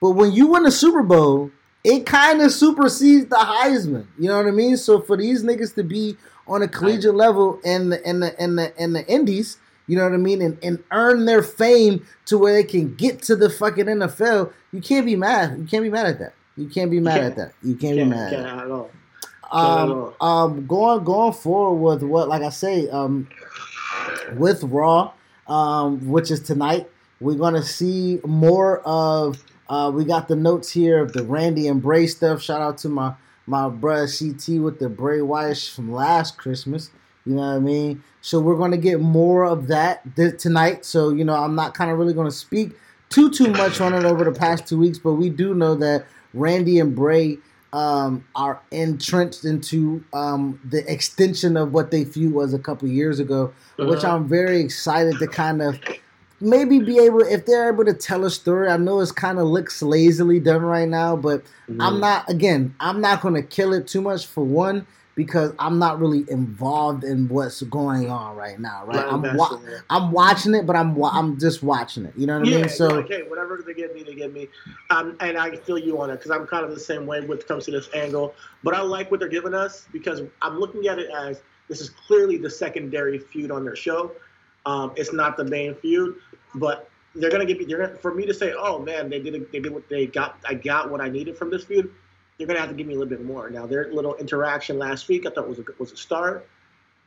But 0.00 0.10
when 0.10 0.32
you 0.32 0.48
win 0.48 0.66
a 0.66 0.70
Super 0.70 1.02
Bowl, 1.02 1.50
it 1.82 2.04
kind 2.04 2.42
of 2.42 2.52
supersedes 2.52 3.26
the 3.26 3.36
Heisman. 3.36 4.06
You 4.18 4.28
know 4.28 4.36
what 4.36 4.46
I 4.46 4.50
mean? 4.50 4.76
So 4.76 5.00
for 5.00 5.16
these 5.16 5.42
niggas 5.42 5.74
to 5.76 5.82
be 5.82 6.16
on 6.46 6.62
a 6.62 6.68
collegiate 6.68 7.14
level 7.14 7.60
in 7.64 7.88
the 7.88 8.08
in 8.08 8.20
the 8.20 8.42
in 8.42 8.56
the 8.56 8.82
in 8.82 8.92
the 8.92 9.06
Indies, 9.06 9.56
you 9.86 9.96
know 9.96 10.04
what 10.04 10.14
I 10.14 10.18
mean? 10.18 10.42
And, 10.42 10.58
and 10.62 10.82
earn 10.90 11.26
their 11.26 11.42
fame 11.42 12.04
to 12.26 12.38
where 12.38 12.52
they 12.52 12.64
can 12.64 12.94
get 12.94 13.22
to 13.22 13.36
the 13.36 13.48
fucking 13.50 13.86
NFL. 13.86 14.52
You 14.72 14.80
can't 14.80 15.06
be 15.06 15.16
mad. 15.16 15.58
You 15.58 15.64
can't 15.64 15.82
be 15.82 15.90
mad 15.90 16.06
at 16.06 16.18
that. 16.18 16.34
You 16.56 16.68
can't 16.68 16.90
be 16.90 17.00
mad 17.00 17.22
at 17.22 17.36
that. 17.36 17.52
You 17.62 17.76
can't, 17.76 17.96
can't 17.96 18.10
be 18.10 18.16
mad. 18.16 18.32
Can't 18.32 18.46
at 18.46 18.70
all. 18.70 18.90
Um, 19.50 20.14
um, 20.20 20.66
going 20.66 21.04
going 21.04 21.32
forward 21.32 22.00
with 22.00 22.02
what, 22.02 22.28
like 22.28 22.42
I 22.42 22.48
say, 22.48 22.88
um, 22.88 23.28
with 24.36 24.64
Raw, 24.64 25.12
um, 25.46 26.08
which 26.08 26.30
is 26.30 26.40
tonight, 26.40 26.90
we're 27.20 27.36
gonna 27.36 27.62
see 27.62 28.20
more 28.24 28.80
of. 28.80 29.42
Uh, 29.68 29.90
we 29.92 30.04
got 30.04 30.28
the 30.28 30.36
notes 30.36 30.70
here 30.70 31.00
of 31.00 31.12
the 31.12 31.24
Randy 31.24 31.66
and 31.68 31.82
Bray 31.82 32.06
stuff. 32.06 32.42
Shout 32.42 32.60
out 32.60 32.78
to 32.78 32.88
my 32.88 33.14
my 33.46 33.68
brother 33.68 34.08
CT 34.08 34.60
with 34.60 34.78
the 34.78 34.88
Bray 34.88 35.22
Wyatt 35.22 35.58
from 35.58 35.92
last 35.92 36.36
Christmas. 36.36 36.90
You 37.24 37.34
know 37.34 37.42
what 37.42 37.56
I 37.56 37.58
mean? 37.58 38.02
So 38.26 38.40
we're 38.40 38.56
going 38.56 38.72
to 38.72 38.76
get 38.76 38.98
more 39.00 39.44
of 39.44 39.68
that 39.68 40.02
th- 40.16 40.36
tonight. 40.36 40.84
So, 40.84 41.10
you 41.10 41.24
know, 41.24 41.34
I'm 41.36 41.54
not 41.54 41.74
kind 41.74 41.92
of 41.92 41.98
really 41.98 42.12
going 42.12 42.26
to 42.26 42.34
speak 42.34 42.72
too, 43.08 43.30
too 43.30 43.52
much 43.52 43.80
on 43.80 43.94
it 43.94 44.04
over 44.04 44.24
the 44.24 44.32
past 44.32 44.66
two 44.66 44.76
weeks, 44.76 44.98
but 44.98 45.12
we 45.12 45.30
do 45.30 45.54
know 45.54 45.76
that 45.76 46.06
Randy 46.34 46.80
and 46.80 46.92
Bray 46.92 47.38
um, 47.72 48.24
are 48.34 48.60
entrenched 48.72 49.44
into 49.44 50.04
um, 50.12 50.60
the 50.64 50.84
extension 50.92 51.56
of 51.56 51.72
what 51.72 51.92
they 51.92 52.04
feud 52.04 52.34
was 52.34 52.52
a 52.52 52.58
couple 52.58 52.88
years 52.88 53.20
ago, 53.20 53.52
uh-huh. 53.78 53.88
which 53.88 54.04
I'm 54.04 54.26
very 54.26 54.60
excited 54.60 55.20
to 55.20 55.28
kind 55.28 55.62
of 55.62 55.78
maybe 56.40 56.80
be 56.80 56.98
able 56.98 57.20
if 57.20 57.46
they're 57.46 57.72
able 57.72 57.84
to 57.84 57.94
tell 57.94 58.24
a 58.24 58.30
story. 58.30 58.68
I 58.68 58.76
know 58.76 58.98
it's 58.98 59.12
kind 59.12 59.38
of 59.38 59.46
looks 59.46 59.82
lazily 59.82 60.40
done 60.40 60.62
right 60.62 60.88
now, 60.88 61.14
but 61.14 61.44
mm-hmm. 61.70 61.80
I'm 61.80 62.00
not 62.00 62.28
again, 62.28 62.74
I'm 62.80 63.00
not 63.00 63.20
going 63.20 63.34
to 63.34 63.42
kill 63.42 63.72
it 63.72 63.86
too 63.86 64.02
much 64.02 64.26
for 64.26 64.42
one 64.42 64.84
because 65.16 65.54
I'm 65.58 65.78
not 65.78 65.98
really 65.98 66.30
involved 66.30 67.02
in 67.02 67.26
what's 67.28 67.62
going 67.62 68.10
on 68.10 68.36
right 68.36 68.60
now, 68.60 68.84
right? 68.84 68.96
Not 68.96 69.12
I'm 69.14 69.36
wa- 69.36 69.60
it. 69.66 69.82
I'm 69.88 70.12
watching 70.12 70.54
it, 70.54 70.66
but 70.66 70.76
I'm 70.76 70.94
wa- 70.94 71.10
I'm 71.12 71.40
just 71.40 71.62
watching 71.62 72.04
it. 72.04 72.12
You 72.16 72.26
know 72.26 72.38
what 72.38 72.46
I 72.46 72.50
mean? 72.50 72.68
So 72.68 73.02
hey, 73.02 73.22
whatever 73.22 73.64
they 73.66 73.72
give 73.72 73.94
me, 73.94 74.02
they 74.02 74.14
give 74.14 74.32
me. 74.34 74.48
Um, 74.90 75.16
and 75.20 75.38
I 75.38 75.56
feel 75.56 75.78
you 75.78 75.98
on 76.00 76.10
it 76.10 76.16
because 76.16 76.30
I'm 76.30 76.46
kind 76.46 76.66
of 76.66 76.70
the 76.70 76.78
same 76.78 77.06
way 77.06 77.22
when 77.22 77.38
it 77.38 77.48
comes 77.48 77.64
to 77.64 77.70
this 77.70 77.88
angle. 77.94 78.34
But 78.62 78.74
I 78.74 78.82
like 78.82 79.10
what 79.10 79.18
they're 79.18 79.28
giving 79.30 79.54
us 79.54 79.88
because 79.90 80.20
I'm 80.42 80.58
looking 80.58 80.86
at 80.86 80.98
it 80.98 81.10
as 81.10 81.42
this 81.68 81.80
is 81.80 81.88
clearly 81.88 82.36
the 82.36 82.50
secondary 82.50 83.18
feud 83.18 83.50
on 83.50 83.64
their 83.64 83.74
show. 83.74 84.12
Um, 84.66 84.92
it's 84.96 85.14
not 85.14 85.38
the 85.38 85.44
main 85.44 85.74
feud, 85.76 86.16
but 86.56 86.90
they're 87.14 87.30
gonna 87.30 87.46
give 87.46 87.58
me. 87.58 87.64
They're 87.64 87.86
gonna, 87.86 87.96
for 87.96 88.12
me 88.12 88.26
to 88.26 88.34
say, 88.34 88.52
oh 88.54 88.80
man, 88.80 89.08
they 89.08 89.20
did 89.20 89.34
it, 89.34 89.50
they 89.50 89.60
did 89.60 89.72
what 89.72 89.88
they 89.88 90.04
got. 90.04 90.38
I 90.46 90.52
got 90.52 90.90
what 90.90 91.00
I 91.00 91.08
needed 91.08 91.38
from 91.38 91.50
this 91.50 91.64
feud. 91.64 91.90
They're 92.38 92.46
gonna 92.46 92.60
have 92.60 92.68
to 92.68 92.74
give 92.74 92.86
me 92.86 92.94
a 92.94 92.98
little 92.98 93.10
bit 93.10 93.24
more. 93.24 93.48
Now 93.50 93.66
their 93.66 93.92
little 93.92 94.14
interaction 94.16 94.78
last 94.78 95.08
week, 95.08 95.26
I 95.26 95.30
thought 95.30 95.48
was 95.48 95.58
a, 95.58 95.64
was 95.78 95.92
a 95.92 95.96
start. 95.96 96.48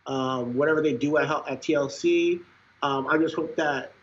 Um, 0.07 0.55
whatever 0.55 0.81
they 0.81 0.93
do 0.93 1.17
at 1.17 1.29
at 1.29 1.61
TLC, 1.61 2.41
um, 2.81 3.07
I 3.07 3.17
just 3.17 3.35
hope 3.35 3.55
that 3.57 3.93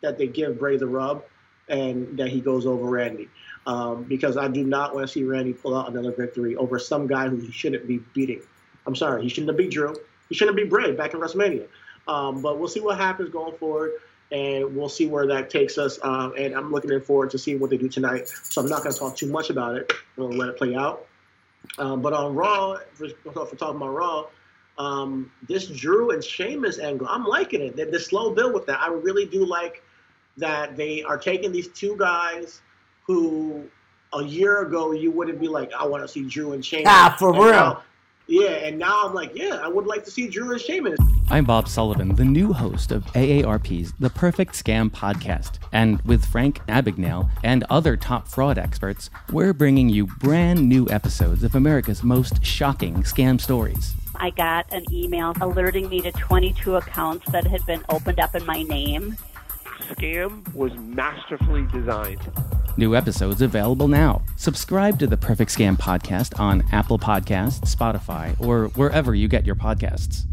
that 0.00 0.16
they 0.16 0.26
give 0.26 0.58
Bray 0.58 0.76
the 0.76 0.86
rub 0.86 1.24
and 1.68 2.18
that 2.18 2.28
he 2.28 2.40
goes 2.40 2.66
over 2.66 2.84
Randy. 2.84 3.28
Um, 3.66 4.04
because 4.04 4.36
I 4.36 4.48
do 4.48 4.64
not 4.64 4.94
want 4.94 5.06
to 5.06 5.12
see 5.12 5.22
Randy 5.22 5.52
pull 5.52 5.76
out 5.76 5.88
another 5.88 6.12
victory 6.12 6.56
over 6.56 6.78
some 6.78 7.06
guy 7.06 7.28
who 7.28 7.36
he 7.36 7.52
shouldn't 7.52 7.86
be 7.86 7.98
beating. 8.14 8.42
I'm 8.86 8.96
sorry, 8.96 9.22
he 9.22 9.28
shouldn't 9.28 9.56
beat 9.56 9.70
Drew. 9.70 9.94
He 10.28 10.34
shouldn't 10.34 10.56
be 10.56 10.64
Bray 10.64 10.92
back 10.92 11.12
in 11.14 11.20
WrestleMania. 11.20 11.68
Um, 12.08 12.40
but 12.40 12.58
we'll 12.58 12.68
see 12.68 12.80
what 12.80 12.96
happens 12.96 13.28
going 13.30 13.56
forward, 13.58 13.92
and 14.32 14.76
we'll 14.76 14.88
see 14.88 15.06
where 15.06 15.26
that 15.26 15.50
takes 15.50 15.76
us. 15.78 15.98
Um, 16.02 16.34
and 16.38 16.54
I'm 16.54 16.70
looking 16.70 17.00
forward 17.00 17.30
to 17.30 17.38
seeing 17.38 17.58
what 17.58 17.70
they 17.70 17.76
do 17.76 17.88
tonight. 17.88 18.28
So 18.28 18.60
I'm 18.60 18.68
not 18.68 18.82
going 18.82 18.92
to 18.92 18.98
talk 18.98 19.16
too 19.16 19.26
much 19.26 19.50
about 19.50 19.76
it. 19.76 19.92
We'll 20.16 20.30
let 20.30 20.48
it 20.50 20.56
play 20.56 20.74
out. 20.74 21.06
Um, 21.78 22.00
but 22.00 22.12
on 22.12 22.34
Raw, 22.34 22.78
for, 22.94 23.08
for 23.32 23.56
talking 23.56 23.76
about 23.76 23.88
Raw, 23.90 24.26
um, 24.78 25.30
this 25.48 25.66
Drew 25.66 26.10
and 26.10 26.22
Sheamus 26.24 26.78
angle, 26.78 27.06
I'm 27.08 27.24
liking 27.24 27.60
it. 27.60 27.76
The, 27.76 27.84
the 27.86 28.00
slow 28.00 28.30
build 28.32 28.54
with 28.54 28.66
that, 28.66 28.80
I 28.80 28.88
really 28.88 29.26
do 29.26 29.44
like 29.44 29.82
that 30.36 30.76
they 30.76 31.02
are 31.02 31.18
taking 31.18 31.52
these 31.52 31.68
two 31.68 31.96
guys 31.98 32.62
who 33.06 33.64
a 34.14 34.22
year 34.24 34.62
ago 34.62 34.92
you 34.92 35.10
wouldn't 35.10 35.40
be 35.40 35.48
like, 35.48 35.72
I 35.72 35.86
want 35.86 36.02
to 36.02 36.08
see 36.08 36.22
Drew 36.24 36.52
and 36.52 36.64
Sheamus. 36.64 36.86
Ah, 36.88 37.14
for 37.18 37.30
And 37.34 37.38
real. 37.38 37.50
now- 37.52 37.82
yeah, 38.30 38.50
and 38.50 38.78
now 38.78 39.06
I'm 39.06 39.12
like, 39.12 39.32
yeah, 39.34 39.58
I 39.60 39.66
would 39.66 39.86
like 39.86 40.04
to 40.04 40.10
see 40.10 40.28
Drew 40.28 40.52
and 40.52 40.60
Sheamus. 40.60 41.00
I'm 41.30 41.44
Bob 41.44 41.66
Sullivan, 41.66 42.14
the 42.14 42.24
new 42.24 42.52
host 42.52 42.92
of 42.92 43.04
AARP's 43.06 43.92
The 43.98 44.08
Perfect 44.08 44.52
Scam 44.52 44.88
podcast. 44.88 45.58
And 45.72 46.00
with 46.02 46.24
Frank 46.24 46.64
Abagnale 46.66 47.28
and 47.42 47.64
other 47.70 47.96
top 47.96 48.28
fraud 48.28 48.56
experts, 48.56 49.10
we're 49.32 49.52
bringing 49.52 49.88
you 49.88 50.06
brand 50.06 50.68
new 50.68 50.88
episodes 50.90 51.42
of 51.42 51.56
America's 51.56 52.04
most 52.04 52.44
shocking 52.44 53.02
scam 53.02 53.40
stories. 53.40 53.94
I 54.14 54.30
got 54.30 54.72
an 54.72 54.84
email 54.92 55.34
alerting 55.40 55.88
me 55.88 56.00
to 56.02 56.12
22 56.12 56.76
accounts 56.76 57.28
that 57.32 57.46
had 57.48 57.66
been 57.66 57.82
opened 57.88 58.20
up 58.20 58.36
in 58.36 58.46
my 58.46 58.62
name. 58.62 59.16
Scam 59.88 60.54
was 60.54 60.72
masterfully 60.76 61.66
designed. 61.72 62.20
New 62.80 62.96
episodes 62.96 63.42
available 63.42 63.88
now. 63.88 64.22
Subscribe 64.36 64.98
to 65.00 65.06
the 65.06 65.18
Perfect 65.18 65.54
Scam 65.54 65.76
podcast 65.76 66.40
on 66.40 66.64
Apple 66.72 66.98
Podcasts, 66.98 67.60
Spotify, 67.60 68.34
or 68.40 68.68
wherever 68.68 69.14
you 69.14 69.28
get 69.28 69.44
your 69.44 69.54
podcasts. 69.54 70.24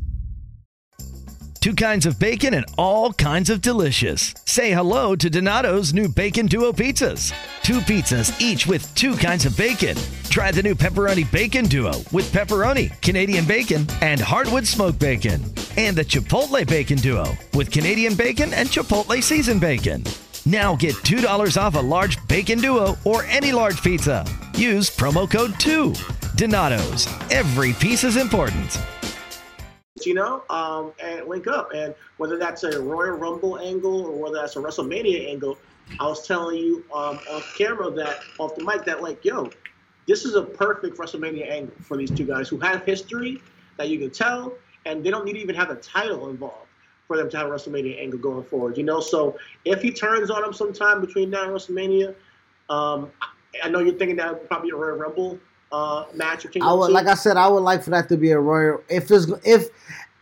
Two 1.59 1.75
kinds 1.75 2.05
of 2.05 2.17
bacon 2.17 2.53
and 2.53 2.65
all 2.77 3.11
kinds 3.11 3.49
of 3.49 3.59
delicious. 3.59 4.33
Say 4.45 4.71
hello 4.71 5.13
to 5.17 5.29
Donato's 5.29 5.93
new 5.93 6.07
Bacon 6.07 6.45
Duo 6.45 6.71
pizzas. 6.71 7.33
Two 7.63 7.81
pizzas, 7.81 8.39
each 8.39 8.65
with 8.65 8.95
two 8.95 9.17
kinds 9.17 9.45
of 9.45 9.57
bacon. 9.57 9.97
Try 10.29 10.51
the 10.51 10.63
new 10.63 10.73
Pepperoni 10.73 11.29
Bacon 11.29 11.65
Duo 11.65 11.91
with 12.13 12.31
pepperoni, 12.31 12.89
Canadian 13.01 13.43
bacon, 13.43 13.85
and 14.01 14.21
hardwood 14.21 14.65
smoked 14.65 14.99
bacon. 14.99 15.43
And 15.75 15.97
the 15.97 16.05
Chipotle 16.05 16.65
Bacon 16.65 16.99
Duo 16.99 17.25
with 17.53 17.71
Canadian 17.71 18.15
bacon 18.15 18.53
and 18.53 18.69
Chipotle 18.69 19.21
seasoned 19.21 19.59
bacon. 19.59 20.05
Now 20.47 20.77
get 20.77 20.95
$2 20.95 21.61
off 21.61 21.75
a 21.75 21.79
large 21.79 22.25
bacon 22.29 22.59
duo 22.59 22.97
or 23.03 23.25
any 23.25 23.51
large 23.51 23.83
pizza. 23.83 24.25
Use 24.55 24.89
promo 24.89 25.29
code 25.29 25.59
2. 25.59 25.93
Donato's. 26.37 27.05
Every 27.29 27.73
piece 27.73 28.05
is 28.05 28.15
important. 28.15 28.79
you 30.05 30.13
know, 30.13 30.43
um, 30.49 30.93
and 31.03 31.27
link 31.27 31.47
up. 31.47 31.73
And 31.73 31.93
whether 32.15 32.37
that's 32.37 32.63
a 32.63 32.79
Royal 32.79 33.17
Rumble 33.17 33.59
angle 33.59 34.05
or 34.05 34.17
whether 34.17 34.37
that's 34.37 34.55
a 34.55 34.59
WrestleMania 34.59 35.29
angle, 35.29 35.57
I 35.99 36.07
was 36.07 36.25
telling 36.25 36.57
you 36.59 36.85
um, 36.95 37.19
off 37.29 37.53
camera 37.57 37.91
that 37.91 38.19
off 38.39 38.55
the 38.55 38.63
mic 38.63 38.85
that 38.85 39.03
like, 39.03 39.25
yo, 39.25 39.51
this 40.07 40.23
is 40.23 40.35
a 40.35 40.43
perfect 40.43 40.97
WrestleMania 40.97 41.51
angle 41.51 41.75
for 41.81 41.97
these 41.97 42.11
two 42.11 42.25
guys 42.25 42.47
who 42.47 42.57
have 42.59 42.85
history 42.85 43.41
that 43.75 43.89
you 43.89 43.99
can 43.99 44.11
tell, 44.11 44.53
and 44.85 45.03
they 45.03 45.09
don't 45.09 45.25
need 45.25 45.33
to 45.33 45.39
even 45.39 45.55
have 45.55 45.71
a 45.71 45.75
title 45.75 46.29
involved 46.29 46.66
for 47.07 47.17
them 47.17 47.29
to 47.29 47.37
have 47.37 47.47
a 47.47 47.49
WrestleMania 47.49 48.01
angle 48.01 48.19
going 48.19 48.43
forward. 48.43 48.77
You 48.77 48.83
know, 48.83 48.99
so 48.99 49.37
if 49.65 49.81
he 49.81 49.91
turns 49.91 50.29
on 50.29 50.43
him 50.43 50.53
sometime 50.53 51.01
between 51.01 51.29
now 51.29 51.43
and 51.43 51.51
WrestleMania, 51.53 52.13
um, 52.69 53.09
I- 53.63 53.69
know 53.69 53.79
you're 53.79 53.95
thinking 53.95 54.17
that 54.17 54.33
would 54.33 54.47
probably 54.47 54.69
be 54.69 54.75
a 54.75 54.77
Royal 54.77 54.97
Rumble 54.97 55.39
uh, 55.71 56.05
match 56.13 56.45
or 56.45 56.49
Kingdom 56.49 56.69
I 56.69 56.73
would, 56.73 56.91
like 56.91 57.07
I 57.07 57.15
said, 57.15 57.37
I 57.37 57.47
would 57.47 57.61
like 57.63 57.83
for 57.83 57.89
that 57.89 58.07
to 58.09 58.17
be 58.17 58.31
a 58.31 58.39
royal. 58.39 58.81
If 58.89 59.09
it's 59.11 59.27
if 59.43 59.69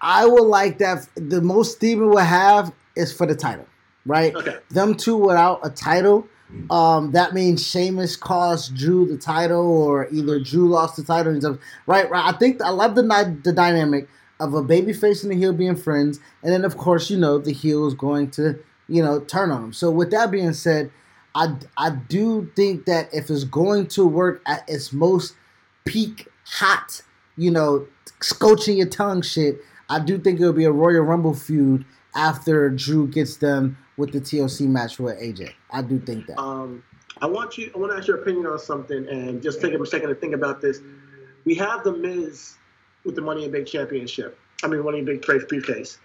I 0.01 0.25
would 0.25 0.45
like 0.45 0.77
that, 0.79 1.07
the 1.15 1.41
most 1.41 1.75
Steven 1.75 2.09
would 2.09 2.23
have 2.23 2.73
is 2.95 3.11
for 3.11 3.27
the 3.27 3.35
title, 3.35 3.67
right? 4.05 4.33
Okay. 4.35 4.57
Them 4.69 4.95
two 4.95 5.17
without 5.17 5.59
a 5.63 5.69
title, 5.69 6.27
um, 6.69 7.11
that 7.11 7.33
means 7.33 7.65
Sheamus 7.65 8.15
cost 8.15 8.73
Drew 8.73 9.05
the 9.05 9.17
title, 9.17 9.61
or 9.61 10.07
either 10.11 10.39
Drew 10.39 10.69
lost 10.69 10.95
the 10.95 11.03
title. 11.03 11.33
and 11.33 11.41
stuff. 11.41 11.57
Right, 11.85 12.09
right. 12.09 12.33
I 12.33 12.37
think 12.37 12.61
I 12.61 12.69
love 12.69 12.95
the 12.95 13.03
the 13.43 13.53
dynamic 13.53 14.07
of 14.39 14.53
a 14.53 14.63
baby 14.63 14.93
and 15.01 15.31
a 15.31 15.35
heel 15.35 15.53
being 15.53 15.75
friends, 15.75 16.19
and 16.43 16.51
then 16.51 16.65
of 16.65 16.77
course 16.77 17.09
you 17.09 17.17
know 17.17 17.37
the 17.37 17.53
heel 17.53 17.87
is 17.87 17.93
going 17.93 18.31
to 18.31 18.59
you 18.87 19.03
know 19.03 19.19
turn 19.21 19.51
on 19.51 19.61
them. 19.61 19.73
So 19.73 19.91
with 19.91 20.11
that 20.11 20.31
being 20.31 20.53
said. 20.53 20.91
I, 21.37 21.53
I 21.77 21.89
do 21.89 22.49
think 22.55 22.85
that 22.85 23.13
if 23.13 23.29
it's 23.29 23.43
going 23.43 23.87
to 23.87 24.07
work 24.07 24.41
at 24.47 24.63
its 24.69 24.93
most 24.93 25.35
peak 25.83 26.29
hot, 26.45 27.01
you 27.35 27.51
know, 27.51 27.85
scorching 28.21 28.77
your 28.77 28.87
tongue 28.87 29.21
shit, 29.21 29.59
I 29.89 29.99
do 29.99 30.17
think 30.17 30.39
it'll 30.39 30.53
be 30.53 30.65
a 30.65 30.71
Royal 30.71 31.03
Rumble 31.03 31.33
feud 31.33 31.85
after 32.15 32.69
Drew 32.69 33.07
gets 33.07 33.35
done 33.35 33.77
with 33.97 34.11
the 34.11 34.19
TLC 34.19 34.67
match 34.67 34.99
with 34.99 35.19
AJ. 35.19 35.51
I 35.71 35.81
do 35.81 35.99
think 35.99 36.27
that. 36.27 36.39
Um, 36.39 36.83
I 37.21 37.27
want 37.27 37.57
you. 37.57 37.71
I 37.75 37.77
want 37.77 37.91
to 37.91 37.97
ask 37.97 38.07
your 38.07 38.21
opinion 38.21 38.47
on 38.47 38.59
something, 38.59 39.07
and 39.07 39.41
just 39.41 39.61
take 39.61 39.73
a 39.73 39.85
second 39.85 40.09
to 40.09 40.15
think 40.15 40.33
about 40.33 40.61
this. 40.61 40.81
We 41.45 41.55
have 41.55 41.83
the 41.83 41.93
Miz 41.93 42.57
with 43.05 43.15
the 43.15 43.21
Money 43.21 43.45
in 43.45 43.51
Bank 43.51 43.67
Championship. 43.67 44.37
I 44.63 44.67
mean, 44.67 44.83
Money 44.83 44.99
in 44.99 45.05
brief- 45.05 45.47
briefcase. 45.47 45.99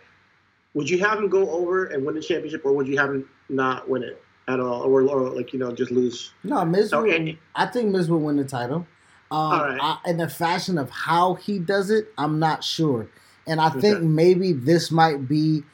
Would 0.74 0.88
you 0.88 0.98
have 1.00 1.18
him 1.18 1.28
go 1.28 1.50
over 1.50 1.86
and 1.86 2.04
win 2.06 2.14
the 2.14 2.20
championship, 2.20 2.64
or 2.64 2.72
would 2.74 2.86
you 2.86 2.96
have 2.98 3.10
him 3.10 3.28
not 3.48 3.88
win 3.88 4.04
it 4.04 4.22
at 4.46 4.60
all, 4.60 4.82
or, 4.82 5.02
or 5.02 5.30
like 5.30 5.52
you 5.52 5.58
know 5.58 5.72
just 5.72 5.90
lose? 5.90 6.32
no, 6.44 6.64
Miz. 6.64 6.92
Will, 6.92 7.34
I 7.56 7.66
think 7.66 7.90
Miz 7.90 8.08
will 8.08 8.20
win 8.20 8.36
the 8.36 8.44
title. 8.44 8.86
Um, 9.32 9.38
All 9.38 9.64
right. 9.64 9.78
I, 10.04 10.10
in 10.10 10.16
the 10.18 10.28
fashion 10.28 10.78
of 10.78 10.88
how 10.90 11.34
he 11.34 11.58
does 11.58 11.90
it, 11.90 12.08
I'm 12.16 12.38
not 12.38 12.62
sure, 12.62 13.08
and 13.48 13.60
I 13.60 13.68
Okay. 13.68 13.80
think 13.80 14.02
maybe 14.02 14.52
this 14.52 14.92
might 14.92 15.26
be 15.26 15.64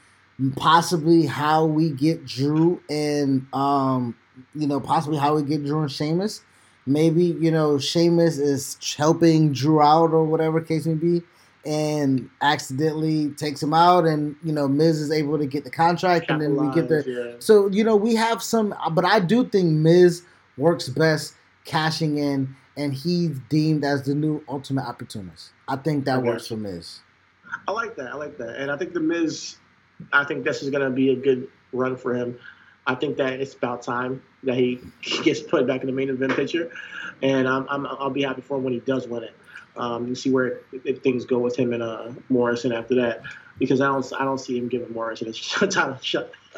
possibly 0.56 1.26
how 1.26 1.66
we 1.66 1.90
get 1.90 2.24
Drew 2.24 2.80
and 2.88 3.46
um, 3.52 4.16
you 4.54 4.66
know, 4.66 4.80
possibly 4.80 5.18
how 5.18 5.34
we 5.36 5.42
get 5.42 5.64
Drew 5.64 5.80
and 5.82 5.92
Sheamus. 5.92 6.40
Maybe 6.86 7.24
you 7.24 7.50
know 7.50 7.78
Sheamus 7.78 8.38
is 8.38 8.78
helping 8.96 9.52
Drew 9.52 9.80
out 9.82 10.12
or 10.12 10.24
whatever 10.24 10.60
case 10.60 10.86
may 10.86 10.94
be, 10.94 11.22
and 11.64 12.30
accidentally 12.42 13.30
takes 13.30 13.62
him 13.62 13.74
out, 13.74 14.04
and 14.06 14.36
you 14.44 14.52
know 14.52 14.68
Miz 14.68 15.00
is 15.00 15.10
able 15.10 15.36
to 15.38 15.46
get 15.46 15.64
the 15.64 15.70
contract, 15.70 16.30
and 16.30 16.40
then 16.40 16.56
we 16.56 16.72
get 16.74 16.88
the. 16.88 17.04
Yeah. 17.06 17.36
So 17.40 17.68
you 17.68 17.82
know 17.84 17.96
we 17.96 18.14
have 18.14 18.42
some, 18.42 18.74
but 18.92 19.04
I 19.04 19.18
do 19.20 19.44
think 19.48 19.66
Miz 19.70 20.22
works 20.56 20.88
best 20.88 21.34
cashing 21.64 22.18
in, 22.18 22.54
and 22.76 22.94
he's 22.94 23.38
deemed 23.48 23.84
as 23.84 24.02
the 24.04 24.14
new 24.14 24.42
ultimate 24.48 24.84
opportunist. 24.86 25.50
I 25.68 25.76
think 25.76 26.04
that 26.04 26.18
Okay. 26.20 26.28
works 26.28 26.46
for 26.46 26.56
Miz. 26.56 27.00
I 27.66 27.72
like 27.72 27.96
that. 27.96 28.12
I 28.12 28.14
like 28.14 28.38
that, 28.38 28.56
and 28.56 28.70
I 28.70 28.76
think 28.76 28.92
the 28.92 29.00
Miz. 29.00 29.56
I 30.12 30.24
think 30.24 30.44
this 30.44 30.62
is 30.62 30.70
going 30.70 30.84
to 30.84 30.90
be 30.90 31.10
a 31.10 31.16
good 31.16 31.48
run 31.72 31.96
for 31.96 32.14
him. 32.14 32.38
I 32.86 32.94
think 32.94 33.16
that 33.16 33.40
it's 33.40 33.54
about 33.54 33.82
time 33.82 34.22
that 34.44 34.56
he 34.56 34.80
gets 35.22 35.40
put 35.40 35.66
back 35.66 35.80
in 35.80 35.86
the 35.86 35.92
main 35.92 36.08
event 36.08 36.32
picture, 36.32 36.70
and 37.22 37.48
I'm, 37.48 37.66
I'm 37.68 37.86
I'll 37.86 38.10
be 38.10 38.22
happy 38.22 38.42
for 38.42 38.58
him 38.58 38.64
when 38.64 38.72
he 38.72 38.80
does 38.80 39.06
win 39.08 39.24
it. 39.24 39.34
Um, 39.76 40.06
and 40.06 40.16
see 40.16 40.30
where 40.30 40.60
if 40.72 41.02
things 41.02 41.26
go 41.26 41.38
with 41.38 41.54
him 41.54 41.74
and 41.74 41.82
uh, 41.82 42.10
Morrison 42.30 42.72
after 42.72 42.94
that, 42.94 43.20
because 43.58 43.82
I 43.82 43.88
don't 43.88 44.10
I 44.18 44.24
don't 44.24 44.38
see 44.38 44.56
him 44.56 44.68
giving 44.68 44.90
Morrison 44.92 45.28
a 45.28 45.32
title 45.66 45.98
shot. 46.00 46.30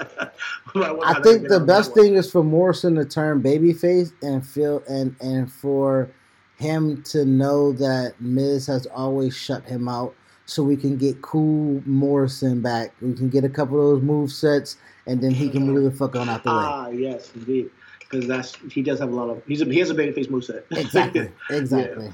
I 0.76 1.20
think 1.22 1.48
the 1.48 1.62
best 1.66 1.94
thing 1.94 2.14
is 2.14 2.30
for 2.30 2.44
Morrison 2.44 2.94
to 2.94 3.04
turn 3.04 3.42
babyface 3.42 4.12
and 4.22 4.46
feel 4.46 4.84
and 4.88 5.16
and 5.20 5.50
for 5.50 6.10
him 6.58 7.02
to 7.04 7.24
know 7.24 7.72
that 7.72 8.20
Miz 8.20 8.66
has 8.66 8.86
always 8.86 9.36
shut 9.36 9.64
him 9.64 9.88
out, 9.88 10.14
so 10.46 10.62
we 10.62 10.76
can 10.76 10.96
get 10.96 11.22
cool 11.22 11.82
Morrison 11.86 12.60
back. 12.60 12.92
We 13.00 13.14
can 13.14 13.28
get 13.28 13.44
a 13.44 13.48
couple 13.48 13.80
of 13.80 13.96
those 13.96 14.02
move 14.02 14.30
sets, 14.30 14.76
and 15.08 15.20
then 15.20 15.32
he 15.32 15.48
can 15.48 15.66
move 15.66 15.82
the 15.84 15.90
fuck 15.90 16.14
on 16.14 16.28
out 16.28 16.44
the 16.44 16.50
way. 16.50 16.56
Ah, 16.56 16.88
yes, 16.88 17.32
indeed, 17.34 17.70
because 17.98 18.26
that's 18.26 18.54
he 18.70 18.82
does 18.82 19.00
have 19.00 19.10
a 19.10 19.14
lot 19.14 19.30
of 19.30 19.42
he's 19.46 19.62
a, 19.62 19.64
he 19.64 19.78
has 19.78 19.90
a 19.90 19.94
babyface 19.94 20.28
moveset. 20.28 20.62
Exactly, 20.78 21.30
exactly. 21.50 22.12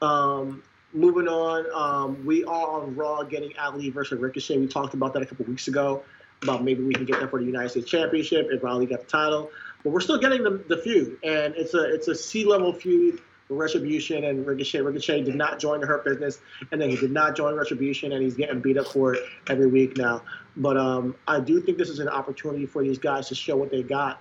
Um, 0.00 0.62
moving 0.92 1.28
on, 1.28 1.66
um, 1.74 2.24
we 2.24 2.44
are 2.44 2.80
on 2.80 2.94
Raw 2.94 3.24
getting 3.24 3.52
Ali 3.58 3.90
versus 3.90 4.20
Ricochet. 4.20 4.58
We 4.58 4.68
talked 4.68 4.94
about 4.94 5.12
that 5.14 5.22
a 5.22 5.26
couple 5.26 5.44
weeks 5.46 5.68
ago 5.68 6.02
about 6.42 6.62
maybe 6.62 6.82
we 6.82 6.94
can 6.94 7.04
get 7.04 7.20
that 7.20 7.30
for 7.30 7.40
the 7.40 7.46
United 7.46 7.70
States 7.70 7.90
Championship 7.90 8.48
if 8.50 8.64
Ali 8.64 8.86
got 8.86 9.00
the 9.00 9.06
title. 9.06 9.50
But 9.82 9.90
we're 9.90 10.00
still 10.00 10.18
getting 10.18 10.42
the, 10.42 10.62
the 10.68 10.76
feud, 10.78 11.18
and 11.22 11.54
it's 11.56 11.74
a 11.74 11.94
it's 11.94 12.08
a 12.08 12.14
C 12.14 12.44
level 12.44 12.72
feud. 12.72 13.20
Retribution 13.48 14.24
and 14.24 14.46
Ricochet. 14.46 14.80
Ricochet 14.80 15.22
did 15.22 15.34
not 15.34 15.58
join 15.58 15.80
the 15.80 15.86
Hurt 15.86 16.04
Business, 16.04 16.40
and 16.72 16.80
then 16.80 16.90
he 16.90 16.96
did 16.96 17.12
not 17.12 17.36
join 17.36 17.54
Retribution, 17.54 18.12
and 18.12 18.22
he's 18.22 18.34
getting 18.34 18.60
beat 18.60 18.76
up 18.76 18.88
for 18.88 19.14
it 19.14 19.22
every 19.48 19.68
week 19.68 19.96
now. 19.96 20.22
But 20.56 20.76
um, 20.76 21.14
I 21.28 21.40
do 21.40 21.60
think 21.60 21.78
this 21.78 21.88
is 21.88 21.98
an 21.98 22.08
opportunity 22.08 22.66
for 22.66 22.82
these 22.82 22.98
guys 22.98 23.28
to 23.28 23.34
show 23.34 23.56
what 23.56 23.70
they 23.70 23.82
got 23.82 24.20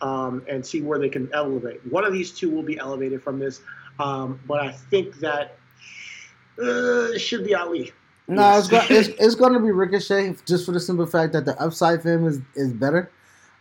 um, 0.00 0.42
and 0.48 0.64
see 0.64 0.80
where 0.80 0.98
they 0.98 1.08
can 1.08 1.28
elevate. 1.32 1.84
One 1.90 2.04
of 2.04 2.12
these 2.12 2.30
two 2.30 2.50
will 2.50 2.62
be 2.62 2.78
elevated 2.78 3.22
from 3.22 3.38
this, 3.38 3.60
um, 3.98 4.40
but 4.46 4.60
I 4.60 4.72
think 4.72 5.16
that 5.16 5.58
uh, 6.58 7.12
it 7.12 7.18
should 7.18 7.44
be 7.44 7.54
Ali. 7.54 7.92
No, 8.28 8.40
yes. 8.40 8.58
it's, 8.60 8.68
go- 8.68 8.86
it's, 8.94 9.08
it's 9.20 9.34
going 9.34 9.52
to 9.52 9.60
be 9.60 9.70
Ricochet 9.70 10.36
just 10.46 10.64
for 10.64 10.72
the 10.72 10.80
simple 10.80 11.06
fact 11.06 11.32
that 11.34 11.44
the 11.44 11.60
upside 11.60 12.02
for 12.02 12.12
him 12.12 12.26
is, 12.26 12.40
is 12.54 12.72
better. 12.72 13.10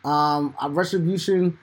Um, 0.06 0.56
Retribution, 0.70 1.58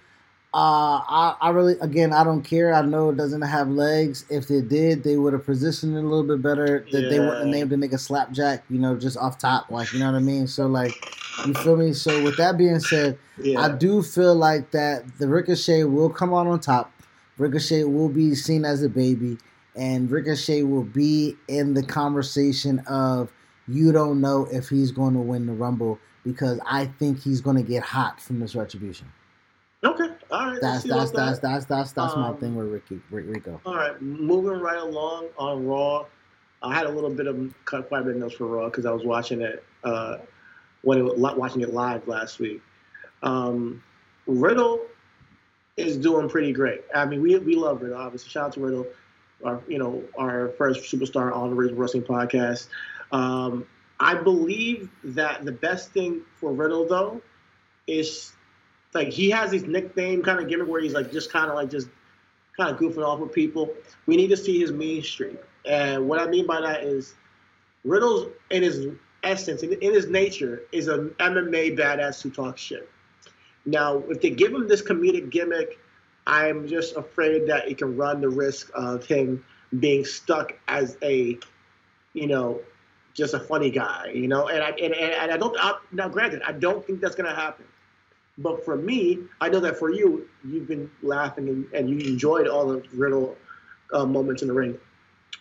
uh, 0.52 1.00
I, 1.06 1.36
I 1.40 1.50
really, 1.50 1.76
again, 1.80 2.12
I 2.12 2.24
don't 2.24 2.42
care. 2.42 2.74
I 2.74 2.82
know 2.82 3.10
it 3.10 3.16
doesn't 3.16 3.42
have 3.42 3.68
legs. 3.68 4.24
If 4.28 4.48
they 4.48 4.60
did, 4.60 5.04
they 5.04 5.16
would 5.16 5.32
have 5.32 5.46
positioned 5.46 5.96
it 5.96 6.00
a 6.00 6.02
little 6.02 6.24
bit 6.24 6.42
better. 6.42 6.84
That 6.90 7.02
yeah. 7.02 7.08
they 7.08 7.20
wouldn't 7.20 7.38
have 7.38 7.46
named 7.46 7.70
the 7.70 7.76
nigga 7.76 8.00
Slapjack, 8.00 8.64
you 8.68 8.78
know, 8.78 8.96
just 8.96 9.16
off 9.16 9.38
top, 9.38 9.70
like 9.70 9.92
you 9.92 10.00
know 10.00 10.06
what 10.06 10.16
I 10.16 10.20
mean. 10.20 10.46
So 10.48 10.66
like, 10.66 10.92
you 11.46 11.54
feel 11.54 11.76
me? 11.76 11.92
So 11.92 12.22
with 12.24 12.36
that 12.38 12.58
being 12.58 12.80
said, 12.80 13.18
yeah. 13.40 13.60
I 13.60 13.76
do 13.76 14.02
feel 14.02 14.34
like 14.34 14.72
that 14.72 15.04
the 15.18 15.28
Ricochet 15.28 15.84
will 15.84 16.10
come 16.10 16.34
out 16.34 16.48
on 16.48 16.58
top. 16.58 16.92
Ricochet 17.38 17.84
will 17.84 18.08
be 18.08 18.34
seen 18.34 18.64
as 18.64 18.82
a 18.82 18.88
baby 18.88 19.38
and 19.76 20.10
Ricochet 20.10 20.62
will 20.64 20.84
be 20.84 21.36
in 21.48 21.74
the 21.74 21.82
conversation 21.82 22.80
of 22.80 23.32
you 23.68 23.92
don't 23.92 24.20
know 24.20 24.46
if 24.50 24.68
he's 24.68 24.90
going 24.90 25.14
to 25.14 25.20
win 25.20 25.46
the 25.46 25.52
Rumble 25.52 25.98
because 26.24 26.60
I 26.66 26.86
think 26.86 27.22
he's 27.22 27.40
going 27.40 27.56
to 27.56 27.62
get 27.62 27.82
hot 27.82 28.20
from 28.20 28.40
this 28.40 28.54
retribution. 28.54 29.10
Okay, 29.82 30.08
all 30.30 30.46
right. 30.46 30.58
That's 30.60 30.84
that's 30.84 31.10
that's, 31.10 31.38
that. 31.38 31.42
that's 31.42 31.64
that's 31.64 31.92
that's 31.92 32.14
um, 32.14 32.20
my 32.20 32.32
thing 32.34 32.54
with 32.54 32.68
Ricky 32.68 33.00
Rico. 33.10 33.60
All 33.64 33.74
right, 33.74 34.00
moving 34.02 34.60
right 34.60 34.78
along 34.78 35.28
on 35.38 35.66
Raw. 35.66 36.04
I 36.62 36.74
had 36.74 36.84
a 36.84 36.90
little 36.90 37.10
bit 37.10 37.26
of 37.26 37.54
quite 37.64 37.80
a 37.90 38.02
bit 38.02 38.08
of 38.08 38.16
notes 38.16 38.34
for 38.34 38.46
Raw 38.46 38.66
because 38.66 38.84
I 38.84 38.90
was 38.90 39.04
watching 39.04 39.40
it 39.40 39.64
uh, 39.82 40.18
when 40.82 40.98
it 40.98 41.18
watching 41.18 41.62
it 41.62 41.72
live 41.72 42.06
last 42.06 42.38
week. 42.38 42.60
Um, 43.22 43.82
Riddle 44.26 44.82
is 45.78 45.96
doing 45.96 46.28
pretty 46.28 46.52
great. 46.52 46.82
I 46.94 47.06
mean, 47.06 47.22
we 47.22 47.38
we 47.38 47.54
love 47.54 47.80
Riddle. 47.80 47.98
Obviously, 47.98 48.28
shout 48.28 48.46
out 48.46 48.52
to 48.54 48.60
Riddle 48.60 48.86
our 49.44 49.62
you 49.68 49.78
know 49.78 50.02
our 50.18 50.50
first 50.58 50.92
superstar 50.92 51.34
on 51.34 51.50
the 51.50 51.56
Rizzo 51.56 51.74
Wrestling 51.74 52.02
podcast. 52.02 52.68
Um, 53.12 53.66
I 53.98 54.14
believe 54.14 54.90
that 55.04 55.44
the 55.44 55.52
best 55.52 55.90
thing 55.92 56.22
for 56.36 56.52
Riddle 56.52 56.86
though 56.86 57.20
is 57.86 58.32
like 58.94 59.08
he 59.08 59.30
has 59.30 59.52
his 59.52 59.64
nickname 59.64 60.22
kind 60.22 60.40
of 60.40 60.48
gimmick 60.48 60.68
where 60.68 60.80
he's 60.80 60.94
like 60.94 61.12
just 61.12 61.32
kind 61.32 61.48
of 61.50 61.56
like 61.56 61.70
just 61.70 61.88
kind 62.56 62.70
of 62.70 62.78
goofing 62.78 63.06
off 63.06 63.20
with 63.20 63.32
people. 63.32 63.70
We 64.06 64.16
need 64.16 64.28
to 64.28 64.36
see 64.36 64.58
his 64.60 64.72
mean 64.72 65.02
streak, 65.02 65.38
and 65.64 66.08
what 66.08 66.18
I 66.20 66.26
mean 66.26 66.46
by 66.46 66.60
that 66.60 66.82
is 66.82 67.14
Riddle's 67.84 68.28
in 68.50 68.62
his 68.62 68.88
essence, 69.22 69.62
in, 69.62 69.72
in 69.74 69.92
his 69.92 70.08
nature, 70.08 70.62
is 70.72 70.88
an 70.88 71.10
MMA 71.18 71.78
badass 71.78 72.22
who 72.22 72.30
talks 72.30 72.60
shit. 72.60 72.90
Now, 73.66 73.98
if 74.08 74.20
they 74.20 74.30
give 74.30 74.52
him 74.52 74.66
this 74.66 74.82
comedic 74.82 75.30
gimmick 75.30 75.78
I'm 76.26 76.68
just 76.68 76.96
afraid 76.96 77.46
that 77.48 77.68
it 77.68 77.78
can 77.78 77.96
run 77.96 78.20
the 78.20 78.28
risk 78.28 78.70
of 78.74 79.04
him 79.04 79.44
being 79.78 80.04
stuck 80.04 80.52
as 80.68 80.96
a, 81.02 81.38
you 82.12 82.26
know, 82.26 82.60
just 83.14 83.34
a 83.34 83.40
funny 83.40 83.70
guy, 83.70 84.12
you 84.14 84.28
know. 84.28 84.48
And 84.48 84.62
I 84.62 84.70
and, 84.70 84.94
and 84.94 85.32
I 85.32 85.36
don't 85.36 85.56
I, 85.58 85.74
now. 85.92 86.08
Granted, 86.08 86.42
I 86.46 86.52
don't 86.52 86.86
think 86.86 87.00
that's 87.00 87.16
gonna 87.16 87.34
happen. 87.34 87.64
But 88.40 88.64
for 88.64 88.76
me, 88.76 89.18
I 89.40 89.50
know 89.50 89.60
that 89.60 89.78
for 89.78 89.90
you, 89.90 90.28
you've 90.44 90.66
been 90.66 90.90
laughing 91.02 91.48
and, 91.48 91.66
and 91.74 91.90
you 91.90 92.10
enjoyed 92.10 92.48
all 92.48 92.66
the 92.66 92.82
Riddle 92.94 93.36
uh, 93.92 94.06
moments 94.06 94.42
in 94.42 94.48
the 94.48 94.54
ring 94.54 94.78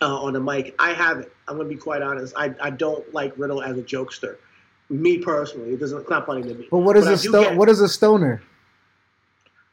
uh, 0.02 0.20
on 0.20 0.34
the 0.34 0.40
mic. 0.40 0.74
I 0.78 0.92
haven't. 0.92 1.28
I'm 1.48 1.56
gonna 1.56 1.68
be 1.68 1.76
quite 1.76 2.02
honest. 2.02 2.34
I, 2.36 2.54
I 2.60 2.70
don't 2.70 3.12
like 3.14 3.32
Riddle 3.38 3.62
as 3.62 3.78
a 3.78 3.82
jokester. 3.82 4.36
Me 4.90 5.18
personally, 5.18 5.72
it 5.72 5.80
doesn't. 5.80 6.00
It's 6.00 6.10
not 6.10 6.26
funny 6.26 6.42
to 6.42 6.54
me. 6.54 6.68
But 6.70 6.78
what 6.78 6.96
is 6.96 7.04
but 7.04 7.14
a 7.14 7.18
sto- 7.18 7.54
What 7.56 7.68
is 7.68 7.80
a 7.80 7.88
stoner? 7.88 8.42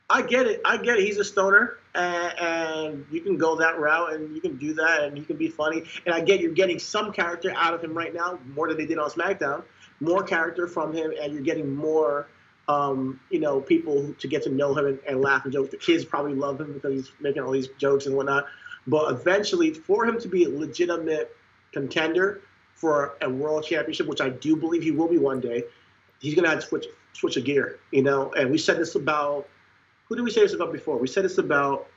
I 0.10 0.22
get 0.22 0.46
it. 0.48 0.62
I 0.64 0.78
get 0.78 1.00
it. 1.00 1.06
He's 1.06 1.18
a 1.18 1.24
stoner, 1.24 1.80
and, 1.94 2.40
and, 2.40 3.06
you 3.12 3.20
can 3.20 3.36
go 3.36 3.58
that 3.58 3.78
route, 3.78 4.14
and 4.14 4.34
you 4.34 4.40
can 4.40 4.56
do 4.56 4.74
that, 4.76 5.04
and 5.04 5.18
you 5.18 5.26
can 5.26 5.36
be 5.36 5.50
funny. 5.50 5.84
And 6.06 6.16
I 6.16 6.22
get 6.22 6.40
you're 6.40 6.52
getting 6.52 6.80
some 6.80 7.12
character 7.12 7.52
out 7.58 7.74
of 7.74 7.84
him 7.84 7.94
right 7.94 8.14
now, 8.14 8.40
more 8.56 8.70
than 8.70 8.78
they 8.78 8.86
did 8.86 9.00
on 9.00 9.10
SmackDown. 9.10 9.64
More 10.00 10.24
character 10.24 10.68
from 10.68 10.94
him, 10.94 11.12
and 11.20 11.34
you're 11.34 11.42
getting 11.42 11.76
more, 11.76 12.28
um, 12.68 13.20
you 13.30 13.40
know, 13.40 13.62
people 13.62 14.14
to 14.20 14.28
get 14.28 14.44
to 14.44 14.50
know 14.50 14.78
him 14.78 14.86
and, 14.86 15.00
and 15.08 15.22
laugh 15.22 15.46
and 15.46 15.54
joke. 15.54 15.72
The 15.72 15.78
kids 15.78 16.04
probably 16.04 16.34
love 16.34 16.60
him 16.60 16.74
because 16.74 16.94
he's 16.94 17.12
making 17.20 17.44
all 17.44 17.52
these 17.52 17.70
jokes 17.78 18.06
and 18.06 18.16
whatnot. 18.16 18.46
But 18.88 19.12
eventually, 19.12 19.74
for 19.74 20.06
him 20.06 20.20
to 20.20 20.28
be 20.28 20.46
a 20.46 20.50
legitimate 20.50 21.36
contender 21.72 22.42
for 22.76 23.18
a 23.22 23.30
world 23.30 23.66
championship, 23.66 24.08
which 24.08 24.22
I 24.22 24.30
do 24.30 24.56
believe 24.56 24.84
he 24.84 24.92
will 24.92 25.08
be 25.08 25.18
one 25.18 25.40
day, 25.40 25.64
he's 26.20 26.36
gonna 26.36 26.50
have 26.50 26.60
to 26.60 26.66
switch 26.66 26.86
switch 27.14 27.38
a 27.38 27.42
gear, 27.42 27.80
you 27.92 28.04
know. 28.04 28.32
And 28.34 28.52
we 28.52 28.58
said 28.58 28.78
this 28.78 28.96
about 28.96 29.48
who 30.06 30.16
did 30.16 30.22
we 30.24 30.32
say 30.32 30.42
this 30.42 30.54
about 30.54 30.72
before? 30.72 30.98
We 30.98 31.08
said 31.08 31.26
this 31.26 31.38
about 31.38 31.88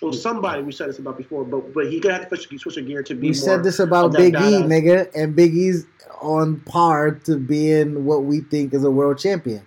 well, 0.00 0.12
somebody 0.12 0.62
we 0.62 0.72
said 0.72 0.88
this 0.88 0.98
about 0.98 1.18
before, 1.18 1.44
but 1.44 1.74
but 1.74 1.90
he 1.90 2.00
could 2.00 2.10
have 2.10 2.28
to 2.28 2.36
switch, 2.36 2.60
switch 2.60 2.76
a 2.76 2.82
gear 2.82 3.02
to 3.02 3.14
be. 3.14 3.28
We 3.28 3.34
said 3.34 3.62
this 3.62 3.78
about 3.78 4.12
Big 4.12 4.34
E, 4.34 4.38
nigga, 4.38 5.10
and 5.14 5.36
Big 5.36 5.54
E's 5.54 5.86
on 6.20 6.60
par 6.60 7.12
to 7.12 7.36
being 7.36 8.04
what 8.04 8.24
we 8.24 8.40
think 8.40 8.72
is 8.72 8.84
a 8.84 8.90
world 8.90 9.18
champion. 9.18 9.66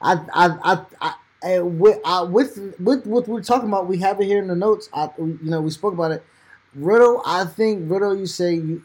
I 0.00 0.20
I 0.32 0.56
I. 0.62 1.14
I 1.42 1.60
with, 1.60 1.98
uh, 2.04 2.26
with 2.30 2.74
with 2.80 3.06
what 3.06 3.28
we're 3.28 3.42
talking 3.42 3.68
about, 3.68 3.86
we 3.86 3.98
have 3.98 4.18
it 4.18 4.24
here 4.24 4.38
in 4.38 4.48
the 4.48 4.56
notes. 4.56 4.88
I, 4.94 5.10
you 5.18 5.38
know, 5.42 5.60
we 5.60 5.70
spoke 5.70 5.92
about 5.92 6.10
it. 6.10 6.24
Riddle, 6.74 7.20
I 7.26 7.44
think 7.44 7.90
Riddle. 7.90 8.16
You 8.16 8.24
say 8.24 8.54
you, 8.54 8.82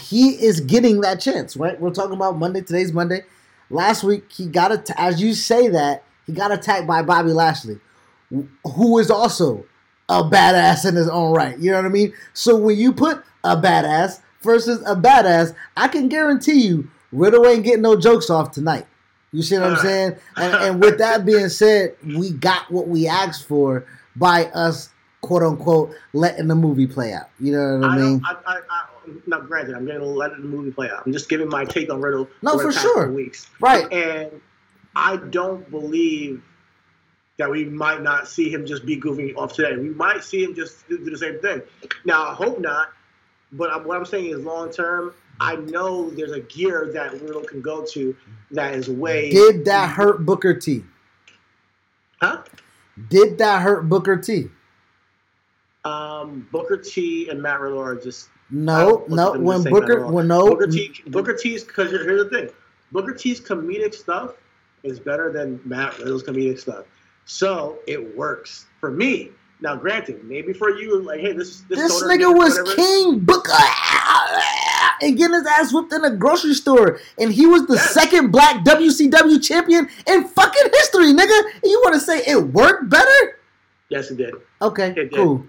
he 0.00 0.30
is 0.30 0.60
getting 0.60 1.00
that 1.02 1.20
chance, 1.20 1.56
right? 1.56 1.80
We're 1.80 1.92
talking 1.92 2.16
about 2.16 2.36
Monday. 2.38 2.62
Today's 2.62 2.92
Monday. 2.92 3.22
Last 3.70 4.02
week 4.02 4.32
he 4.32 4.46
got 4.46 4.72
it 4.72 4.90
as 4.96 5.22
you 5.22 5.32
say 5.32 5.68
that 5.68 6.02
he 6.26 6.32
got 6.32 6.50
attacked 6.50 6.88
by 6.88 7.02
Bobby 7.02 7.32
Lashley, 7.32 7.78
who 8.64 8.98
is 8.98 9.08
also 9.08 9.64
a 10.10 10.24
badass 10.24 10.86
in 10.86 10.96
his 10.96 11.08
own 11.08 11.32
right. 11.32 11.56
You 11.58 11.70
know 11.70 11.78
what 11.78 11.86
I 11.86 11.90
mean? 11.90 12.12
So 12.34 12.56
when 12.56 12.76
you 12.76 12.92
put 12.92 13.22
a 13.44 13.56
badass 13.56 14.20
versus 14.42 14.82
a 14.84 14.96
badass, 14.96 15.54
I 15.76 15.86
can 15.86 16.08
guarantee 16.08 16.66
you 16.66 16.90
Riddle 17.12 17.46
ain't 17.46 17.64
getting 17.64 17.82
no 17.82 17.96
jokes 17.96 18.28
off 18.28 18.50
tonight. 18.50 18.86
You 19.32 19.42
see 19.42 19.56
what 19.56 19.70
I'm 19.70 19.76
saying? 19.76 20.16
And, 20.36 20.54
and 20.54 20.82
with 20.82 20.98
that 20.98 21.24
being 21.24 21.48
said, 21.48 21.96
we 22.04 22.30
got 22.30 22.70
what 22.70 22.88
we 22.88 23.06
asked 23.06 23.46
for 23.46 23.86
by 24.16 24.46
us, 24.46 24.90
quote 25.20 25.44
unquote, 25.44 25.94
letting 26.12 26.48
the 26.48 26.56
movie 26.56 26.88
play 26.88 27.12
out. 27.12 27.30
You 27.38 27.52
know 27.52 27.78
what 27.78 27.90
I, 27.90 27.94
I 27.94 27.98
mean? 27.98 28.22
I, 28.24 28.36
I, 28.46 28.60
now 29.28 29.40
granted, 29.40 29.76
I'm 29.76 29.86
going 29.86 30.00
to 30.00 30.06
let 30.06 30.32
the 30.32 30.38
movie 30.38 30.72
play 30.72 30.90
out. 30.90 31.04
I'm 31.06 31.12
just 31.12 31.28
giving 31.28 31.48
my 31.48 31.64
take 31.64 31.88
on 31.92 32.00
Riddle. 32.00 32.28
No, 32.42 32.58
for, 32.58 32.72
for 32.72 32.72
sure. 32.72 33.12
Weeks, 33.12 33.48
right? 33.60 33.90
And 33.92 34.40
I 34.96 35.16
don't 35.16 35.70
believe 35.70 36.42
that 37.40 37.50
we 37.50 37.64
might 37.64 38.02
not 38.02 38.28
see 38.28 38.52
him 38.52 38.66
just 38.66 38.84
be 38.84 39.00
goofing 39.00 39.34
off 39.34 39.54
today. 39.54 39.74
We 39.74 39.88
might 39.88 40.22
see 40.22 40.44
him 40.44 40.54
just 40.54 40.86
do, 40.90 40.98
the 40.98 41.16
same 41.16 41.40
thing. 41.40 41.62
Now, 42.04 42.28
I 42.28 42.34
hope 42.34 42.60
not. 42.60 42.90
But 43.52 43.86
what 43.86 43.96
I'm 43.96 44.04
saying 44.04 44.26
is, 44.26 44.44
long 44.44 44.70
term, 44.70 45.14
I 45.40 45.56
know 45.56 46.10
there's 46.10 46.32
a 46.32 46.40
gear 46.40 46.90
that 46.92 47.14
Riddle 47.14 47.42
can 47.42 47.62
go 47.62 47.82
to 47.92 48.14
that 48.50 48.74
is 48.74 48.90
way. 48.90 49.30
Did 49.30 49.64
that 49.64 49.88
hurt 49.88 50.26
Booker 50.26 50.52
T? 50.52 50.84
Huh? 52.20 52.42
Did 53.08 53.38
that 53.38 53.62
hurt 53.62 53.88
Booker 53.88 54.18
T? 54.18 54.48
Um, 55.86 56.46
Booker 56.52 56.76
T 56.76 57.30
and 57.30 57.40
Matt 57.40 57.60
Riddle 57.60 57.80
are 57.80 57.96
just 57.96 58.28
no, 58.50 59.06
no. 59.08 59.32
When 59.32 59.64
Booker, 59.64 60.06
when 60.08 60.28
no 60.28 60.46
Booker 60.46 60.66
T, 60.66 60.92
Booker 61.06 61.34
T's 61.34 61.64
because 61.64 61.90
here's 61.90 62.22
the 62.22 62.28
thing, 62.28 62.50
Booker 62.92 63.14
T's 63.14 63.40
comedic 63.40 63.94
stuff 63.94 64.34
is 64.82 65.00
better 65.00 65.32
than 65.32 65.58
Matt 65.64 65.98
Riddle's 65.98 66.22
comedic 66.22 66.58
stuff, 66.58 66.84
so 67.30 67.78
it 67.86 68.16
works 68.16 68.66
for 68.80 68.90
me. 68.90 69.30
Now, 69.60 69.76
granted, 69.76 70.24
maybe 70.24 70.52
for 70.52 70.70
you, 70.70 71.00
like, 71.00 71.20
hey, 71.20 71.32
this 71.32 71.60
this, 71.68 71.78
this 71.78 72.02
nigga 72.02 72.34
was 72.34 72.58
whatever. 72.58 72.74
King 72.74 73.20
Booker 73.20 73.52
and 75.02 75.16
getting 75.16 75.34
his 75.34 75.46
ass 75.46 75.72
whipped 75.72 75.92
in 75.92 76.04
a 76.04 76.16
grocery 76.16 76.54
store, 76.54 76.98
and 77.18 77.32
he 77.32 77.46
was 77.46 77.66
the 77.66 77.74
yes. 77.74 77.94
second 77.94 78.32
black 78.32 78.64
WCW 78.64 79.40
champion 79.42 79.88
in 80.08 80.24
fucking 80.24 80.72
history, 80.72 81.12
nigga. 81.12 81.52
And 81.54 81.64
you 81.64 81.80
want 81.84 81.94
to 81.94 82.00
say 82.00 82.18
it 82.26 82.48
worked 82.48 82.90
better? 82.90 83.38
Yes, 83.90 84.10
it 84.10 84.16
did. 84.16 84.34
Okay, 84.60 84.88
it 84.88 84.94
did. 84.94 85.14
cool. 85.14 85.46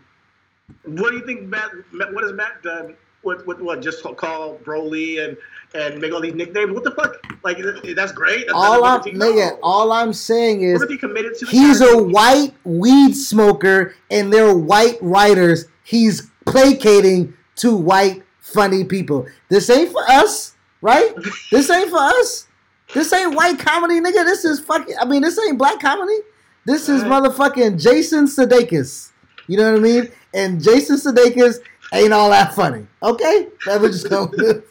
What 0.86 1.12
do 1.12 1.18
you 1.18 1.26
think 1.26 1.44
Matt? 1.44 1.72
What 1.94 2.24
has 2.24 2.34
Matt 2.34 2.62
done? 2.62 2.96
What 3.24 3.46
what 3.46 3.62
what? 3.62 3.82
Just 3.82 4.04
call 4.04 4.58
Broly 4.58 5.24
and 5.24 5.38
and 5.74 6.00
make 6.02 6.14
all 6.14 6.22
these 6.22 6.34
nicknames. 6.34 6.72
What 6.72 6.84
the 6.84 6.92
fuck? 6.92 7.24
Like 7.44 7.58
that's 7.96 8.12
great. 8.12 8.48
That's 8.48 8.54
all 8.54 8.84
I'm 8.84 9.02
nigga, 9.02 9.58
all 9.64 9.92
I'm 9.92 10.14
saying 10.14 10.62
is 10.62 10.84
he 10.88 10.98
committed 10.98 11.36
to 11.40 11.46
he's 11.46 11.82
a 11.82 11.98
white 11.98 12.54
weed 12.64 13.14
smoker 13.14 13.96
and 14.10 14.32
they're 14.32 14.56
white 14.56 14.98
writers. 15.02 15.66
he's 15.84 16.30
placating 16.46 17.34
to 17.58 17.76
white 17.76 18.24
funny 18.40 18.84
people. 18.84 19.28
This 19.50 19.70
ain't 19.70 19.92
for 19.92 20.04
us, 20.10 20.56
right? 20.82 21.14
this 21.52 21.70
ain't 21.70 21.90
for 21.90 22.00
us. 22.00 22.48
This 22.94 23.14
ain't 23.14 23.36
white 23.36 23.58
comedy, 23.58 24.00
nigga. 24.02 24.26
This 24.26 24.44
is 24.44 24.60
fucking. 24.60 24.96
I 25.00 25.06
mean, 25.06 25.22
this 25.22 25.40
ain't 25.40 25.58
black 25.58 25.80
comedy. 25.80 26.18
This 26.66 26.90
is 26.90 27.04
motherfucking 27.04 27.82
Jason 27.82 28.26
Sudeikis. 28.26 29.12
You 29.48 29.58
know 29.58 29.72
what 29.72 29.80
I 29.80 29.82
mean? 29.82 30.12
And 30.34 30.62
Jason 30.62 30.98
Sudeikis 30.98 31.60
ain't 31.94 32.14
all 32.14 32.30
that 32.30 32.54
funny. 32.54 32.88
Okay, 33.04 33.48
that 33.66 33.82
was 33.82 34.02
just 34.02 34.10
go. 34.10 34.32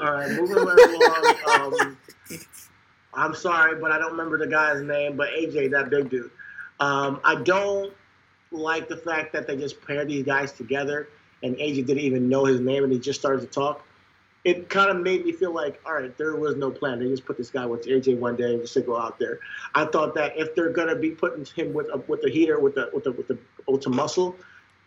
All 0.00 0.12
right, 0.12 0.30
moving 0.32 0.56
right 0.56 1.36
along. 1.48 1.78
Um, 1.78 1.98
I'm 3.14 3.34
sorry, 3.34 3.80
but 3.80 3.92
I 3.92 3.98
don't 3.98 4.10
remember 4.12 4.38
the 4.38 4.46
guy's 4.46 4.82
name. 4.82 5.16
But 5.16 5.28
AJ, 5.30 5.70
that 5.70 5.90
big 5.90 6.10
dude. 6.10 6.30
Um, 6.80 7.20
I 7.24 7.36
don't 7.36 7.92
like 8.50 8.88
the 8.88 8.96
fact 8.96 9.32
that 9.32 9.46
they 9.46 9.56
just 9.56 9.80
paired 9.86 10.08
these 10.08 10.24
guys 10.24 10.52
together, 10.52 11.08
and 11.42 11.56
AJ 11.56 11.86
didn't 11.86 12.00
even 12.00 12.28
know 12.28 12.44
his 12.44 12.60
name, 12.60 12.84
and 12.84 12.92
he 12.92 12.98
just 12.98 13.20
started 13.20 13.40
to 13.42 13.46
talk. 13.46 13.86
It 14.44 14.68
kind 14.68 14.90
of 14.90 14.98
made 14.98 15.24
me 15.24 15.32
feel 15.32 15.54
like, 15.54 15.80
all 15.86 15.94
right, 15.94 16.16
there 16.18 16.36
was 16.36 16.56
no 16.56 16.70
plan. 16.70 16.98
They 16.98 17.06
just 17.06 17.24
put 17.24 17.38
this 17.38 17.48
guy 17.48 17.64
with 17.64 17.86
AJ 17.86 18.18
one 18.18 18.36
day 18.36 18.52
and 18.52 18.60
just 18.60 18.74
to 18.74 18.82
go 18.82 18.98
out 18.98 19.18
there. 19.18 19.38
I 19.74 19.86
thought 19.86 20.14
that 20.16 20.36
if 20.36 20.54
they're 20.54 20.70
gonna 20.70 20.96
be 20.96 21.10
putting 21.12 21.46
him 21.46 21.72
with 21.72 21.86
a, 21.86 21.98
with 22.08 22.20
the 22.20 22.30
heater, 22.30 22.58
with 22.58 22.74
the 22.74 22.90
with 22.92 23.04
the 23.04 23.12
with 23.12 23.28
the 23.28 23.38
ultra 23.68 23.92
muscle, 23.92 24.36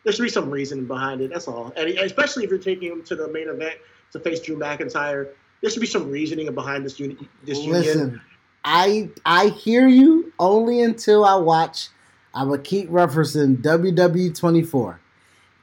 there 0.07 0.13
should 0.13 0.23
be 0.23 0.29
some 0.29 0.49
reason 0.49 0.85
behind 0.85 1.19
it. 1.19 1.33
That's 1.33 1.49
all. 1.49 1.73
And 1.75 1.89
especially 1.89 2.45
if 2.45 2.49
you're 2.49 2.59
taking 2.59 2.89
him 2.89 3.03
to 3.03 3.15
the 3.17 3.27
main 3.27 3.49
event 3.49 3.75
to 4.13 4.21
face 4.21 4.39
Drew 4.39 4.57
McIntyre, 4.57 5.27
there 5.59 5.69
should 5.69 5.81
be 5.81 5.85
some 5.85 6.09
reasoning 6.09 6.49
behind 6.55 6.85
this 6.85 6.93
this 6.93 7.57
union. 7.59 7.73
Listen, 7.73 8.21
I 8.63 9.09
I 9.25 9.47
hear 9.49 9.85
you 9.85 10.31
only 10.39 10.81
until 10.81 11.25
I 11.25 11.35
watch. 11.35 11.89
I 12.33 12.43
will 12.43 12.57
keep 12.57 12.89
referencing 12.89 13.61
WWE 13.61 14.33
24. 14.33 15.01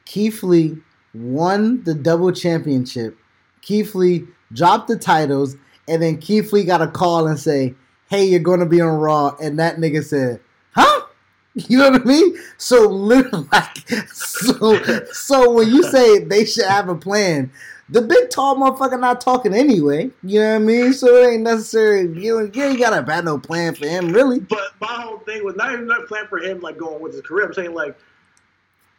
Keith 0.04 0.42
Lee 0.42 0.76
won 1.14 1.82
the 1.84 1.94
double 1.94 2.30
championship. 2.30 3.16
Keith 3.62 3.94
Lee 3.94 4.26
dropped 4.52 4.88
the 4.88 4.98
titles, 4.98 5.56
and 5.88 6.02
then 6.02 6.18
Keith 6.18 6.52
Lee 6.52 6.64
got 6.64 6.82
a 6.82 6.86
call 6.86 7.26
and 7.26 7.40
say, 7.40 7.74
"Hey, 8.10 8.26
you're 8.26 8.40
going 8.40 8.60
to 8.60 8.66
be 8.66 8.82
on 8.82 8.98
Raw," 8.98 9.36
and 9.40 9.58
that 9.58 9.78
nigga 9.78 10.04
said, 10.04 10.40
"Huh?" 10.72 11.03
You 11.68 11.78
know 11.78 11.90
what 11.90 12.02
I 12.02 12.04
mean? 12.04 12.36
So 12.58 12.88
literally, 12.88 13.46
like, 13.52 13.88
so 14.08 15.04
so 15.12 15.52
when 15.52 15.68
you 15.68 15.84
say 15.84 16.24
they 16.24 16.44
should 16.44 16.64
have 16.64 16.88
a 16.88 16.96
plan, 16.96 17.52
the 17.88 18.02
big 18.02 18.30
tall 18.30 18.56
motherfucker 18.56 18.98
not 18.98 19.20
talking 19.20 19.54
anyway. 19.54 20.10
You 20.24 20.40
know 20.40 20.48
what 20.50 20.56
I 20.56 20.58
mean? 20.58 20.92
So 20.92 21.14
it 21.16 21.34
ain't 21.34 21.42
necessary. 21.42 22.08
You 22.20 22.40
ain't, 22.40 22.56
you 22.56 22.64
ain't 22.64 22.78
got 22.78 22.92
a 22.92 23.02
bad 23.02 23.24
no 23.24 23.38
plan 23.38 23.76
for 23.76 23.86
him, 23.86 24.12
really. 24.12 24.40
But 24.40 24.72
my 24.80 24.88
whole 24.88 25.18
thing 25.18 25.44
was 25.44 25.54
not 25.54 25.72
even 25.72 25.88
a 25.90 26.02
plan 26.06 26.26
for 26.26 26.38
him 26.38 26.60
like 26.60 26.76
going 26.76 27.00
with 27.00 27.12
his 27.12 27.22
career. 27.22 27.46
I'm 27.46 27.54
saying 27.54 27.72
like 27.72 27.96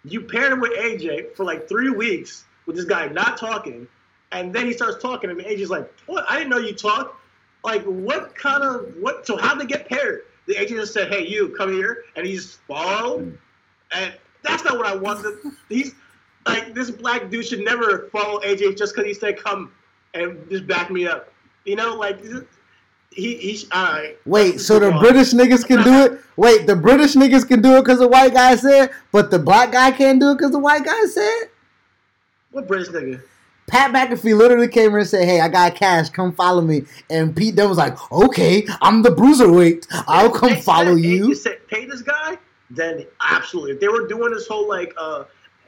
you 0.06 0.22
paired 0.22 0.54
him 0.54 0.62
with 0.62 0.72
AJ 0.78 1.36
for 1.36 1.44
like 1.44 1.68
three 1.68 1.90
weeks 1.90 2.46
with 2.68 2.76
this 2.78 2.86
guy 2.86 3.08
not 3.08 3.38
talking, 3.38 3.88
and 4.32 4.54
then 4.54 4.66
he 4.66 4.74
starts 4.74 5.02
talking, 5.02 5.30
and 5.30 5.40
AJ's 5.40 5.70
like, 5.70 5.92
"What? 6.06 6.26
I 6.30 6.38
didn't 6.38 6.52
know 6.52 6.60
you 6.60 6.74
talk." 6.74 7.20
Like, 7.66 7.84
what 7.84 8.36
kind 8.36 8.64
of 8.64 8.94
what? 9.00 9.26
So 9.26 9.36
how'd 9.36 9.60
they 9.60 9.66
get 9.66 9.90
paired? 9.90 10.22
The 10.48 10.56
agent 10.60 10.80
just 10.80 10.94
said, 10.94 11.12
"Hey, 11.12 11.26
you 11.26 11.50
come 11.50 11.74
here," 11.74 12.04
and 12.16 12.26
he's 12.26 12.56
followed, 12.68 13.38
and 13.92 14.14
that's 14.44 14.64
not 14.64 14.78
what 14.78 14.86
I 14.86 14.96
wanted. 14.96 15.38
He's 15.70 15.96
like 16.46 16.74
this 16.74 16.92
black 16.92 17.30
dude 17.30 17.46
should 17.46 17.62
never 17.62 18.10
follow 18.12 18.40
AJ 18.42 18.78
just 18.78 18.96
because 18.96 19.08
he 19.08 19.14
said, 19.14 19.38
"Come 19.38 19.72
and 20.14 20.50
just 20.50 20.68
back 20.68 20.92
me 20.92 21.08
up." 21.08 21.34
You 21.64 21.76
know, 21.76 21.96
like 21.96 22.20
he 23.16 23.68
right. 23.74 24.18
Wait, 24.26 24.60
so 24.60 24.80
the 24.80 24.92
British 25.00 25.34
niggas 25.34 25.66
can 25.66 25.84
do 25.84 26.04
it? 26.04 26.22
Wait, 26.36 26.68
the 26.68 26.76
British 26.76 27.16
niggas 27.16 27.48
can 27.48 27.62
do 27.62 27.78
it 27.78 27.82
because 27.82 28.00
the 28.00 28.08
white 28.08 28.34
guy 28.34 28.56
said, 28.56 28.92
but 29.12 29.32
the 29.32 29.40
black 29.40 29.72
guy 29.72 29.92
can't 29.92 30.20
do 30.20 30.32
it 30.32 30.38
because 30.38 30.52
the 30.52 30.60
white 30.60 30.84
guy 30.84 31.06
said? 31.06 31.50
What 32.52 32.68
British 32.68 32.90
nigga? 32.90 33.22
Pat 33.76 33.92
McAfee 33.92 34.38
literally 34.38 34.70
came 34.70 34.92
here 34.92 35.00
and 35.00 35.08
said, 35.08 35.26
"Hey, 35.26 35.42
I 35.42 35.50
got 35.50 35.76
cash. 35.76 36.08
Come 36.08 36.32
follow 36.32 36.62
me." 36.62 36.86
And 37.10 37.36
Pete 37.36 37.56
Dunne 37.58 37.68
was 37.68 37.78
like, 37.78 37.98
"Okay, 38.10 38.66
I'm 38.82 39.02
the 39.02 39.10
bruiserweight. 39.10 39.86
I'll 40.08 40.32
come 40.32 40.56
follow 40.56 40.96
hey, 40.96 41.02
you." 41.02 41.36
said 41.36 41.68
pay 41.68 41.86
this 41.86 42.02
guy, 42.02 42.38
then 42.70 43.06
absolutely. 43.20 43.74
If 43.74 43.82
they 43.82 43.90
were 43.90 44.08
doing 44.08 44.32
this 44.32 44.48
whole 44.48 44.66
like 44.70 44.94
uh 44.98 45.26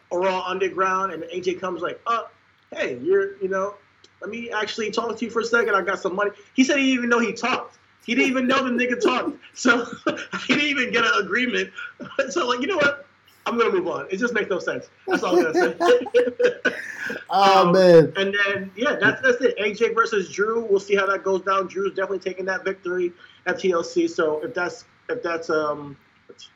Raw 0.09 0.41
Underground, 0.47 1.11
and 1.11 1.23
AJ 1.23 1.59
comes 1.59 1.81
like, 1.81 1.99
"Oh, 2.07 2.29
hey, 2.73 2.97
you're 3.03 3.35
you 3.39 3.49
know, 3.49 3.75
let 4.21 4.29
me 4.29 4.51
actually 4.51 4.89
talk 4.89 5.17
to 5.17 5.25
you 5.25 5.29
for 5.29 5.41
a 5.41 5.45
second. 5.45 5.75
I 5.75 5.81
got 5.81 5.99
some 5.99 6.15
money." 6.15 6.31
He 6.53 6.63
said 6.63 6.77
he 6.77 6.83
didn't 6.83 6.99
even 6.99 7.09
know 7.09 7.19
he 7.19 7.33
talked. 7.33 7.77
He 8.05 8.15
didn't 8.15 8.29
even 8.29 8.47
know 8.47 8.63
the 8.63 8.69
nigga 8.69 9.01
talked. 9.01 9.37
So 9.53 9.83
he 10.47 10.53
didn't 10.53 10.69
even 10.69 10.93
get 10.93 11.03
an 11.03 11.11
agreement. 11.19 11.71
So 12.29 12.47
like, 12.47 12.61
you 12.61 12.67
know 12.67 12.77
what? 12.77 13.06
I'm 13.47 13.57
gonna 13.57 13.71
move 13.71 13.87
on. 13.87 14.07
It 14.11 14.17
just 14.17 14.33
makes 14.33 14.49
no 14.49 14.59
sense. 14.59 14.89
That's 15.07 15.23
all 15.23 15.37
I'm 15.37 15.53
gonna 15.53 15.79
say. 15.79 16.73
Oh 17.29 17.61
Um, 17.67 17.71
man, 17.71 18.11
And 18.17 18.35
then 18.45 18.69
yeah, 18.75 18.97
that's 18.99 19.21
that's 19.21 19.41
it. 19.41 19.57
AJ 19.57 19.95
versus 19.95 20.29
Drew. 20.29 20.65
We'll 20.65 20.81
see 20.81 20.95
how 20.95 21.05
that 21.07 21.23
goes 21.23 21.41
down. 21.41 21.67
Drew's 21.67 21.91
definitely 21.95 22.19
taking 22.19 22.45
that 22.45 22.65
victory 22.65 23.13
at 23.45 23.55
TLC. 23.55 24.09
So 24.09 24.43
if 24.43 24.53
that's 24.53 24.83
if 25.09 25.23
that's 25.23 25.49
um 25.49 25.95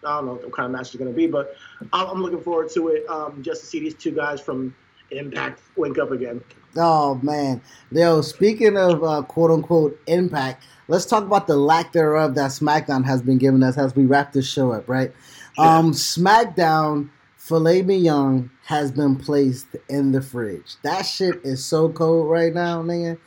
I 0.06 0.18
don't 0.18 0.26
know 0.26 0.34
what 0.34 0.52
kind 0.52 0.66
of 0.66 0.72
match 0.74 0.88
it's 0.88 0.98
gonna 0.98 1.12
be, 1.12 1.28
but 1.28 1.56
I'm, 1.94 2.08
I'm 2.08 2.22
looking 2.22 2.42
forward 2.42 2.70
to 2.72 2.90
it. 2.90 3.08
Um, 3.10 3.42
just 3.42 3.62
to 3.62 3.68
see 3.68 3.80
these 3.80 3.96
two 3.96 4.12
guys 4.12 4.42
from 4.42 4.76
Impact 5.12 5.62
link 5.76 5.98
up 5.98 6.12
again. 6.12 6.42
oh 6.78 7.16
man. 7.16 7.62
Yo, 7.92 8.22
speaking 8.22 8.78
of 8.78 9.04
uh, 9.04 9.22
quote 9.24 9.52
unquote 9.52 10.00
impact, 10.08 10.64
let's 10.88 11.06
talk 11.06 11.24
about 11.24 11.48
the 11.48 11.58
lack 11.58 11.92
thereof 11.92 12.36
that 12.36 12.52
SmackDown 12.52 13.04
has 13.06 13.22
been 13.22 13.38
giving 13.38 13.62
us 13.62 13.78
as 13.78 13.94
we 13.94 14.06
wrap 14.06 14.32
this 14.32 14.50
show 14.50 14.72
up. 14.72 14.88
Right? 14.88 15.12
Um, 15.57 15.91
SmackDown 15.91 17.10
filet 17.36 17.82
mignon 17.82 18.49
has 18.65 18.91
been 18.91 19.15
placed 19.18 19.68
in 19.90 20.11
the 20.11 20.22
fridge. 20.22 20.76
That 20.84 21.02
shit 21.02 21.41
is 21.44 21.65
so 21.65 21.90
cold 21.90 22.30
right 22.30 22.53
now, 22.53 22.82
nigga. 22.82 23.18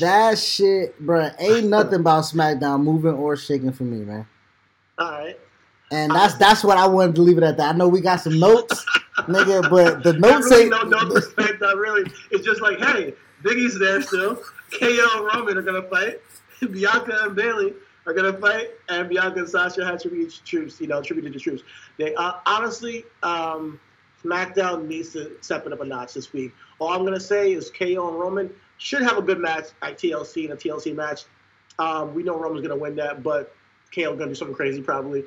That 0.00 0.38
shit, 0.38 1.00
bruh, 1.02 1.34
ain't 1.38 1.68
nothing 1.68 2.00
about 2.00 2.24
SmackDown 2.24 2.82
moving 2.82 3.14
or 3.14 3.36
shaking 3.36 3.72
for 3.72 3.84
me, 3.84 4.04
man. 4.04 4.26
All 4.98 5.10
right. 5.10 5.38
And 5.90 6.10
that's 6.10 6.34
that's 6.34 6.64
what 6.64 6.78
I 6.78 6.86
wanted 6.86 7.14
to 7.16 7.22
leave 7.22 7.38
it 7.38 7.44
at 7.44 7.56
that. 7.58 7.74
I 7.74 7.78
know 7.78 7.88
we 7.88 8.00
got 8.00 8.20
some 8.20 8.38
notes, 8.38 8.84
nigga, 9.18 9.68
but 9.68 10.02
the 10.02 10.14
notes 10.14 10.50
really 10.50 10.62
ain't. 10.62 10.70
no 10.70 10.82
no 10.82 11.14
respect. 11.14 11.60
Not 11.60 11.76
really. 11.76 12.10
It's 12.30 12.44
just 12.44 12.62
like, 12.62 12.78
hey, 12.78 13.14
Biggie's 13.42 13.78
there 13.78 14.00
still. 14.00 14.36
KO 14.78 15.08
and 15.16 15.24
Roman 15.34 15.58
are 15.58 15.62
gonna 15.62 15.82
fight. 15.88 16.20
Bianca 16.60 17.18
and 17.22 17.36
Bayley 17.36 17.74
are 18.06 18.12
gonna 18.12 18.32
fight, 18.32 18.70
and 18.88 19.08
Bianca 19.08 19.40
and 19.40 19.48
Sasha 19.48 19.84
have 19.84 20.00
tribute 20.00 20.40
troops. 20.44 20.80
You 20.80 20.86
know, 20.88 21.02
tribute 21.02 21.22
to 21.26 21.30
the 21.30 21.38
troops. 21.38 21.62
They 21.98 22.14
uh, 22.14 22.34
honestly, 22.46 23.04
um, 23.22 23.78
SmackDown 24.24 24.86
needs 24.86 25.12
to 25.12 25.32
step 25.40 25.66
it 25.66 25.72
up 25.72 25.80
a 25.80 25.84
notch 25.84 26.14
this 26.14 26.32
week. 26.32 26.52
All 26.78 26.88
I'm 26.92 27.04
gonna 27.04 27.20
say 27.20 27.52
is 27.52 27.70
KO 27.70 28.08
and 28.08 28.18
Roman 28.18 28.50
should 28.78 29.02
have 29.02 29.18
a 29.18 29.22
good 29.22 29.38
match 29.38 29.66
at 29.82 29.98
TLC 29.98 30.46
in 30.46 30.52
a 30.52 30.56
TLC 30.56 30.94
match. 30.94 31.22
Um, 31.78 32.14
we 32.14 32.22
know 32.22 32.36
Roman's 32.38 32.66
gonna 32.66 32.80
win 32.80 32.96
that, 32.96 33.22
but 33.22 33.54
KO 33.94 34.14
gonna 34.14 34.28
do 34.28 34.34
something 34.34 34.56
crazy 34.56 34.82
probably, 34.82 35.24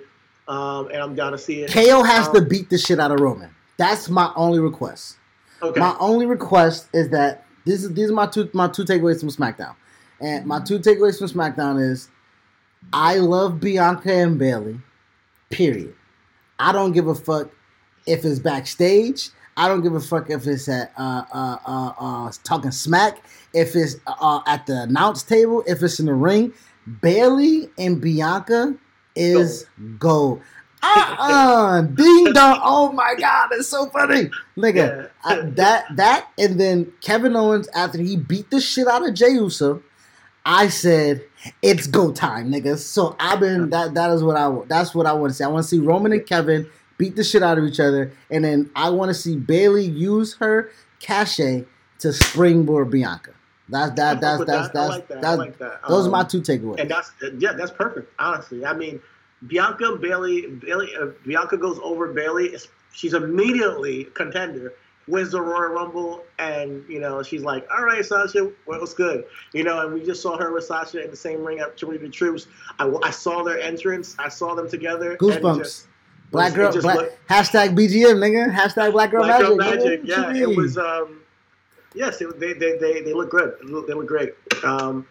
um, 0.48 0.88
and 0.88 0.98
I'm 0.98 1.16
down 1.16 1.32
to 1.32 1.38
see 1.38 1.62
it. 1.64 1.72
KO 1.72 2.04
has 2.04 2.28
to 2.30 2.40
Um, 2.40 2.48
beat 2.48 2.70
the 2.70 2.78
shit 2.78 3.00
out 3.00 3.12
of 3.12 3.20
Roman. 3.20 3.50
That's 3.78 4.10
my 4.10 4.32
only 4.36 4.60
request. 4.60 5.18
Okay. 5.62 5.80
My 5.80 5.96
only 6.00 6.26
request 6.26 6.88
is 6.94 7.10
that 7.10 7.46
this 7.66 7.84
is 7.84 7.94
these 7.94 8.10
are 8.10 8.14
my 8.14 8.28
two 8.28 8.50
my 8.54 8.68
two 8.68 8.84
takeaways 8.84 9.20
from 9.20 9.30
SmackDown, 9.30 9.76
and 10.22 10.46
my 10.46 10.60
two 10.60 10.80
takeaways 10.80 11.18
from 11.18 11.28
SmackDown 11.28 11.82
is 11.82 12.10
I 12.94 13.16
love 13.18 13.60
Bianca 13.60 14.12
and 14.14 14.38
Bayley. 14.40 14.80
Period. 15.50 15.94
I 16.60 16.72
don't 16.72 16.92
give 16.94 17.08
a 17.08 17.16
fuck 17.16 17.50
if 18.08 18.24
it's 18.26 18.40
backstage. 18.40 19.30
I 19.58 19.68
don't 19.68 19.82
give 19.82 19.96
a 19.96 20.02
fuck 20.02 20.30
if 20.30 20.46
it's 20.48 20.68
at 20.68 20.92
uh, 20.98 21.24
uh, 21.34 21.58
uh, 21.66 21.94
uh, 21.98 22.32
talking 22.44 22.72
smack. 22.72 23.24
If 23.54 23.76
it's 23.76 23.96
uh, 24.06 24.42
at 24.48 24.66
the 24.66 24.84
announce 24.84 25.24
table. 25.24 25.64
If 25.66 25.82
it's 25.82 26.00
in 26.00 26.08
the 26.08 26.14
ring. 26.14 26.54
Bayley 27.02 27.70
and 27.78 28.00
Bianca 28.02 28.76
is 29.16 29.66
gold. 29.98 30.42
Uh-uh. 30.84 31.82
Ding 31.96 32.34
dong. 32.34 32.60
Oh 32.64 32.92
my 32.92 33.16
god, 33.18 33.50
it's 33.54 33.70
so 33.70 33.88
funny. 33.90 34.30
Nigga, 34.56 34.76
Yeah. 34.76 35.08
I, 35.24 35.42
that 35.42 35.86
that 35.96 36.28
and 36.38 36.60
then 36.60 36.94
Kevin 37.02 37.36
Owens 37.36 37.68
after 37.70 37.98
he 37.98 38.18
beat 38.18 38.52
the 38.52 38.62
shit 38.62 38.88
out 38.88 39.08
of 39.08 39.16
Jey 39.16 39.30
Uso, 39.32 39.82
I 40.46 40.68
said 40.68 41.24
it's 41.62 41.88
go 41.88 42.12
time, 42.12 42.52
niggas. 42.52 42.80
So 42.80 43.16
I've 43.20 43.40
been 43.40 43.70
that 43.70 43.94
that 43.94 44.12
is 44.12 44.24
what 44.24 44.38
I 44.38 44.54
that's 44.68 44.96
what 44.96 45.06
I 45.06 45.14
want 45.14 45.32
to 45.32 45.38
see. 45.38 45.44
I 45.44 45.48
want 45.48 45.64
to 45.64 45.70
see 45.70 45.80
Roman 45.80 46.12
and 46.12 46.26
Kevin 46.26 46.70
beat 46.98 47.16
the 47.16 47.24
shit 47.24 47.44
out 47.44 47.58
of 47.58 47.66
each 47.66 47.80
other, 47.80 48.12
and 48.32 48.44
then 48.44 48.70
I 48.76 48.90
want 48.90 49.10
to 49.10 49.14
see 49.14 49.36
Bayley 49.36 49.86
use 49.86 50.36
her 50.36 50.72
cachet 51.00 51.66
to 52.00 52.14
springboard 52.14 52.90
Bianca. 52.90 53.32
That's 53.70 53.96
that 53.96 54.22
that's 54.22 54.46
that's 54.46 54.68
that. 54.70 54.74
That's 54.74 54.90
like 54.90 55.08
that. 55.08 55.22
That's 55.22 55.38
like 55.38 55.58
that. 55.58 55.82
those 55.88 56.04
are 56.06 56.08
Um, 56.08 56.12
my 56.12 56.24
two 56.24 56.42
takeaways. 56.42 56.80
And 56.80 56.90
that's 56.90 57.12
yeah, 57.40 57.54
that's 57.54 57.72
perfect. 57.72 58.14
Honestly, 58.20 58.66
I 58.66 58.74
mean, 58.74 59.02
Bianca 59.48 59.98
Bayley, 59.98 60.48
Bayley, 60.48 60.96
uh, 60.96 61.08
Bianca 61.26 61.58
goes 61.58 61.80
over 61.82 62.14
Bayley. 62.14 62.56
She's 62.94 63.14
immediately 63.14 64.06
contender. 64.14 64.74
Wins 65.08 65.32
the 65.32 65.42
Royal 65.42 65.72
Rumble, 65.74 66.24
and 66.40 66.84
you 66.90 67.00
know 67.00 67.22
she's 67.22 67.44
like, 67.44 67.68
"All 67.72 67.84
right, 67.84 68.04
Sasha, 68.04 68.52
what's 68.66 68.94
good?" 68.94 69.26
You 69.54 69.64
know, 69.64 69.86
and 69.86 69.94
we 69.94 70.04
just 70.04 70.22
saw 70.22 70.38
her 70.38 70.52
with 70.52 70.64
Sasha 70.64 71.04
in 71.04 71.12
the 71.12 71.16
same 71.16 71.44
ring 71.44 71.60
at 71.60 71.78
to 71.78 71.98
the 71.98 72.10
Troops. 72.10 72.48
I, 72.80 72.92
I 73.04 73.12
saw 73.12 73.44
their 73.44 73.60
entrance. 73.60 74.16
I 74.18 74.30
saw 74.30 74.56
them 74.56 74.70
together. 74.70 75.12
and 75.12 75.20
Goosebumps. 75.20 75.58
just- 75.60 75.88
Black 76.32 76.54
It 76.54 76.56
girl, 76.56 76.72
just 76.72 76.84
black, 76.84 76.98
looked- 76.98 77.28
hashtag 77.30 77.78
BGM, 77.78 78.16
nigga. 78.18 78.52
Hashtag 78.54 78.92
Black 78.94 79.12
girl 79.12 79.24
Black 79.24 79.40
magic. 79.42 79.48
Girl 79.48 79.58
Magic, 79.58 80.02
yeah, 80.06 80.34
it 80.36 80.58
was. 80.58 80.76
Um, 80.78 81.22
yes, 81.94 82.20
it, 82.20 82.40
they, 82.40 82.54
they 82.54 82.78
they 82.78 83.02
they 83.02 83.14
look 83.14 83.30
good. 83.30 83.56
They 83.62 83.94
look, 83.94 84.08
great. 84.08 84.34
Um, 84.64 85.06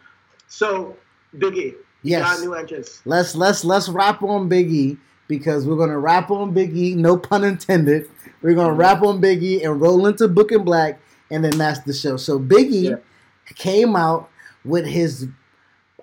so 0.49 0.97
Biggie, 1.37 1.77
Yes. 2.03 2.23
got 2.23 2.41
new 2.41 2.55
entrance. 2.55 3.01
Let's 3.05 3.37
let's 3.37 3.65
let's 3.65 3.89
rap 3.89 4.23
on 4.25 4.51
Biggie 4.51 4.99
because 5.29 5.67
we're 5.67 5.77
gonna 5.77 5.99
rap 5.99 6.31
on 6.31 6.55
Biggie. 6.55 6.97
No 6.97 7.17
pun 7.17 7.45
intended. 7.45 8.09
We're 8.43 8.51
Mm-hmm. 8.51 8.59
gonna 8.61 8.75
rap 8.75 9.03
on 9.03 9.21
Biggie 9.21 9.65
and 9.65 9.81
roll 9.81 10.07
into 10.07 10.29
Book 10.29 10.53
and 10.53 10.65
Black, 10.65 11.01
and 11.31 11.45
then 11.45 11.57
that's 11.59 11.81
the 11.81 11.93
show. 11.95 12.17
So 12.17 12.39
Biggie 12.39 12.91
Yeah. 12.91 12.97
came 13.57 13.97
out 13.97 14.29
with 14.65 14.87
his 14.87 15.29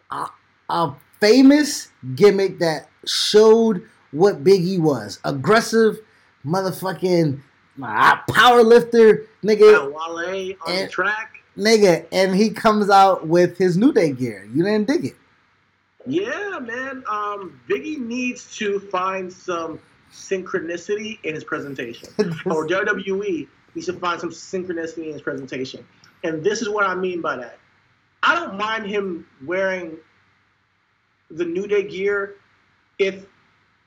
uh, 0.09 0.27
a 0.69 0.91
famous 1.19 1.89
gimmick 2.15 2.59
that 2.59 2.89
showed 3.05 3.83
what 4.11 4.43
Biggie 4.43 4.79
was: 4.79 5.19
aggressive, 5.23 5.99
motherfucking 6.45 7.39
uh, 7.81 8.17
power 8.29 8.63
lifter, 8.63 9.27
nigga, 9.43 9.73
Got 9.73 9.93
Wale 9.93 9.95
on 10.17 10.25
the 10.25 10.57
And- 10.81 10.91
track. 10.91 11.43
nigga, 11.57 12.05
and 12.11 12.35
he 12.35 12.49
comes 12.49 12.89
out 12.89 13.27
with 13.27 13.57
his 13.57 13.77
New 13.77 13.91
Day 13.93 14.11
gear. 14.11 14.47
You 14.53 14.63
didn't 14.63 14.87
dig 14.87 15.05
it. 15.05 15.15
Yeah, 16.05 16.59
man. 16.59 17.03
Um, 17.09 17.59
Biggie 17.69 17.99
needs 17.99 18.55
to 18.57 18.79
find 18.79 19.31
some 19.31 19.79
synchronicity 20.11 21.19
in 21.23 21.35
his 21.35 21.43
presentation, 21.43 22.09
or 22.45 22.67
WWE 22.67 23.47
needs 23.75 23.87
to 23.87 23.93
find 23.93 24.19
some 24.19 24.31
synchronicity 24.31 25.07
in 25.07 25.13
his 25.13 25.21
presentation. 25.21 25.85
And 26.23 26.43
this 26.43 26.61
is 26.61 26.69
what 26.69 26.85
I 26.85 26.95
mean 26.95 27.21
by 27.21 27.37
that. 27.37 27.57
I 28.23 28.35
don't 28.35 28.57
mind 28.57 28.85
him 28.85 29.25
wearing 29.45 29.97
the 31.29 31.45
New 31.45 31.67
Day 31.67 31.83
gear 31.83 32.35
if 32.99 33.25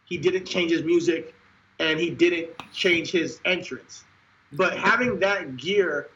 he 0.06 0.18
didn't 0.18 0.46
change 0.46 0.72
his 0.72 0.82
music 0.82 1.34
and 1.78 2.00
he 2.00 2.10
didn't 2.10 2.50
change 2.72 3.10
his 3.10 3.40
entrance. 3.44 4.04
But 4.52 4.78
having 4.78 5.20
that 5.20 5.56
gear 5.56 6.08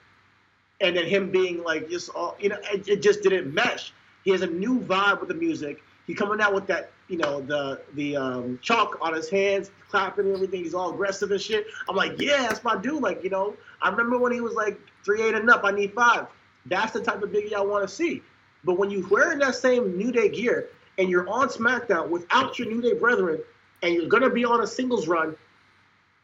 and 0.81 0.97
then 0.97 1.07
him 1.07 1.31
being 1.31 1.63
like 1.63 1.89
just 1.89 2.09
all 2.11 2.37
you 2.39 2.49
know, 2.49 2.59
it, 2.73 2.89
it 2.89 3.03
just 3.03 3.23
didn't 3.23 3.53
mesh. 3.53 3.93
He 4.25 4.31
has 4.31 4.43
a 4.43 4.47
new 4.47 4.81
vibe 4.81 5.21
with 5.21 5.29
the 5.29 5.35
music. 5.35 5.83
He's 6.09 6.17
coming 6.17 6.41
out 6.41 6.55
with 6.55 6.67
that, 6.69 6.91
you 7.09 7.19
know, 7.19 7.43
the 7.43 7.83
the 7.93 8.17
um, 8.17 8.59
chalk 8.63 8.97
on 9.03 9.13
his 9.13 9.29
hands, 9.29 9.71
clapping 9.91 10.25
and 10.25 10.35
everything. 10.35 10.65
He's 10.65 10.73
all 10.73 10.91
aggressive 10.91 11.31
and 11.31 11.41
shit. 11.41 11.67
I'm 11.87 11.95
like, 11.95 12.19
yeah, 12.19 12.49
that's 12.49 12.65
my 12.65 12.77
dude. 12.79 13.03
Like, 13.03 13.23
you 13.23 13.29
know, 13.29 13.55
I 13.83 13.91
remember 13.91 14.19
when 14.19 14.33
he 14.33 14.41
was 14.41 14.55
like 14.55 14.81
three 15.05 15.23
eight 15.23 15.35
and 15.35 15.51
up. 15.51 15.65
I 15.65 15.71
need 15.71 15.93
five. 15.93 16.27
That's 16.65 16.93
the 16.93 17.03
type 17.03 17.23
of 17.23 17.29
Biggie 17.29 17.53
I 17.53 17.61
want 17.61 17.87
to 17.87 17.95
see. 17.95 18.23
But 18.65 18.79
when 18.79 18.91
you're 18.91 19.07
wearing 19.07 19.39
that 19.41 19.55
same 19.55 19.99
New 19.99 20.11
Day 20.11 20.31
gear 20.31 20.71
and 20.97 21.11
you're 21.11 21.29
on 21.29 21.49
SmackDown 21.49 22.09
without 22.09 22.59
your 22.59 22.69
New 22.69 22.81
Day 22.81 22.95
brethren, 22.95 23.41
and 23.83 23.95
you're 23.95 24.09
gonna 24.09 24.31
be 24.31 24.47
on 24.47 24.63
a 24.63 24.67
singles 24.67 25.07
run, 25.07 25.37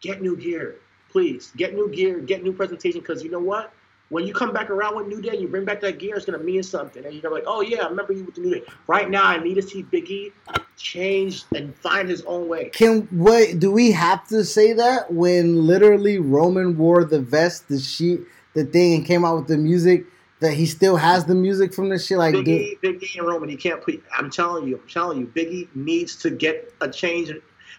get 0.00 0.22
new 0.22 0.34
gear, 0.34 0.76
please. 1.10 1.52
Get 1.58 1.74
new 1.74 1.90
gear, 1.90 2.20
get 2.20 2.42
new 2.42 2.54
presentation, 2.54 3.00
because 3.00 3.22
you 3.22 3.30
know 3.30 3.38
what? 3.38 3.70
When 4.14 4.28
you 4.28 4.32
come 4.32 4.52
back 4.52 4.70
around 4.70 4.94
with 4.94 5.08
New 5.08 5.20
Day, 5.20 5.36
you 5.36 5.48
bring 5.48 5.64
back 5.64 5.80
that 5.80 5.98
gear, 5.98 6.14
it's 6.14 6.24
gonna 6.24 6.38
mean 6.38 6.62
something. 6.62 7.04
And 7.04 7.12
you're 7.12 7.20
gonna 7.20 7.34
be 7.34 7.40
like, 7.40 7.48
oh 7.48 7.62
yeah, 7.62 7.82
I 7.82 7.88
remember 7.88 8.12
you 8.12 8.22
with 8.22 8.36
the 8.36 8.42
New 8.42 8.54
Day. 8.54 8.62
Right 8.86 9.10
now, 9.10 9.24
I 9.24 9.42
need 9.42 9.54
to 9.56 9.62
see 9.62 9.82
Biggie 9.82 10.30
change 10.76 11.42
and 11.52 11.74
find 11.74 12.08
his 12.08 12.22
own 12.22 12.46
way. 12.46 12.68
Can 12.68 13.08
what 13.10 13.58
do 13.58 13.72
we 13.72 13.90
have 13.90 14.24
to 14.28 14.44
say 14.44 14.72
that 14.72 15.12
when 15.12 15.66
literally 15.66 16.20
Roman 16.20 16.78
wore 16.78 17.02
the 17.02 17.18
vest, 17.18 17.66
the 17.66 17.80
sheet, 17.80 18.20
the 18.54 18.64
thing, 18.64 18.94
and 18.94 19.04
came 19.04 19.24
out 19.24 19.34
with 19.34 19.48
the 19.48 19.56
music 19.56 20.04
that 20.38 20.52
he 20.52 20.66
still 20.66 20.94
has 20.94 21.24
the 21.24 21.34
music 21.34 21.74
from 21.74 21.88
this 21.88 22.06
shit? 22.06 22.18
Like, 22.18 22.34
dude, 22.34 22.46
Biggie, 22.46 22.80
Biggie 22.82 23.18
and 23.18 23.26
Roman, 23.26 23.48
he 23.48 23.56
can't 23.56 23.82
put. 23.82 24.00
I'm 24.16 24.30
telling 24.30 24.68
you, 24.68 24.78
I'm 24.80 24.88
telling 24.88 25.18
you, 25.18 25.26
Biggie 25.26 25.66
needs 25.74 26.14
to 26.18 26.30
get 26.30 26.72
a 26.80 26.88
change 26.88 27.32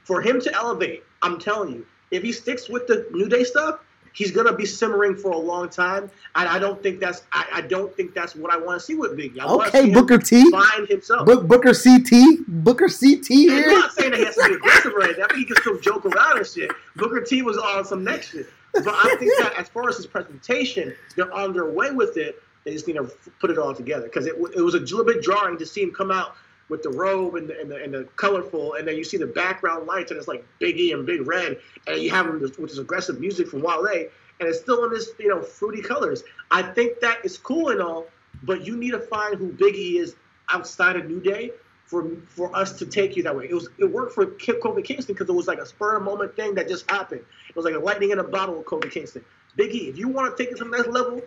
for 0.03 0.21
him 0.21 0.41
to 0.41 0.53
elevate. 0.53 1.05
I'm 1.21 1.39
telling 1.39 1.75
you, 1.75 1.85
if 2.11 2.23
he 2.23 2.33
sticks 2.33 2.67
with 2.67 2.87
the 2.87 3.07
New 3.13 3.29
Day 3.29 3.45
stuff, 3.45 3.79
he's 4.15 4.31
gonna 4.31 4.55
be 4.55 4.65
simmering 4.65 5.15
for 5.15 5.31
a 5.31 5.37
long 5.37 5.69
time. 5.69 6.09
And 6.35 6.49
I 6.49 6.57
don't 6.57 6.81
think 6.81 6.99
that's. 6.99 7.23
I, 7.31 7.45
I 7.53 7.61
don't 7.61 7.95
think 7.95 8.13
that's 8.13 8.35
what 8.35 8.51
I 8.51 8.57
want 8.57 8.79
to 8.79 8.85
see 8.85 8.95
with 8.95 9.11
Biggie. 9.11 9.39
I 9.39 9.67
okay, 9.67 9.89
Booker 9.91 10.17
T, 10.17 10.49
find 10.49 10.87
himself. 10.87 11.25
Book, 11.25 11.47
Booker 11.47 11.73
CT, 11.73 12.45
Booker 12.47 12.87
CT 12.87 13.27
here. 13.27 13.63
I'm 13.65 13.79
not 13.79 13.91
saying 13.93 14.11
that 14.11 14.19
he 14.19 14.25
has 14.25 14.35
to 14.35 14.49
be 14.49 14.55
aggressive 14.55 14.93
or 14.93 15.03
anything. 15.03 15.23
I 15.23 15.27
think 15.27 15.39
he 15.39 15.45
can 15.45 15.57
still 15.57 15.79
joke 15.79 16.05
around 16.05 16.37
and 16.37 16.47
shit. 16.47 16.71
Booker 16.95 17.21
T 17.21 17.41
was 17.41 17.57
on 17.57 17.85
some 17.85 18.03
next 18.03 18.31
shit. 18.31 18.47
But 18.73 18.87
I 18.87 19.15
think 19.19 19.31
that 19.39 19.53
as 19.57 19.69
far 19.69 19.87
as 19.87 19.97
his 19.97 20.07
presentation, 20.07 20.93
they're 21.15 21.31
on 21.33 21.53
their 21.53 21.69
way 21.69 21.91
with 21.91 22.17
it. 22.17 22.41
They 22.65 22.73
just 22.73 22.87
need 22.87 22.95
to 22.95 23.09
put 23.39 23.51
it 23.51 23.57
all 23.57 23.75
together 23.75 24.03
because 24.05 24.25
it, 24.25 24.35
it 24.55 24.61
was 24.61 24.73
a 24.73 24.79
little 24.79 25.05
bit 25.05 25.21
jarring 25.21 25.57
to 25.59 25.65
see 25.65 25.83
him 25.83 25.91
come 25.91 26.11
out 26.11 26.35
with 26.69 26.83
the 26.83 26.89
robe 26.89 27.35
and 27.35 27.47
the, 27.49 27.59
and, 27.59 27.69
the, 27.71 27.83
and 27.83 27.93
the 27.93 28.03
colorful, 28.15 28.73
and 28.73 28.87
then 28.87 28.95
you 28.95 29.03
see 29.03 29.17
the 29.17 29.27
background 29.27 29.87
lights 29.87 30.11
and 30.11 30.17
it's 30.17 30.27
like 30.27 30.45
Biggie 30.59 30.93
and 30.93 31.05
Big 31.05 31.27
Red, 31.27 31.59
and 31.87 32.01
you 32.01 32.09
have 32.09 32.27
them 32.27 32.39
with 32.39 32.57
this 32.57 32.77
aggressive 32.77 33.19
music 33.19 33.47
from 33.47 33.61
Wale, 33.61 34.09
and 34.39 34.49
it's 34.49 34.59
still 34.59 34.83
in 34.85 34.91
this 34.91 35.11
you 35.19 35.29
know 35.29 35.41
fruity 35.41 35.81
colors. 35.81 36.23
I 36.51 36.61
think 36.61 36.99
that 37.01 37.23
is 37.23 37.37
cool 37.37 37.69
and 37.69 37.81
all, 37.81 38.07
but 38.43 38.65
you 38.65 38.75
need 38.75 38.91
to 38.91 38.99
find 38.99 39.35
who 39.37 39.51
Biggie 39.51 39.95
is 39.95 40.15
outside 40.51 40.95
of 40.95 41.07
New 41.07 41.21
Day 41.21 41.51
for 41.85 42.09
for 42.27 42.55
us 42.55 42.73
to 42.79 42.85
take 42.85 43.15
you 43.15 43.23
that 43.23 43.35
way. 43.35 43.47
It 43.49 43.53
was 43.53 43.69
it 43.77 43.85
worked 43.85 44.13
for 44.13 44.25
Kofi 44.25 44.83
Kingston 44.83 45.13
because 45.13 45.29
it 45.29 45.33
was 45.33 45.47
like 45.47 45.59
a 45.59 45.65
spur 45.65 45.97
of 45.97 46.03
moment 46.03 46.35
thing 46.35 46.55
that 46.55 46.67
just 46.67 46.89
happened. 46.89 47.21
It 47.49 47.55
was 47.55 47.65
like 47.65 47.75
a 47.75 47.79
lightning 47.79 48.11
in 48.11 48.19
a 48.19 48.23
bottle 48.23 48.55
with 48.55 48.65
Kofi 48.65 48.91
Kingston. 48.91 49.23
Biggie, 49.57 49.89
if 49.89 49.97
you 49.97 50.07
want 50.07 50.35
to 50.35 50.43
take 50.43 50.51
it 50.51 50.57
to 50.57 50.65
the 50.65 50.69
next 50.69 50.87
level, 50.87 51.21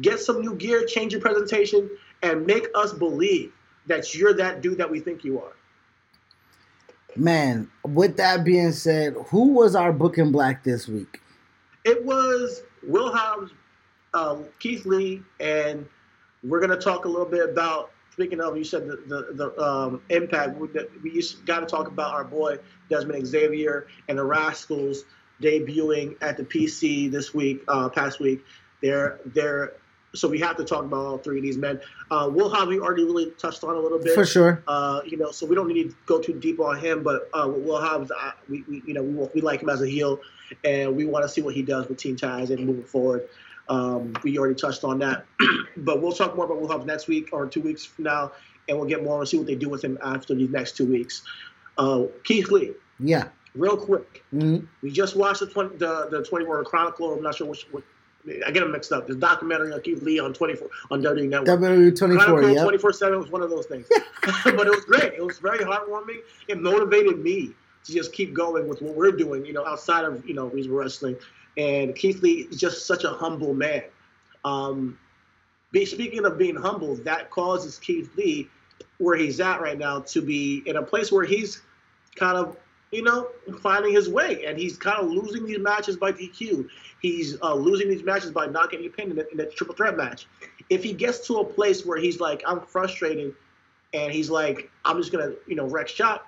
get 0.00 0.20
some 0.20 0.40
new 0.42 0.54
gear, 0.54 0.84
change 0.84 1.12
your 1.12 1.22
presentation, 1.22 1.88
and 2.22 2.46
make 2.46 2.66
us 2.74 2.92
believe 2.92 3.52
that 3.90 4.14
you're 4.14 4.32
that 4.34 4.62
dude 4.62 4.78
that 4.78 4.90
we 4.90 5.00
think 5.00 5.24
you 5.24 5.40
are. 5.40 5.52
Man, 7.16 7.68
with 7.84 8.16
that 8.18 8.44
being 8.44 8.72
said, 8.72 9.14
who 9.26 9.48
was 9.48 9.74
our 9.74 9.92
book 9.92 10.16
in 10.16 10.30
black 10.30 10.62
this 10.62 10.86
week? 10.86 11.20
It 11.84 12.04
was 12.04 12.62
Will 12.84 13.12
Hobbs, 13.12 13.50
um, 14.14 14.46
Keith 14.60 14.86
Lee, 14.86 15.22
and 15.40 15.86
we're 16.44 16.60
gonna 16.60 16.76
talk 16.76 17.04
a 17.04 17.08
little 17.08 17.26
bit 17.26 17.50
about. 17.50 17.90
Speaking 18.12 18.40
of, 18.40 18.56
you 18.56 18.64
said 18.64 18.86
the 18.86 18.96
the, 19.06 19.32
the 19.34 19.62
um, 19.62 20.02
impact. 20.08 20.56
We, 20.56 20.68
we 21.02 21.22
got 21.46 21.60
to 21.60 21.66
talk 21.66 21.88
about 21.88 22.12
our 22.12 22.24
boy 22.24 22.58
Desmond 22.88 23.26
Xavier 23.26 23.86
and 24.08 24.18
the 24.18 24.24
Rascals 24.24 25.04
debuting 25.40 26.16
at 26.20 26.36
the 26.36 26.44
PC 26.44 27.10
this 27.10 27.32
week, 27.32 27.62
uh, 27.66 27.88
past 27.88 28.20
week. 28.20 28.44
They're 28.82 29.20
they're 29.26 29.74
so 30.14 30.28
we 30.28 30.38
have 30.40 30.56
to 30.56 30.64
talk 30.64 30.84
about 30.84 30.96
all 31.06 31.18
three 31.18 31.38
of 31.38 31.42
these 31.44 31.56
men. 31.56 31.80
Uh, 32.10 32.28
Will 32.32 32.48
Hobbs, 32.50 32.68
we 32.68 32.80
already 32.80 33.04
really 33.04 33.30
touched 33.32 33.62
on 33.64 33.74
a 33.76 33.78
little 33.78 33.98
bit 33.98 34.14
For 34.14 34.24
sure. 34.26 34.62
uh, 34.66 35.00
you 35.06 35.16
know, 35.16 35.30
so 35.30 35.46
we 35.46 35.54
don't 35.54 35.68
need 35.68 35.90
to 35.90 35.96
go 36.06 36.20
too 36.20 36.32
deep 36.32 36.58
on 36.60 36.78
him. 36.78 37.02
But 37.02 37.28
uh, 37.32 37.46
Will 37.48 37.80
Hobbs, 37.80 38.10
I, 38.16 38.32
we, 38.48 38.64
we, 38.68 38.82
you 38.86 38.94
know, 38.94 39.02
we, 39.02 39.28
we 39.36 39.40
like 39.40 39.62
him 39.62 39.68
as 39.68 39.82
a 39.82 39.86
heel, 39.86 40.20
and 40.64 40.96
we 40.96 41.04
want 41.06 41.22
to 41.24 41.28
see 41.28 41.42
what 41.42 41.54
he 41.54 41.62
does 41.62 41.88
with 41.88 41.98
Team 41.98 42.16
Taz 42.16 42.50
and 42.50 42.66
moving 42.66 42.84
forward. 42.84 43.28
Um, 43.68 44.12
we 44.24 44.36
already 44.36 44.56
touched 44.56 44.82
on 44.82 44.98
that, 44.98 45.26
but 45.76 46.02
we'll 46.02 46.12
talk 46.12 46.34
more 46.34 46.44
about 46.46 46.60
Will 46.60 46.68
Hobbs 46.68 46.86
next 46.86 47.06
week 47.06 47.28
or 47.32 47.46
two 47.46 47.60
weeks 47.60 47.84
from 47.84 48.04
now, 48.04 48.32
and 48.68 48.76
we'll 48.76 48.88
get 48.88 49.04
more 49.04 49.20
and 49.20 49.28
see 49.28 49.38
what 49.38 49.46
they 49.46 49.54
do 49.54 49.68
with 49.68 49.84
him 49.84 49.96
after 50.02 50.34
these 50.34 50.50
next 50.50 50.76
two 50.76 50.86
weeks. 50.86 51.22
Uh, 51.78 52.06
Keith 52.24 52.50
Lee, 52.50 52.72
Yeah. 52.98 53.28
real 53.54 53.76
quick, 53.76 54.24
Mhm. 54.34 54.66
we 54.82 54.90
just 54.90 55.14
watched 55.14 55.38
the 55.40 55.46
20, 55.46 55.76
the 55.76 56.08
the 56.10 56.24
24 56.24 56.64
Chronicle. 56.64 57.14
I'm 57.14 57.22
not 57.22 57.36
sure 57.36 57.46
which. 57.46 57.66
what 57.70 57.84
I 58.46 58.50
get 58.50 58.60
them 58.60 58.72
mixed 58.72 58.92
up. 58.92 59.06
This 59.06 59.16
documentary 59.16 59.72
on 59.72 59.80
Keith 59.80 60.02
Lee 60.02 60.18
on 60.18 60.34
24 60.34 60.68
on 60.90 61.02
WWE 61.02 61.28
Network. 61.28 61.60
WWE 61.60 61.98
24, 61.98 62.42
yeah. 62.50 62.62
24 62.62 62.92
7 62.92 63.18
was 63.18 63.30
one 63.30 63.42
of 63.42 63.50
those 63.50 63.66
things. 63.66 63.86
but 64.22 64.66
it 64.66 64.70
was 64.70 64.84
great. 64.84 65.14
It 65.14 65.24
was 65.24 65.38
very 65.38 65.60
heartwarming. 65.60 66.18
It 66.48 66.60
motivated 66.60 67.18
me 67.18 67.54
to 67.84 67.92
just 67.92 68.12
keep 68.12 68.34
going 68.34 68.68
with 68.68 68.82
what 68.82 68.94
we're 68.94 69.12
doing, 69.12 69.44
you 69.44 69.52
know, 69.52 69.66
outside 69.66 70.04
of, 70.04 70.26
you 70.26 70.34
know, 70.34 70.46
Reasonable 70.46 70.80
Wrestling. 70.80 71.16
And 71.56 71.94
Keith 71.94 72.22
Lee 72.22 72.48
is 72.50 72.58
just 72.58 72.86
such 72.86 73.04
a 73.04 73.10
humble 73.10 73.54
man. 73.54 73.84
Um, 74.44 74.98
be, 75.72 75.84
speaking 75.86 76.24
of 76.24 76.36
being 76.36 76.56
humble, 76.56 76.96
that 76.96 77.30
causes 77.30 77.78
Keith 77.78 78.10
Lee, 78.16 78.48
where 78.98 79.16
he's 79.16 79.40
at 79.40 79.60
right 79.60 79.78
now, 79.78 80.00
to 80.00 80.20
be 80.20 80.62
in 80.66 80.76
a 80.76 80.82
place 80.82 81.10
where 81.10 81.24
he's 81.24 81.62
kind 82.16 82.36
of, 82.36 82.56
you 82.90 83.02
know, 83.02 83.28
finding 83.60 83.92
his 83.92 84.08
way. 84.08 84.44
And 84.44 84.58
he's 84.58 84.76
kind 84.76 84.98
of 84.98 85.10
losing 85.10 85.46
these 85.46 85.58
matches 85.58 85.96
by 85.96 86.12
DQ. 86.12 86.68
He's 87.00 87.40
uh, 87.42 87.54
losing 87.54 87.88
these 87.88 88.02
matches 88.02 88.30
by 88.30 88.46
not 88.46 88.70
getting 88.70 88.90
pinned 88.90 89.12
in 89.12 89.16
the, 89.16 89.30
in 89.30 89.50
triple 89.54 89.74
threat 89.74 89.96
match. 89.96 90.26
If 90.68 90.82
he 90.82 90.92
gets 90.92 91.26
to 91.28 91.38
a 91.38 91.44
place 91.44 91.86
where 91.86 91.98
he's 91.98 92.20
like, 92.20 92.42
I'm 92.46 92.60
frustrated, 92.60 93.34
and 93.92 94.12
he's 94.12 94.30
like, 94.30 94.70
I'm 94.84 94.98
just 94.98 95.12
gonna, 95.12 95.32
you 95.46 95.56
know, 95.56 95.66
wreck 95.66 95.88
shop. 95.88 96.26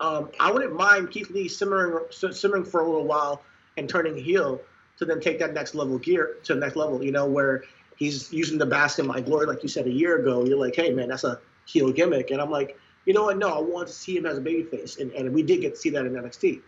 Um, 0.00 0.30
I 0.40 0.50
wouldn't 0.50 0.74
mind 0.74 1.10
Keith 1.10 1.30
Lee 1.30 1.46
simmering, 1.48 2.04
simmering 2.10 2.64
for 2.64 2.80
a 2.80 2.86
little 2.86 3.04
while 3.04 3.42
and 3.76 3.88
turning 3.88 4.16
heel 4.16 4.60
to 4.98 5.04
then 5.04 5.20
take 5.20 5.38
that 5.38 5.54
next 5.54 5.74
level 5.74 5.98
gear 5.98 6.36
to 6.44 6.54
the 6.54 6.60
next 6.60 6.76
level. 6.76 7.04
You 7.04 7.12
know, 7.12 7.26
where 7.26 7.64
he's 7.96 8.32
using 8.32 8.58
the 8.58 8.66
basket 8.66 9.06
my 9.06 9.20
glory, 9.20 9.46
like 9.46 9.62
you 9.62 9.68
said 9.68 9.86
a 9.86 9.92
year 9.92 10.18
ago. 10.18 10.44
You're 10.44 10.58
like, 10.58 10.74
hey 10.74 10.90
man, 10.90 11.08
that's 11.08 11.24
a 11.24 11.40
heel 11.66 11.92
gimmick, 11.92 12.30
and 12.30 12.40
I'm 12.40 12.50
like, 12.50 12.76
you 13.04 13.12
know 13.14 13.24
what? 13.24 13.38
No, 13.38 13.48
I 13.48 13.60
want 13.60 13.88
to 13.88 13.92
see 13.92 14.16
him 14.16 14.26
as 14.26 14.38
a 14.38 14.40
babyface, 14.40 14.98
and, 15.00 15.12
and 15.12 15.32
we 15.32 15.42
did 15.42 15.60
get 15.60 15.74
to 15.74 15.80
see 15.80 15.90
that 15.90 16.06
in 16.06 16.12
NXT. 16.12 16.60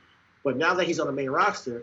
But 0.43 0.57
now 0.57 0.75
that 0.75 0.87
he's 0.87 1.01
on 1.01 1.07
the 1.07 1.13
main 1.13 1.31
roster, 1.31 1.83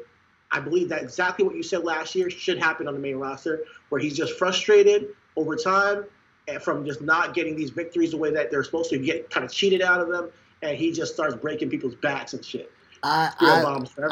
I 0.52 0.60
believe 0.60 0.90
that 0.90 1.02
exactly 1.02 1.46
what 1.46 1.56
you 1.56 1.64
said 1.64 1.84
last 1.84 2.14
year 2.16 2.30
should 2.30 2.60
happen 2.60 2.88
on 2.88 2.94
the 2.94 3.00
main 3.00 3.16
roster, 3.16 3.64
where 3.90 4.00
he's 4.02 4.16
just 4.16 4.38
frustrated 4.38 5.08
over 5.36 5.56
time 5.56 6.06
and 6.48 6.62
from 6.62 6.86
just 6.86 7.02
not 7.02 7.34
getting 7.34 7.56
these 7.56 7.70
victories 7.70 8.12
the 8.12 8.18
way 8.18 8.32
that 8.32 8.52
they're 8.52 8.64
supposed 8.64 8.90
to 8.90 8.98
get 8.98 9.30
kind 9.30 9.46
of 9.46 9.52
cheated 9.52 9.82
out 9.82 10.02
of 10.02 10.10
them, 10.10 10.30
and 10.62 10.78
he 10.78 10.92
just 10.92 11.14
starts 11.14 11.36
breaking 11.36 11.70
people's 11.70 11.96
backs 11.96 12.34
and 12.34 12.44
shit. 12.44 12.72
I, 13.04 13.32
I, 13.40 13.62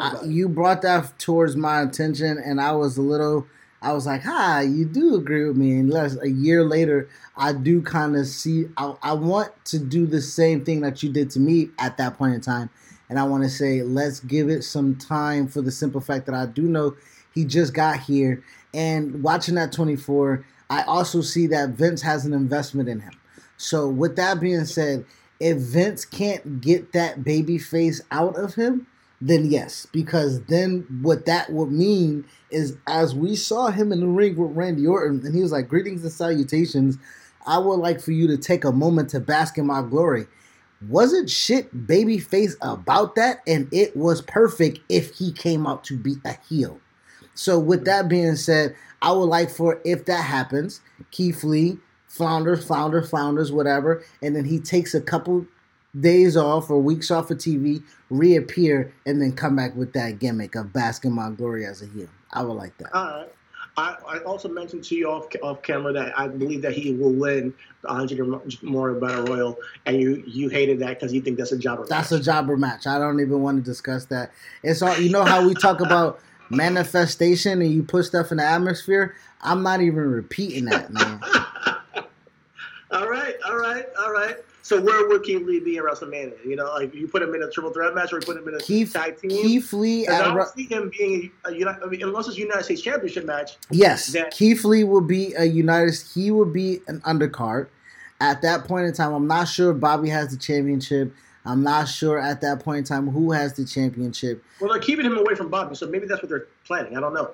I- 0.00 0.24
you 0.24 0.48
brought 0.48 0.82
that 0.82 1.18
towards 1.18 1.54
my 1.56 1.82
attention, 1.82 2.38
and 2.38 2.60
I 2.60 2.72
was 2.72 2.96
a 2.96 3.02
little. 3.02 3.46
I 3.82 3.92
was 3.92 4.06
like, 4.06 4.22
"Hi, 4.22 4.62
you 4.62 4.84
do 4.84 5.14
agree 5.14 5.46
with 5.46 5.56
me." 5.56 5.78
Unless 5.78 6.16
a 6.22 6.28
year 6.28 6.64
later, 6.64 7.08
I 7.36 7.52
do 7.52 7.80
kind 7.80 8.16
of 8.16 8.26
see. 8.26 8.66
I, 8.76 8.94
I 9.02 9.12
want 9.14 9.52
to 9.66 9.78
do 9.78 10.06
the 10.06 10.20
same 10.20 10.64
thing 10.64 10.80
that 10.82 11.02
you 11.02 11.10
did 11.10 11.30
to 11.30 11.40
me 11.40 11.70
at 11.78 11.96
that 11.96 12.18
point 12.18 12.34
in 12.34 12.40
time, 12.40 12.68
and 13.08 13.18
I 13.18 13.24
want 13.24 13.42
to 13.44 13.48
say, 13.50 13.82
let's 13.82 14.20
give 14.20 14.50
it 14.50 14.62
some 14.62 14.96
time 14.96 15.48
for 15.48 15.62
the 15.62 15.70
simple 15.70 16.00
fact 16.00 16.26
that 16.26 16.34
I 16.34 16.46
do 16.46 16.62
know 16.62 16.96
he 17.34 17.44
just 17.44 17.72
got 17.72 18.00
here, 18.00 18.42
and 18.74 19.22
watching 19.22 19.54
that 19.54 19.72
twenty 19.72 19.96
four, 19.96 20.44
I 20.68 20.82
also 20.82 21.22
see 21.22 21.46
that 21.48 21.70
Vince 21.70 22.02
has 22.02 22.26
an 22.26 22.34
investment 22.34 22.88
in 22.88 23.00
him. 23.00 23.12
So, 23.56 23.88
with 23.88 24.16
that 24.16 24.40
being 24.40 24.64
said, 24.64 25.04
if 25.38 25.56
Vince 25.56 26.04
can't 26.04 26.60
get 26.60 26.92
that 26.92 27.24
baby 27.24 27.56
face 27.58 28.02
out 28.10 28.36
of 28.36 28.54
him, 28.54 28.86
then 29.20 29.50
yes, 29.50 29.86
because 29.92 30.42
then 30.44 30.86
what 31.02 31.26
that 31.26 31.52
would 31.52 31.70
mean 31.70 32.24
is 32.50 32.76
as 32.86 33.14
we 33.14 33.36
saw 33.36 33.68
him 33.68 33.92
in 33.92 34.00
the 34.00 34.06
ring 34.06 34.36
with 34.36 34.56
Randy 34.56 34.86
Orton, 34.86 35.20
and 35.24 35.34
he 35.34 35.42
was 35.42 35.52
like, 35.52 35.68
Greetings 35.68 36.02
and 36.02 36.12
salutations. 36.12 36.98
I 37.46 37.58
would 37.58 37.76
like 37.76 38.00
for 38.00 38.12
you 38.12 38.26
to 38.28 38.36
take 38.36 38.64
a 38.64 38.72
moment 38.72 39.08
to 39.10 39.20
bask 39.20 39.56
in 39.56 39.66
my 39.66 39.82
glory. 39.82 40.26
Wasn't 40.88 41.30
shit 41.30 41.86
babyface 41.86 42.54
about 42.60 43.14
that, 43.14 43.40
and 43.46 43.68
it 43.72 43.96
was 43.96 44.22
perfect 44.22 44.80
if 44.88 45.14
he 45.14 45.32
came 45.32 45.66
out 45.66 45.84
to 45.84 45.96
be 45.96 46.16
a 46.24 46.36
heel. 46.48 46.80
So 47.34 47.58
with 47.58 47.84
that 47.86 48.08
being 48.08 48.36
said, 48.36 48.74
I 49.02 49.12
would 49.12 49.24
like 49.24 49.50
for 49.50 49.80
if 49.84 50.04
that 50.06 50.22
happens, 50.22 50.80
Keith 51.10 51.42
Lee, 51.44 51.78
flounders, 52.06 52.64
flounder, 52.66 53.02
flounders, 53.02 53.52
whatever, 53.52 54.02
and 54.22 54.36
then 54.36 54.44
he 54.44 54.58
takes 54.58 54.94
a 54.94 55.00
couple 55.00 55.46
days 55.98 56.36
off 56.36 56.70
or 56.70 56.80
weeks 56.80 57.10
off 57.10 57.30
of 57.30 57.38
TV, 57.38 57.82
reappear, 58.10 58.92
and 59.06 59.20
then 59.20 59.32
come 59.32 59.56
back 59.56 59.74
with 59.74 59.92
that 59.94 60.18
gimmick 60.18 60.54
of 60.54 60.72
basking 60.72 61.12
my 61.12 61.30
glory 61.30 61.66
as 61.66 61.82
a 61.82 61.86
heel. 61.86 62.08
I 62.32 62.42
would 62.42 62.54
like 62.54 62.76
that. 62.78 62.94
All 62.94 63.04
right. 63.04 63.28
I, 63.76 63.96
I 64.06 64.18
also 64.18 64.48
mentioned 64.48 64.84
to 64.84 64.94
you 64.94 65.08
off 65.08 65.28
off 65.42 65.62
camera 65.62 65.92
that 65.92 66.18
I 66.18 66.28
believe 66.28 66.62
that 66.62 66.72
he 66.72 66.92
will 66.92 67.12
win 67.12 67.54
the 67.82 67.88
100 67.88 68.62
more 68.62 68.92
battle 68.94 69.24
royal, 69.24 69.58
and 69.86 70.00
you 70.00 70.22
you 70.26 70.48
hated 70.48 70.80
that 70.80 70.98
because 70.98 71.12
you 71.12 71.20
think 71.20 71.38
that's 71.38 71.52
a 71.52 71.58
jobber. 71.58 71.86
That's 71.86 72.10
match. 72.10 72.20
a 72.20 72.22
jobber 72.22 72.56
match. 72.56 72.86
I 72.86 72.98
don't 72.98 73.20
even 73.20 73.40
want 73.42 73.58
to 73.58 73.62
discuss 73.62 74.06
that. 74.06 74.32
It's 74.62 74.82
all 74.82 74.98
you 74.98 75.10
know 75.10 75.24
how 75.24 75.46
we 75.46 75.54
talk 75.54 75.80
about 75.80 76.20
manifestation 76.50 77.62
and 77.62 77.72
you 77.72 77.82
put 77.82 78.04
stuff 78.04 78.30
in 78.32 78.38
the 78.38 78.44
atmosphere. 78.44 79.14
I'm 79.40 79.62
not 79.62 79.80
even 79.80 80.10
repeating 80.10 80.66
that, 80.66 80.92
man. 80.92 81.20
all 82.90 83.08
right, 83.08 83.36
all 83.46 83.56
right, 83.56 83.86
all 83.98 84.12
right. 84.12 84.36
So 84.62 84.80
where 84.80 85.08
would 85.08 85.22
Keith 85.22 85.46
Lee 85.46 85.60
be 85.60 85.76
in 85.78 85.84
WrestleMania? 85.84 86.44
You 86.44 86.56
know, 86.56 86.66
like 86.66 86.94
you 86.94 87.08
put 87.08 87.22
him 87.22 87.34
in 87.34 87.42
a 87.42 87.50
triple 87.50 87.72
threat 87.72 87.94
match, 87.94 88.12
or 88.12 88.20
you 88.20 88.26
put 88.26 88.36
him 88.36 88.46
in 88.48 88.54
a 88.54 88.58
Keith 88.58 88.92
tag 88.92 89.18
team. 89.20 89.30
Keith 89.30 89.72
Lee 89.72 90.06
I 90.06 90.34
don't 90.34 90.48
see 90.48 90.66
him 90.66 90.90
being 90.96 91.30
a, 91.44 91.52
United, 91.52 91.82
I 91.82 91.86
mean, 91.86 92.02
unless 92.02 92.28
it's 92.28 92.36
a 92.36 92.40
United 92.40 92.64
States 92.64 92.82
Championship 92.82 93.24
match. 93.24 93.56
Yes, 93.70 94.14
Keith 94.32 94.64
Lee 94.64 94.84
will 94.84 95.00
be 95.00 95.34
a 95.34 95.44
United. 95.44 95.94
He 96.14 96.30
will 96.30 96.44
be 96.44 96.80
an 96.88 97.00
undercard. 97.00 97.68
At 98.20 98.42
that 98.42 98.64
point 98.64 98.86
in 98.86 98.92
time, 98.92 99.14
I'm 99.14 99.26
not 99.26 99.48
sure 99.48 99.72
Bobby 99.72 100.10
has 100.10 100.28
the 100.28 100.36
championship. 100.36 101.14
I'm 101.46 101.62
not 101.62 101.88
sure 101.88 102.18
at 102.18 102.42
that 102.42 102.60
point 102.60 102.78
in 102.78 102.84
time 102.84 103.08
who 103.08 103.32
has 103.32 103.54
the 103.54 103.64
championship. 103.64 104.44
Well, 104.60 104.70
they're 104.70 104.82
keeping 104.82 105.06
him 105.06 105.16
away 105.16 105.34
from 105.34 105.48
Bobby, 105.48 105.74
so 105.74 105.86
maybe 105.86 106.06
that's 106.06 106.22
what 106.22 106.28
they're 106.28 106.48
planning. 106.66 106.98
I 106.98 107.00
don't 107.00 107.14
know. 107.14 107.30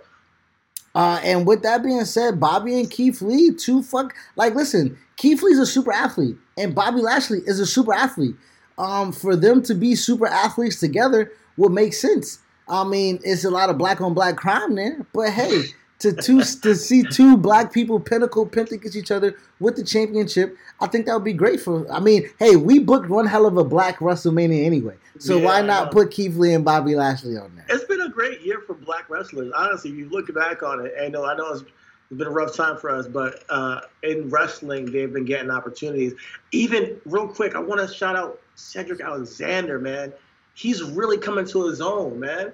Uh, 0.94 1.20
and 1.22 1.46
with 1.46 1.62
that 1.62 1.82
being 1.82 2.04
said, 2.04 2.40
Bobby 2.40 2.78
and 2.78 2.90
Keith 2.90 3.20
Lee, 3.20 3.52
two 3.52 3.82
fuck 3.82 4.14
like 4.36 4.54
listen, 4.54 4.96
Keith 5.16 5.42
Lee's 5.42 5.58
a 5.58 5.66
super 5.66 5.92
athlete, 5.92 6.36
and 6.56 6.74
Bobby 6.74 7.00
Lashley 7.00 7.40
is 7.46 7.58
a 7.58 7.66
super 7.66 7.94
athlete. 7.94 8.36
Um, 8.78 9.12
for 9.12 9.34
them 9.34 9.62
to 9.62 9.74
be 9.74 9.94
super 9.94 10.26
athletes 10.26 10.78
together 10.78 11.32
would 11.56 11.72
make 11.72 11.94
sense. 11.94 12.40
I 12.68 12.84
mean, 12.84 13.20
it's 13.24 13.44
a 13.44 13.50
lot 13.50 13.70
of 13.70 13.78
black 13.78 14.00
on 14.00 14.12
black 14.12 14.36
crime 14.36 14.74
there, 14.74 15.06
but 15.14 15.30
hey, 15.30 15.62
to 16.00 16.12
two 16.12 16.42
to 16.62 16.74
see 16.74 17.02
two 17.02 17.36
black 17.36 17.72
people 17.72 17.98
pinnacle 18.00 18.46
pent 18.46 18.72
against 18.72 18.96
each 18.96 19.10
other 19.10 19.36
with 19.60 19.76
the 19.76 19.84
championship, 19.84 20.56
I 20.80 20.88
think 20.88 21.06
that 21.06 21.14
would 21.14 21.24
be 21.24 21.32
great 21.32 21.60
for. 21.60 21.90
I 21.90 22.00
mean, 22.00 22.28
hey, 22.38 22.56
we 22.56 22.78
booked 22.78 23.08
one 23.08 23.26
hell 23.26 23.46
of 23.46 23.56
a 23.56 23.64
black 23.64 23.98
WrestleMania 24.00 24.64
anyway, 24.64 24.96
so 25.18 25.38
Yeah, 25.38 25.44
why 25.44 25.62
not 25.62 25.92
put 25.92 26.10
Keith 26.10 26.36
Lee 26.36 26.52
and 26.52 26.64
Bobby 26.64 26.94
Lashley 26.94 27.36
on 27.38 27.54
there? 27.56 27.64
It's 27.70 27.84
been 27.84 28.00
a 28.02 28.10
great 28.10 28.42
year 28.42 28.62
for 28.66 28.74
black 28.74 29.08
wrestlers. 29.08 29.52
Honestly, 29.56 29.90
if 29.90 29.96
you 29.96 30.08
look 30.10 30.32
back 30.34 30.62
on 30.62 30.84
it, 30.84 30.92
and 30.98 31.12
know, 31.12 31.24
I 31.24 31.34
know 31.36 31.52
it's, 31.52 31.64
it's 32.10 32.18
been 32.18 32.28
a 32.28 32.30
rough 32.30 32.54
time 32.54 32.76
for 32.76 32.90
us, 32.90 33.06
but 33.08 33.42
uh, 33.48 33.80
in 34.04 34.30
wrestling, 34.30 34.86
they've 34.86 35.12
been 35.12 35.24
getting 35.24 35.50
opportunities. 35.50 36.14
Even 36.52 37.00
real 37.04 37.26
quick, 37.26 37.56
I 37.56 37.58
want 37.58 37.80
to 37.80 37.92
shout 37.92 38.14
out 38.14 38.40
Cedric 38.54 39.00
Alexander, 39.00 39.80
man. 39.80 40.12
He's 40.54 40.82
really 40.82 41.18
coming 41.18 41.46
to 41.48 41.66
his 41.66 41.80
own, 41.80 42.20
man. 42.20 42.52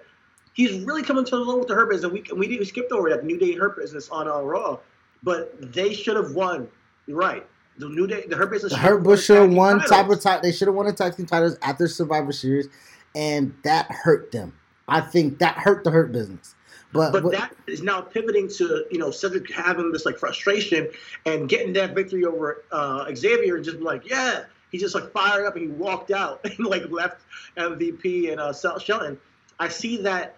He's 0.55 0.81
really 0.81 1.03
coming 1.03 1.24
to 1.27 1.39
his 1.39 1.49
own 1.49 1.59
with 1.59 1.69
the 1.69 1.74
Hurt 1.74 1.91
Business. 1.91 2.11
And 2.11 2.12
we, 2.12 2.49
we, 2.49 2.59
we 2.59 2.65
skipped 2.65 2.93
over 2.93 3.11
that 3.11 3.24
New 3.24 3.39
Day 3.39 3.53
Hurt 3.53 3.77
Business 3.77 4.09
on 4.09 4.27
uh, 4.27 4.41
Raw, 4.41 4.79
but 5.23 5.55
they 5.73 5.93
should 5.93 6.16
have 6.16 6.33
won. 6.33 6.66
You're 7.07 7.19
right. 7.19 7.47
The 7.77 7.89
New 7.91 8.07
Day, 8.07 8.24
the 8.27 8.37
Hurt 8.37 8.51
Business. 8.51 8.73
The 8.73 8.79
should 8.79 8.89
Hurt 8.89 9.03
Bush 9.03 9.24
should 9.24 9.39
have 9.39 9.53
won 9.53 9.81
titles. 9.81 9.91
top 9.91 10.11
of 10.11 10.20
top. 10.20 10.43
They 10.43 10.53
should 10.53 10.69
have 10.69 10.74
won 10.74 10.87
the 10.87 10.93
tag 10.95 11.15
team 11.16 11.27
titles 11.27 11.59
after 11.61 11.89
Survivor 11.89 12.33
Series, 12.33 12.69
and 13.15 13.55
that 13.65 13.91
hurt 13.91 14.33
them. 14.33 14.55
I 14.89 15.01
think 15.01 15.39
that 15.39 15.57
hurt 15.57 15.85
the 15.85 15.91
Hurt 15.91 16.13
business. 16.13 16.55
But, 16.93 17.13
But 17.13 17.23
but- 17.23 17.33
that 17.33 17.55
is 17.67 17.83
now 17.83 18.01
pivoting 18.01 18.49
to 18.49 18.85
you 18.91 18.99
know 18.99 19.11
Cedric 19.11 19.51
having 19.53 19.93
this 19.93 20.05
like 20.05 20.19
frustration 20.19 20.89
and 21.25 21.49
getting 21.49 21.73
that 21.75 21.95
victory 21.95 22.25
over 22.25 22.65
uh, 22.71 23.13
Xavier 23.15 23.57
and 23.57 23.65
just 23.65 23.81
like, 23.81 24.09
yeah, 24.09 24.45
he 24.71 24.79
just 24.79 24.95
like 24.95 25.11
fired 25.13 25.47
up 25.47 25.57
and 25.57 25.65
he 25.65 25.71
walked 25.71 26.11
out 26.11 26.41
and 26.45 26.59
like 26.67 26.91
left 26.91 27.23
MVP 27.57 28.31
and 28.31 28.41
uh, 28.41 28.53
Shelton. 28.53 29.19
I 29.59 29.69
see 29.69 29.99
that. 29.99 30.37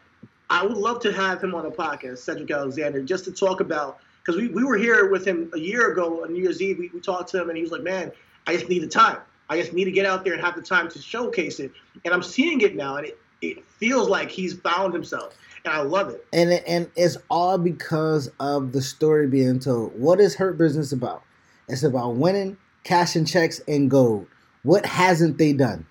I 0.51 0.63
would 0.63 0.77
love 0.77 1.01
to 1.01 1.13
have 1.13 1.43
him 1.43 1.55
on 1.55 1.65
a 1.65 1.71
podcast, 1.71 2.19
Cedric 2.19 2.51
Alexander, 2.51 3.03
just 3.03 3.25
to 3.25 3.33
talk 3.33 3.61
about 3.61 3.99
because 4.23 4.41
we, 4.41 4.49
we 4.49 4.63
were 4.63 4.77
here 4.77 5.11
with 5.11 5.27
him 5.27 5.51
a 5.55 5.59
year 5.59 5.91
ago 5.91 6.23
on 6.23 6.33
New 6.33 6.43
Year's 6.43 6.61
Eve. 6.61 6.79
We, 6.79 6.91
we 6.93 7.01
talked 7.01 7.31
to 7.31 7.41
him 7.41 7.49
and 7.49 7.57
he 7.57 7.63
was 7.63 7.73
like, 7.73 7.83
man, 7.83 8.13
I 8.47 8.55
just 8.55 8.69
need 8.69 8.83
the 8.83 8.89
time. 8.89 9.19
I 9.49 9.59
just 9.59 9.73
need 9.73 9.85
to 9.85 9.91
get 9.91 10.07
out 10.07 10.25
there 10.25 10.35
and 10.35 10.43
have 10.43 10.55
the 10.55 10.63
time 10.63 10.89
to 10.91 11.01
showcase 11.01 11.61
it. 11.61 11.73
And 12.05 12.15
I'm 12.15 12.23
seeing 12.23 12.61
it 12.63 12.77
now, 12.77 12.97
and 12.97 13.07
it, 13.07 13.19
it 13.53 13.65
feels 13.65 14.09
like 14.09 14.31
he's 14.31 14.55
found 14.55 14.95
himself, 14.95 15.37
and 15.65 15.73
I 15.75 15.81
love 15.83 16.09
it. 16.11 16.27
and 16.33 16.51
and 16.53 16.91
it's 16.97 17.17
all 17.31 17.59
because 17.59 18.31
of 18.41 18.73
the 18.73 18.83
story 18.83 19.27
being 19.27 19.59
told. 19.61 19.99
What 19.99 20.21
is 20.21 20.35
Hurt 20.37 20.59
Business 20.59 20.93
about? 20.93 21.23
It's 21.69 21.83
about 21.83 22.17
winning, 22.17 22.57
cashing 22.85 23.25
checks, 23.25 23.61
and 23.69 23.91
gold. 23.91 24.27
What 24.63 24.87
hasn't 24.87 25.39
they 25.39 25.53
done? 25.53 25.87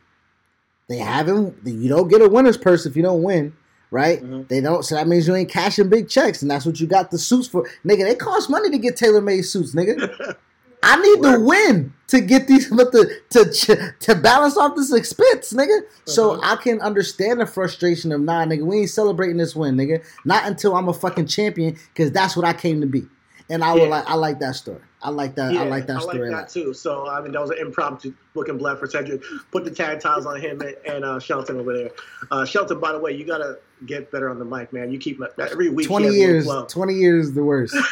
They 0.90 0.98
haven't. 0.98 1.56
You 1.66 1.90
don't 1.90 2.08
get 2.10 2.22
a 2.22 2.30
winner's 2.30 2.58
purse 2.58 2.86
if 2.86 2.96
you 2.96 3.02
don't 3.04 3.24
win, 3.24 3.54
right? 3.90 4.22
Mhm. 4.24 4.48
They 4.48 4.62
don't. 4.62 4.84
So 4.84 4.96
that 4.96 5.08
means 5.08 5.28
you 5.28 5.36
ain't 5.36 5.50
cashing 5.50 5.90
big 5.90 6.10
checks, 6.10 6.42
and 6.42 6.52
that's 6.52 6.66
what 6.66 6.80
you 6.80 6.88
got 6.88 7.10
the 7.12 7.18
suits 7.18 7.48
for, 7.48 7.68
nigga. 7.86 8.04
They 8.08 8.16
cost 8.16 8.50
money 8.50 8.70
to 8.70 8.78
get 8.78 8.98
tailor 8.98 9.22
made 9.22 9.44
suits, 9.44 9.74
nigga. 9.74 10.36
I 10.84 11.02
need 11.02 11.24
to 11.24 11.40
win 11.40 11.94
to 12.08 12.20
get 12.22 12.48
these, 12.48 12.70
but 12.76 12.92
the 12.92 13.20
to 13.32 13.94
to 14.00 14.16
balance 14.16 14.58
off 14.58 14.76
this 14.76 14.94
expense, 14.94 15.54
nigga. 15.54 15.80
So 16.06 16.34
Uh-huh. 16.34 16.54
I 16.54 16.56
can 16.58 16.82
understand 16.82 17.40
the 17.40 17.46
frustration 17.46 18.12
of 18.12 18.22
nah, 18.22 18.46
nigga. 18.46 18.66
We 18.66 18.82
ain't 18.82 18.90
celebrating 18.90 19.38
this 19.38 19.56
win, 19.56 19.76
nigga. 19.76 20.04
Not 20.26 20.46
until 20.46 20.76
I'm 20.76 20.90
a 20.90 20.94
fucking 20.94 21.28
champion, 21.28 21.78
because 21.94 22.12
that's 22.12 22.36
what 22.36 22.46
I 22.46 22.54
came 22.54 22.82
to 22.82 22.88
be. 22.88 23.08
And 23.50 23.64
I 23.64 23.74
would 23.74 23.84
Yeah. 23.84 23.88
like, 23.90 24.10
I 24.10 24.14
like 24.16 24.40
that 24.40 24.56
story. 24.56 24.80
I 25.02 25.10
like 25.10 25.36
that. 25.36 25.54
I 25.56 25.64
like 25.66 25.86
that 25.88 26.02
story. 26.02 26.28
a 26.30 26.32
that 26.32 26.32
lot. 26.32 26.50
too. 26.50 26.74
So 26.74 27.08
I 27.10 27.22
mean, 27.22 27.34
that 27.34 27.42
was 27.42 27.50
an 27.50 27.58
impromptu 27.60 28.14
looking 28.36 28.58
black 28.58 28.80
for 28.80 28.88
Cedric. 28.88 29.22
Put 29.52 29.66
the 29.66 29.72
tag 29.72 30.00
titles 30.00 30.26
on 30.26 30.40
him 30.40 30.62
and, 30.62 30.76
and 30.86 31.04
uh, 31.04 31.20
Shelton 31.20 31.60
over 31.60 31.74
there. 31.78 31.92
Uh, 32.32 32.46
Shelton, 32.46 32.80
by 32.80 32.94
the 32.94 33.00
way, 33.00 33.12
you 33.12 33.26
gotta 33.26 33.60
get 33.86 34.12
better 34.12 34.30
on 34.30 34.40
the 34.40 34.46
mic, 34.46 34.72
man. 34.72 34.92
You 34.92 35.00
keep 35.00 35.20
every 35.40 35.70
week. 35.70 35.88
Twenty 35.88 36.08
years. 36.16 36.48
Twenty 36.70 36.94
years 36.96 37.28
is 37.28 37.34
the 37.34 37.44
worst. 37.44 37.76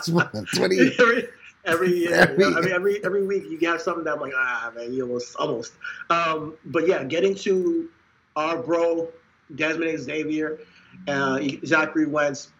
Twenty. 0.54 0.76
years. 0.76 0.98
every, 1.00 1.28
every 1.68 1.92
year. 1.98 2.14
Every- 2.14 2.44
I 2.44 2.60
mean, 2.60 2.72
every 2.72 3.04
every 3.04 3.26
week 3.26 3.44
you 3.48 3.68
have 3.68 3.80
something 3.80 4.04
that 4.04 4.14
I'm 4.14 4.20
like, 4.20 4.32
ah, 4.36 4.72
man, 4.74 4.92
you 4.92 5.02
almost 5.02 5.36
almost. 5.36 5.72
Um, 6.10 6.54
but 6.66 6.86
yeah, 6.88 7.04
getting 7.04 7.34
to 7.36 7.88
our 8.36 8.58
bro 8.62 9.08
Desmond 9.54 9.98
Xavier, 10.00 10.58
uh, 11.06 11.40
Zachary 11.64 12.06
Wentz, 12.06 12.50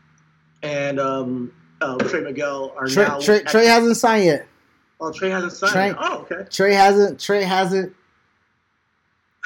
and 0.62 0.98
um, 1.00 1.52
uh, 1.80 1.96
Trey 1.98 2.20
Miguel 2.20 2.72
are 2.76 2.86
Trey, 2.86 3.04
now. 3.06 3.20
Trey, 3.20 3.42
Trey 3.42 3.66
hasn't 3.66 3.96
signed 3.96 4.24
yet. 4.24 4.46
oh, 5.00 5.12
Trey 5.12 5.30
hasn't 5.30 5.52
signed. 5.52 5.72
Trey- 5.72 5.86
yet. 5.88 5.96
Oh, 6.00 6.18
okay. 6.30 6.48
Trey 6.50 6.74
hasn't. 6.74 7.20
Trey 7.20 7.42
hasn't 7.44 7.94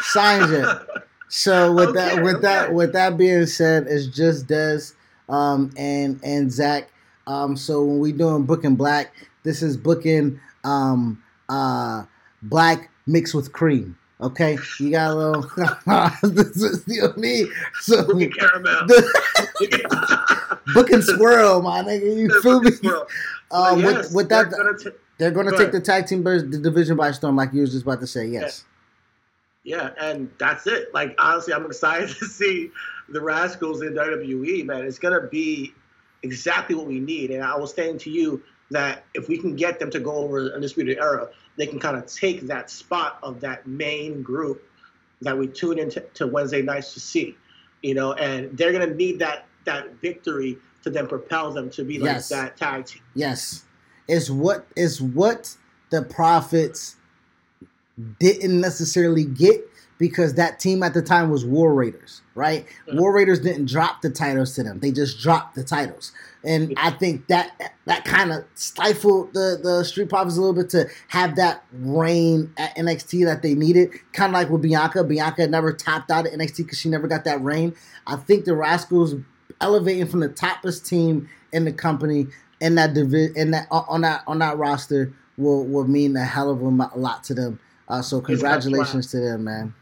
signed 0.01 0.51
yet. 0.53 0.67
So 1.35 1.73
with 1.73 1.95
that, 1.95 2.13
Okay, 2.13 2.23
with 2.23 2.43
that, 2.43 2.75
with 2.75 2.93
that 2.93 3.17
being 3.17 3.47
said, 3.47 3.87
it's 3.89 4.05
just 4.07 4.49
Des 4.49 4.81
um, 5.31 5.73
and 5.79 6.21
and 6.23 6.53
Zach. 6.53 6.91
Um, 7.27 7.57
so 7.57 7.83
when 7.83 8.01
we 8.01 8.13
doing 8.13 8.45
Book 8.45 8.65
and 8.65 8.77
black, 8.77 9.15
this 9.44 9.62
is 9.62 9.77
booking 9.77 10.40
um, 10.64 11.23
uh, 11.48 12.05
black 12.43 12.90
mixed 13.06 13.35
with 13.35 13.52
cream. 13.52 13.97
Okay, 14.20 14.56
you 14.78 14.93
got 14.93 15.10
a 15.10 15.14
little. 15.14 15.43
this 16.23 16.56
is, 16.56 16.85
you 16.86 17.02
know 17.02 17.09
what 17.09 17.19
I 17.19 17.20
mean? 17.20 17.52
So 17.81 18.06
Booking 18.06 18.31
caramel. 18.31 18.86
booking 20.74 21.02
squirrel, 21.02 21.60
my 21.60 21.82
nigga. 21.82 22.16
You 22.16 22.40
feel 22.40 22.60
me? 22.60 22.70
Uh, 23.55 23.77
yes, 23.77 24.06
with, 24.06 24.14
with 24.14 24.28
that, 24.31 24.51
they're 24.51 24.64
gonna 24.64 24.78
t- 24.78 24.98
they're 25.19 25.31
going 25.31 25.47
to 25.47 25.56
take 25.56 25.73
the 25.73 25.81
tag 25.81 26.06
team 26.06 26.24
the 26.24 26.40
division 26.40 26.97
by 26.97 27.12
storm, 27.12 27.36
like 27.36 27.52
you 27.52 27.60
was 27.60 27.73
just 27.73 27.82
about 27.82 28.01
to 28.01 28.06
say. 28.06 28.27
Yes. 28.27 28.64
Yeah, 29.62 29.90
and 30.01 30.31
that's 30.39 30.66
it. 30.66 30.93
Like 30.94 31.14
honestly, 31.19 31.55
I'm 31.55 31.66
excited 31.66 32.09
to 32.09 32.24
see 32.24 32.70
the 33.09 33.20
Rascals 33.20 33.82
in 33.82 33.93
WWE. 33.93 34.64
Man, 34.64 34.85
it's 34.85 34.98
gonna 34.98 35.28
be 35.28 35.74
exactly 36.23 36.74
what 36.74 36.86
we 36.86 36.98
need. 36.98 37.31
And 37.31 37.44
I 37.44 37.56
was 37.56 37.74
saying 37.74 37.98
to 37.98 38.10
you 38.10 38.43
that 38.73 39.05
if 39.15 39.28
we 39.28 39.39
can 39.39 39.55
get 39.55 39.78
them 39.78 39.90
to 39.90 40.01
go 40.01 40.12
over 40.12 40.44
the 40.44 40.55
Undisputed 40.55 40.99
Era, 40.99 41.28
they 41.57 41.66
can 41.66 41.78
kind 41.78 41.97
of 41.97 42.07
take 42.07 42.43
that 42.43 42.70
spot 42.70 43.19
of 43.23 43.40
that 43.40 43.66
main 43.66 44.23
group 44.23 44.62
that 45.20 45.36
we 45.36 45.47
tune 45.47 45.78
into 45.78 46.01
to 46.15 46.27
Wednesday 46.27 46.62
nights 46.62 46.94
to 46.94 47.01
see. 47.01 47.36
You 47.82 47.94
know, 47.94 48.12
and 48.15 48.57
they're 48.57 48.73
gonna 48.73 48.94
need 48.94 49.19
that 49.20 49.47
that 49.65 49.94
victory 49.97 50.59
to 50.82 50.90
then 50.90 51.07
propel 51.07 51.53
them 51.53 51.70
to 51.70 51.85
be 51.85 51.99
like 51.99 52.15
Yes. 52.15 52.28
that 52.31 52.57
tag 52.57 52.86
team. 52.86 53.03
Yes, 53.15 53.65
it's 54.09 54.28
what 54.28 54.66
is 54.77 55.01
what 55.01 55.57
the 55.90 56.03
prophets 56.03 56.97
didn't 58.19 58.61
necessarily 58.61 59.24
get 59.24 59.69
because 60.03 60.35
that 60.35 60.59
team 60.59 60.83
at 60.83 60.95
the 60.95 61.01
time 61.01 61.31
was 61.31 61.45
War 61.45 61.73
Raiders, 61.73 62.23
right? 62.35 62.66
War 62.93 63.15
Raiders 63.15 63.39
didn't 63.39 63.66
drop 63.66 64.03
the 64.03 64.11
titles 64.11 64.53
to 64.57 64.65
them; 64.65 64.81
they 64.81 64.91
just 64.91 65.20
dropped 65.20 65.55
the 65.55 65.62
titles, 65.62 66.11
and 66.43 66.74
I 66.77 66.91
think 66.91 67.29
that 67.29 67.73
that 67.85 68.05
kind 68.05 68.33
of 68.33 68.45
stifled 68.55 69.33
the 69.33 69.61
the 69.62 69.85
Street 69.85 70.09
Profits 70.09 70.37
a 70.37 70.41
little 70.41 70.57
bit 70.57 70.70
to 70.70 70.89
have 71.07 71.37
that 71.37 71.65
reign 71.73 72.53
at 72.57 72.74
NXT 72.74 73.24
that 73.27 73.43
they 73.43 73.55
needed. 73.55 73.93
Kind 74.12 74.31
of 74.31 74.35
like 74.35 74.51
with 74.51 74.62
Bianca. 74.62 75.05
Bianca 75.05 75.47
never 75.47 75.73
topped 75.73 76.11
out 76.11 76.27
at 76.27 76.33
NXT 76.33 76.57
because 76.57 76.81
she 76.81 76.89
never 76.89 77.07
got 77.07 77.23
that 77.23 77.41
reign. 77.41 77.73
I 78.05 78.16
think 78.16 78.45
the 78.45 78.57
Rascals 78.57 79.15
elevating 79.61 80.09
from 80.09 80.19
the 80.19 80.29
topless 80.29 80.81
team 80.81 81.29
in 81.53 81.65
the 81.65 81.73
company 81.73 82.27
in 82.61 82.74
that 82.74 82.93
divi- 82.93 83.31
in 83.37 83.53
that 83.53 83.69
on 83.70 84.01
that 84.01 84.24
on 84.27 84.41
that 84.41 84.59
roster 84.59 85.12
will 85.37 85.65
will 85.65 85.87
mean 85.87 86.16
a 86.16 86.24
hell 86.24 86.51
of 86.51 86.61
a 86.61 86.99
lot 86.99 87.23
to 87.23 87.35
them. 87.35 87.61
Uh, 87.89 88.03
so 88.03 88.20
congratulations 88.20 89.12
to 89.12 89.20
them, 89.20 89.45
man. 89.45 89.74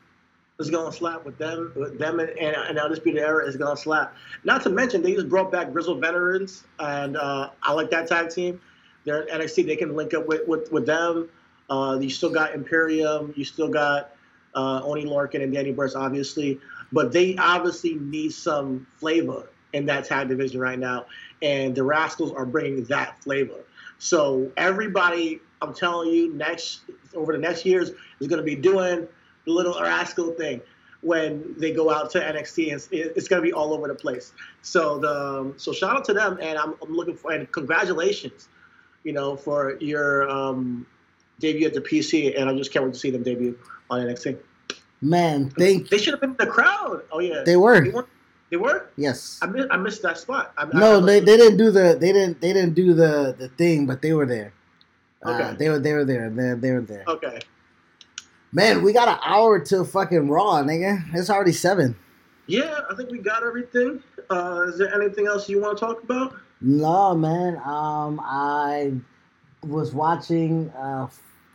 Is 0.60 0.70
gonna 0.70 0.92
slap 0.92 1.24
with 1.24 1.38
them, 1.38 1.72
with 1.74 1.98
them 1.98 2.20
and, 2.20 2.28
and, 2.30 2.54
and 2.54 2.78
Undisputed 2.78 3.22
Era 3.22 3.46
is 3.46 3.56
gonna 3.56 3.76
slap. 3.76 4.14
Not 4.44 4.62
to 4.64 4.70
mention 4.70 5.00
they 5.00 5.14
just 5.14 5.28
brought 5.28 5.50
back 5.50 5.72
Grizzled 5.72 6.02
Veterans, 6.02 6.64
and 6.78 7.16
uh, 7.16 7.48
I 7.62 7.72
like 7.72 7.90
that 7.90 8.06
tag 8.06 8.28
team. 8.28 8.60
They're 9.06 9.22
in 9.22 9.40
NXT. 9.40 9.66
They 9.66 9.76
can 9.76 9.96
link 9.96 10.12
up 10.12 10.26
with 10.26 10.46
with, 10.46 10.70
with 10.70 10.84
them. 10.84 11.30
Uh, 11.70 11.98
you 12.00 12.10
still 12.10 12.30
got 12.30 12.54
Imperium. 12.54 13.32
You 13.36 13.44
still 13.44 13.68
got 13.68 14.14
uh, 14.54 14.82
Oni 14.84 15.06
Lorcan 15.06 15.42
and 15.42 15.52
Danny 15.52 15.72
Burch, 15.72 15.94
obviously, 15.94 16.60
but 16.92 17.10
they 17.10 17.36
obviously 17.38 17.94
need 17.94 18.32
some 18.32 18.86
flavor 18.98 19.48
in 19.72 19.86
that 19.86 20.04
tag 20.04 20.28
division 20.28 20.60
right 20.60 20.78
now, 20.78 21.06
and 21.40 21.74
the 21.74 21.84
Rascals 21.84 22.32
are 22.32 22.44
bringing 22.44 22.84
that 22.84 23.22
flavor. 23.22 23.64
So 23.98 24.50
everybody, 24.56 25.40
I'm 25.62 25.72
telling 25.72 26.10
you, 26.10 26.34
next 26.34 26.82
over 27.14 27.32
the 27.32 27.38
next 27.38 27.64
years 27.64 27.92
is 28.20 28.26
going 28.26 28.38
to 28.38 28.44
be 28.44 28.56
doing 28.56 29.08
the 29.50 29.56
little 29.56 29.80
rascal 29.80 30.32
thing 30.32 30.60
when 31.02 31.54
they 31.58 31.72
go 31.72 31.90
out 31.90 32.10
to 32.12 32.20
NXT. 32.20 32.72
It's, 32.72 32.88
it's 32.92 33.28
going 33.28 33.42
to 33.42 33.46
be 33.46 33.52
all 33.52 33.72
over 33.72 33.88
the 33.88 33.94
place. 33.94 34.32
So 34.62 34.98
the 34.98 35.54
so 35.56 35.72
shout 35.72 35.96
out 35.96 36.04
to 36.06 36.12
them, 36.14 36.38
and 36.40 36.58
I'm, 36.58 36.74
I'm 36.82 36.94
looking 36.94 37.16
for 37.16 37.32
and 37.32 37.50
congratulations, 37.50 38.48
you 39.04 39.12
know, 39.12 39.36
for 39.36 39.76
your 39.80 40.28
um, 40.30 40.86
debut 41.38 41.66
at 41.66 41.74
the 41.74 41.80
PC, 41.80 42.38
and 42.38 42.48
I 42.48 42.54
just 42.56 42.72
can't 42.72 42.84
wait 42.84 42.94
to 42.94 42.98
see 43.00 43.10
them 43.10 43.22
debut 43.22 43.58
on 43.90 44.00
NXT. 44.06 44.38
Man, 45.02 45.50
thank 45.50 45.88
They 45.88 45.96
should 45.98 46.12
have 46.12 46.20
been 46.20 46.30
in 46.30 46.36
the 46.36 46.46
crowd. 46.46 47.02
Oh 47.10 47.20
yeah, 47.20 47.42
They 47.44 47.56
were. 47.56 47.80
They 47.80 47.90
were. 47.90 48.06
They 48.50 48.56
were? 48.56 48.90
yes. 48.96 49.38
I 49.40 49.46
missed, 49.46 49.68
I 49.70 49.76
missed 49.76 50.02
that 50.02 50.18
spot. 50.18 50.52
I, 50.58 50.64
No, 50.76 50.98
I, 50.98 51.06
they, 51.06 51.20
they 51.20 51.36
didn't 51.36 51.56
do 51.56 51.70
the 51.70 51.96
they 51.98 52.12
didn't 52.12 52.40
they 52.40 52.52
didn't 52.52 52.74
do 52.74 52.92
the 52.94 53.34
the 53.38 53.48
thing, 53.48 53.86
but 53.86 54.02
they 54.02 54.12
were 54.12 54.26
there. 54.26 54.52
Uh, 55.24 55.30
Okay. 55.30 55.56
they 55.56 55.68
were 55.68 55.78
they 55.78 55.92
were 55.92 56.04
there. 56.04 56.28
They 56.28 56.54
they 56.54 56.72
were 56.72 56.80
there. 56.80 57.04
Okay. 57.06 57.38
Man, 58.52 58.82
we 58.82 58.92
got 58.92 59.06
an 59.06 59.18
hour 59.24 59.60
till 59.60 59.84
fucking 59.84 60.28
Raw, 60.28 60.62
nigga. 60.62 61.04
It's 61.14 61.30
already 61.30 61.52
seven. 61.52 61.96
Yeah, 62.46 62.80
I 62.90 62.96
think 62.96 63.10
we 63.10 63.18
got 63.18 63.44
everything. 63.44 64.02
Uh, 64.28 64.66
is 64.68 64.78
there 64.78 64.92
anything 64.92 65.28
else 65.28 65.48
you 65.48 65.60
want 65.60 65.78
to 65.78 65.84
talk 65.84 66.02
about? 66.02 66.34
No, 66.60 67.14
man. 67.14 67.56
Um, 67.64 68.20
I 68.24 68.94
was 69.62 69.94
watching 69.94 70.68
uh, 70.70 71.06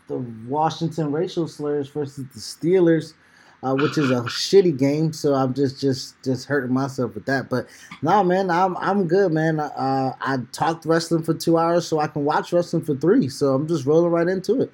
the 0.08 0.20
Washington 0.48 1.12
racial 1.12 1.50
slurs 1.50 1.90
versus 1.90 2.26
the 2.34 2.40
Steelers, 2.40 3.14
uh, 3.62 3.76
which 3.76 3.98
is 3.98 4.10
a 4.10 4.22
shitty 4.22 4.78
game. 4.80 5.12
So 5.12 5.34
I'm 5.34 5.54
just 5.54 5.82
just 5.82 6.16
just 6.24 6.48
hurting 6.48 6.74
myself 6.74 7.14
with 7.14 7.26
that. 7.26 7.50
But 7.50 7.68
no, 8.02 8.24
man, 8.24 8.50
I'm 8.50 8.78
I'm 8.78 9.06
good, 9.06 9.34
man. 9.34 9.60
Uh, 9.60 10.16
I 10.22 10.38
talked 10.54 10.86
wrestling 10.86 11.24
for 11.24 11.34
two 11.34 11.58
hours, 11.58 11.86
so 11.86 12.00
I 12.00 12.08
can 12.08 12.24
watch 12.24 12.54
wrestling 12.54 12.86
for 12.86 12.96
three. 12.96 13.28
So 13.28 13.54
I'm 13.54 13.68
just 13.68 13.86
rolling 13.86 14.12
right 14.12 14.30
into 14.30 14.62
it. 14.62 14.72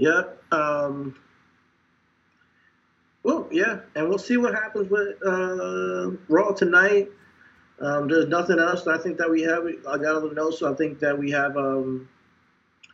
Yeah. 0.00 0.22
Um, 0.50 1.14
well, 3.22 3.46
yeah, 3.52 3.80
and 3.94 4.08
we'll 4.08 4.16
see 4.16 4.38
what 4.38 4.54
happens 4.54 4.90
with 4.90 5.18
uh, 5.22 6.12
Raw 6.26 6.52
tonight. 6.52 7.10
Um, 7.80 8.08
there's 8.08 8.26
nothing 8.26 8.58
else 8.58 8.86
I 8.86 8.96
think 8.96 9.18
that 9.18 9.30
we 9.30 9.42
have. 9.42 9.66
I 9.86 9.98
got 9.98 10.14
all 10.14 10.26
the 10.26 10.34
notes, 10.34 10.60
so 10.60 10.72
I 10.72 10.74
think 10.74 11.00
that 11.00 11.18
we 11.18 11.30
have. 11.32 11.54
Um, 11.58 12.08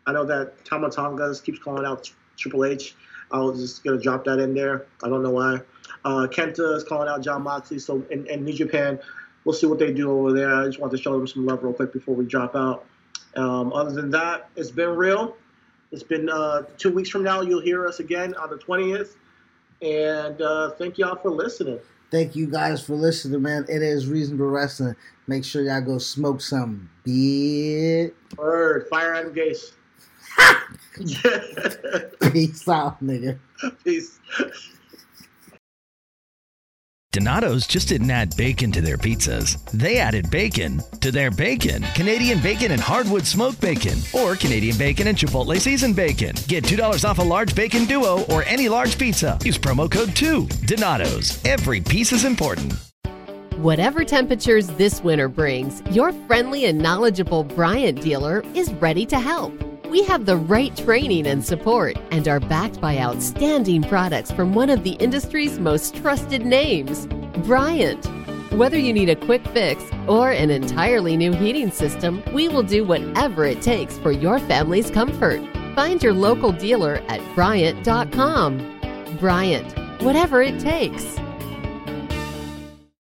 I 0.05 0.12
know 0.15 0.24
that 0.24 0.65
Tama 0.65 0.91
Tonga 0.91 1.33
keeps 1.45 1.61
calling 1.61 1.87
out 1.87 2.11
Triple 2.37 2.65
H. 2.65 2.97
I 3.31 3.39
was 3.39 3.61
just 3.61 3.85
gonna 3.85 4.01
drop 4.01 4.24
that 4.24 4.41
in 4.41 4.53
there. 4.53 4.87
I 5.05 5.09
don't 5.09 5.23
know 5.23 5.31
why. 5.31 5.61
Uh, 6.05 6.27
Kenta 6.27 6.74
is 6.74 6.83
calling 6.83 7.09
out 7.09 7.23
Jon 7.23 7.45
Moxley. 7.45 7.78
So 7.78 8.05
in, 8.11 8.27
in 8.27 8.45
New 8.45 8.53
Japan, 8.53 8.99
we'll 9.45 9.55
see 9.55 9.69
what 9.69 9.78
they 9.78 9.93
do 9.93 10.11
over 10.11 10.33
there. 10.33 10.53
I 10.53 10.66
just 10.66 10.81
want 10.81 10.91
to 10.91 10.99
show 10.99 11.16
them 11.16 11.28
some 11.28 11.47
love 11.47 11.62
real 11.62 11.73
quick 11.73 11.93
before 11.93 12.16
we 12.16 12.27
drop 12.27 12.57
out. 12.57 12.85
Um, 13.37 13.73
other 13.73 13.93
than 13.93 14.11
that, 14.11 14.51
it's 14.57 14.73
been 14.73 14.91
real. 14.91 15.37
It's 15.93 16.03
been 16.03 16.29
uh, 16.29 16.63
two 16.79 16.91
weeks 16.91 17.09
from 17.09 17.23
now. 17.23 17.41
You'll 17.41 17.61
hear 17.61 17.87
us 17.87 18.01
again 18.01 18.35
on 18.35 18.51
the 18.51 18.57
20th. 18.57 19.15
And 19.83 20.41
uh, 20.41 20.71
thank 20.71 20.99
y'all 20.99 21.17
for 21.17 21.31
listening. 21.31 21.79
Thank 22.11 22.37
you 22.37 22.47
guys 22.47 22.85
for 22.85 22.95
listening, 22.95 23.43
man. 23.43 23.67
It 23.69 23.83
is 23.83 24.07
reasonable 24.07 24.47
wrestling. 24.47 24.97
Make 25.27 25.45
sure 25.45 25.63
y'all 25.63 25.81
go 25.81 25.99
smoke 25.99 26.41
some 26.41 26.89
beer. 27.05 28.13
Word. 28.37 28.87
Fire 28.89 29.15
Adam 29.15 29.35
Gase. 29.35 29.73
Peace 32.33 32.69
out, 32.69 33.03
nigga. 33.03 33.39
Peace. 33.85 34.19
Donato's 37.16 37.66
just 37.66 37.88
didn't 37.88 38.10
add 38.10 38.36
bacon 38.36 38.70
to 38.72 38.82
their 38.82 38.98
pizzas. 38.98 39.56
They 39.70 39.97
added 40.01 40.30
bacon 40.30 40.82
to 41.01 41.10
their 41.10 41.30
bacon. 41.30 41.82
Canadian 41.94 42.43
bacon 42.43 42.72
and 42.72 42.80
hardwood 42.80 43.26
smoked 43.26 43.59
bacon, 43.59 43.98
or 44.12 44.36
Canadian 44.36 44.76
bacon 44.76 45.06
and 45.06 45.16
Chipotle 45.16 45.59
seasoned 45.59 45.97
bacon. 45.97 46.36
Get 46.47 46.64
$2 46.64 47.09
off 47.09 47.18
a 47.18 47.22
large 47.22 47.55
bacon 47.55 47.86
duo 47.86 48.24
or 48.24 48.43
any 48.43 48.68
large 48.68 48.98
pizza. 48.98 49.38
Use 49.47 49.56
promo 49.56 49.90
code 49.90 50.14
2. 50.14 50.47
Donato's. 50.66 51.43
Every 51.47 51.80
piece 51.80 52.12
is 52.12 52.26
important. 52.26 52.74
Whatever 53.56 54.05
temperatures 54.05 54.66
this 54.76 55.02
winter 55.02 55.30
brings, 55.30 55.80
your 55.93 56.12
friendly 56.26 56.66
and 56.66 56.78
knowledgeable 56.78 57.44
Bryant 57.44 58.02
dealer 58.02 58.44
is 58.55 58.74
ready 58.74 59.06
to 59.06 59.18
help. 59.18 59.55
We 59.91 60.03
have 60.05 60.27
the 60.27 60.37
right 60.37 60.77
training 60.77 61.27
and 61.27 61.45
support 61.45 61.97
and 62.11 62.27
are 62.27 62.41
backed 62.41 62.81
by 62.81 62.99
outstanding 62.99 63.83
products 63.83 64.33
from 64.33 64.53
one 64.53 64.69
of 64.69 64.83
the 64.83 64.93
industry's 64.93 65.61
most 65.61 65.95
trusted 65.97 66.45
names, 66.45 67.07
Bryant. 67.47 68.05
Whether 68.53 68.79
you 68.79 68.93
need 68.93 69.11
a 69.11 69.17
quick 69.17 69.47
fix 69.49 69.85
or 70.09 70.33
an 70.33 70.51
entirely 70.51 71.17
new 71.17 71.33
heating 71.33 71.71
system, 71.71 72.23
we 72.33 72.49
will 72.49 72.63
do 72.65 72.85
whatever 72.85 73.45
it 73.45 73.63
takes 73.63 73.97
for 73.99 74.11
your 74.11 74.41
family's 74.41 74.91
comfort. 74.91 75.41
Find 75.77 76.03
your 76.03 76.15
local 76.15 76.53
dealer 76.53 77.03
at 77.09 77.21
Bryant.com. 77.35 78.81
Bryant, 79.21 80.03
whatever 80.03 80.43
it 80.43 80.59
takes. 80.59 81.17